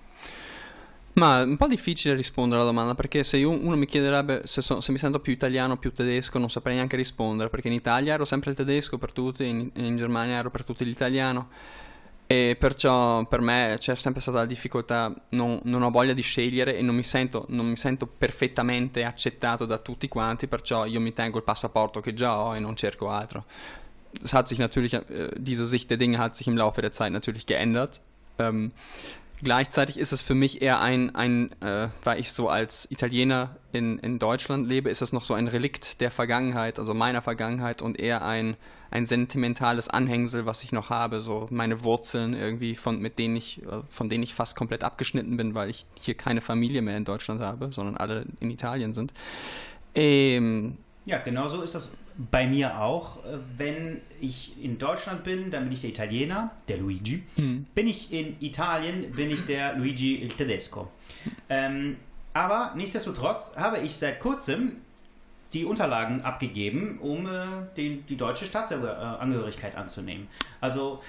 Ma 1.21 1.43
è 1.43 1.45
un 1.45 1.59
po' 1.59 1.67
difficile 1.67 2.15
rispondere 2.15 2.63
alla 2.63 2.71
domanda 2.71 2.95
perché 2.95 3.25
se 3.25 3.37
io- 3.37 3.51
uno 3.51 3.77
mi 3.77 3.85
chiederebbe 3.85 4.47
se, 4.47 4.63
so- 4.63 4.81
se 4.81 4.91
mi 4.91 4.97
sento 4.97 5.21
più 5.21 5.35
italiano 5.35 5.75
o 5.75 5.77
più 5.77 5.93
tedesco 5.93 6.39
non 6.39 6.49
saprei 6.49 6.77
neanche 6.77 6.97
rispondere 6.97 7.51
perché 7.51 7.69
in 7.69 7.75
Italia 7.75 8.15
ero 8.15 8.25
sempre 8.25 8.53
il 8.53 8.57
tedesco 8.57 8.97
per 8.97 9.13
tutti, 9.13 9.47
in, 9.47 9.71
in 9.75 9.99
Germania 9.99 10.39
ero 10.39 10.51
per 10.51 10.65
tutti 10.65 10.83
l'italiano 10.83 11.51
e 12.27 12.57
perciò 12.59 13.27
per 13.27 13.43
me 13.43 13.77
c'è 13.79 13.97
sempre 13.97 14.23
stata 14.23 14.39
la 14.39 14.47
difficoltà, 14.47 15.15
non, 15.31 15.61
non 15.65 15.83
ho 15.83 15.91
voglia 15.91 16.15
di 16.15 16.23
scegliere 16.23 16.79
e 16.79 16.81
non 16.81 16.95
mi, 16.95 17.03
sento, 17.03 17.45
non 17.49 17.67
mi 17.67 17.77
sento 17.77 18.07
perfettamente 18.07 19.05
accettato 19.05 19.67
da 19.67 19.77
tutti 19.77 20.09
quanti, 20.09 20.47
perciò 20.47 20.87
io 20.87 21.01
mi 21.01 21.13
tengo 21.13 21.37
il 21.37 21.45
passaporto 21.45 22.01
che 22.01 22.15
già 22.15 22.39
ho 22.39 22.57
e 22.57 22.61
non 22.61 22.77
cerco 22.77 23.11
altro. 23.11 23.45
Es 24.23 24.33
hat 24.33 24.47
sich 24.47 24.59
natürlich, 24.59 24.95
äh, 24.95 25.29
diese 25.37 25.67
Sicht 25.67 25.91
der 25.91 25.99
Dinge 25.99 26.19
hat 26.19 26.35
sich 26.35 26.47
im 26.47 26.57
Laufe 26.57 26.81
der 26.81 26.93
Zeit 26.93 27.13
natürlich 27.13 27.45
geändert. 27.47 28.01
Ähm, 28.39 28.71
Gleichzeitig 29.43 29.99
ist 29.99 30.13
es 30.13 30.21
für 30.21 30.35
mich 30.35 30.61
eher 30.61 30.81
ein, 30.81 31.15
ein 31.15 31.51
äh, 31.63 31.89
weil 32.05 32.21
ich 32.21 32.33
so 32.33 32.49
als 32.49 32.91
Italiener 32.91 33.57
in, 33.73 33.99
in 33.99 34.19
Deutschland 34.19 34.69
lebe, 34.69 34.91
ist 34.91 35.01
es 35.01 35.13
noch 35.13 35.23
so 35.23 35.33
ein 35.33 35.49
Relikt 35.49 36.01
der 36.03 36.11
Vergangenheit, 36.11 36.79
also 36.79 36.93
meiner 36.93 37.23
Vergangenheit 37.23 37.81
und 37.81 37.99
eher 37.99 38.23
ein, 38.23 38.57
ein 38.91 39.07
sentimentales 39.07 39.89
Anhängsel, 39.89 40.45
was 40.45 40.63
ich 40.63 40.73
noch 40.73 40.91
habe, 40.91 41.21
so 41.21 41.47
meine 41.51 41.85
Wurzeln 41.85 42.35
irgendwie, 42.35 42.75
von, 42.75 43.01
mit 43.01 43.19
denen 43.19 43.37
ich, 43.37 43.63
äh, 43.63 43.83
von 43.89 44.11
denen 44.11 44.23
ich 44.23 44.35
fast 44.35 44.57
komplett 44.57 44.85
abgeschnitten 44.85 45.37
bin, 45.39 45.55
weil 45.55 45.71
ich 45.71 45.87
hier 45.99 46.15
keine 46.15 46.43
Familie 46.43 46.83
mehr 46.83 46.99
in 46.99 47.07
Deutschland 47.07 47.41
habe, 47.41 47.73
sondern 47.73 47.97
alle 47.97 48.27
in 48.41 48.51
Italien 48.51 48.93
sind. 48.93 49.15
Ähm, 49.95 50.77
Ja, 51.07 51.19
genau 51.19 51.49
so 51.49 51.63
ist 51.63 51.75
das 51.75 51.97
bei 52.31 52.47
mir 52.47 52.81
auch. 52.81 53.19
Wenn 53.57 54.01
ich 54.21 54.53
in 54.63 54.79
Deutschland 54.79 55.25
bin, 55.25 55.51
dann 55.51 55.65
bin 55.65 55.73
ich 55.73 55.81
der 55.81 55.91
Italiener, 55.91 56.51
der 56.69 56.79
Luigi. 56.79 57.23
Bin 57.75 57.89
ich 57.89 58.13
in 58.13 58.37
Italien, 58.41 59.13
bin 59.13 59.31
ich 59.31 59.47
der 59.47 59.77
Luigi 59.77 60.17
il 60.17 60.29
Tedesco. 60.29 60.89
Ähm, 61.49 61.97
aber 62.33 62.73
nichtsdestotrotz 62.77 63.57
habe 63.57 63.79
ich 63.81 63.97
seit 63.97 64.21
kurzem 64.21 64.77
die 65.53 65.65
Unterlagen 65.65 66.23
abgegeben, 66.23 66.99
um 67.01 67.27
äh, 67.27 67.31
den, 67.77 68.07
die 68.07 68.17
deutsche 68.17 68.47
Staatsangehörigkeit 68.47 69.77
anzunehmen. 69.77 70.29
Also 70.61 71.01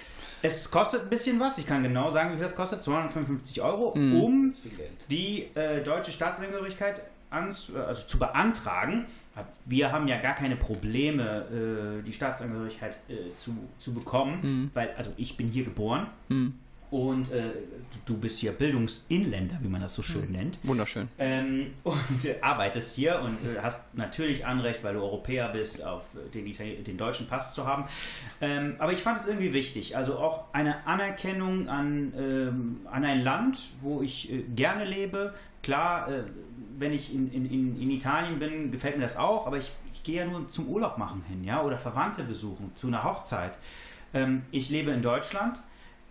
es 0.42 0.72
kostet 0.72 1.04
ein 1.04 1.10
bisschen 1.10 1.40
was, 1.40 1.58
ich 1.58 1.68
kann 1.68 1.84
genau 1.84 2.12
sagen, 2.12 2.32
wie 2.32 2.36
viel 2.36 2.44
das 2.44 2.56
kostet, 2.56 2.82
255 2.84 3.62
Euro, 3.62 3.90
um 4.26 4.52
die 5.10 5.48
äh, 5.54 5.84
deutsche 5.84 6.12
Staatsangehörigkeit 6.12 7.02
ans, 7.30 7.72
also 7.76 8.08
zu 8.08 8.18
beantragen. 8.20 9.06
Wir 9.66 9.92
haben 9.92 10.08
ja 10.08 10.20
gar 10.20 10.36
keine 10.36 10.56
Probleme, 10.58 12.00
äh, 12.02 12.04
die 12.04 12.12
Staatsangehörigkeit 12.12 12.98
äh, 13.08 13.34
zu, 13.36 13.56
zu 13.80 13.94
bekommen, 13.94 14.70
weil, 14.74 14.94
also 14.98 15.12
ich 15.18 15.38
bin 15.38 15.48
hier 15.48 15.64
geboren 15.64 16.08
und 16.92 17.32
äh, 17.32 17.52
du 18.06 18.18
bist 18.18 18.40
hier 18.40 18.52
Bildungsinländer, 18.52 19.58
wie 19.62 19.70
man 19.70 19.82
das 19.82 19.96
so 19.96 20.04
schön 20.04 20.30
nennt. 20.32 20.60
wunderschön. 20.64 21.08
Ähm, 21.18 21.74
und 21.84 22.26
äh, 22.26 22.36
arbeitest 22.42 22.96
hier 22.96 23.22
und 23.22 23.36
äh, 23.46 23.62
hast 23.62 23.96
natürlich 23.96 24.46
Anrecht, 24.46 24.84
weil 24.84 24.96
du 24.96 25.02
Europäer 25.02 25.48
bist, 25.50 25.84
auf 25.84 26.04
den, 26.34 26.46
Itali 26.46 26.76
den 26.84 26.98
deutschen 26.98 27.28
Pass 27.28 27.54
zu 27.54 27.66
haben. 27.66 27.86
Ähm, 28.42 28.76
aber 28.78 28.92
ich 28.92 29.00
fand 29.00 29.20
es 29.20 29.28
irgendwie 29.28 29.54
wichtig. 29.54 29.96
Also 29.96 30.18
auch 30.18 30.54
eine 30.54 30.86
Anerkennung 30.86 31.70
an, 31.70 32.14
ähm, 32.18 32.82
an 32.92 33.06
ein 33.06 33.24
Land, 33.24 33.72
wo 33.80 34.02
ich 34.02 34.30
äh, 34.30 34.44
gerne 34.54 34.84
lebe. 34.84 35.34
Klar, 35.64 36.12
äh, 36.12 36.24
wenn 36.78 36.92
ich 36.92 37.14
in, 37.14 37.32
in, 37.32 37.46
in, 37.46 37.82
in 37.82 37.90
Italien 37.90 38.38
bin, 38.38 38.70
gefällt 38.70 38.98
mir 38.98 39.04
das 39.04 39.16
auch, 39.16 39.48
aber 39.48 39.58
ich, 39.58 39.72
ich 39.94 40.04
gehe 40.04 40.18
ja 40.18 40.26
nur 40.26 40.50
zum 40.50 40.68
Urlaub 40.68 40.98
machen 40.98 41.24
hin, 41.30 41.46
ja, 41.46 41.64
oder 41.64 41.78
Verwandte 41.78 42.24
besuchen, 42.24 42.72
zu 42.76 42.88
einer 42.88 43.06
Hochzeit. 43.06 43.58
Ähm, 44.14 44.42
ich 44.52 44.70
lebe 44.70 44.92
in 44.92 45.02
Deutschland 45.02 45.62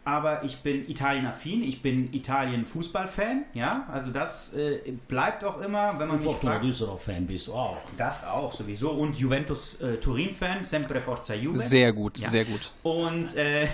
aber 0.04 0.42
ich 0.44 0.62
bin 0.62 0.88
Italien-affin, 0.88 1.62
ich 1.62 1.82
bin 1.82 2.12
Italien-Fußball-Fan, 2.12 3.44
ja, 3.54 3.86
also 3.92 4.10
das 4.10 4.52
äh, 4.54 4.92
bleibt 5.08 5.44
auch 5.44 5.60
immer, 5.60 5.90
wenn 5.98 6.08
man 6.08 6.18
Und 6.18 6.24
mich 6.24 6.36
fragt, 6.36 6.64
Düsseldorf-Fan 6.64 7.26
bist 7.26 7.46
du 7.48 7.54
auch. 7.54 7.76
das 7.96 8.24
auch 8.24 8.50
sowieso 8.52 8.90
und 8.90 9.14
Juventus-Turin-Fan, 9.16 10.64
sempre 10.64 11.00
Forza 11.00 11.34
Juve. 11.34 11.56
Sehr 11.58 11.92
gut, 11.92 12.18
Ja. 12.18 12.28
sehr 12.30 12.44
gut. 12.44 12.72
Und 12.82 13.36
äh, 13.36 13.66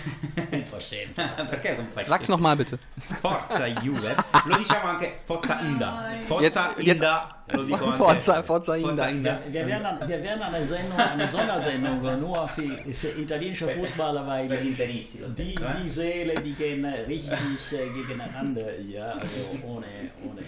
Verschämt. 0.67 1.17
perché 1.17 1.77
fai 1.95 2.05
Sag's 2.05 2.29
nochmal 2.29 2.57
bitte. 2.57 2.79
Forza 3.23 3.67
Juve, 3.67 4.17
lo 4.47 4.57
diciamo 4.57 4.89
anche 4.89 5.13
Forza 5.27 5.61
Inda. 5.61 6.05
Forza 6.29 6.45
Jetzt- 6.77 6.87
jetzt- 6.87 7.01
Inda. 7.03 7.36
Forza- 7.49 8.43
Forza 8.43 8.77
Inda. 8.77 9.09
Inda. 9.09 9.41
Wir 9.51 9.67
werden, 9.67 10.09
wir 10.09 10.23
werden 10.23 10.43
eine 10.43 10.65
Sendung, 10.65 10.99
eine 10.99 11.29
Sondersendung 11.29 12.21
nur 12.21 12.49
für, 12.49 12.63
für 12.93 13.09
italienische 13.21 13.69
Fußballer, 13.69 14.27
weil 14.27 14.49
die, 14.49 14.75
die 14.75 15.89
Seele, 15.89 16.41
die 16.43 16.53
gehen 16.55 16.85
richtig 16.85 17.39
äh, 17.73 17.89
gegeneinander. 17.95 18.79
Ja, 18.81 19.13
also 19.13 19.27
ohne, 19.65 19.87
ohne, 20.25 20.41
ohne. 20.41 20.43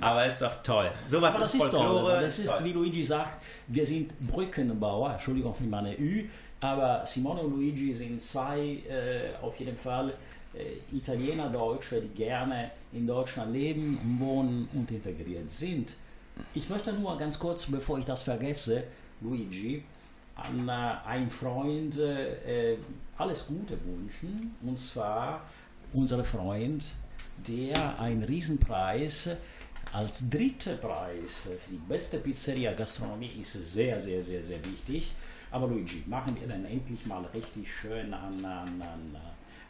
Aber 0.00 0.26
ist 0.26 0.42
doch 0.42 0.62
toll. 0.62 0.90
Sowas 1.08 1.34
Aber 1.34 1.42
das 1.44 1.54
ist 1.54 1.62
ist 1.64 1.70
toll. 1.70 1.80
Folklore. 1.80 2.20
Das 2.20 2.38
ist, 2.38 2.56
toll. 2.58 2.64
wie 2.66 2.72
Luigi 2.72 3.02
sagt, 3.02 3.42
wir 3.68 3.86
sind 3.86 4.12
Brückenbauer, 4.20 5.12
Entschuldigung 5.12 5.54
für 5.54 5.64
meine 5.64 5.98
Ü, 5.98 6.26
aber 6.60 7.02
Simone 7.06 7.40
und 7.40 7.52
Luigi 7.52 7.94
sind 7.94 8.20
zwei 8.20 8.58
äh, 8.88 9.22
auf 9.40 9.58
jeden 9.58 9.76
Fall 9.76 10.12
äh, 10.54 10.94
Italiener, 10.96 11.48
Deutsche, 11.48 12.00
die 12.00 12.08
gerne 12.08 12.70
in 12.92 13.06
Deutschland 13.06 13.52
leben, 13.54 13.98
wohnen 14.20 14.68
und 14.74 14.90
integriert 14.90 15.50
sind. 15.50 15.94
Ich 16.54 16.68
möchte 16.68 16.92
nur 16.92 17.16
ganz 17.18 17.38
kurz, 17.38 17.66
bevor 17.66 17.98
ich 17.98 18.04
das 18.04 18.22
vergesse, 18.22 18.84
Luigi, 19.20 19.84
an 20.34 20.68
äh, 20.68 20.72
einen 21.06 21.30
Freund 21.30 21.98
äh, 21.98 22.72
äh, 22.72 22.78
alles 23.18 23.46
Gute 23.46 23.76
wünschen. 23.84 24.54
Und 24.62 24.78
zwar 24.78 25.42
unser 25.92 26.24
Freund, 26.24 26.86
der 27.46 27.98
einen 28.00 28.22
Riesenpreis 28.22 29.30
als 29.92 30.30
dritter 30.30 30.76
Preis 30.76 31.50
für 31.64 31.70
die 31.70 31.80
beste 31.88 32.18
Pizzeria 32.18 32.72
Gastronomie 32.72 33.32
ist 33.40 33.52
sehr, 33.52 33.98
sehr, 33.98 34.22
sehr, 34.22 34.40
sehr 34.40 34.64
wichtig. 34.64 35.12
Aber 35.50 35.66
Luigi, 35.66 36.02
machen 36.06 36.34
wir 36.40 36.48
dann 36.48 36.64
endlich 36.64 37.04
mal 37.04 37.24
richtig 37.34 37.70
schön 37.70 38.14
an, 38.14 38.42
an, 38.42 38.80
an, 38.80 39.16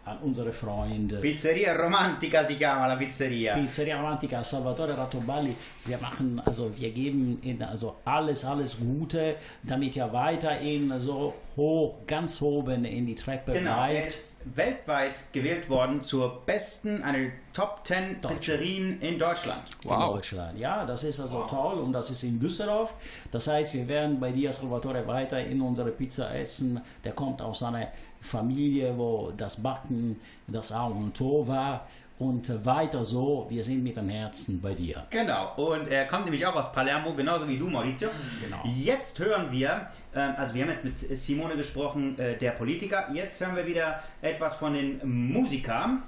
an 0.04 0.18
unsere 0.22 0.52
Freunde. 0.52 1.16
Pizzeria 1.20 1.74
Romantica 1.74 2.44
si 2.44 2.56
chiama 2.56 2.86
la 2.88 2.96
pizzeria. 2.96 3.54
Pizzeria 3.54 3.96
Romantica 4.00 4.42
Salvatore 4.42 4.96
Rattoballi, 4.96 5.54
wir 5.84 5.98
machen, 5.98 6.40
also 6.44 6.70
wir 6.76 6.90
geben 6.90 7.38
Ihnen 7.42 7.62
also 7.62 7.96
alles, 8.04 8.44
alles 8.44 8.78
Gute, 8.78 9.36
damit 9.62 9.94
ihr 9.96 10.12
weiterhin 10.12 10.92
so 10.98 11.34
hoch, 11.56 11.94
ganz 12.06 12.42
oben 12.42 12.84
in 12.84 13.06
die 13.06 13.14
Treppe 13.14 13.52
Genau, 13.52 13.82
er 13.84 13.90
bleibt. 13.92 14.08
ist 14.08 14.40
weltweit 14.56 15.32
gewählt 15.32 15.68
worden 15.68 16.02
zur 16.02 16.40
besten, 16.46 17.02
einer 17.02 17.28
Top 17.52 17.82
10 17.84 18.20
Pizzerien 18.22 19.00
in 19.02 19.18
Deutschland. 19.18 19.62
in 19.84 19.90
Deutschland. 19.90 20.58
Ja, 20.58 20.84
das 20.86 21.04
ist 21.04 21.20
also 21.20 21.42
toll 21.48 21.78
und 21.78 21.92
das 21.92 22.10
ist 22.10 22.22
in 22.24 22.40
Düsseldorf. 22.40 22.94
Das 23.30 23.46
heißt, 23.46 23.74
wir 23.74 23.86
werden 23.86 24.18
bei 24.18 24.32
dir, 24.32 24.52
Salvatore, 24.52 25.06
weiter 25.06 25.38
in 25.44 25.60
unsere 25.60 25.90
Pizza 25.90 26.34
essen. 26.34 26.80
Der 27.04 27.12
kommt 27.12 27.40
aus 27.42 27.62
einer 27.62 27.88
Familie, 28.22 28.96
wo 28.96 29.32
das 29.36 29.62
Backen 29.62 30.20
das 30.46 30.72
A 30.72 30.86
und 30.86 31.20
O 31.20 31.46
war. 31.46 31.86
Und 32.18 32.64
weiter 32.64 33.02
so, 33.02 33.46
wir 33.48 33.64
sind 33.64 33.82
mit 33.82 33.96
dem 33.96 34.08
Herzen 34.08 34.60
bei 34.60 34.74
dir. 34.74 35.04
Genau, 35.10 35.54
und 35.56 35.88
er 35.88 36.06
kommt 36.06 36.24
nämlich 36.24 36.46
auch 36.46 36.54
aus 36.54 36.70
Palermo, 36.70 37.14
genauso 37.14 37.48
wie 37.48 37.58
du, 37.58 37.68
Maurizio. 37.68 38.10
Genau. 38.40 38.62
Jetzt 38.64 39.18
hören 39.18 39.50
wir, 39.50 39.88
ähm, 40.14 40.34
also 40.36 40.54
wir 40.54 40.62
haben 40.62 40.70
jetzt 40.70 40.84
mit 40.84 40.98
Simone 40.98 41.56
gesprochen, 41.56 42.16
äh, 42.20 42.38
der 42.38 42.52
Politiker. 42.52 43.08
Jetzt 43.12 43.40
hören 43.40 43.56
wir 43.56 43.66
wieder 43.66 44.00
etwas 44.20 44.54
von 44.54 44.74
den 44.74 45.00
Musikern. 45.32 46.04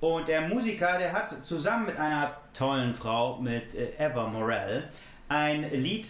Und 0.00 0.26
der 0.26 0.40
Musiker, 0.42 0.98
der 0.98 1.12
hat 1.12 1.44
zusammen 1.44 1.86
mit 1.86 1.98
einer 1.98 2.32
tollen 2.52 2.92
Frau, 2.92 3.36
mit 3.40 3.76
äh, 3.76 3.90
Eva 3.98 4.26
Morell, 4.26 4.88
ein 5.28 5.70
Lied 5.72 6.08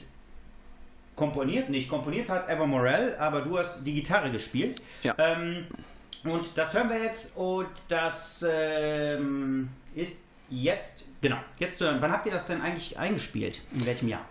komponiert. 1.16 1.68
Nicht 1.70 1.88
komponiert 1.88 2.28
hat 2.28 2.48
Eva 2.48 2.66
Morell, 2.66 3.16
aber 3.18 3.42
du 3.42 3.58
hast 3.58 3.84
die 3.84 3.94
Gitarre 3.94 4.30
gespielt. 4.30 4.80
Ja. 5.02 5.14
Ähm, 5.18 5.66
und 6.24 6.46
das 6.56 6.72
hören 6.72 6.88
wir 6.88 7.02
jetzt 7.02 7.36
und 7.36 7.68
das 7.88 8.44
ähm, 8.48 9.68
ist 9.94 10.16
jetzt, 10.48 11.04
genau, 11.20 11.36
jetzt 11.58 11.78
zu 11.78 11.84
hören. 11.84 11.98
Wann 12.00 12.12
habt 12.12 12.26
ihr 12.26 12.32
das 12.32 12.46
denn 12.46 12.62
eigentlich 12.62 12.98
eingespielt? 12.98 13.60
In 13.72 13.84
welchem 13.84 14.08
Jahr? 14.08 14.24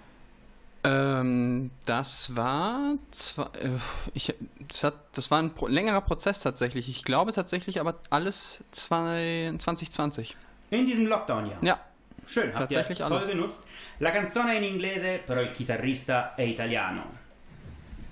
Ähm, 0.85 1.71
das 1.85 2.35
war 2.35 2.95
zwar, 3.11 3.55
äh, 3.55 3.77
ich, 4.13 4.33
das, 4.67 4.83
hat, 4.83 4.95
das 5.13 5.31
war 5.31 5.41
ein 5.41 5.51
längerer 5.67 6.01
Prozess 6.01 6.41
tatsächlich. 6.41 6.89
Ich 6.89 7.03
glaube 7.03 7.31
tatsächlich 7.31 7.79
aber 7.79 7.95
alles 8.09 8.63
zwei, 8.71 9.53
2020. 9.57 10.35
In 10.71 10.85
diesem 10.85 11.05
Lockdown-Jahr? 11.05 11.63
Ja. 11.63 11.79
Schön, 12.25 12.47
habt 12.47 12.71
Tatsächlich 12.71 12.99
ihr 12.99 13.05
toll 13.05 13.25
genutzt. 13.25 13.59
La 13.99 14.11
canzone 14.11 14.53
è 14.53 14.57
in 14.57 14.63
inglese, 14.63 15.19
però 15.25 15.41
il 15.41 15.51
chitarrista 15.51 16.35
è 16.35 16.43
italiano. 16.43 17.21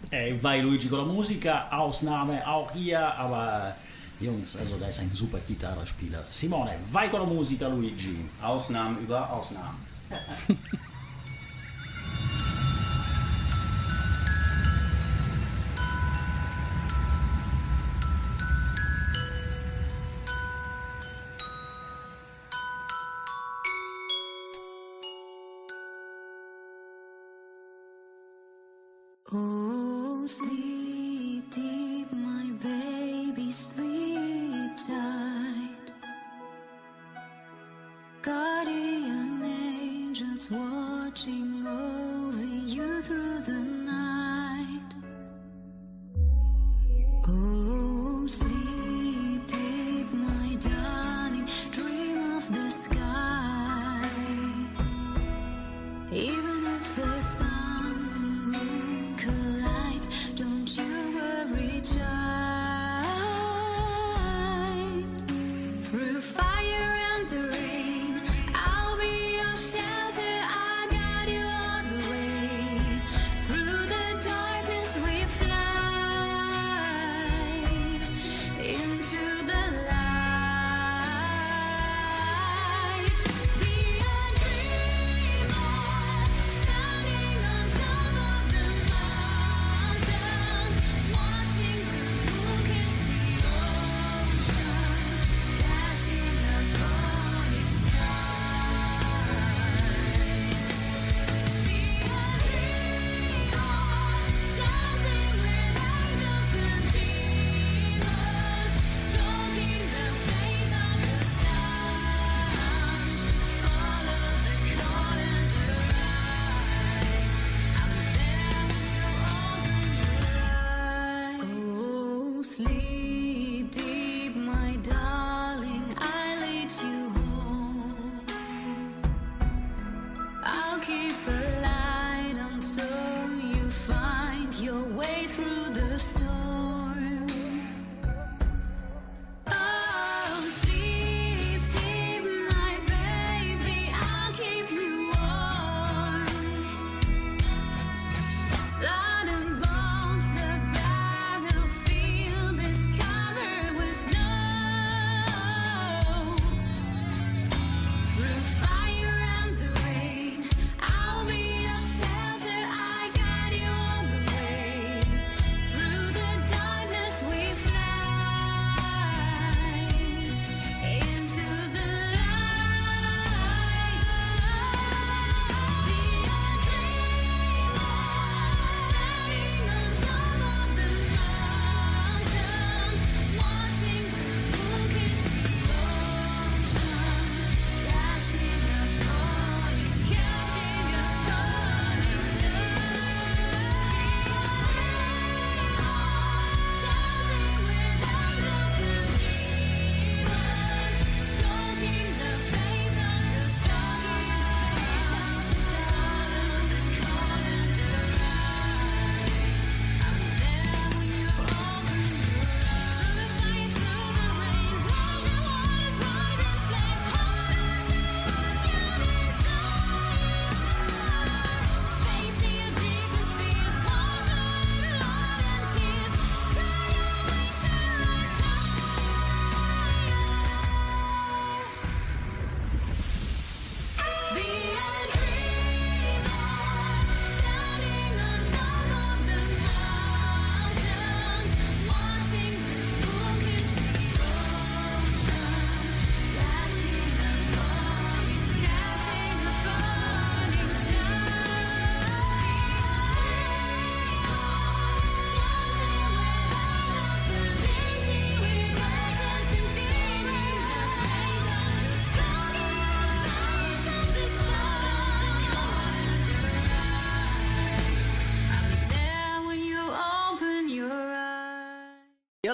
Ey, 0.09 0.37
vai 0.37 0.61
Luigi 0.61 0.89
con 0.89 0.99
la 0.99 1.05
Musica, 1.05 1.69
Ausnahme 1.69 2.45
auch 2.45 2.71
hier, 2.73 3.17
aber 3.17 3.75
Jungs, 4.19 4.57
also 4.57 4.77
da 4.77 4.87
ist 4.87 4.99
ein 4.99 5.11
super 5.13 5.39
Gitarrespieler. 5.39 6.23
Simone, 6.29 6.77
vai 6.91 7.09
con 7.09 7.21
la 7.21 7.25
Musica, 7.25 7.67
Luigi. 7.67 8.29
Ausnahmen 8.41 8.97
über 8.99 9.29
Ausnahmen. 9.29 9.77
Oh, 29.33 30.25
sleep 30.27 31.49
deep, 31.51 32.11
my 32.11 32.51
baby, 32.61 33.10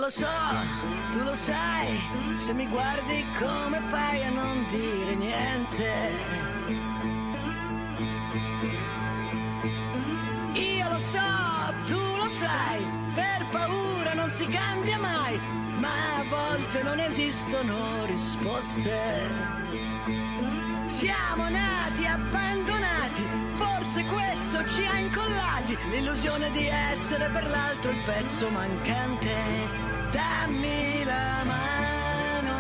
lo 0.08 0.14
so, 0.14 0.26
tu 1.12 1.22
lo 1.22 1.34
sai, 1.34 2.00
se 2.38 2.54
mi 2.54 2.66
guardi 2.68 3.26
come 3.38 3.78
fai 3.90 4.24
a 4.24 4.30
non 4.30 4.66
dire 4.70 5.16
niente. 5.16 5.92
Io 10.54 10.90
lo 10.90 11.00
so, 11.00 11.74
tu 11.88 12.00
lo 12.16 12.30
sai, 12.30 12.86
per 13.16 13.48
paura 13.52 14.14
non 14.14 14.30
si 14.30 14.46
cambia 14.46 14.98
mai, 14.98 15.38
ma 15.80 16.20
a 16.20 16.24
volte 16.30 16.84
non 16.84 17.00
esistono 17.02 18.06
risposte. 18.06 18.98
Siamo 20.88 21.50
nati 21.50 22.06
abbandonati, 22.06 23.24
forse 23.58 24.06
questo 24.06 24.66
ci 24.68 24.86
ha 24.86 25.00
incollati, 25.00 25.78
l'illusione 25.90 26.50
di 26.52 26.66
essere 26.66 27.28
per 27.28 27.46
l'altro 27.46 27.92
il 27.92 28.02
pezzo 28.06 28.50
mancante. 28.50 29.97
Dammi 30.18 31.04
la 31.06 31.44
mano, 31.52 32.60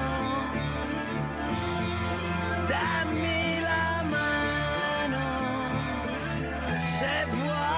dammi 2.67 3.59
la 3.67 4.03
mano, 4.13 5.25
se 6.83 7.15
vuoi. 7.31 7.76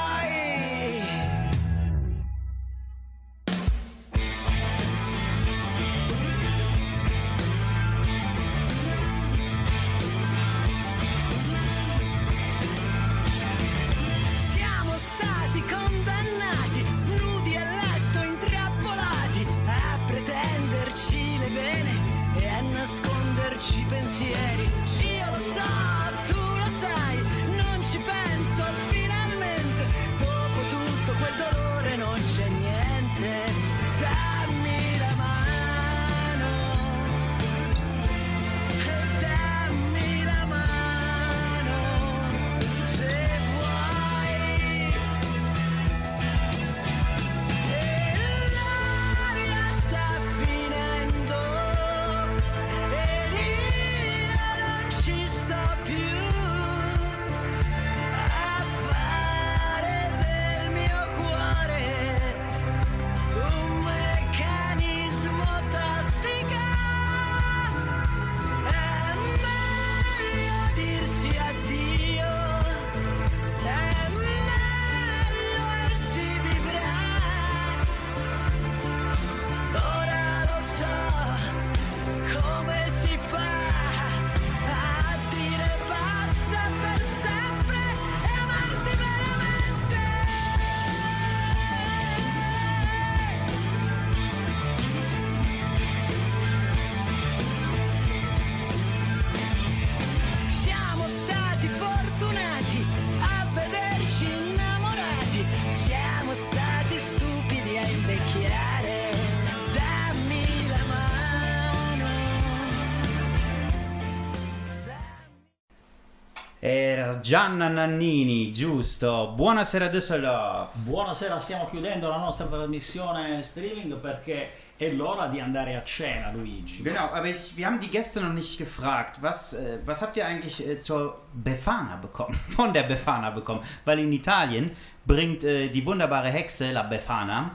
Gianna 117.29 117.67
Nannini, 117.67 118.51
giusto. 118.51 119.33
Buonasera 119.35 119.87
Düsseldorf. 119.87 120.69
Buonasera, 120.73 121.39
stiamo 121.39 121.67
chiudendo 121.67 122.09
la 122.09 122.17
nostra 122.17 122.47
trasmissione 122.47 123.43
streaming 123.43 123.97
perché 123.97 124.49
è 124.75 124.89
l'ora 124.93 125.27
di 125.27 125.39
andare 125.39 125.75
a 125.75 125.83
cena, 125.83 126.31
Luigi. 126.31 126.81
Genau, 126.81 127.13
aber 127.13 127.27
ich, 127.27 127.55
wir 127.55 127.67
haben 127.67 127.77
die 127.79 127.89
Gäste 127.91 128.19
noch 128.19 128.33
nicht 128.33 128.57
gefragt. 128.57 129.21
Was, 129.21 129.53
äh, 129.53 129.77
was 129.85 130.01
habt 130.01 130.17
ihr 130.17 130.25
eigentlich 130.25 130.67
äh, 130.67 130.81
zur 130.81 131.19
Befana 131.31 131.97
bekommen? 131.97 132.33
Von 132.55 132.73
der 132.73 132.81
Befana 132.81 133.29
bekommen? 133.29 133.61
Weil 133.85 133.99
in 133.99 134.11
Italien 134.11 134.71
bringt 135.05 135.43
äh, 135.43 135.67
die 135.67 135.85
wunderbare 135.85 136.31
Hexe 136.31 136.71
La 136.71 136.81
Befana 136.81 137.51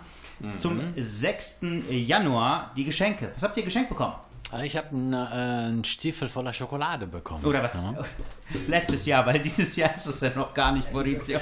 zum 0.56 0.80
6. 0.96 1.62
Januar 1.90 2.70
die 2.76 2.84
Geschenke. 2.84 3.32
Was 3.34 3.42
habt 3.42 3.56
ihr 3.56 3.64
geschenkt 3.64 3.88
bekommen? 3.88 4.14
Ich 4.62 4.76
habe 4.76 4.88
einen, 4.90 5.12
äh, 5.12 5.16
einen 5.16 5.84
Stiefel 5.84 6.28
voller 6.28 6.52
Schokolade 6.52 7.06
bekommen. 7.06 7.44
Oder 7.44 7.62
was? 7.62 7.74
Ja. 7.74 7.94
Letztes 8.68 9.04
Jahr, 9.06 9.26
weil 9.26 9.40
dieses 9.40 9.74
Jahr 9.74 9.94
ist 9.96 10.06
es 10.06 10.20
ja 10.20 10.30
noch 10.30 10.54
gar 10.54 10.70
nicht, 10.70 10.92
Maurizio. 10.92 11.40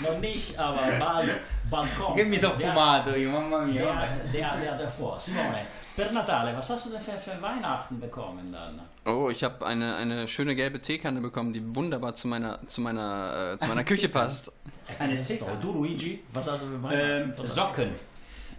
Noch 0.00 0.18
nicht, 0.18 0.58
aber 0.58 0.80
bald, 0.98 1.30
bald 1.68 1.98
kommt. 1.98 2.16
Che 2.16 2.24
mi 2.24 2.38
sono 2.38 2.54
Der- 2.54 2.68
fumato 2.68 3.14
io, 3.16 3.30
mamma 3.30 3.60
mia. 3.60 3.82
Der, 3.82 4.16
der, 4.32 4.56
der 4.60 4.78
davor. 4.78 5.18
Simone, 5.18 5.66
per 5.94 6.10
Natale, 6.10 6.56
was 6.56 6.70
hast 6.70 6.86
du 6.86 6.90
denn 6.90 7.02
für, 7.02 7.18
für 7.18 7.42
Weihnachten 7.42 8.00
bekommen 8.00 8.50
dann? 8.50 8.80
Oh, 9.04 9.28
ich 9.28 9.44
habe 9.44 9.66
eine, 9.66 9.96
eine 9.96 10.26
schöne 10.26 10.54
gelbe 10.54 10.80
Teekanne 10.80 11.20
bekommen, 11.20 11.52
die 11.52 11.74
wunderbar 11.74 12.14
zu 12.14 12.28
meiner, 12.28 12.60
zu 12.66 12.80
meiner, 12.80 13.54
äh, 13.54 13.58
zu 13.58 13.66
meiner 13.68 13.84
Küche 13.84 14.08
passt. 14.08 14.50
Eine 14.98 15.22
so, 15.22 15.46
du 15.60 15.72
Luigi, 15.72 16.22
was 16.32 16.48
hast 16.50 16.62
du 16.62 16.68
für 16.68 16.82
Weihnachten? 16.82 17.34
Ähm, 17.38 17.46
Socken. 17.46 17.90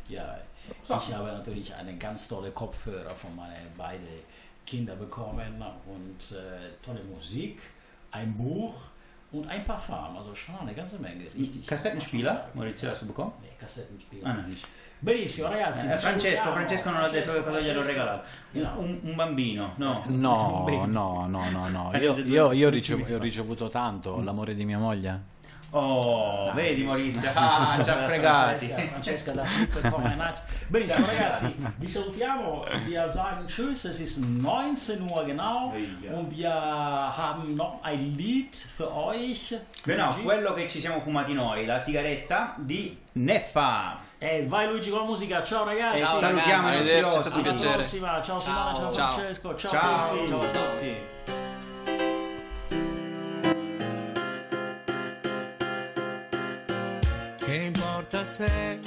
Ja, 0.10 0.38
ich 0.84 1.14
habe 1.14 1.32
natürlich 1.32 1.74
eine 1.76 1.96
ganz 1.98 2.28
tolle 2.28 2.52
Kopfhörer 2.52 3.10
von 3.12 3.36
meinen 3.36 3.72
beiden 3.78 4.08
Kindern 4.66 4.98
bekommen 5.00 5.62
und 5.88 6.38
äh, 6.38 6.70
tolle 6.86 7.04
Musik, 7.04 7.60
ein 8.12 8.34
Buch 8.36 8.74
und 9.32 9.48
ein 9.50 9.64
Parfum, 9.66 10.16
also 10.16 10.34
schon 10.36 10.56
eine 10.62 10.74
ganze 10.74 11.00
Menge, 11.00 11.26
richtig. 11.38 11.66
Kassettenspieler? 11.66 12.50
Maurizio, 12.54 12.90
hast 12.92 13.02
du 13.02 13.08
bekommen? 13.08 13.34
Nee, 13.42 13.50
Kassettenspieler. 13.60 14.28
Ah, 14.28 14.34
no, 14.34 14.48
nicht. 14.48 14.66
Benissimo 15.02 15.50
ragazzi. 15.50 15.88
Eh, 15.92 15.98
Francesco. 15.98 16.52
Francesco 16.54 16.90
non 16.92 17.04
ha 17.04 17.10
detto 17.10 17.34
che 17.34 17.44
cosa 17.44 17.60
glielo 17.60 17.82
Francesco. 17.82 17.88
regalato. 18.00 18.28
No. 18.52 18.80
Un, 18.80 19.00
un 19.04 19.16
bambino, 19.16 19.74
no. 19.76 20.04
No, 20.08 20.86
no, 20.88 21.26
no, 21.28 21.50
no, 21.50 21.68
no. 21.68 21.98
Io, 21.98 22.18
io- 22.20 22.52
io 22.54 22.70
ricevuto, 22.70 23.10
eh, 23.10 23.16
ho 23.16 23.20
ricevuto 23.20 23.68
tanto, 23.70 24.22
l'amore 24.22 24.56
di 24.56 24.64
mia 24.64 24.78
moglie. 24.78 25.32
Oh, 25.76 26.52
vedi 26.54 26.84
Maurizio, 26.84 27.32
ah, 27.34 27.82
ci 27.82 27.90
ha 27.90 27.96
Francesca, 27.96 28.08
fregati. 28.08 28.68
Francesca 28.68 29.32
da 29.32 29.44
Super 29.50 29.90
Format. 29.90 30.42
Benissimo 30.68 31.06
ragazzi, 31.08 31.56
vi 31.80 31.88
salutiamo, 31.88 32.64
wir 32.86 33.10
sagen 33.10 33.48
Tschüss, 33.48 33.86
es 33.86 34.00
ist 34.00 34.18
19 34.20 35.02
Uhr 35.10 35.26
genau 35.26 35.74
und 36.12 36.30
wir 36.32 36.52
haben 36.52 37.56
noch 37.56 37.80
ein 37.82 38.16
Lied 38.16 38.56
für 38.78 38.94
euch. 38.96 39.56
Genau, 39.84 40.10
Luigi. 40.12 40.22
quello 40.24 40.54
che 40.54 40.68
ci 40.68 40.80
siamo 40.80 41.02
fumati 41.02 41.34
noi, 41.34 41.66
la 41.66 41.80
sigaretta 41.80 42.54
di 42.58 42.96
Neffa. 43.14 43.98
E 44.20 44.46
vai 44.48 44.68
Luigi 44.68 44.92
con 44.92 45.00
la 45.00 45.06
musica, 45.06 45.44
ciao 45.44 45.66
ragazzi. 45.66 46.02
E 46.02 46.06
salutiamo 46.06 46.70
i 46.70 46.76
nostri 46.76 46.78
Arrivederci, 46.78 47.18
è 47.18 47.20
stato 47.20 47.40
un 47.40 47.42
ospiti. 47.42 47.48
Alla 47.48 47.52
piacere. 47.54 47.74
prossima, 47.74 48.22
ciao 48.22 48.38
Simone, 48.38 48.76
ciao, 48.76 48.94
Ciao. 48.94 49.12
Francesco, 49.12 49.56
ciao, 49.56 49.72
Ciao. 49.72 50.06
a 50.06 50.10
tutti. 50.10 50.28
Ciao 50.28 50.42
a 50.42 50.48
tutti. 50.50 51.13
Se 58.34 58.80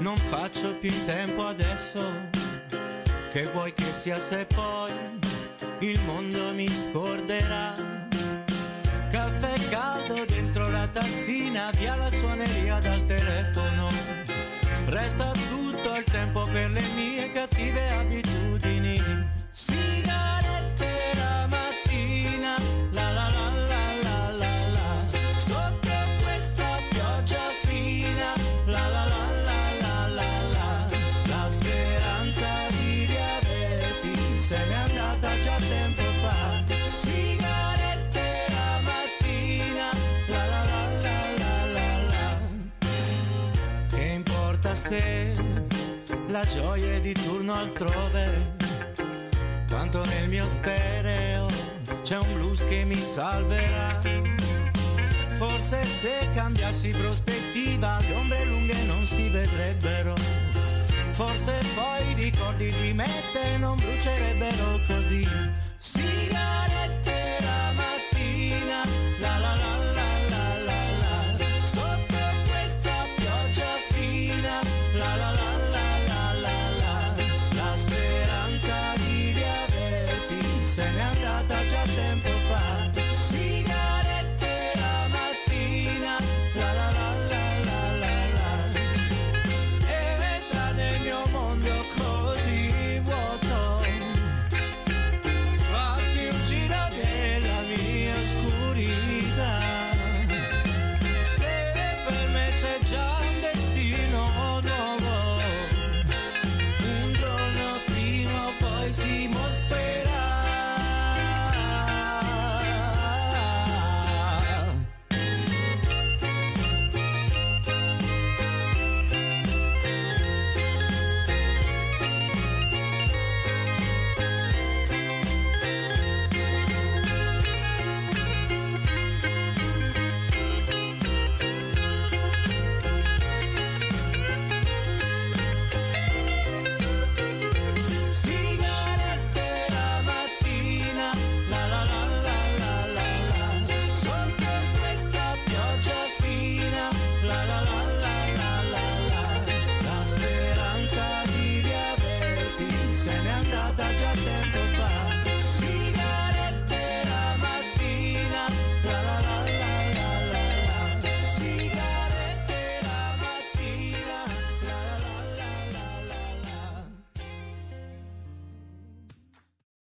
non 0.00 0.16
faccio 0.16 0.74
più 0.78 0.90
in 0.90 1.04
tempo 1.04 1.46
adesso? 1.46 2.00
Che 3.30 3.46
vuoi 3.52 3.72
che 3.72 3.84
sia 3.84 4.18
se 4.18 4.46
poi 4.52 4.90
il 5.78 6.00
mondo 6.00 6.52
mi 6.54 6.66
scorderà? 6.66 7.72
Caffè 9.10 9.68
caldo 9.68 10.24
dentro 10.24 10.68
la 10.70 10.88
tazzina, 10.88 11.70
via 11.76 11.94
la 11.94 12.10
suoneria 12.10 12.80
dal 12.80 13.04
telefono. 13.04 13.90
Resta 14.86 15.30
tutto 15.48 15.94
il 15.94 16.04
tempo 16.04 16.40
per 16.50 16.70
le 16.70 16.84
mie 16.96 17.30
cattive 17.30 17.90
abitudini. 17.92 19.17
La 46.38 46.44
gioia 46.44 47.00
di 47.00 47.12
turno 47.14 47.52
altrove. 47.52 48.54
Tanto 49.66 50.04
nel 50.04 50.28
mio 50.28 50.46
stereo 50.46 51.48
c'è 52.02 52.16
un 52.16 52.32
blues 52.34 52.64
che 52.66 52.84
mi 52.84 52.94
salverà. 52.94 53.98
Forse 55.32 55.82
se 55.82 56.28
cambiassi 56.34 56.90
prospettiva 56.90 57.98
le 58.00 58.14
ombre 58.14 58.44
lunghe 58.44 58.80
non 58.84 59.04
si 59.04 59.28
vedrebbero. 59.28 60.14
Forse 61.10 61.58
poi 61.74 62.10
i 62.10 62.14
ricordi 62.14 62.72
di 62.82 62.92
me 62.92 63.10
te 63.32 63.56
non 63.56 63.76
brucierebbero 63.76 64.80
così. 64.86 65.26
Sigarette 65.76 67.18